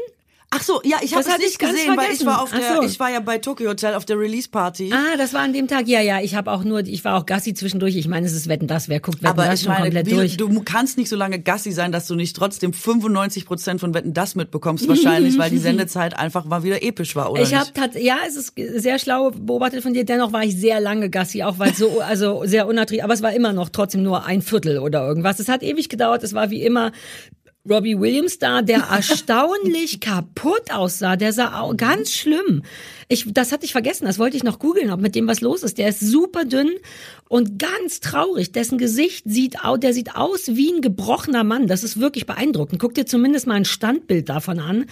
Ach 0.54 0.62
so, 0.62 0.82
ja, 0.84 0.97
ich 1.02 1.16
habe 1.16 1.24
es 1.24 1.38
nicht 1.38 1.60
gesehen, 1.60 1.95
weil 1.95 2.12
ich 2.12 2.26
war 2.26 2.41
auf 2.41 2.52
der, 2.52 2.76
so. 2.76 2.84
ich 2.84 2.99
war 2.99 3.10
ja 3.10 3.22
bei 3.22 3.38
Tokyo 3.38 3.70
Hotel 3.70 3.93
auf 3.93 4.04
der 4.04 4.20
Release 4.20 4.49
Party. 4.49 4.91
Ah, 4.93 5.16
das 5.18 5.34
war 5.34 5.39
an 5.39 5.54
dem 5.54 5.70
Tag. 5.70 5.88
Ja, 5.88 6.02
ja, 6.02 6.20
ich 6.20 6.36
habe 6.36 6.52
auch 6.52 6.66
nur, 6.66 6.80
ich 6.80 7.06
war 7.06 7.18
auch 7.18 7.26
Gassi 7.26 7.54
zwischendurch. 7.54 7.95
Ich 7.95 8.10
meine, 8.10 8.28
es 8.28 8.34
ist 8.34 8.49
Wetten, 8.49 8.68
das. 8.68 8.89
Wer 8.89 8.99
guckt 8.99 9.24
Wetten, 9.24 9.28
aber 9.28 9.45
das 9.45 9.62
ich 9.62 9.66
schon 9.66 9.72
meine, 9.72 9.86
komplett 9.86 10.08
wie, 10.08 10.16
durch? 10.16 10.36
du 10.36 10.62
kannst 10.62 10.97
nicht 10.97 11.08
so 11.08 11.16
lange 11.16 11.39
Gassi 11.39 11.72
sein, 11.72 11.93
dass 11.93 12.06
du 12.06 12.16
nicht 12.16 12.36
trotzdem 12.36 12.74
95 12.74 13.45
Prozent 13.45 13.80
von 13.80 13.93
Wetten 13.93 14.14
das 14.14 14.36
mitbekommst 14.36 14.89
wahrscheinlich, 14.89 15.38
weil 15.38 15.49
die 15.49 15.58
Sendezeit 15.58 16.20
einfach 16.20 16.43
mal 16.43 16.64
wieder 16.64 16.84
episch 16.84 17.16
war, 17.16 17.32
oder 17.32 17.41
Ich 17.43 17.56
habe 17.56 17.72
ja, 17.97 18.18
es 18.28 18.36
ist 18.36 18.54
sehr 18.58 18.99
schlau 18.99 19.32
beobachtet 19.32 19.82
von 19.84 19.93
dir. 19.93 20.04
Dennoch 20.04 20.34
war 20.34 20.43
ich 20.43 20.58
sehr 20.58 20.82
lange 20.82 21.10
Gassi, 21.10 21.43
auch 21.43 21.60
weil 21.60 21.72
es 21.72 21.78
so, 21.78 22.02
also 22.06 22.43
sehr 22.43 22.68
unattraktiv. 22.68 23.06
Aber 23.06 23.14
es 23.14 23.22
war 23.22 23.34
immer 23.34 23.54
noch 23.54 23.70
trotzdem 23.70 24.04
nur 24.04 24.26
ein 24.26 24.41
Viertel 24.41 24.80
oder 24.80 25.08
irgendwas. 25.08 25.39
Es 25.39 25.47
hat 25.47 25.64
ewig 25.64 25.88
gedauert. 25.88 26.24
Es 26.24 26.34
war 26.34 26.49
wie 26.49 26.62
immer 26.62 26.91
Robbie 27.70 27.99
Williams 27.99 28.39
da, 28.39 28.62
der 28.62 28.80
erstaunlich 28.91 29.99
kaputt 29.99 30.72
aussah. 30.72 31.16
Der 31.16 31.34
sah 31.34 31.59
auch 31.59 31.76
ganz 31.76 32.12
schlimm. 32.12 32.64
Ich, 33.07 33.26
das 33.32 33.51
hatte 33.51 33.66
ich 33.66 33.72
vergessen. 33.72 34.05
Das 34.05 34.20
wollte 34.20 34.38
ich 34.38 34.43
noch 34.43 34.59
googeln, 34.59 34.91
ob 34.91 34.99
mit 34.99 35.16
dem 35.16 35.28
was 35.28 35.41
los 35.41 35.64
ist. 35.64 35.78
Der 35.78 35.89
ist 35.89 35.99
super 35.99 36.45
dünn 36.45 36.72
und 37.32 37.59
ganz 37.59 38.01
traurig. 38.01 38.51
Dessen 38.51 38.77
Gesicht 38.77 39.23
sieht 39.25 39.63
aus, 39.63 39.79
der 39.79 39.93
sieht 39.93 40.17
aus 40.17 40.47
wie 40.47 40.69
ein 40.69 40.82
gebrochener 40.82 41.45
Mann. 41.45 41.65
Das 41.65 41.82
ist 41.82 41.97
wirklich 41.97 42.25
beeindruckend. 42.25 42.82
Guck 42.82 42.93
dir 42.93 43.05
zumindest 43.05 43.47
mal 43.47 43.53
ein 43.53 43.63
Standbild 43.63 44.27
davon 44.27 44.59
an. 44.59 44.86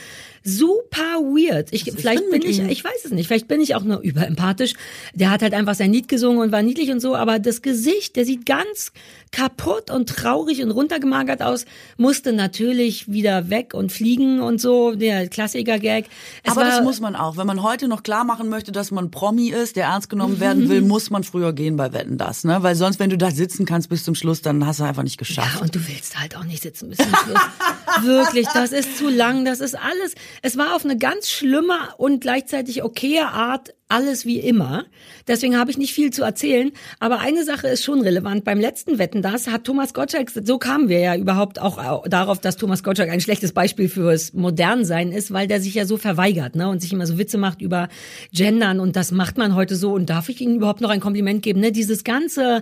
Super 0.46 1.20
weird. 1.20 1.68
Ich, 1.72 1.84
vielleicht 1.84 2.30
bin 2.32 2.42
ich, 2.42 2.60
ich 2.62 2.82
weiß 2.82 3.04
es 3.04 3.12
nicht. 3.12 3.28
Vielleicht 3.28 3.50
bin 3.50 3.60
ich 3.60 3.76
auch 3.76 3.84
nur 3.84 4.00
überempathisch. 4.00 4.76
Der 5.14 5.32
hat 5.32 5.42
halt 5.42 5.54
einfach 5.54 5.76
sein 5.76 5.92
Lied 5.92 6.08
gesungen 6.08 6.40
und 6.40 6.54
war 6.54 6.62
niedlich 6.62 6.92
und 6.92 7.02
so. 7.02 7.14
Aber 7.14 7.40
das 7.40 7.62
Gesicht, 7.62 8.16
der 8.16 8.24
sieht 8.24 8.46
ganz 8.46 8.94
kaputt 9.32 9.92
und 9.92 10.08
traurig 10.08 10.64
und 10.64 10.72
runtergemagert 10.72 11.42
aus. 11.42 11.66
Musste 11.98 12.32
natürlich 12.32 13.12
wieder 13.12 13.50
weg 13.50 13.74
und 13.74 13.92
fliegen 13.92 14.40
und 14.40 14.62
so. 14.62 14.96
Der 14.96 15.28
Klassiker-Gag. 15.28 16.06
Aber 16.48 16.62
war, 16.62 16.66
das 16.70 16.84
muss 16.84 17.02
man 17.02 17.18
auch. 17.18 17.36
Wenn 17.36 17.48
man 17.48 17.62
heute 17.64 17.90
noch 17.90 18.02
klar 18.02 18.24
machen 18.24 18.48
möchte, 18.48 18.72
dass 18.72 18.92
man 18.92 19.12
Promi 19.12 19.50
ist, 19.50 19.76
der 19.76 19.88
ernst 19.88 20.10
genommen 20.10 20.40
werden 20.40 20.70
will, 20.70 20.82
muss 20.90 21.10
man 21.10 21.26
früher 21.26 21.52
gehen 21.52 21.76
bei 21.76 21.92
Wetten 21.92 22.18
das, 22.30 22.44
ne? 22.44 22.62
Weil 22.62 22.76
sonst, 22.76 23.00
wenn 23.00 23.10
du 23.10 23.18
da 23.18 23.32
sitzen 23.32 23.66
kannst 23.66 23.90
bis 23.90 24.04
zum 24.04 24.16
Schluss, 24.16 24.42
dann 24.42 24.66
hast 24.66 24.80
du 24.80 24.84
einfach 24.84 25.04
nicht 25.04 25.18
geschafft. 25.18 25.56
Ja, 25.56 25.62
und 25.62 25.76
du 25.76 25.88
willst 25.88 26.20
halt 26.20 26.36
auch 26.38 26.44
nicht 26.44 26.62
sitzen 26.62 26.90
bis 26.90 26.98
zum 27.00 27.16
Schluss. 27.16 27.42
Wirklich, 28.04 28.48
das 28.54 28.72
ist 28.72 28.98
zu 28.98 29.10
lang, 29.10 29.46
das 29.46 29.60
ist 29.60 29.76
alles. 29.76 30.14
Es 30.42 30.58
war 30.58 30.76
auf 30.76 30.86
eine 30.86 30.98
ganz 30.98 31.30
schlimme 31.30 31.78
und 31.98 32.22
gleichzeitig 32.22 32.84
okaye 32.84 33.28
Art 33.28 33.74
alles 33.90 34.26
wie 34.26 34.40
immer. 34.40 34.86
Deswegen 35.28 35.58
habe 35.58 35.72
ich 35.72 35.78
nicht 35.78 35.94
viel 35.94 36.12
zu 36.12 36.24
erzählen. 36.24 36.72
Aber 37.00 37.20
eine 37.20 37.44
Sache 37.44 37.68
ist 37.68 37.84
schon 37.84 38.02
relevant. 38.02 38.44
Beim 38.46 38.60
letzten 38.60 39.00
Wetten, 39.00 39.22
das 39.22 39.48
hat 39.48 39.64
Thomas 39.64 39.94
Gottschalk, 39.94 40.32
so 40.32 40.60
kamen 40.60 40.90
wir 40.90 41.00
ja 41.00 41.16
überhaupt 41.16 41.60
auch 41.60 42.08
darauf, 42.08 42.40
dass 42.40 42.56
Thomas 42.56 42.84
Gottschalk 42.84 43.10
ein 43.10 43.20
schlechtes 43.20 43.52
Beispiel 43.52 43.90
fürs 43.90 44.34
Modernsein 44.34 45.12
ist, 45.12 45.34
weil 45.34 45.48
der 45.48 45.60
sich 45.60 45.74
ja 45.74 45.86
so 45.86 45.98
verweigert, 45.98 46.56
ne, 46.56 46.70
und 46.70 46.82
sich 46.82 46.94
immer 46.94 47.08
so 47.08 47.18
Witze 47.18 47.40
macht 47.40 47.62
über 47.62 47.90
Gendern 48.32 48.80
und 48.80 48.96
das 48.96 49.12
macht 49.12 49.38
man 49.38 49.56
heute 49.56 49.76
so. 49.76 49.92
Und 49.92 50.10
darf 50.10 50.30
ich 50.30 50.40
Ihnen 50.40 50.58
überhaupt 50.58 50.82
noch 50.82 50.92
ein 50.92 51.00
Kompliment 51.00 51.42
geben, 51.42 51.60
ne? 51.60 51.72
Dieses 51.72 52.04
ganze, 52.04 52.62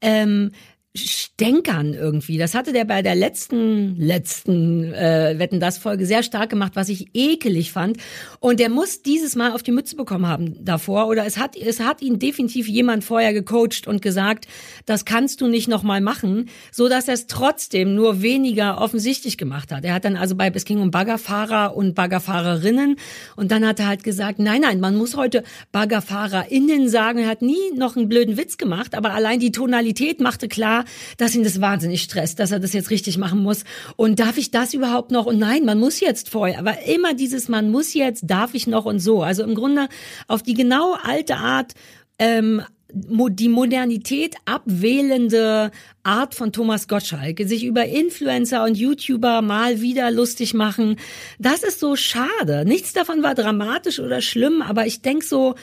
ähm, 0.00 0.52
Stänkern 0.94 1.94
irgendwie. 1.94 2.36
Das 2.36 2.54
hatte 2.54 2.74
der 2.74 2.84
bei 2.84 3.00
der 3.00 3.14
letzten, 3.14 3.96
letzten 3.96 4.92
äh, 4.92 5.38
Wetten 5.38 5.58
das 5.58 5.78
Folge 5.78 6.04
sehr 6.04 6.22
stark 6.22 6.50
gemacht, 6.50 6.72
was 6.74 6.90
ich 6.90 7.08
ekelig 7.14 7.72
fand. 7.72 7.96
Und 8.40 8.60
der 8.60 8.68
muss 8.68 9.00
dieses 9.00 9.34
Mal 9.34 9.52
auf 9.52 9.62
die 9.62 9.72
Mütze 9.72 9.96
bekommen 9.96 10.26
haben 10.26 10.62
davor. 10.62 11.06
Oder 11.06 11.24
es 11.24 11.38
hat, 11.38 11.56
es 11.56 11.80
hat 11.80 12.02
ihn 12.02 12.18
definitiv 12.18 12.68
jemand 12.68 13.04
vorher 13.04 13.32
gecoacht 13.32 13.86
und 13.86 14.02
gesagt, 14.02 14.46
das 14.84 15.06
kannst 15.06 15.40
du 15.40 15.48
nicht 15.48 15.66
nochmal 15.66 16.02
machen, 16.02 16.50
so 16.70 16.90
dass 16.90 17.08
er 17.08 17.14
es 17.14 17.26
trotzdem 17.26 17.94
nur 17.94 18.20
weniger 18.20 18.78
offensichtlich 18.78 19.38
gemacht 19.38 19.72
hat. 19.72 19.86
Er 19.86 19.94
hat 19.94 20.04
dann 20.04 20.16
also 20.16 20.36
bei, 20.36 20.52
es 20.54 20.66
ging 20.66 20.80
um 20.80 20.90
Baggerfahrer 20.90 21.74
und 21.74 21.94
Baggerfahrerinnen. 21.94 22.96
Und 23.36 23.50
dann 23.50 23.66
hat 23.66 23.80
er 23.80 23.88
halt 23.88 24.04
gesagt, 24.04 24.38
nein, 24.38 24.60
nein, 24.60 24.78
man 24.80 24.96
muss 24.96 25.16
heute 25.16 25.42
BaggerfahrerInnen 25.72 26.90
sagen. 26.90 27.20
Er 27.20 27.28
hat 27.28 27.40
nie 27.40 27.72
noch 27.74 27.96
einen 27.96 28.10
blöden 28.10 28.36
Witz 28.36 28.58
gemacht, 28.58 28.94
aber 28.94 29.14
allein 29.14 29.40
die 29.40 29.52
Tonalität 29.52 30.20
machte 30.20 30.48
klar, 30.48 30.81
dass 31.16 31.34
ihn 31.34 31.44
das 31.44 31.60
wahnsinnig 31.60 32.02
stresst, 32.02 32.38
dass 32.38 32.52
er 32.52 32.60
das 32.60 32.72
jetzt 32.72 32.90
richtig 32.90 33.18
machen 33.18 33.42
muss. 33.42 33.64
Und 33.96 34.20
darf 34.20 34.38
ich 34.38 34.50
das 34.50 34.74
überhaupt 34.74 35.10
noch? 35.10 35.26
Und 35.26 35.38
nein, 35.38 35.64
man 35.64 35.78
muss 35.78 36.00
jetzt 36.00 36.28
vorher. 36.28 36.58
Aber 36.58 36.86
immer 36.86 37.14
dieses, 37.14 37.48
man 37.48 37.70
muss 37.70 37.94
jetzt, 37.94 38.24
darf 38.26 38.54
ich 38.54 38.66
noch 38.66 38.84
und 38.84 38.98
so. 38.98 39.22
Also 39.22 39.42
im 39.42 39.54
Grunde 39.54 39.88
auf 40.28 40.42
die 40.42 40.54
genau 40.54 40.96
alte 41.02 41.36
Art, 41.36 41.72
ähm, 42.18 42.62
die 42.94 43.48
Modernität 43.48 44.36
abwählende 44.44 45.70
Art 46.02 46.34
von 46.34 46.52
Thomas 46.52 46.88
Gottschalk, 46.88 47.40
sich 47.44 47.64
über 47.64 47.86
Influencer 47.86 48.64
und 48.64 48.76
YouTuber 48.76 49.40
mal 49.40 49.80
wieder 49.80 50.10
lustig 50.10 50.52
machen. 50.52 50.96
Das 51.38 51.62
ist 51.62 51.80
so 51.80 51.96
schade. 51.96 52.64
Nichts 52.66 52.92
davon 52.92 53.22
war 53.22 53.34
dramatisch 53.34 53.98
oder 53.98 54.20
schlimm, 54.20 54.62
aber 54.62 54.86
ich 54.86 55.00
denk 55.00 55.22
so, 55.22 55.54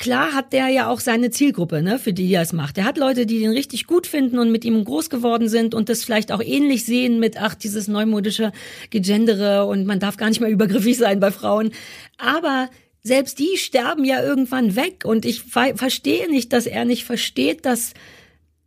Klar 0.00 0.32
hat 0.32 0.54
der 0.54 0.68
ja 0.68 0.88
auch 0.88 0.98
seine 0.98 1.30
Zielgruppe, 1.30 1.82
ne, 1.82 1.98
für 1.98 2.14
die 2.14 2.32
er 2.32 2.40
es 2.40 2.54
macht. 2.54 2.78
Er 2.78 2.86
hat 2.86 2.96
Leute, 2.96 3.26
die 3.26 3.38
den 3.38 3.50
richtig 3.50 3.86
gut 3.86 4.06
finden 4.06 4.38
und 4.38 4.50
mit 4.50 4.64
ihm 4.64 4.82
groß 4.82 5.10
geworden 5.10 5.46
sind 5.50 5.74
und 5.74 5.90
das 5.90 6.04
vielleicht 6.04 6.32
auch 6.32 6.40
ähnlich 6.40 6.86
sehen 6.86 7.20
mit, 7.20 7.36
ach, 7.36 7.54
dieses 7.54 7.86
neumodische 7.86 8.50
Gegendere 8.88 9.66
und 9.66 9.84
man 9.84 10.00
darf 10.00 10.16
gar 10.16 10.30
nicht 10.30 10.40
mehr 10.40 10.48
übergriffig 10.48 10.96
sein 10.96 11.20
bei 11.20 11.30
Frauen. 11.30 11.72
Aber 12.16 12.70
selbst 13.02 13.38
die 13.38 13.58
sterben 13.58 14.06
ja 14.06 14.22
irgendwann 14.22 14.74
weg 14.74 15.04
und 15.04 15.26
ich 15.26 15.42
ver 15.42 15.76
verstehe 15.76 16.30
nicht, 16.30 16.54
dass 16.54 16.64
er 16.64 16.86
nicht 16.86 17.04
versteht, 17.04 17.66
dass 17.66 17.92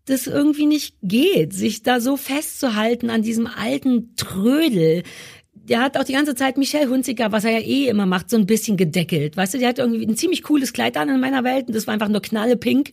das 0.05 0.27
irgendwie 0.27 0.67
nicht 0.67 0.97
geht, 1.01 1.51
sich 1.53 1.81
da 1.81 1.99
so 1.99 2.15
festzuhalten 2.15 3.09
an 3.09 3.23
diesem 3.23 3.47
alten 3.47 4.15
Trödel. 4.17 5.01
Der 5.65 5.79
hat 5.79 5.97
auch 5.97 6.03
die 6.03 6.11
ganze 6.11 6.35
Zeit 6.35 6.57
Michelle 6.57 6.89
Hunziker, 6.89 7.31
was 7.31 7.45
er 7.45 7.51
ja 7.51 7.59
eh 7.59 7.87
immer 7.87 8.05
macht, 8.05 8.29
so 8.29 8.35
ein 8.35 8.45
bisschen 8.45 8.75
gedeckelt. 8.75 9.37
Weißt 9.37 9.53
du, 9.53 9.59
die 9.59 9.65
hat 9.65 9.79
irgendwie 9.79 10.05
ein 10.05 10.17
ziemlich 10.17 10.43
cooles 10.43 10.73
Kleid 10.73 10.97
an 10.97 11.07
in 11.07 11.21
meiner 11.21 11.45
Welt 11.45 11.67
und 11.67 11.75
das 11.75 11.87
war 11.87 11.93
einfach 11.93 12.09
nur 12.09 12.21
knallepink. 12.21 12.91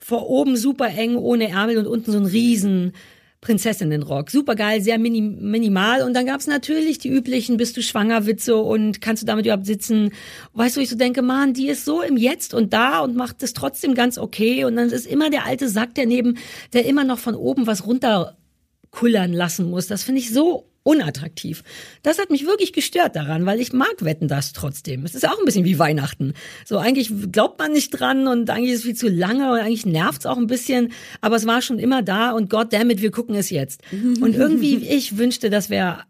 Vor 0.00 0.28
oben 0.28 0.56
super 0.58 0.88
eng, 0.88 1.16
ohne 1.16 1.48
Ärmel 1.48 1.78
und 1.78 1.86
unten 1.86 2.12
so 2.12 2.18
ein 2.18 2.26
riesen 2.26 2.92
Prinzessinnenrock. 3.40 4.30
Supergeil, 4.30 4.82
sehr 4.82 4.98
mini 4.98 5.22
minimal. 5.22 6.02
Und 6.02 6.12
dann 6.12 6.26
gab's 6.26 6.46
natürlich 6.46 6.98
die 6.98 7.08
üblichen, 7.08 7.56
bist 7.56 7.74
du 7.78 7.82
schwanger, 7.82 8.26
Witze 8.26 8.56
und 8.56 9.00
kannst 9.00 9.22
du 9.22 9.26
damit 9.26 9.46
überhaupt 9.46 9.64
sitzen? 9.64 10.12
Weißt 10.52 10.76
du, 10.76 10.82
ich 10.82 10.90
so 10.90 10.96
denke, 10.96 11.22
man, 11.22 11.54
die 11.54 11.68
ist 11.68 11.86
so 11.86 12.02
im 12.02 12.18
Jetzt 12.18 12.52
und 12.52 12.74
da 12.74 13.00
und 13.00 13.16
macht 13.16 13.42
es 13.42 13.54
trotzdem 13.54 13.94
ganz 13.94 14.18
okay. 14.18 14.64
Und 14.64 14.76
dann 14.76 14.90
ist 14.90 15.06
immer 15.06 15.30
der 15.30 15.46
alte 15.46 15.70
Sack 15.70 15.90
daneben, 15.94 16.36
der 16.74 16.84
immer 16.84 17.04
noch 17.04 17.18
von 17.18 17.34
oben 17.34 17.66
was 17.66 17.86
runterkullern 17.86 19.32
lassen 19.32 19.70
muss. 19.70 19.86
Das 19.86 20.02
finde 20.02 20.20
ich 20.20 20.34
so 20.34 20.69
unattraktiv. 20.90 21.62
Das 22.02 22.18
hat 22.18 22.30
mich 22.30 22.46
wirklich 22.46 22.72
gestört 22.72 23.14
daran, 23.14 23.46
weil 23.46 23.60
ich 23.60 23.72
mag 23.72 23.94
Wetten 24.00 24.26
das 24.26 24.52
trotzdem. 24.52 25.04
Es 25.04 25.14
ist 25.14 25.26
auch 25.26 25.38
ein 25.38 25.44
bisschen 25.44 25.64
wie 25.64 25.78
Weihnachten. 25.78 26.34
So 26.64 26.78
eigentlich 26.78 27.12
glaubt 27.30 27.58
man 27.58 27.72
nicht 27.72 27.90
dran 27.90 28.26
und 28.26 28.50
eigentlich 28.50 28.72
ist 28.72 28.80
es 28.80 28.84
viel 28.84 28.96
zu 28.96 29.08
lange 29.08 29.52
und 29.52 29.58
eigentlich 29.58 29.86
nervt 29.86 30.20
es 30.20 30.26
auch 30.26 30.36
ein 30.36 30.48
bisschen, 30.48 30.92
aber 31.20 31.36
es 31.36 31.46
war 31.46 31.62
schon 31.62 31.78
immer 31.78 32.02
da 32.02 32.32
und 32.32 32.50
goddammit, 32.50 33.02
wir 33.02 33.10
gucken 33.10 33.34
es 33.36 33.50
jetzt. 33.50 33.82
Und 34.20 34.34
irgendwie, 34.34 34.76
ich 34.76 35.18
wünschte, 35.18 35.50
das 35.50 35.70
wäre 35.70 36.04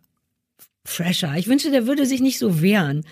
fresher. 0.85 1.35
Ich 1.37 1.49
wünschte, 1.49 1.71
der 1.71 1.87
würde 1.87 2.07
sich 2.07 2.21
nicht 2.21 2.39
so 2.39 2.63
wehren. 2.63 3.05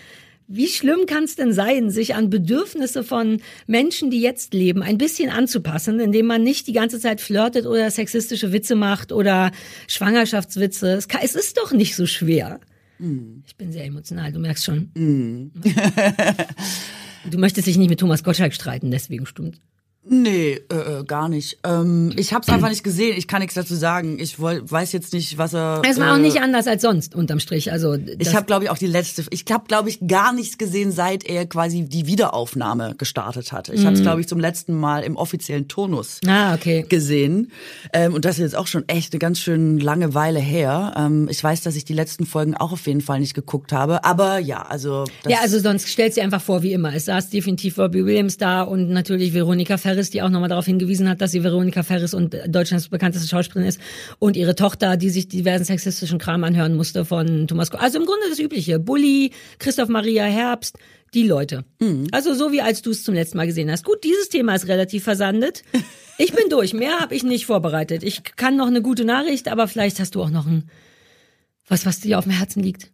Wie 0.51 0.67
schlimm 0.67 1.05
kann 1.05 1.25
es 1.25 1.35
denn 1.35 1.53
sein, 1.53 1.91
sich 1.91 2.15
an 2.15 2.31
Bedürfnisse 2.31 3.03
von 3.03 3.39
Menschen, 3.67 4.09
die 4.09 4.19
jetzt 4.19 4.55
leben, 4.55 4.81
ein 4.81 4.97
bisschen 4.97 5.29
anzupassen, 5.29 5.99
indem 5.99 6.25
man 6.25 6.41
nicht 6.41 6.65
die 6.65 6.73
ganze 6.73 6.99
Zeit 6.99 7.21
flirtet 7.21 7.67
oder 7.67 7.91
sexistische 7.91 8.51
Witze 8.51 8.73
macht 8.73 9.11
oder 9.11 9.51
Schwangerschaftswitze? 9.87 10.93
Es, 10.93 11.07
kann, 11.07 11.21
es 11.23 11.35
ist 11.35 11.59
doch 11.59 11.71
nicht 11.71 11.95
so 11.95 12.07
schwer. 12.07 12.59
Mm. 12.97 13.43
Ich 13.45 13.57
bin 13.57 13.71
sehr 13.71 13.85
emotional, 13.85 14.31
du 14.31 14.39
merkst 14.39 14.65
schon. 14.65 14.89
Mm. 14.95 15.51
du 17.29 17.37
möchtest 17.37 17.67
dich 17.67 17.77
nicht 17.77 17.89
mit 17.89 17.99
Thomas 17.99 18.23
Gottschalk 18.23 18.55
streiten, 18.55 18.89
deswegen 18.89 19.27
stimmt. 19.27 19.61
Nee, 20.11 20.59
äh, 20.71 20.75
äh, 20.75 21.03
gar 21.03 21.29
nicht. 21.29 21.59
Ähm, 21.63 22.11
ich 22.15 22.33
habe 22.33 22.41
es 22.41 22.49
einfach 22.51 22.69
nicht 22.69 22.83
gesehen. 22.83 23.15
Ich 23.15 23.27
kann 23.27 23.41
nichts 23.41 23.53
dazu 23.53 23.75
sagen. 23.75 24.17
Ich 24.19 24.39
woll, 24.39 24.63
weiß 24.65 24.91
jetzt 24.91 25.13
nicht, 25.13 25.37
was 25.37 25.53
er. 25.53 25.83
Es 25.87 25.99
war 25.99 26.07
äh, 26.07 26.11
auch 26.13 26.17
nicht 26.17 26.41
anders 26.41 26.65
als 26.65 26.81
sonst 26.81 27.13
unterm 27.13 27.39
Strich. 27.39 27.71
Also 27.71 27.95
ich 28.17 28.35
habe, 28.35 28.47
glaube 28.47 28.63
ich, 28.63 28.71
auch 28.71 28.77
die 28.77 28.87
letzte. 28.87 29.23
Ich 29.29 29.45
habe, 29.51 29.65
glaube 29.67 29.89
ich, 29.89 29.99
gar 30.07 30.33
nichts 30.33 30.57
gesehen, 30.57 30.91
seit 30.91 31.23
er 31.25 31.45
quasi 31.45 31.83
die 31.83 32.07
Wiederaufnahme 32.07 32.95
gestartet 32.97 33.51
hat. 33.51 33.69
Ich 33.69 33.81
mhm. 33.81 33.85
habe 33.85 33.95
es, 33.97 34.01
glaube 34.01 34.19
ich, 34.19 34.27
zum 34.27 34.39
letzten 34.39 34.73
Mal 34.73 35.03
im 35.03 35.15
offiziellen 35.15 35.67
Turnus 35.67 36.21
ah, 36.25 36.55
okay. 36.55 36.85
gesehen. 36.89 37.51
Ähm, 37.93 38.15
und 38.15 38.25
das 38.25 38.39
ist 38.39 38.41
jetzt 38.41 38.55
auch 38.55 38.67
schon 38.67 38.89
echt 38.89 39.13
eine 39.13 39.19
ganz 39.19 39.37
schön 39.37 39.77
lange 39.77 40.15
Weile 40.15 40.39
her. 40.39 40.95
Ähm, 40.97 41.27
ich 41.29 41.43
weiß, 41.43 41.61
dass 41.61 41.75
ich 41.75 41.85
die 41.85 41.93
letzten 41.93 42.25
Folgen 42.25 42.55
auch 42.55 42.71
auf 42.71 42.87
jeden 42.87 43.01
Fall 43.01 43.19
nicht 43.19 43.35
geguckt 43.35 43.71
habe. 43.71 44.03
Aber 44.05 44.39
ja, 44.39 44.63
also. 44.63 45.05
ja, 45.27 45.37
also 45.43 45.59
sonst 45.59 45.87
stellt 45.87 46.15
sie 46.15 46.21
einfach 46.21 46.41
vor, 46.41 46.63
wie 46.63 46.73
immer. 46.73 46.95
Es 46.95 47.05
saß 47.05 47.29
definitiv 47.29 47.77
Robbie 47.77 48.05
Williams 48.05 48.37
da 48.37 48.63
und 48.63 48.89
natürlich 48.89 49.35
Veronika 49.35 49.77
Ferris 49.77 49.98
Ferris, 49.99 50.09
die 50.11 50.21
auch 50.21 50.29
nochmal 50.29 50.47
darauf 50.47 50.65
hingewiesen 50.65 51.09
hat, 51.09 51.19
dass 51.19 51.31
sie 51.31 51.43
Veronika 51.43 51.83
Ferris 51.83 52.13
und 52.13 52.37
Deutschlands 52.47 52.87
bekannteste 52.87 53.27
Schauspielerin 53.27 53.67
ist 53.67 53.81
und 54.17 54.37
ihre 54.37 54.55
Tochter, 54.55 54.95
die 54.95 55.09
sich 55.09 55.27
diversen 55.27 55.65
sexistischen 55.65 56.19
Kram 56.19 56.45
anhören 56.45 56.75
musste 56.75 57.03
von 57.03 57.47
Thomas. 57.47 57.69
Ko 57.69 57.77
also 57.77 57.99
im 57.99 58.05
Grunde 58.05 58.23
das 58.29 58.39
Übliche. 58.39 58.79
Bully, 58.79 59.31
Christoph 59.59 59.89
Maria 59.89 60.23
Herbst, 60.23 60.77
die 61.13 61.27
Leute. 61.27 61.65
Mhm. 61.79 62.07
Also 62.11 62.33
so 62.33 62.53
wie 62.53 62.61
als 62.61 62.81
du 62.81 62.91
es 62.91 63.03
zum 63.03 63.13
letzten 63.13 63.35
Mal 63.35 63.47
gesehen 63.47 63.69
hast. 63.69 63.83
Gut, 63.83 64.03
dieses 64.05 64.29
Thema 64.29 64.55
ist 64.55 64.67
relativ 64.67 65.03
versandet. 65.03 65.63
Ich 66.17 66.33
bin 66.33 66.49
durch. 66.49 66.73
Mehr 66.73 66.99
habe 66.99 67.15
ich 67.15 67.23
nicht 67.23 67.45
vorbereitet. 67.45 68.03
Ich 68.03 68.23
kann 68.35 68.55
noch 68.55 68.67
eine 68.67 68.81
gute 68.81 69.03
Nachricht, 69.05 69.47
aber 69.47 69.67
vielleicht 69.67 69.99
hast 69.99 70.15
du 70.15 70.21
auch 70.21 70.29
noch 70.29 70.47
ein 70.47 70.69
was, 71.67 71.85
was 71.85 71.99
dir 71.99 72.17
auf 72.17 72.23
dem 72.23 72.33
Herzen 72.33 72.63
liegt. 72.63 72.91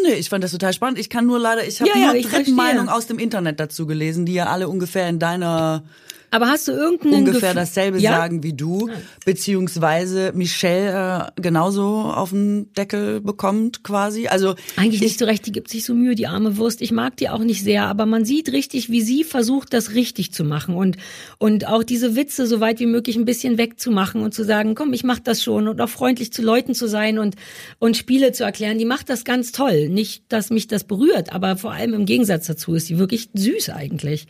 Nee, 0.00 0.14
ich 0.14 0.28
fand 0.28 0.44
das 0.44 0.52
total 0.52 0.72
spannend. 0.72 0.98
Ich 0.98 1.10
kann 1.10 1.26
nur 1.26 1.38
leider, 1.38 1.66
ich 1.66 1.80
habe 1.80 1.90
ja, 1.90 2.12
nur 2.12 2.16
ja, 2.16 2.52
Meinung 2.52 2.88
aus 2.88 3.06
dem 3.06 3.18
Internet 3.18 3.58
dazu 3.58 3.86
gelesen, 3.86 4.26
die 4.26 4.34
ja 4.34 4.46
alle 4.46 4.68
ungefähr 4.68 5.08
in 5.08 5.18
deiner 5.18 5.84
aber 6.30 6.48
hast 6.48 6.68
du 6.68 6.72
irgendeinen 6.72 7.26
ungefähr 7.26 7.54
Gef 7.54 7.54
dasselbe 7.54 7.98
ja? 7.98 8.16
sagen 8.16 8.42
wie 8.42 8.52
du, 8.52 8.90
beziehungsweise 9.24 10.32
Michelle 10.34 11.32
äh, 11.36 11.40
genauso 11.40 11.86
auf 11.86 12.30
den 12.30 12.72
Deckel 12.74 13.20
bekommt 13.20 13.82
quasi? 13.82 14.28
Also 14.28 14.54
eigentlich 14.76 15.00
nicht 15.00 15.18
so 15.18 15.24
recht. 15.24 15.46
Die 15.46 15.52
gibt 15.52 15.70
sich 15.70 15.84
so 15.84 15.94
Mühe, 15.94 16.14
die 16.14 16.26
arme 16.26 16.56
Wurst. 16.56 16.82
Ich 16.82 16.92
mag 16.92 17.16
die 17.16 17.28
auch 17.30 17.42
nicht 17.42 17.62
sehr, 17.62 17.84
aber 17.84 18.06
man 18.06 18.24
sieht 18.24 18.52
richtig, 18.52 18.90
wie 18.90 19.00
sie 19.00 19.24
versucht, 19.24 19.72
das 19.72 19.94
richtig 19.94 20.32
zu 20.32 20.44
machen 20.44 20.74
und 20.74 20.96
und 21.38 21.66
auch 21.66 21.82
diese 21.82 22.16
Witze 22.16 22.46
so 22.46 22.60
weit 22.60 22.80
wie 22.80 22.86
möglich 22.86 23.16
ein 23.16 23.24
bisschen 23.24 23.58
wegzumachen 23.58 24.22
und 24.22 24.34
zu 24.34 24.44
sagen, 24.44 24.74
komm, 24.74 24.92
ich 24.92 25.04
mach 25.04 25.18
das 25.18 25.42
schon 25.42 25.68
und 25.68 25.80
auch 25.80 25.88
freundlich 25.88 26.32
zu 26.32 26.42
Leuten 26.42 26.74
zu 26.74 26.88
sein 26.88 27.18
und 27.18 27.36
und 27.78 27.96
Spiele 27.96 28.32
zu 28.32 28.44
erklären. 28.44 28.78
Die 28.78 28.84
macht 28.84 29.08
das 29.08 29.24
ganz 29.24 29.52
toll. 29.52 29.88
Nicht, 29.88 30.24
dass 30.28 30.50
mich 30.50 30.66
das 30.66 30.84
berührt, 30.84 31.32
aber 31.32 31.56
vor 31.56 31.72
allem 31.72 31.94
im 31.94 32.06
Gegensatz 32.06 32.46
dazu 32.46 32.74
ist 32.74 32.86
sie 32.86 32.98
wirklich 32.98 33.30
süß 33.34 33.70
eigentlich. 33.70 34.26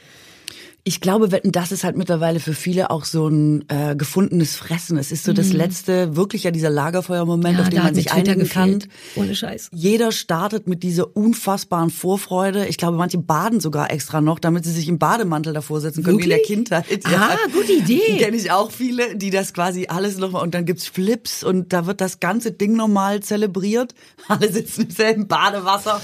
Ich 0.89 1.03
glaube, 1.03 1.33
wetten, 1.33 1.53
das 1.53 1.71
ist 1.71 1.85
halt 1.85 1.99
mittlerweile 1.99 2.41
für 2.41 2.55
viele 2.55 2.91
auch 2.91 3.05
so 3.05 3.29
ein 3.29 3.63
äh, 3.69 3.95
gefundenes 3.95 4.57
Fressen. 4.57 4.97
Es 4.97 5.13
ist 5.13 5.23
so 5.23 5.33
mhm. 5.33 5.37
das 5.37 5.53
letzte, 5.53 6.17
wirklich 6.17 6.45
ja 6.45 6.51
dieser 6.51 6.71
Lagerfeuermoment, 6.71 7.59
ja, 7.59 7.63
auf 7.63 7.69
den 7.69 7.83
man 7.83 7.95
sich 7.95 8.11
einigen 8.11 8.49
kann. 8.49 8.83
Ohne 9.15 9.37
Scheiß. 9.37 9.69
Jeder 9.71 10.13
startet 10.13 10.67
mit 10.67 10.83
dieser 10.83 11.15
unfassbaren 11.15 11.91
Vorfreude. 11.91 12.67
Ich 12.69 12.79
glaube, 12.79 12.97
manche 12.97 13.19
baden 13.19 13.61
sogar 13.61 13.91
extra 13.91 14.23
noch, 14.23 14.39
damit 14.39 14.65
sie 14.65 14.73
sich 14.73 14.89
im 14.89 14.99
Bademantel 14.99 15.53
davor 15.53 15.83
setzen 15.83 16.03
können, 16.03 16.21
wirklich? 16.21 16.49
wie 16.49 16.53
in 16.55 16.65
der 16.65 16.79
Kindheit. 16.79 17.05
Ja. 17.05 17.33
Ah, 17.33 17.49
gute 17.53 17.73
Idee. 17.75 18.17
Kenne 18.17 18.39
ich 18.39 18.51
auch 18.51 18.71
viele, 18.71 19.15
die 19.15 19.29
das 19.29 19.53
quasi 19.53 19.89
alles 19.89 20.17
nochmal, 20.17 20.43
und 20.43 20.55
dann 20.55 20.65
gibt's 20.65 20.87
Flips 20.87 21.45
und 21.45 21.75
da 21.75 21.85
wird 21.85 22.01
das 22.01 22.19
ganze 22.19 22.51
Ding 22.51 22.75
nochmal 22.75 23.21
zelebriert. 23.21 23.95
Alle 24.29 24.51
sitzen 24.51 24.85
im 24.85 24.91
selben 24.91 25.29
Badewasser. 25.29 26.01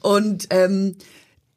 Und 0.00 0.46
ähm, 0.50 0.94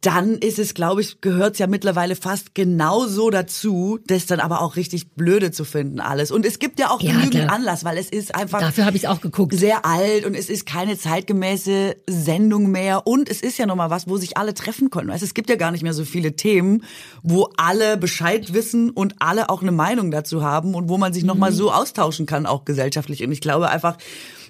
dann 0.06 0.36
ist 0.36 0.60
es, 0.60 0.76
glaube 0.76 1.02
ich, 1.02 1.20
gehört 1.22 1.58
ja 1.58 1.66
mittlerweile 1.66 2.16
fast 2.16 2.54
genauso 2.54 3.32
dazu, 3.32 3.98
das 4.06 4.28
dann 4.28 4.40
aber 4.40 4.62
auch 4.62 4.76
richtig 4.76 5.14
blöde 5.14 5.52
zu 5.52 5.66
finden 5.66 6.00
alles. 6.00 6.30
Und 6.30 6.46
es 6.46 6.60
gibt 6.60 6.80
ja 6.80 6.92
auch 6.92 7.02
ja, 7.02 7.14
genügend 7.14 7.46
klar. 7.46 7.54
Anlass, 7.54 7.84
weil 7.84 7.98
es 7.98 8.10
ist 8.10 8.36
einfach 8.36 8.60
dafür 8.60 8.86
habe 8.86 8.98
ich 8.98 9.08
auch 9.08 9.20
geguckt 9.20 9.56
sehr 9.56 9.84
alt 9.84 10.26
und 10.26 10.36
es 10.36 10.50
ist 10.50 10.68
keine 10.68 10.96
zeitgemäße 10.98 11.96
Sendung 12.08 12.70
mehr 12.70 13.08
und 13.08 13.30
es 13.30 13.42
ist 13.42 13.58
ja 13.58 13.66
noch 13.66 13.76
mal 13.76 13.90
was, 13.90 14.08
wo 14.08 14.18
sich 14.18 14.38
alle 14.38 14.54
treffen 14.54 14.92
können. 14.92 15.10
Weißt, 15.10 15.24
es 15.24 15.34
gibt 15.34 15.50
ja 15.50 15.56
gar 15.56 15.72
nicht 15.72 15.82
mehr 15.82 15.94
so 15.94 16.06
viele 16.06 16.36
Themen, 16.36 16.84
wo 17.24 17.50
alle 17.58 17.98
Bescheid 17.98 18.54
wissen 18.54 18.92
und 18.92 19.16
alle 19.20 19.50
auch 19.50 19.64
eine 19.64 19.72
Meinung 19.72 20.12
dazu 20.12 20.44
haben 20.44 20.76
und 20.76 20.88
wo 20.88 21.00
man 21.00 21.14
sich 21.14 21.24
noch 21.24 21.36
mal 21.36 21.52
mhm. 21.52 21.56
so 21.56 21.72
austauschen 21.72 22.28
kann, 22.28 22.46
auch 22.46 22.64
gesellschaftlich. 22.64 23.24
Und 23.24 23.32
ich 23.32 23.42
glaube 23.42 23.70
einfach 23.70 23.98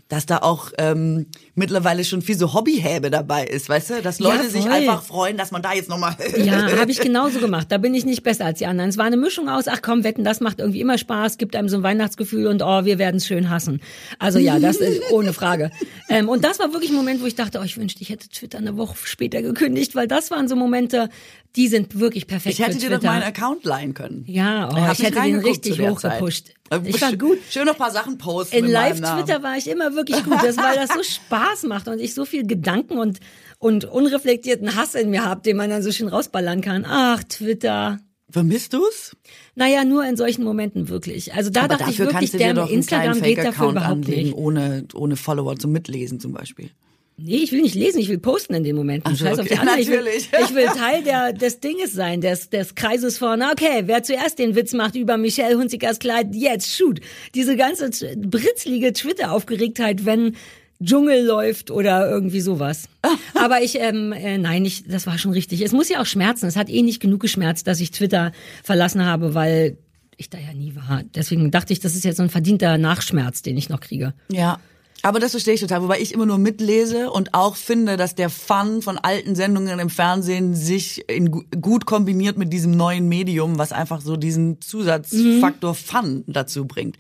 dass 0.08 0.26
da 0.26 0.38
auch 0.38 0.72
ähm, 0.78 1.28
mittlerweile 1.56 2.04
schon 2.04 2.22
viel 2.22 2.38
so 2.38 2.54
Hobbyhäbe 2.54 3.10
dabei 3.10 3.46
ist, 3.46 3.70
weißt 3.70 3.90
du? 3.90 4.02
Dass 4.02 4.20
Leute 4.20 4.44
ja, 4.44 4.50
sich 4.50 4.70
einfach 4.70 5.02
freuen, 5.02 5.38
dass 5.38 5.52
man 5.52 5.62
da 5.62 5.74
jetzt 5.74 5.90
nochmal... 5.90 6.16
ja, 6.38 6.70
habe 6.80 6.92
ich 6.92 7.00
genauso 7.00 7.40
gemacht. 7.40 7.68
Da 7.70 7.78
bin 7.78 7.94
ich 7.96 8.06
nicht 8.06 8.24
besser 8.24 8.46
als 8.46 8.60
die 8.60 8.66
anderen. 8.66 8.90
Es 8.90 8.98
war 8.98 9.06
eine 9.06 9.18
Mischung 9.18 9.48
aus, 9.48 9.68
ach 9.68 9.82
komm, 9.82 10.04
wetten, 10.04 10.24
das 10.24 10.42
macht 10.42 10.60
irgendwie 10.60 10.82
immer 10.82 10.98
Spaß, 10.98 11.38
gibt 11.38 11.56
einem 11.56 11.70
so 11.70 11.78
ein 11.78 11.84
Weihnachtsgefühl 11.84 12.48
und 12.48 12.62
oh, 12.62 12.84
wir 12.84 13.00
werden 13.00 13.18
es 13.18 13.26
schön 13.26 13.50
hassen. 13.50 13.82
Also 14.20 14.38
ja, 14.38 14.60
das 14.60 14.78
ist 14.78 15.02
ohne 15.12 15.34
Frage. 15.34 15.72
Ähm, 16.10 16.28
und 16.28 16.44
das 16.44 16.60
war 16.60 16.74
wirklich 16.74 16.92
ein 16.92 16.98
Moment, 16.98 17.22
wo 17.22 17.26
ich 17.26 17.36
dachte, 17.36 17.60
oh, 17.60 17.64
ich 17.64 17.78
wünschte, 17.78 18.02
ich 18.02 18.10
hätte 18.10 18.28
Twitter 18.28 18.58
eine 18.58 18.76
Woche 18.76 18.96
später 19.04 19.42
gekündigt, 19.42 19.96
weil 19.96 20.08
das 20.08 20.32
waren 20.32 20.50
so 20.50 20.56
Momente, 20.58 21.10
die 21.56 21.70
sind 21.70 21.98
wirklich 21.98 22.28
perfekt. 22.28 22.60
Ich 22.60 22.66
hätte 22.66 22.78
dir 22.78 22.90
doch 22.90 23.02
meinen 23.02 23.24
Account 23.24 23.64
leihen 23.64 23.94
können. 23.94 24.26
Ja, 24.28 24.70
oh, 24.70 24.92
ich 24.92 25.00
hätte 25.00 25.22
den 25.22 25.40
richtig 25.40 25.80
hochgepusht. 25.80 26.54
Ich 26.84 27.02
war 27.02 27.16
gut. 27.16 27.38
Schön 27.50 27.66
noch 27.66 27.74
ein 27.74 27.78
paar 27.78 27.92
Sachen 27.92 28.18
posten. 28.18 28.58
In 28.58 28.68
Live-Twitter 28.68 29.44
war 29.44 29.56
ich 29.56 29.68
immer 29.68 29.94
wirklich 29.94 30.24
gut, 30.24 30.44
das, 30.44 30.58
weil 30.58 30.76
das 30.76 30.90
so 30.90 31.04
Spaß 31.16 31.45
macht 31.64 31.88
und 31.88 32.00
ich 32.00 32.14
so 32.14 32.26
viel 32.26 32.46
Gedanken 32.46 32.98
und, 32.98 33.20
und 33.60 33.86
unreflektierten 33.86 34.76
Hass 34.76 34.96
in 34.96 35.10
mir 35.10 35.26
habe, 35.26 35.42
den 35.42 35.58
man 35.58 35.70
dann 35.70 35.82
so 35.82 35.92
schön 35.92 36.08
rausballern 36.08 36.62
kann. 36.62 36.86
Ach, 36.88 37.24
Twitter. 37.24 38.00
Vermisst 38.30 38.74
du's? 38.74 39.16
Naja, 39.56 39.86
nur 39.86 40.06
in 40.06 40.18
solchen 40.18 40.44
Momenten 40.44 40.90
wirklich. 40.90 41.34
Also 41.34 41.52
da 41.52 41.64
Aber 41.64 41.78
dachte 41.78 41.92
ich 41.92 42.00
wirklich, 42.00 42.32
der 42.32 42.70
Instagram 42.70 43.22
geht 43.22 43.38
dafür 43.38 43.70
überhaupt 43.70 43.92
anlegen, 43.92 44.24
nicht. 44.24 44.36
Ohne, 44.36 44.86
ohne 44.94 45.16
Follower 45.16 45.56
zum 45.56 45.72
Mitlesen 45.72 46.20
zum 46.20 46.34
Beispiel. 46.34 46.72
Nee, 47.18 47.38
ich 47.38 47.54
will 47.54 47.62
nicht 47.62 47.76
lesen, 47.76 48.00
ich 48.00 48.10
will 48.10 48.18
posten 48.18 48.56
in 48.56 48.66
dem 48.66 48.76
Moment. 48.76 49.06
Also, 49.06 49.24
Scheiß 49.24 49.40
okay, 49.40 49.42
auf 49.42 49.48
die 49.48 49.58
anderen. 49.60 49.80
Ich 49.80 49.88
will, 49.88 50.06
ich 50.08 50.56
will, 50.56 50.66
Teil 50.66 51.02
der, 51.04 51.32
des 51.32 51.62
Dinges 51.62 51.94
sein, 51.94 52.20
des, 52.20 52.50
des 52.50 52.76
Kreises 52.76 53.18
von, 53.18 53.42
okay, 53.42 53.84
wer 53.86 54.04
zuerst 54.04 54.38
den 54.38 54.56
Witz 54.56 54.74
macht 54.74 54.96
über 54.96 55.16
Michelle 55.16 55.58
Hunzigers 55.58 56.00
Kleid, 56.00 56.36
jetzt 56.36 56.76
shoot. 56.76 57.00
Diese 57.34 57.56
ganze 57.56 57.90
britzlige 58.18 58.92
Twitter-Aufgeregtheit, 58.92 60.06
wenn 60.06 60.36
Dschungel 60.84 61.26
läuft 61.26 61.72
oder 61.72 62.10
irgendwie 62.10 62.42
sowas. 62.42 62.90
Aber 63.34 63.62
ich, 63.62 63.80
ähm, 63.80 64.12
äh, 64.12 64.38
nein, 64.38 64.66
ich, 64.66 64.88
das 64.88 65.08
war 65.08 65.18
schon 65.18 65.32
richtig. 65.32 65.62
Es 65.62 65.72
muss 65.72 65.90
ja 65.90 66.02
auch 66.02 66.06
schmerzen. 66.06 66.46
Es 66.46 66.56
hat 66.56 66.70
eh 66.70 66.82
nicht 66.82 67.00
genug 67.00 67.22
geschmerzt, 67.22 67.68
dass 67.68 67.80
ich 67.80 67.92
Twitter 67.92 68.32
verlassen 68.64 69.06
habe, 69.06 69.34
weil 69.34 69.78
ich 70.18 70.30
da 70.30 70.38
ja 70.38 70.54
nie 70.54 70.76
war. 70.76 71.04
Deswegen 71.14 71.52
dachte 71.52 71.74
ich, 71.74 71.80
das 71.80 71.96
ist 71.96 72.06
jetzt 72.06 72.18
so 72.18 72.24
ein 72.24 72.30
verdienter 72.30 72.78
Nachschmerz, 72.78 73.42
den 73.42 73.58
ich 73.58 73.70
noch 73.70 73.80
kriege. 73.80 74.14
Ja, 74.30 74.60
aber 75.06 75.20
das 75.20 75.32
verstehe 75.32 75.54
ich 75.54 75.62
total, 75.62 75.84
wobei 75.84 76.00
ich 76.00 76.16
immer 76.16 76.26
nur 76.26 76.40
mitlese 76.40 77.12
und 77.12 77.36
auch 77.36 77.56
finde, 77.56 77.96
dass 77.96 78.16
der 78.16 78.32
Fun 78.32 78.82
von 78.82 78.98
alten 78.98 79.36
Sendungen 79.36 79.78
im 79.78 79.92
Fernsehen 79.92 80.56
sich 80.56 81.08
in, 81.08 81.30
gut 81.62 81.86
kombiniert 81.86 82.40
mit 82.40 82.52
diesem 82.52 82.72
neuen 82.72 83.08
Medium, 83.08 83.60
was 83.60 83.72
einfach 83.72 84.02
so 84.02 84.18
diesen 84.18 84.62
Zusatzfaktor 84.62 85.74
mhm. 85.74 85.76
Fun 85.76 86.24
dazu 86.26 86.66
bringt. 86.66 86.98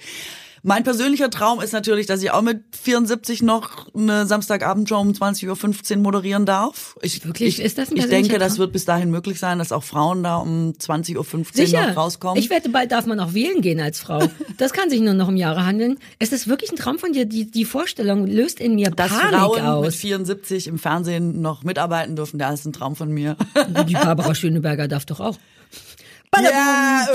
Mein 0.68 0.84
persönlicher 0.84 1.30
Traum 1.30 1.62
ist 1.62 1.74
natürlich, 1.74 2.08
dass 2.08 2.24
ich 2.24 2.32
auch 2.32 2.42
mit 2.42 2.64
74 2.76 3.44
noch 3.44 3.86
eine 3.94 4.26
Samstagabendshow 4.26 4.98
um 4.98 5.12
20.15 5.12 5.92
Uhr 5.92 5.98
moderieren 6.02 6.48
darf. 6.48 6.98
Ich, 7.04 7.24
Wirklich? 7.24 7.60
Ich, 7.60 7.64
ist 7.64 7.78
das 7.78 7.92
ein 7.92 7.98
Ich 7.98 8.02
denke, 8.02 8.10
persönlicher 8.10 8.40
das 8.40 8.54
Traum? 8.54 8.60
wird 8.62 8.74
bis 8.74 8.86
dahin 8.86 9.12
möglich 9.12 9.40
sein, 9.40 9.60
dass 9.60 9.72
auch 9.72 9.84
Frauen 9.84 10.24
da 10.24 10.38
um 10.38 10.72
20.15 10.72 11.18
Uhr 11.18 11.46
Sicher. 11.54 11.90
noch 11.90 11.98
rauskommen. 11.98 12.40
Ich 12.42 12.50
wette, 12.50 12.70
bald 12.70 12.92
darf 12.92 13.06
man 13.06 13.20
auch 13.20 13.36
wählen 13.36 13.62
gehen 13.62 13.80
als 13.80 14.00
Frau. 14.00 14.28
Das 14.58 14.74
kann 14.74 14.90
sich 14.90 15.02
nur 15.02 15.14
noch 15.14 15.28
um 15.28 15.36
Jahre 15.36 15.66
handeln. 15.66 16.00
Ist 16.18 16.48
wirklich 16.48 16.72
ein 16.72 16.78
Traum 16.78 16.98
von 16.98 17.14
dir. 17.14 17.26
Die, 17.26 17.52
die 17.52 17.66
Vorstellung 17.66 18.26
löst 18.26 18.60
in 18.60 18.74
mir 18.74 18.90
dass 18.90 19.12
Panik 19.12 19.36
Frauen 19.40 19.82
mit 19.82 19.90
aus. 19.90 19.96
74 19.96 20.66
im 20.68 20.80
Fernsehen 20.80 21.42
noch 21.42 21.64
mitarbeiten 21.64 22.16
dürfen, 22.16 22.40
das 22.40 22.62
ist 22.62 22.66
ein 22.66 22.74
Traum 22.74 22.96
von 22.96 23.12
mir. 23.12 23.36
Die 23.88 23.94
Barbara 23.94 24.34
Schöneberger 24.36 24.88
darf 24.88 25.06
doch 25.06 25.20
auch. 25.20 25.38
ja, 26.42 27.08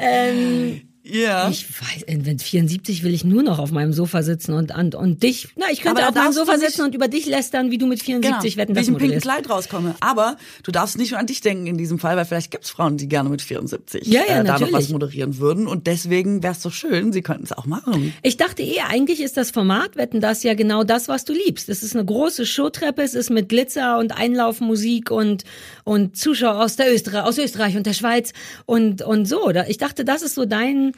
ähm. 0.00 0.85
Ja. 1.08 1.48
Ich 1.48 1.66
weiß, 1.68 2.04
wenn 2.06 2.38
74 2.38 3.02
will 3.02 3.14
ich 3.14 3.24
nur 3.24 3.42
noch 3.42 3.58
auf 3.58 3.70
meinem 3.70 3.92
Sofa 3.92 4.22
sitzen 4.22 4.52
und 4.52 4.76
und, 4.76 4.94
und 4.94 5.22
dich. 5.22 5.48
Na, 5.56 5.66
ich 5.70 5.80
könnte 5.80 6.06
auf 6.08 6.14
meinem 6.14 6.32
Sofa 6.32 6.58
sitzen 6.58 6.82
und 6.82 6.94
über 6.94 7.08
dich 7.08 7.26
lästern, 7.26 7.70
wie 7.70 7.78
du 7.78 7.86
mit 7.86 8.02
74 8.02 8.54
Genau, 8.54 8.62
wetten, 8.62 8.72
wie 8.72 8.74
das 8.74 8.82
ich 8.82 8.88
im 8.88 8.98
pinken. 8.98 9.20
Kleid 9.20 9.48
rauskomme. 9.48 9.94
Aber 10.00 10.36
du 10.62 10.72
darfst 10.72 10.98
nicht 10.98 11.12
nur 11.12 11.20
an 11.20 11.26
dich 11.26 11.40
denken 11.40 11.66
in 11.66 11.78
diesem 11.78 11.98
Fall, 11.98 12.16
weil 12.16 12.24
vielleicht 12.24 12.50
gibt's 12.50 12.70
Frauen, 12.70 12.96
die 12.96 13.08
gerne 13.08 13.28
mit 13.28 13.42
74 13.42 14.06
Ja, 14.06 14.22
ja, 14.28 14.40
äh, 14.40 14.44
da 14.44 14.58
noch 14.58 14.72
was 14.72 14.88
moderieren 14.88 15.38
würden. 15.38 15.66
Und 15.66 15.86
deswegen 15.86 16.42
wär's 16.42 16.62
doch 16.62 16.72
schön, 16.72 17.12
sie 17.12 17.22
könnten 17.22 17.44
es 17.44 17.52
auch 17.52 17.66
machen. 17.66 18.12
Ich 18.22 18.36
dachte 18.36 18.62
eh, 18.62 18.80
eigentlich 18.88 19.20
ist 19.20 19.36
das 19.36 19.50
Format 19.50 19.96
Wetten 19.96 20.20
das 20.20 20.42
ja 20.42 20.54
genau 20.54 20.84
das, 20.84 21.08
was 21.08 21.24
du 21.24 21.32
liebst. 21.32 21.68
Es 21.68 21.82
ist 21.82 21.94
eine 21.94 22.04
große 22.04 22.46
Showtreppe, 22.46 23.02
es 23.02 23.14
ist 23.14 23.30
mit 23.30 23.48
Glitzer 23.48 23.98
und 23.98 24.16
Einlaufmusik 24.16 25.10
und 25.10 25.44
und 25.84 26.16
Zuschauer 26.16 26.62
aus 26.64 26.76
der 26.76 26.92
Österreich, 26.92 27.24
aus 27.24 27.38
Österreich 27.38 27.76
und 27.76 27.86
der 27.86 27.92
Schweiz 27.92 28.32
und 28.64 29.02
und 29.02 29.26
so. 29.26 29.50
Ich 29.68 29.78
dachte, 29.78 30.04
das 30.04 30.22
ist 30.22 30.34
so 30.34 30.44
dein 30.44 30.92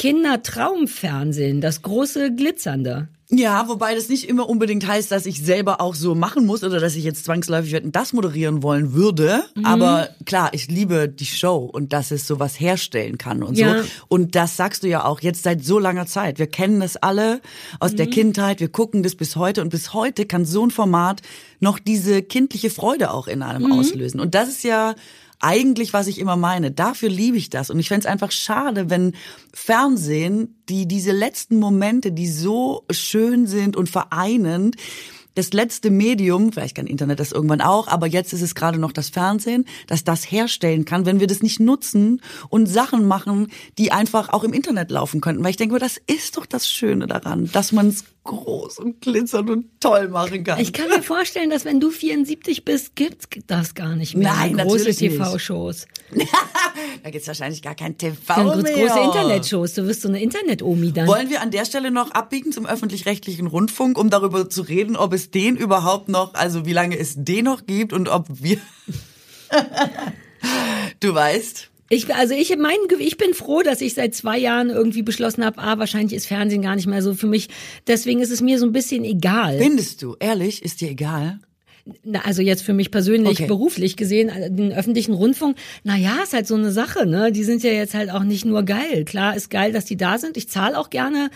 Kindertraumfernsehen, 0.00 1.60
das 1.60 1.82
große 1.82 2.34
Glitzernde. 2.34 3.08
Ja, 3.32 3.68
wobei 3.68 3.94
das 3.94 4.08
nicht 4.08 4.28
immer 4.28 4.48
unbedingt 4.48 4.84
heißt, 4.88 5.12
dass 5.12 5.24
ich 5.24 5.40
selber 5.44 5.80
auch 5.80 5.94
so 5.94 6.16
machen 6.16 6.46
muss 6.46 6.64
oder 6.64 6.80
dass 6.80 6.96
ich 6.96 7.04
jetzt 7.04 7.24
zwangsläufig 7.24 7.70
Wetten, 7.72 7.92
das 7.92 8.12
moderieren 8.12 8.64
wollen 8.64 8.92
würde. 8.92 9.44
Mhm. 9.54 9.64
Aber 9.66 10.08
klar, 10.26 10.48
ich 10.52 10.66
liebe 10.66 11.08
die 11.08 11.26
Show 11.26 11.58
und 11.58 11.92
dass 11.92 12.10
es 12.10 12.26
sowas 12.26 12.58
herstellen 12.58 13.18
kann 13.18 13.44
und 13.44 13.56
Ja. 13.56 13.82
so. 13.84 13.88
Und 14.08 14.34
das 14.34 14.56
sagst 14.56 14.82
du 14.82 14.88
ja 14.88 15.04
auch 15.04 15.20
jetzt 15.20 15.44
seit 15.44 15.64
so 15.64 15.78
langer 15.78 16.06
Zeit. 16.06 16.40
Wir 16.40 16.48
kennen 16.48 16.80
das 16.80 16.96
alle 16.96 17.40
aus 17.78 17.92
Mhm. 17.92 17.96
der 17.98 18.06
Kindheit. 18.08 18.58
Wir 18.58 18.68
gucken 18.68 19.04
das 19.04 19.14
bis 19.14 19.36
heute 19.36 19.62
und 19.62 19.68
bis 19.68 19.94
heute 19.94 20.26
kann 20.26 20.44
so 20.44 20.66
ein 20.66 20.72
Format 20.72 21.22
noch 21.60 21.78
diese 21.78 22.22
kindliche 22.22 22.70
Freude 22.70 23.12
auch 23.12 23.28
in 23.28 23.42
einem 23.42 23.66
Mhm. 23.66 23.72
auslösen. 23.78 24.18
Und 24.18 24.34
das 24.34 24.48
ist 24.48 24.64
ja 24.64 24.96
eigentlich, 25.40 25.92
was 25.92 26.06
ich 26.06 26.18
immer 26.18 26.36
meine. 26.36 26.70
Dafür 26.70 27.08
liebe 27.08 27.36
ich 27.36 27.50
das. 27.50 27.70
Und 27.70 27.78
ich 27.78 27.88
fänd's 27.88 28.06
einfach 28.06 28.30
schade, 28.30 28.90
wenn 28.90 29.14
Fernsehen, 29.52 30.62
die 30.68 30.86
diese 30.86 31.12
letzten 31.12 31.58
Momente, 31.58 32.12
die 32.12 32.28
so 32.28 32.84
schön 32.90 33.46
sind 33.46 33.76
und 33.76 33.88
vereinend, 33.88 34.76
das 35.34 35.52
letzte 35.52 35.90
Medium, 35.90 36.52
vielleicht 36.52 36.76
kann 36.76 36.86
Internet 36.86 37.20
das 37.20 37.32
irgendwann 37.32 37.60
auch, 37.60 37.88
aber 37.88 38.06
jetzt 38.06 38.32
ist 38.32 38.42
es 38.42 38.54
gerade 38.54 38.78
noch 38.78 38.92
das 38.92 39.08
Fernsehen, 39.08 39.64
dass 39.86 40.04
das 40.04 40.30
herstellen 40.30 40.84
kann, 40.84 41.06
wenn 41.06 41.20
wir 41.20 41.28
das 41.28 41.42
nicht 41.42 41.60
nutzen 41.60 42.20
und 42.48 42.66
Sachen 42.66 43.06
machen, 43.06 43.48
die 43.78 43.92
einfach 43.92 44.28
auch 44.30 44.44
im 44.44 44.52
Internet 44.52 44.90
laufen 44.90 45.20
könnten. 45.20 45.42
Weil 45.42 45.50
ich 45.50 45.56
denke, 45.56 45.78
das 45.78 46.00
ist 46.06 46.36
doch 46.36 46.46
das 46.46 46.68
Schöne 46.68 47.06
daran, 47.06 47.50
dass 47.52 47.72
man 47.72 47.88
es 47.88 48.04
groß 48.30 48.78
und 48.78 49.00
glitzernd 49.00 49.50
und 49.50 49.80
toll 49.80 50.08
machen 50.08 50.44
kann. 50.44 50.60
Ich 50.60 50.72
kann 50.72 50.88
mir 50.88 51.02
vorstellen, 51.02 51.50
dass 51.50 51.64
wenn 51.64 51.80
du 51.80 51.90
74 51.90 52.64
bist, 52.64 52.94
gibt's 52.94 53.26
das 53.46 53.74
gar 53.74 53.96
nicht 53.96 54.16
mehr. 54.16 54.32
Nein, 54.32 54.56
große. 54.56 54.94
TV-Shows. 54.94 55.86
da 57.02 57.10
gibt's 57.10 57.26
wahrscheinlich 57.26 57.60
gar 57.60 57.74
kein 57.74 57.96
Dann 57.98 58.16
TV 58.16 58.54
gibt's 58.54 58.76
mehr. 58.76 58.86
große 58.86 59.00
Internet-Shows. 59.00 59.74
Du 59.74 59.86
wirst 59.86 60.02
so 60.02 60.08
eine 60.08 60.22
Internet-Omi 60.22 60.92
dann. 60.92 61.08
Wollen 61.08 61.28
wir 61.28 61.40
an 61.40 61.50
der 61.50 61.64
Stelle 61.64 61.90
noch 61.90 62.12
abbiegen 62.12 62.52
zum 62.52 62.66
öffentlich-rechtlichen 62.66 63.48
Rundfunk, 63.48 63.98
um 63.98 64.10
darüber 64.10 64.48
zu 64.48 64.62
reden, 64.62 64.96
ob 64.96 65.12
es 65.12 65.30
den 65.30 65.56
überhaupt 65.56 66.08
noch, 66.08 66.34
also 66.34 66.66
wie 66.66 66.72
lange 66.72 66.96
es 66.98 67.14
den 67.16 67.46
noch 67.46 67.66
gibt 67.66 67.92
und 67.92 68.08
ob 68.08 68.26
wir. 68.28 68.58
du 71.00 71.14
weißt. 71.14 71.69
Ich, 71.92 72.14
also 72.14 72.34
ich, 72.34 72.56
mein, 72.56 72.76
ich 73.00 73.16
bin 73.16 73.34
froh, 73.34 73.62
dass 73.62 73.80
ich 73.80 73.94
seit 73.94 74.14
zwei 74.14 74.38
Jahren 74.38 74.70
irgendwie 74.70 75.02
beschlossen 75.02 75.44
habe, 75.44 75.58
ah, 75.58 75.78
wahrscheinlich 75.78 76.14
ist 76.14 76.26
Fernsehen 76.26 76.62
gar 76.62 76.76
nicht 76.76 76.86
mehr 76.86 77.02
so 77.02 77.14
für 77.14 77.26
mich. 77.26 77.48
Deswegen 77.88 78.20
ist 78.20 78.30
es 78.30 78.40
mir 78.40 78.60
so 78.60 78.66
ein 78.66 78.70
bisschen 78.72 79.04
egal. 79.04 79.58
Findest 79.58 80.00
du? 80.02 80.14
Ehrlich? 80.20 80.62
Ist 80.62 80.80
dir 80.80 80.90
egal? 80.90 81.40
Na, 82.04 82.20
also 82.24 82.42
jetzt 82.42 82.62
für 82.62 82.74
mich 82.74 82.92
persönlich, 82.92 83.40
Okay. 83.40 83.46
beruflich 83.46 83.96
gesehen, 83.96 84.28
äh, 84.28 84.50
den 84.52 84.72
öffentlichen 84.72 85.14
Rundfunk, 85.14 85.56
na 85.82 85.96
ja, 85.96 86.22
ist 86.22 86.32
halt 86.32 86.46
so 86.46 86.54
eine 86.54 86.70
Sache, 86.70 87.06
ne? 87.06 87.32
Die 87.32 87.42
sind 87.42 87.64
ja 87.64 87.72
jetzt 87.72 87.94
halt 87.94 88.10
auch 88.10 88.22
nicht 88.22 88.44
nur 88.44 88.62
geil. 88.62 89.04
Klar 89.04 89.34
ist 89.34 89.50
geil, 89.50 89.72
dass 89.72 89.84
die 89.86 89.96
da 89.96 90.18
sind. 90.18 90.36
Ich 90.36 90.48
zahle 90.48 90.78
auch 90.78 90.90
gerne 90.90 91.28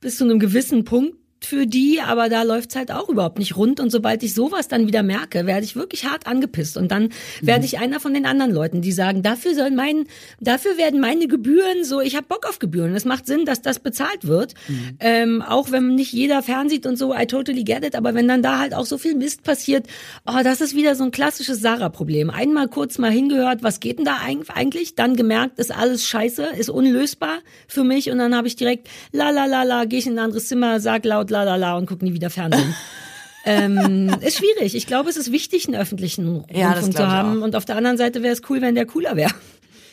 bis 0.00 0.16
zu 0.16 0.24
einem 0.24 0.40
gewissen 0.40 0.84
Punkt 0.84 1.14
für 1.44 1.66
die, 1.66 2.00
aber 2.00 2.28
da 2.28 2.42
läuft's 2.42 2.76
halt 2.76 2.90
auch 2.90 3.08
überhaupt 3.08 3.38
nicht 3.38 3.56
rund. 3.56 3.80
Und 3.80 3.90
sobald 3.90 4.22
ich 4.22 4.34
sowas 4.34 4.68
dann 4.68 4.86
wieder 4.86 5.02
merke, 5.02 5.46
werde 5.46 5.64
ich 5.64 5.76
wirklich 5.76 6.04
hart 6.04 6.26
angepisst. 6.26 6.76
Und 6.76 6.90
dann 6.90 7.10
werde 7.40 7.64
ich 7.64 7.78
einer 7.78 8.00
von 8.00 8.12
den 8.14 8.26
anderen 8.26 8.52
Leuten, 8.52 8.82
die 8.82 8.92
sagen, 8.92 9.22
dafür 9.22 9.54
soll 9.54 9.70
mein, 9.70 10.04
dafür 10.40 10.76
werden 10.76 11.00
meine 11.00 11.28
Gebühren 11.28 11.84
so, 11.84 12.00
ich 12.00 12.16
habe 12.16 12.26
Bock 12.28 12.46
auf 12.48 12.58
Gebühren. 12.58 12.94
Es 12.94 13.04
macht 13.04 13.26
Sinn, 13.26 13.44
dass 13.44 13.62
das 13.62 13.78
bezahlt 13.78 14.26
wird. 14.26 14.54
Ähm, 15.00 15.42
auch 15.42 15.70
wenn 15.70 15.94
nicht 15.94 16.12
jeder 16.12 16.42
fernsieht 16.42 16.86
und 16.86 16.96
so, 16.96 17.14
I 17.14 17.26
totally 17.26 17.64
get 17.64 17.84
it, 17.84 17.94
aber 17.94 18.14
wenn 18.14 18.28
dann 18.28 18.42
da 18.42 18.58
halt 18.58 18.74
auch 18.74 18.86
so 18.86 18.98
viel 18.98 19.14
Mist 19.14 19.42
passiert, 19.42 19.86
oh, 20.26 20.40
das 20.44 20.60
ist 20.60 20.76
wieder 20.76 20.94
so 20.94 21.04
ein 21.04 21.10
klassisches 21.10 21.60
Sarah-Problem. 21.60 22.30
Einmal 22.30 22.68
kurz 22.68 22.98
mal 22.98 23.10
hingehört, 23.10 23.62
was 23.62 23.80
geht 23.80 23.98
denn 23.98 24.04
da 24.04 24.18
eig- 24.18 24.50
eigentlich? 24.54 24.94
Dann 24.94 25.16
gemerkt, 25.16 25.58
ist 25.58 25.74
alles 25.74 26.06
scheiße, 26.06 26.44
ist 26.58 26.68
unlösbar 26.70 27.38
für 27.66 27.84
mich 27.84 28.10
und 28.10 28.18
dann 28.18 28.34
habe 28.36 28.46
ich 28.46 28.56
direkt 28.56 28.88
la 29.12 29.30
la 29.30 29.46
la 29.46 29.62
la, 29.62 29.84
gehe 29.86 29.98
ich 30.00 30.06
in 30.06 30.14
ein 30.14 30.24
anderes 30.24 30.48
Zimmer, 30.48 30.80
sag 30.80 31.04
laut 31.04 31.29
la 31.30 31.44
la 31.44 31.56
la 31.56 31.76
und 31.76 31.86
guck 31.86 32.02
nie 32.02 32.12
wieder 32.12 32.30
Fernsehen. 32.30 32.74
ähm, 33.44 34.14
ist 34.20 34.38
schwierig. 34.38 34.74
Ich 34.74 34.86
glaube, 34.86 35.08
es 35.10 35.16
ist 35.16 35.32
wichtig, 35.32 35.66
einen 35.66 35.80
öffentlichen 35.80 36.44
Ja, 36.52 36.72
Rundfunk 36.72 36.92
zu 36.92 36.98
glaub 36.98 37.08
ich 37.08 37.14
haben. 37.14 37.42
Und 37.42 37.56
auf 37.56 37.64
der 37.64 37.76
anderen 37.76 37.96
Seite 37.96 38.22
wäre 38.22 38.32
es 38.32 38.42
cool, 38.48 38.60
wenn 38.60 38.74
der 38.74 38.86
cooler 38.86 39.16
wäre. 39.16 39.32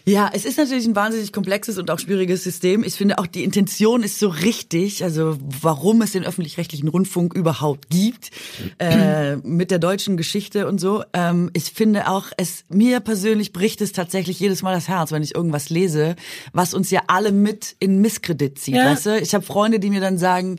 Ja, 0.07 0.29
es 0.31 0.45
ist 0.45 0.57
natürlich 0.57 0.85
ein 0.85 0.95
wahnsinnig 0.95 1.33
komplexes 1.33 1.77
und 1.77 1.91
auch 1.91 1.99
schwieriges 1.99 2.41
System. 2.41 2.85
Ich 2.85 2.93
finde 2.93 3.17
auch 3.17 3.27
die 3.27 3.43
Intention 3.43 4.03
ist 4.03 4.19
so 4.19 4.29
richtig, 4.29 5.03
also 5.03 5.37
warum 5.41 6.01
es 6.01 6.13
den 6.13 6.23
öffentlich-rechtlichen 6.23 6.87
Rundfunk 6.87 7.33
überhaupt 7.33 7.89
gibt, 7.89 8.31
äh, 8.79 9.35
mit 9.43 9.69
der 9.69 9.79
deutschen 9.79 10.15
Geschichte 10.15 10.65
und 10.65 10.79
so. 10.79 11.03
Ähm, 11.11 11.49
ich 11.51 11.73
finde 11.73 12.07
auch, 12.07 12.27
es 12.37 12.63
mir 12.69 13.01
persönlich 13.01 13.51
bricht 13.51 13.81
es 13.81 13.91
tatsächlich 13.91 14.39
jedes 14.39 14.61
Mal 14.61 14.73
das 14.73 14.87
Herz, 14.87 15.11
wenn 15.11 15.23
ich 15.23 15.35
irgendwas 15.35 15.69
lese, 15.69 16.15
was 16.53 16.73
uns 16.73 16.89
ja 16.89 17.01
alle 17.07 17.33
mit 17.33 17.75
in 17.79 17.99
Misskredit 17.99 18.57
zieht. 18.57 18.75
Ja. 18.75 18.85
Weißt 18.85 19.07
du? 19.07 19.19
Ich 19.19 19.35
habe 19.35 19.45
Freunde, 19.45 19.81
die 19.81 19.89
mir 19.89 19.99
dann 19.99 20.17
sagen, 20.17 20.57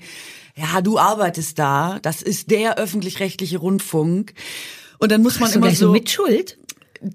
ja, 0.59 0.80
du 0.80 0.98
arbeitest 0.98 1.59
da, 1.59 1.98
das 2.02 2.22
ist 2.22 2.50
der 2.50 2.78
öffentlich-rechtliche 2.78 3.59
Rundfunk. 3.59 4.34
Und 4.98 5.12
dann 5.12 5.22
muss 5.22 5.38
man 5.38 5.46
Hast 5.46 5.54
du 5.54 5.59
immer 5.59 5.68
gleich 5.68 5.78
so 5.78 5.92
mit 5.92 6.11
Schuld? 6.11 6.59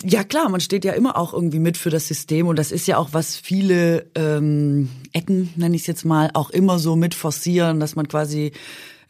ja 0.04 0.24
klar, 0.24 0.50
man 0.50 0.62
steht 0.62 0.86
ja 0.86 0.94
immer 0.94 1.18
auch 1.18 1.34
irgendwie 1.34 1.60
mit 1.60 1.78
für 1.78 1.90
das 1.90 2.08
System 2.08 2.48
und 2.48 2.58
das 2.58 2.72
ist 2.72 2.88
ja 2.88 2.98
auch, 2.98 3.10
was 3.12 3.36
viele 3.36 4.06
ähm, 4.16 4.90
Ecken, 5.12 5.50
nenne 5.56 5.76
ich 5.76 5.82
es 5.82 5.88
jetzt 5.88 6.06
mal, 6.06 6.30
auch 6.34 6.50
immer 6.50 6.80
so 6.80 6.96
mit 6.96 7.14
forcieren, 7.14 7.80
dass 7.80 7.96
man 7.96 8.08
quasi 8.08 8.54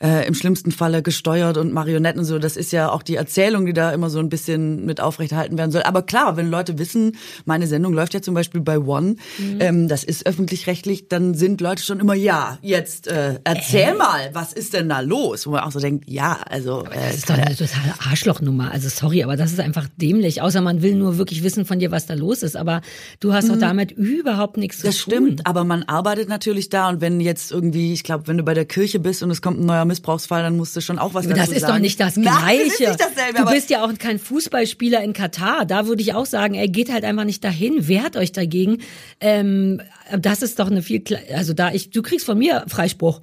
äh, 0.02 0.28
im 0.28 0.34
schlimmsten 0.34 0.72
Falle 0.72 1.02
gesteuert 1.04 1.58
und 1.58 1.74
Marionetten 1.74 2.24
so. 2.24 2.40
Das 2.40 2.56
ist 2.58 2.72
ja 2.72 2.90
auch 2.92 3.04
die 3.04 3.16
Erzählung, 3.16 3.66
die 3.66 3.74
da 3.74 3.92
immer 3.92 4.10
so 4.10 4.20
ein 4.20 4.30
bisschen 4.30 4.86
mit 4.86 5.02
aufrechterhalten 5.02 5.58
werden 5.58 5.72
soll. 5.72 5.84
Aber 5.84 6.02
klar, 6.04 6.38
wenn 6.38 6.50
Leute 6.50 6.78
wissen, 6.80 7.16
meine 7.46 7.68
Sendung 7.68 7.94
läuft 7.94 8.14
ja 8.14 8.22
zum 8.22 8.34
Beispiel 8.34 8.62
bei 8.62 8.80
One, 8.80 9.16
ähm, 9.60 9.88
das 9.88 10.04
ist 10.04 10.26
öffentlich-rechtlich, 10.26 11.08
dann 11.10 11.34
sind 11.34 11.62
Leute 11.62 11.84
schon 11.84 12.00
immer, 12.00 12.14
ja, 12.14 12.58
jetzt 12.62 13.08
äh, 13.08 13.40
erzähl 13.44 13.94
mal, 13.96 14.30
was 14.34 14.54
ist 14.54 14.74
denn 14.74 14.90
da 14.90 15.00
los? 15.02 15.46
Wo 15.48 15.52
man 15.52 15.62
auch 15.62 15.72
so 15.72 15.80
denkt, 15.80 16.10
ja, 16.10 16.40
also 16.50 16.84
äh, 16.86 16.90
Das 17.08 17.16
ist 17.16 17.30
doch 17.30 17.36
eine 17.38 17.56
totale 17.56 17.94
Arschlochnummer. 18.10 18.72
Also 18.72 18.90
sorry, 18.90 19.24
aber 19.24 19.36
das 19.36 19.52
ist 19.52 19.60
einfach 19.60 19.88
dämlich. 19.98 20.42
Außer 20.42 20.62
man 20.62 20.82
will 20.82 20.96
nur 20.96 21.18
wirklich 21.18 21.44
wissen 21.44 21.66
von 21.66 21.80
dir, 21.80 21.92
was 21.92 22.06
da 22.06 22.14
los 22.14 22.44
ist. 22.44 22.56
Aber 22.58 22.82
du 23.20 23.34
hast 23.34 23.50
doch 23.50 23.58
damit 23.60 23.92
überhaupt 23.92 24.58
nichts 24.58 24.78
zu 24.80 24.84
Mhm. 24.84 24.90
Das 24.90 24.98
tun. 25.00 25.14
stimmt, 25.14 25.48
aber 25.48 25.64
man 25.64 25.84
arbeitet 25.84 26.30
natürlich 26.30 26.70
da 26.70 26.90
und 26.90 27.02
wenn 27.02 27.20
jetzt 27.20 27.52
irgendwie, 27.52 27.94
ich 27.94 28.04
glaube, 28.04 28.28
wenn 28.28 28.38
du 28.38 28.44
bei 28.44 28.54
der 28.54 28.66
Kirche 28.66 29.00
bist 29.00 29.24
und 29.24 29.32
es 29.32 29.42
kommt 29.42 29.60
ein 29.60 29.66
neuer 29.66 29.83
Missbrauchsfall, 29.86 30.44
dann 30.44 30.58
musst 30.58 30.76
du 30.76 30.82
schon 30.82 31.00
auch 31.00 31.14
was 31.14 31.26
Aber 31.26 31.34
dazu 31.36 31.48
das 31.48 31.56
ist 31.56 31.62
sagen. 31.62 31.74
doch 31.74 31.80
nicht 31.80 32.00
das 32.00 32.18
Nein, 32.18 32.26
Gleiche. 32.38 32.60
das 32.60 32.74
ist 32.74 32.80
nicht 32.80 33.00
dasselbe, 33.00 33.40
du 33.40 33.46
bist 33.52 33.70
ja 33.70 33.84
auch 33.84 33.94
kein 33.98 34.20
Fußballspieler 34.20 35.02
in 35.04 35.14
Katar. 35.14 35.66
Da 35.66 35.88
würde 35.88 36.02
ich 36.02 36.14
auch 36.14 36.26
sagen, 36.26 36.56
ey, 36.56 36.68
geht 36.68 36.92
halt 36.92 37.04
einfach 37.04 37.26
nicht 37.26 37.44
dahin, 37.44 37.88
wehrt 37.88 38.18
euch 38.18 38.32
dagegen. 38.32 38.80
Ähm, 39.20 39.82
das 40.18 40.42
ist 40.42 40.60
doch 40.60 40.70
eine 40.70 40.82
viel, 40.82 41.04
also 41.34 41.54
da 41.54 41.72
ich, 41.72 41.90
du 41.90 42.02
kriegst 42.02 42.26
von 42.26 42.38
mir 42.38 42.64
Freispruch. 42.68 43.22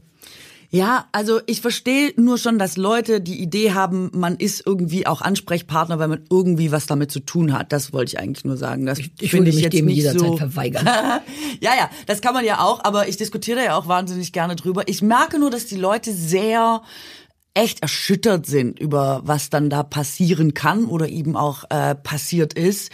Ja, 0.73 1.07
also 1.11 1.41
ich 1.47 1.61
verstehe 1.61 2.13
nur 2.17 2.39
schon, 2.39 2.61
dass 2.61 2.77
Leute 2.77 3.21
die 3.21 3.43
Idee 3.43 3.73
haben, 3.73 4.11
man 4.15 4.37
ist 4.37 4.65
irgendwie 4.65 5.05
auch 5.05 5.21
Ansprechpartner, 5.21 5.99
weil 5.99 6.07
man 6.07 6.25
irgendwie 6.31 6.71
was 6.71 6.87
damit 6.87 7.11
zu 7.11 7.19
tun 7.19 7.53
hat. 7.53 7.73
Das 7.73 7.93
wollte 7.93 8.11
ich 8.11 8.21
eigentlich 8.21 8.45
nur 8.45 8.57
sagen. 8.57 8.87
Das 8.87 9.01
Ich 9.01 9.31
finde 9.31 9.47
würde 9.47 9.49
ich 9.49 9.55
mich 9.57 9.65
jetzt 9.65 9.75
dem 9.75 9.87
nicht 9.87 9.97
jederzeit 9.97 10.21
so. 10.21 10.37
verweigern. 10.37 10.87
ja, 11.61 11.75
ja, 11.77 11.91
das 12.07 12.21
kann 12.21 12.35
man 12.35 12.45
ja 12.45 12.61
auch, 12.61 12.85
aber 12.85 13.09
ich 13.09 13.17
diskutiere 13.17 13.65
ja 13.65 13.77
auch 13.77 13.89
wahnsinnig 13.89 14.33
gerne 14.33 14.55
drüber. 14.55 14.85
Ich 14.87 15.03
merke 15.03 15.41
nur, 15.41 15.51
dass 15.51 15.67
die 15.67 15.77
Leute 15.77 16.13
sehr 16.13 16.83
echt 17.53 17.83
erschüttert 17.83 18.47
sind 18.47 18.79
über 18.79 19.23
was 19.25 19.51
dann 19.51 19.71
da 19.71 19.83
passieren 19.83 20.55
kann 20.55 20.85
oder 20.85 21.09
eben 21.09 21.37
auch 21.37 21.65
äh, 21.71 21.97
passiert 21.97 22.55
ist. 22.55 22.93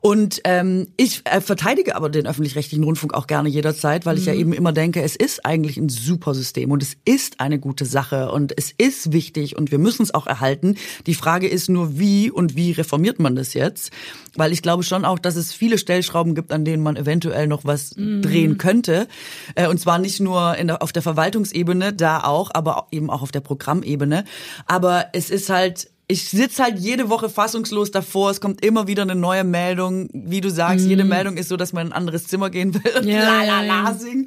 Und 0.00 0.40
ähm, 0.44 0.88
ich 0.96 1.22
äh, 1.24 1.40
verteidige 1.40 1.96
aber 1.96 2.08
den 2.08 2.26
öffentlich-rechtlichen 2.26 2.84
Rundfunk 2.84 3.14
auch 3.14 3.26
gerne 3.26 3.48
jederzeit, 3.48 4.06
weil 4.06 4.18
ich 4.18 4.26
ja 4.26 4.34
eben 4.34 4.52
immer 4.52 4.72
denke, 4.72 5.02
es 5.02 5.16
ist 5.16 5.44
eigentlich 5.44 5.76
ein 5.76 5.88
super 5.88 6.34
System 6.34 6.70
und 6.70 6.82
es 6.82 6.96
ist 7.04 7.40
eine 7.40 7.58
gute 7.58 7.84
Sache 7.84 8.30
und 8.30 8.52
es 8.56 8.72
ist 8.76 9.12
wichtig 9.12 9.56
und 9.56 9.70
wir 9.70 9.78
müssen 9.78 10.02
es 10.02 10.14
auch 10.14 10.26
erhalten. 10.26 10.76
Die 11.06 11.14
Frage 11.14 11.48
ist 11.48 11.68
nur, 11.68 11.98
wie 11.98 12.30
und 12.30 12.56
wie 12.56 12.72
reformiert 12.72 13.18
man 13.18 13.36
das 13.36 13.54
jetzt? 13.54 13.90
Weil 14.36 14.52
ich 14.52 14.62
glaube 14.62 14.82
schon 14.82 15.04
auch, 15.04 15.18
dass 15.18 15.36
es 15.36 15.52
viele 15.52 15.78
Stellschrauben 15.78 16.34
gibt, 16.34 16.52
an 16.52 16.64
denen 16.64 16.82
man 16.82 16.96
eventuell 16.96 17.46
noch 17.46 17.64
was 17.64 17.90
drehen 17.96 18.58
könnte. 18.58 19.08
Äh, 19.54 19.68
und 19.68 19.78
zwar 19.78 19.98
nicht 19.98 20.20
nur 20.20 20.56
in 20.56 20.68
der, 20.68 20.82
auf 20.82 20.92
der 20.92 21.02
Verwaltungsebene, 21.02 21.92
da 21.92 22.24
auch, 22.24 22.50
aber 22.54 22.86
eben 22.90 23.10
auch 23.10 23.22
auf 23.22 23.32
der 23.32 23.40
Programmebene. 23.40 24.24
Aber 24.66 25.06
es 25.12 25.30
ist 25.30 25.50
halt 25.50 25.90
ich 26.08 26.28
sitz 26.30 26.58
halt 26.58 26.78
jede 26.78 27.10
Woche 27.10 27.28
fassungslos 27.28 27.90
davor. 27.90 28.30
Es 28.30 28.40
kommt 28.40 28.64
immer 28.64 28.86
wieder 28.86 29.02
eine 29.02 29.14
neue 29.14 29.44
Meldung. 29.44 30.08
Wie 30.14 30.40
du 30.40 30.50
sagst, 30.50 30.86
jede 30.86 31.04
Meldung 31.04 31.36
ist 31.36 31.48
so, 31.48 31.56
dass 31.58 31.74
man 31.74 31.86
in 31.88 31.92
ein 31.92 31.96
anderes 31.96 32.26
Zimmer 32.26 32.48
gehen 32.48 32.74
will 32.74 32.92
und 32.98 33.06
Ja, 33.06 33.42
la 33.42 33.60
la 33.60 33.60
la 33.60 33.94
singen. 33.94 34.26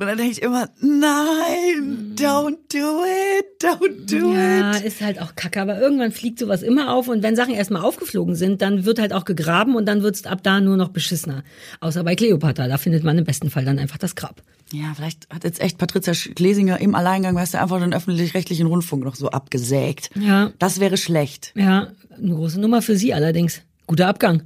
Und 0.00 0.06
dann 0.06 0.16
denke 0.16 0.30
ich 0.30 0.42
immer, 0.42 0.68
nein, 0.80 2.14
don't 2.14 2.56
do 2.72 3.02
it, 3.04 3.60
don't 3.60 4.06
do 4.08 4.32
Ja, 4.32 4.76
it. 4.76 4.84
ist 4.84 5.00
halt 5.00 5.20
auch 5.20 5.34
kacke, 5.34 5.60
aber 5.60 5.80
irgendwann 5.80 6.12
fliegt 6.12 6.38
sowas 6.38 6.62
immer 6.62 6.92
auf 6.94 7.08
und 7.08 7.24
wenn 7.24 7.34
Sachen 7.34 7.52
erstmal 7.52 7.82
aufgeflogen 7.82 8.36
sind, 8.36 8.62
dann 8.62 8.84
wird 8.84 9.00
halt 9.00 9.12
auch 9.12 9.24
gegraben 9.24 9.74
und 9.74 9.86
dann 9.86 10.02
wird's 10.04 10.24
ab 10.24 10.38
da 10.44 10.60
nur 10.60 10.76
noch 10.76 10.90
beschissener. 10.90 11.42
Außer 11.80 12.04
bei 12.04 12.14
Cleopatra, 12.14 12.68
da 12.68 12.78
findet 12.78 13.02
man 13.02 13.18
im 13.18 13.24
besten 13.24 13.50
Fall 13.50 13.64
dann 13.64 13.80
einfach 13.80 13.98
das 13.98 14.14
Grab. 14.14 14.40
Ja, 14.72 14.92
vielleicht 14.94 15.28
hat 15.30 15.42
jetzt 15.42 15.60
echt 15.60 15.78
Patricia 15.78 16.14
Schlesinger 16.14 16.80
im 16.80 16.94
Alleingang, 16.94 17.34
weißt 17.34 17.54
du, 17.54 17.60
einfach 17.60 17.80
den 17.80 17.92
öffentlich-rechtlichen 17.92 18.68
Rundfunk 18.68 19.02
noch 19.02 19.16
so 19.16 19.30
abgesägt. 19.30 20.10
Ja. 20.14 20.52
Das 20.60 20.78
wäre 20.78 20.96
schlecht. 20.96 21.50
Ja, 21.56 21.88
eine 22.16 22.34
große 22.36 22.60
Nummer 22.60 22.82
für 22.82 22.96
sie 22.96 23.14
allerdings. 23.14 23.62
Guter 23.88 24.06
Abgang. 24.06 24.42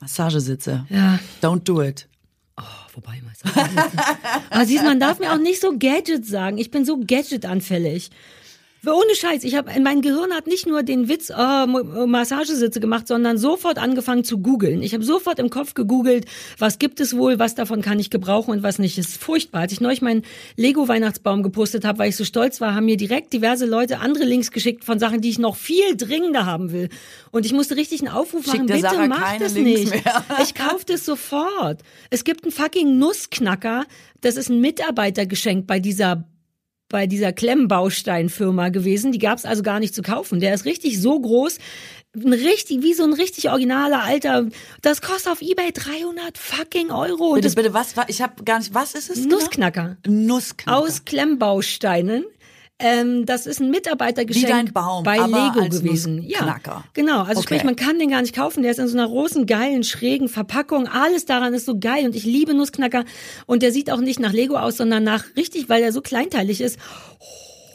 Massagesitze. 0.00 0.86
Ja. 0.88 1.18
Don't 1.42 1.64
do 1.64 1.82
it. 1.82 2.08
Wobei 2.94 3.20
mal. 3.22 3.32
Aber 4.50 4.64
siehst 4.64 4.84
man 4.84 5.00
darf 5.00 5.18
mir 5.18 5.32
auch 5.32 5.38
nicht 5.38 5.60
so 5.60 5.76
Gadget 5.78 6.24
sagen. 6.26 6.58
Ich 6.58 6.70
bin 6.70 6.84
so 6.84 6.98
Gadget-anfällig. 6.98 8.10
Ohne 8.86 9.14
Scheiß, 9.14 9.44
ich 9.44 9.54
habe 9.56 9.70
mein 9.80 10.02
Gehirn 10.02 10.32
hat 10.32 10.46
nicht 10.46 10.66
nur 10.66 10.82
den 10.82 11.08
Witz 11.08 11.30
Mo- 11.30 12.06
Massagesitze 12.06 12.80
gemacht, 12.80 13.08
sondern 13.08 13.38
sofort 13.38 13.78
angefangen 13.78 14.24
zu 14.24 14.38
googeln. 14.38 14.82
Ich 14.82 14.94
habe 14.94 15.04
sofort 15.04 15.38
im 15.38 15.50
Kopf 15.50 15.74
gegoogelt, 15.74 16.26
was 16.58 16.78
gibt 16.78 17.00
es 17.00 17.16
wohl, 17.16 17.38
was 17.38 17.54
davon 17.54 17.82
kann 17.82 17.98
ich 17.98 18.10
gebrauchen 18.10 18.50
und 18.50 18.62
was 18.62 18.78
nicht. 18.78 18.98
Das 18.98 19.08
ist 19.08 19.22
furchtbar. 19.22 19.62
Als 19.62 19.72
ich 19.72 19.80
neulich 19.80 20.02
meinen 20.02 20.22
Lego 20.56 20.88
Weihnachtsbaum 20.88 21.42
gepostet 21.42 21.84
habe, 21.84 21.98
weil 21.98 22.10
ich 22.10 22.16
so 22.16 22.24
stolz 22.24 22.60
war, 22.60 22.74
haben 22.74 22.84
mir 22.86 22.96
direkt 22.96 23.32
diverse 23.32 23.66
Leute 23.66 24.00
andere 24.00 24.24
Links 24.24 24.50
geschickt 24.50 24.84
von 24.84 24.98
Sachen, 24.98 25.20
die 25.20 25.30
ich 25.30 25.38
noch 25.38 25.56
viel 25.56 25.96
dringender 25.96 26.46
haben 26.46 26.72
will. 26.72 26.88
Und 27.30 27.46
ich 27.46 27.52
musste 27.52 27.76
richtig 27.76 28.00
einen 28.02 28.12
Aufruf 28.12 28.44
Schick 28.44 28.54
machen, 28.54 28.66
bitte 28.66 28.80
Sarah 28.80 29.06
mach 29.06 29.38
das 29.38 29.54
Links 29.54 29.90
nicht. 29.90 30.04
mehr. 30.04 30.24
Ich 30.42 30.54
kaufe 30.54 30.84
das 30.86 31.04
sofort. 31.04 31.80
Es 32.10 32.24
gibt 32.24 32.44
einen 32.44 32.52
fucking 32.52 32.98
Nussknacker. 32.98 33.84
Das 34.20 34.36
ist 34.36 34.48
ein 34.48 34.60
Mitarbeitergeschenk 34.60 35.66
bei 35.66 35.80
dieser 35.80 36.24
bei 36.94 37.08
dieser 37.08 37.32
Klemmbausteinfirma 37.32 38.68
gewesen. 38.68 39.10
Die 39.10 39.18
gab's 39.18 39.44
also 39.44 39.64
gar 39.64 39.80
nicht 39.80 39.96
zu 39.96 40.02
kaufen. 40.02 40.38
Der 40.38 40.54
ist 40.54 40.64
richtig 40.64 41.00
so 41.00 41.18
groß, 41.18 41.58
ein 42.14 42.32
richtig 42.32 42.82
wie 42.84 42.94
so 42.94 43.02
ein 43.02 43.12
richtig 43.12 43.50
originaler 43.50 44.04
alter. 44.04 44.46
Das 44.80 45.02
kostet 45.02 45.32
auf 45.32 45.42
eBay 45.42 45.72
300 45.72 46.38
fucking 46.38 46.92
Euro. 46.92 47.30
Und 47.30 47.34
Bitte, 47.34 47.48
das 47.48 47.56
bitte, 47.56 47.74
was? 47.74 47.94
Ich 48.06 48.22
habe 48.22 48.44
gar 48.44 48.60
nicht. 48.60 48.74
Was 48.74 48.94
ist 48.94 49.10
es? 49.10 49.26
Nussknacker 49.26 49.96
Genau? 50.04 50.34
Nussknacker. 50.36 50.78
aus 50.78 51.04
Klemmbausteinen. 51.04 52.24
Ähm, 52.80 53.24
das 53.24 53.46
ist 53.46 53.60
ein 53.60 53.70
Mitarbeitergeschenk 53.70 54.46
Wie 54.46 54.50
dein 54.50 54.72
Baum, 54.72 55.04
bei 55.04 55.16
Lego 55.18 55.60
als 55.60 55.80
gewesen. 55.82 56.16
Nussknacker. 56.16 56.70
Ja, 56.72 56.84
genau. 56.92 57.22
Also 57.22 57.40
Okay. 57.40 57.54
sprich, 57.54 57.64
man 57.64 57.76
kann 57.76 58.00
den 58.00 58.10
gar 58.10 58.20
nicht 58.20 58.34
kaufen. 58.34 58.62
Der 58.64 58.72
ist 58.72 58.78
in 58.78 58.88
so 58.88 58.98
einer 58.98 59.06
großen, 59.06 59.46
geilen, 59.46 59.84
schrägen 59.84 60.28
Verpackung. 60.28 60.88
Alles 60.88 61.24
daran 61.24 61.54
ist 61.54 61.66
so 61.66 61.78
geil 61.78 62.04
und 62.04 62.16
ich 62.16 62.24
liebe 62.24 62.52
Nussknacker. 62.52 63.04
Und 63.46 63.62
der 63.62 63.70
sieht 63.70 63.90
auch 63.92 64.00
nicht 64.00 64.18
nach 64.18 64.32
Lego 64.32 64.56
aus, 64.56 64.76
sondern 64.78 65.04
nach 65.04 65.24
richtig, 65.36 65.68
weil 65.68 65.82
er 65.84 65.92
so 65.92 66.00
kleinteilig 66.00 66.60
ist. 66.60 66.78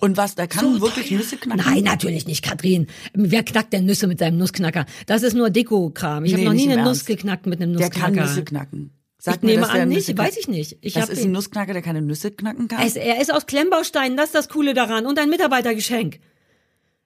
Und 0.01 0.17
was? 0.17 0.35
Der 0.35 0.47
kann 0.47 0.75
So 0.75 0.81
wirklich 0.81 1.09
teuer. 1.09 1.17
Nüsse 1.19 1.37
knacken? 1.37 1.63
Nein, 1.65 1.83
natürlich 1.83 2.25
nicht, 2.27 2.43
Katrin. 2.43 2.87
Wer 3.13 3.43
knackt 3.43 3.71
denn 3.73 3.85
Nüsse 3.85 4.07
mit 4.07 4.19
seinem 4.19 4.37
Nussknacker? 4.37 4.85
Das 5.07 5.23
ist 5.23 5.33
nur 5.33 5.49
Deko-Kram. 5.49 6.25
Ich 6.25 6.33
habe 6.33 6.41
Nee, 6.43 6.47
noch 6.49 6.53
nie 6.53 6.71
eine 6.71 6.83
Nuss 6.83 7.05
geknackt 7.05 7.45
mit 7.47 7.61
einem 7.61 7.73
Der 7.77 7.87
Nussknacker. 7.87 8.13
kann 8.15 8.25
Nüsse 8.25 8.43
knacken. 8.43 8.91
Sag 9.21 9.35
ich 9.35 9.41
mir, 9.41 9.51
nehme 9.51 9.69
an 9.69 9.89
nicht, 9.89 10.17
weiß 10.17 10.37
ich 10.37 10.47
nicht. 10.47 10.77
Ich 10.79 10.93
das 10.93 11.09
ist 11.09 11.25
ein 11.25 11.33
Nussknacker, 11.33 11.73
der 11.73 11.81
keine 11.81 12.01
Nüsse 12.01 12.31
knacken 12.31 12.69
kann? 12.69 12.85
Es, 12.87 12.95
er 12.95 13.21
ist 13.21 13.33
aus 13.33 13.45
Klemmbausteinen, 13.45 14.15
das 14.15 14.27
ist 14.27 14.35
das 14.35 14.47
Coole 14.47 14.73
daran. 14.73 15.05
Und 15.05 15.19
ein 15.19 15.29
Mitarbeitergeschenk. 15.29 16.19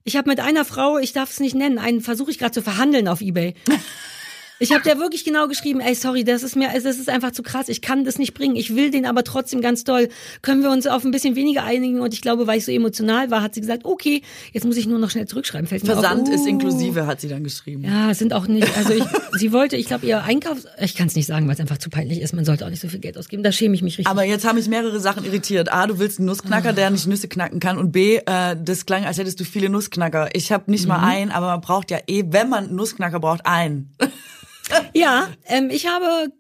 Ich 0.04 0.16
habe 0.16 0.30
mit 0.30 0.40
einer 0.40 0.64
Frau, 0.64 1.00
ich 1.00 1.14
darf 1.14 1.32
es 1.32 1.40
nicht 1.40 1.56
nennen, 1.56 1.80
einen 1.80 2.02
versuche 2.02 2.30
ich 2.30 2.38
gerade 2.38 2.52
zu 2.52 2.62
verhandeln 2.62 3.08
auf 3.08 3.22
Ebay. 3.22 3.56
Ich 4.64 4.72
habe 4.72 4.84
der 4.84 4.98
wirklich 4.98 5.26
genau 5.26 5.48
geschrieben, 5.48 5.82
ey, 5.82 5.94
sorry, 5.94 6.24
das 6.24 6.42
ist 6.42 6.56
mir, 6.56 6.70
das 6.74 6.98
ist 6.98 7.10
einfach 7.10 7.32
zu 7.32 7.44
krass. 7.44 7.68
Ich 7.68 7.82
kann 7.82 8.06
das 8.06 8.18
nicht 8.18 8.34
bringen. 8.34 8.56
Ich 8.56 8.76
will 8.76 8.92
den 8.92 9.06
aber 9.06 9.24
trotzdem 9.24 9.60
ganz 9.62 9.84
doll. 9.84 10.08
Können 10.42 10.64
wir 10.64 10.72
uns 10.72 10.88
auf 10.88 11.04
ein 11.04 11.12
bisschen 11.12 11.36
weniger 11.36 11.64
einigen? 11.66 12.00
Und 12.00 12.14
ich 12.14 12.22
glaube, 12.22 12.48
weil 12.48 12.60
ich 12.60 12.66
so 12.66 12.72
emotional 12.72 13.30
war, 13.30 13.42
hat 13.42 13.56
sie 13.56 13.62
gesagt, 13.62 13.84
okay, 13.84 14.22
jetzt 14.54 14.66
muss 14.66 14.78
ich 14.78 14.88
nur 14.88 15.00
noch 15.00 15.10
schnell 15.10 15.28
zurückschreiben. 15.28 15.68
Fällt 15.68 15.84
mir 15.84 15.92
Versand 15.94 16.30
auf, 16.30 16.34
ist 16.34 16.42
uh. 16.46 16.48
inklusive, 16.48 17.06
hat 17.08 17.20
sie 17.20 17.28
dann 17.28 17.44
geschrieben. 17.44 17.84
Ja, 17.84 18.10
es 18.12 18.20
sind 18.20 18.32
auch 18.34 18.48
nicht, 18.48 18.68
also 18.78 18.94
ich, 18.94 19.04
sie 19.38 19.52
wollte, 19.52 19.76
ich 19.76 19.86
glaube, 19.88 20.06
ihr 20.06 20.24
Einkauf, 20.24 20.58
ich 20.80 20.96
kann 20.96 21.08
es 21.08 21.16
nicht 21.16 21.26
sagen, 21.26 21.46
weil 21.48 21.56
es 21.56 21.60
einfach 21.60 21.78
zu 21.78 21.90
peinlich 21.90 22.22
ist. 22.22 22.34
Man 22.34 22.46
sollte 22.46 22.66
auch 22.66 22.70
nicht 22.70 22.82
so 22.82 22.88
viel 22.88 23.00
Geld 23.00 23.18
ausgeben. 23.18 23.44
Da 23.44 23.52
schäme 23.52 23.76
ich 23.76 23.82
mich 23.82 23.98
richtig. 23.98 24.08
Aber 24.08 24.24
jetzt 24.24 24.46
haben 24.46 24.56
mich 24.56 24.70
mehrere 24.70 25.00
Sachen 25.02 25.26
irritiert. 25.26 25.74
A, 25.74 25.88
du 25.88 26.00
willst 26.00 26.20
einen 26.20 26.28
Nussknacker, 26.28 26.72
der 26.72 26.90
nicht 26.90 27.06
Nüsse 27.06 27.28
knacken 27.28 27.60
kann. 27.60 27.78
Und 27.78 27.92
B, 27.92 28.18
äh, 28.18 28.56
das 28.64 28.86
klang, 28.86 29.04
als 29.04 29.18
hättest 29.18 29.40
du 29.42 29.44
viele 29.44 29.70
Nussknacker. 29.70 30.30
Ich 30.34 30.52
habe 30.54 30.72
nicht 30.72 30.88
mal 30.88 31.00
Mhm. 31.00 31.04
einen, 31.04 31.32
aber 31.32 31.48
man 31.48 31.62
braucht 31.62 31.92
ja 31.92 32.00
eh, 32.08 32.24
wenn 32.28 32.48
man 32.48 32.66
einen 32.66 32.76
Nussknacker 32.76 33.20
braucht, 33.20 33.46
einen. 33.46 33.94
Ja, 34.94 35.30
ähm, 35.48 35.70
ich 35.70 35.88
habe 35.88 36.32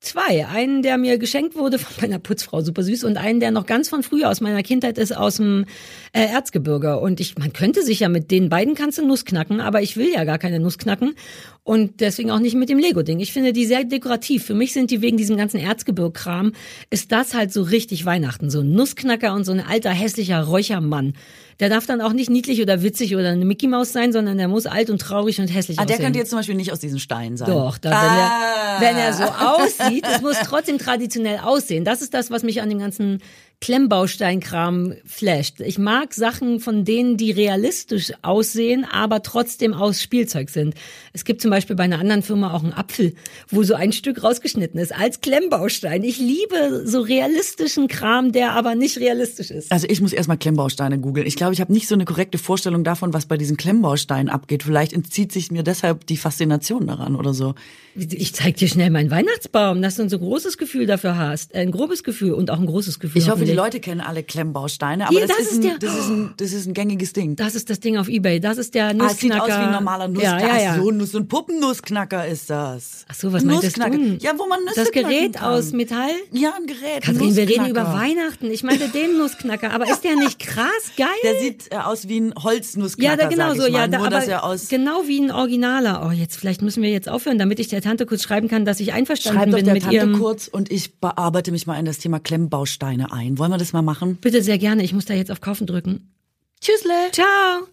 zwei. 0.00 0.46
Einen, 0.46 0.82
der 0.82 0.96
mir 0.96 1.18
geschenkt 1.18 1.56
wurde 1.56 1.78
von 1.78 1.94
meiner 2.00 2.18
Putzfrau, 2.18 2.60
super 2.60 2.82
süß, 2.82 3.04
und 3.04 3.16
einen, 3.16 3.40
der 3.40 3.50
noch 3.50 3.66
ganz 3.66 3.88
von 3.88 4.02
früher 4.02 4.30
aus 4.30 4.40
meiner 4.40 4.62
Kindheit 4.62 4.98
ist, 4.98 5.16
aus 5.16 5.36
dem 5.36 5.66
äh, 6.12 6.24
Erzgebirge. 6.26 6.98
Und 6.98 7.20
ich, 7.20 7.36
man 7.36 7.52
könnte 7.52 7.82
sich 7.82 8.00
ja 8.00 8.08
mit 8.08 8.30
den 8.30 8.48
beiden 8.48 8.74
kannst 8.74 9.00
Nuss 9.02 9.24
knacken, 9.24 9.60
aber 9.60 9.82
ich 9.82 9.96
will 9.96 10.10
ja 10.12 10.24
gar 10.24 10.38
keine 10.38 10.60
Nuss 10.60 10.78
knacken 10.78 11.14
und 11.62 12.00
deswegen 12.00 12.30
auch 12.30 12.38
nicht 12.38 12.54
mit 12.54 12.68
dem 12.68 12.78
Lego-Ding. 12.78 13.20
Ich 13.20 13.32
finde 13.32 13.52
die 13.52 13.66
sehr 13.66 13.84
dekorativ. 13.84 14.44
Für 14.44 14.54
mich 14.54 14.72
sind 14.72 14.90
die 14.90 15.02
wegen 15.02 15.16
diesem 15.16 15.36
ganzen 15.36 15.60
Erzgebirg-Kram, 15.60 16.52
ist 16.90 17.12
das 17.12 17.34
halt 17.34 17.52
so 17.52 17.62
richtig 17.62 18.04
Weihnachten. 18.04 18.50
So 18.50 18.60
ein 18.60 18.72
Nussknacker 18.72 19.34
und 19.34 19.44
so 19.44 19.52
ein 19.52 19.60
alter, 19.60 19.90
hässlicher 19.90 20.42
Räuchermann. 20.42 21.14
Der 21.60 21.68
darf 21.68 21.86
dann 21.86 22.00
auch 22.00 22.12
nicht 22.12 22.30
niedlich 22.30 22.62
oder 22.62 22.82
witzig 22.82 23.16
oder 23.16 23.30
eine 23.30 23.44
Mickey 23.44 23.66
Maus 23.66 23.92
sein, 23.92 24.12
sondern 24.12 24.38
der 24.38 24.46
muss 24.46 24.66
alt 24.66 24.90
und 24.90 25.00
traurig 25.00 25.40
und 25.40 25.48
hässlich 25.48 25.78
Ah, 25.78 25.84
der 25.84 25.94
aussehen. 25.96 26.04
könnte 26.04 26.18
jetzt 26.20 26.30
zum 26.30 26.38
Beispiel 26.38 26.54
nicht 26.54 26.70
aus 26.72 26.78
diesen 26.78 27.00
Steinen 27.00 27.36
sein. 27.36 27.50
Doch, 27.50 27.78
da, 27.78 27.90
Ah. 27.90 28.80
wenn, 28.80 28.96
er, 28.96 28.96
wenn 28.96 28.96
er 29.02 29.12
so 29.12 29.24
aussieht, 29.84 30.04
es 30.08 30.22
muss 30.22 30.36
trotzdem 30.44 30.78
traditionell 30.78 31.38
aussehen. 31.38 31.84
Das 31.84 32.00
ist 32.00 32.14
das, 32.14 32.30
was 32.30 32.44
mich 32.44 32.62
an 32.62 32.68
dem 32.68 32.78
ganzen 32.78 33.20
Klemmbaustein-Kram 33.60 34.94
flasht. 35.04 35.60
Ich 35.60 35.78
mag 35.78 36.14
Sachen 36.14 36.60
von 36.60 36.84
denen, 36.84 37.16
die 37.16 37.32
realistisch 37.32 38.12
aussehen, 38.22 38.86
aber 38.90 39.22
trotzdem 39.22 39.74
aus 39.74 40.00
Spielzeug 40.00 40.48
sind. 40.48 40.74
Es 41.12 41.24
gibt 41.24 41.42
zum 41.42 41.50
Beispiel 41.50 41.74
bei 41.74 41.82
einer 41.82 41.98
anderen 41.98 42.22
Firma 42.22 42.54
auch 42.54 42.62
einen 42.62 42.72
Apfel, 42.72 43.14
wo 43.48 43.64
so 43.64 43.74
ein 43.74 43.92
Stück 43.92 44.22
rausgeschnitten 44.22 44.78
ist 44.78 44.94
als 44.94 45.20
Klemmbaustein. 45.20 46.04
Ich 46.04 46.18
liebe 46.18 46.82
so 46.84 47.00
realistischen 47.00 47.88
Kram, 47.88 48.30
der 48.30 48.52
aber 48.52 48.76
nicht 48.76 48.98
realistisch 48.98 49.50
ist. 49.50 49.72
Also 49.72 49.88
ich 49.90 50.00
muss 50.00 50.12
erstmal 50.12 50.38
Klemmbausteine 50.38 51.00
googeln. 51.00 51.26
Ich 51.26 51.34
glaube, 51.34 51.52
ich 51.52 51.60
habe 51.60 51.72
nicht 51.72 51.88
so 51.88 51.94
eine 51.96 52.04
korrekte 52.04 52.38
Vorstellung 52.38 52.84
davon, 52.84 53.12
was 53.12 53.26
bei 53.26 53.36
diesen 53.36 53.56
Klemmbausteinen 53.56 54.28
abgeht. 54.28 54.62
Vielleicht 54.62 54.92
entzieht 54.92 55.32
sich 55.32 55.50
mir 55.50 55.64
deshalb 55.64 56.06
die 56.06 56.16
Faszination 56.16 56.86
daran 56.86 57.16
oder 57.16 57.34
so. 57.34 57.56
Ich 57.96 58.32
zeig 58.34 58.56
dir 58.56 58.68
schnell 58.68 58.90
meinen 58.90 59.10
Weihnachtsbaum, 59.10 59.82
dass 59.82 59.96
du 59.96 60.02
ein 60.02 60.08
so 60.08 60.20
großes 60.20 60.58
Gefühl 60.58 60.86
dafür 60.86 61.18
hast. 61.18 61.56
Ein 61.56 61.72
grobes 61.72 62.04
Gefühl 62.04 62.32
und 62.32 62.52
auch 62.52 62.60
ein 62.60 62.66
großes 62.66 63.00
Gefühl. 63.00 63.20
Ich 63.20 63.28
hoffe, 63.28 63.47
die. 63.50 63.56
Leute 63.56 63.80
kennen 63.80 64.00
alle 64.00 64.22
Klemmbausteine, 64.22 65.04
aber 65.08 65.12
Hier, 65.16 65.26
das, 65.26 65.36
das 65.36 65.46
ist, 65.46 65.52
ist 65.52 65.56
ein, 65.58 65.62
der- 65.62 65.78
das, 65.78 65.98
ist 65.98 66.08
ein, 66.08 66.34
das 66.36 66.52
ist 66.52 66.66
ein 66.66 66.74
gängiges 66.74 67.12
Ding. 67.12 67.36
Das 67.36 67.54
ist 67.54 67.70
das 67.70 67.80
Ding 67.80 67.96
auf 67.98 68.08
Ebay. 68.08 68.40
Das 68.40 68.58
ist 68.58 68.74
der 68.74 68.86
Ah, 68.88 68.90
es 68.90 69.18
sieht 69.18 69.30
Nussknacker. 69.30 69.42
aus 69.42 69.48
wie 69.48 69.52
ein 69.66 69.72
normaler 69.72 70.08
Nussknacker. 70.08 70.46
Ja, 70.48 70.56
ja, 70.56 70.62
ja. 70.76 70.82
So, 70.82 70.90
Nuss- 70.90 71.12
so 71.12 71.18
ein 71.18 71.28
Puppennussknacker 71.28 72.26
ist 72.26 72.50
das. 72.50 73.04
Ach 73.08 73.14
so, 73.14 73.32
was 73.32 73.44
meintest 73.44 73.76
du? 73.76 73.80
Nussknacker. 73.82 74.16
Ja, 74.24 74.32
wo 74.38 74.46
man 74.46 74.60
Nüsse 74.64 74.74
Das 74.84 74.90
Gerät 74.92 75.42
aus 75.42 75.72
Metall? 75.72 76.10
Ja, 76.32 76.52
ein 76.56 76.66
Gerät. 76.66 77.02
Kathrin, 77.02 77.28
ein 77.28 77.36
wir 77.36 77.42
reden 77.48 77.62
Nussknacker. 77.62 77.70
über 77.70 77.94
Weihnachten. 77.94 78.50
Ich 78.50 78.62
meinte 78.62 78.88
den 78.88 79.18
Nussknacker. 79.18 79.72
Aber 79.72 79.90
ist 79.90 80.02
der 80.04 80.16
nicht 80.16 80.38
krass 80.48 80.66
geil? 80.96 81.06
Der 81.24 81.40
sieht 81.40 81.72
äh, 81.72 81.76
aus 81.76 82.08
wie 82.08 82.20
ein 82.20 82.34
Holznussknacker, 82.42 83.10
ja, 83.10 83.16
da 83.16 83.28
genau 83.28 83.54
so. 83.54 83.66
Ja, 83.66 83.86
da, 83.88 83.98
Nur, 83.98 84.10
dass 84.10 84.28
er 84.28 84.44
aus... 84.44 84.68
genau 84.68 85.02
wie 85.06 85.20
ein 85.20 85.30
Originaler. 85.30 86.06
Oh, 86.06 86.10
jetzt 86.12 86.36
vielleicht 86.36 86.62
müssen 86.62 86.82
wir 86.82 86.90
jetzt 86.90 87.08
aufhören, 87.08 87.38
damit 87.38 87.58
ich 87.60 87.68
der 87.68 87.82
Tante 87.82 88.06
kurz 88.06 88.22
schreiben 88.22 88.48
kann, 88.48 88.64
dass 88.64 88.80
ich 88.80 88.92
einverstanden 88.92 89.38
Schreib 89.40 89.50
doch 89.50 89.56
bin 89.56 89.64
der 89.64 89.74
mit 89.74 89.82
Tante 89.84 89.96
ihrem. 89.96 90.18
kurz 90.18 90.48
und 90.48 90.70
ich 90.70 90.94
bearbeite 90.96 91.50
mich 91.52 91.66
mal 91.66 91.78
in 91.78 91.84
das 91.84 91.98
Thema 91.98 92.18
Klemmbausteine 92.20 93.12
ein. 93.12 93.37
Wollen 93.38 93.50
wir 93.50 93.58
das 93.58 93.72
mal 93.72 93.82
machen? 93.82 94.16
Bitte 94.16 94.42
sehr 94.42 94.58
gerne. 94.58 94.82
Ich 94.82 94.92
muss 94.92 95.04
da 95.04 95.14
jetzt 95.14 95.30
auf 95.30 95.40
Kaufen 95.40 95.66
drücken. 95.66 96.12
Tschüssle. 96.60 97.12
Ciao. 97.12 97.68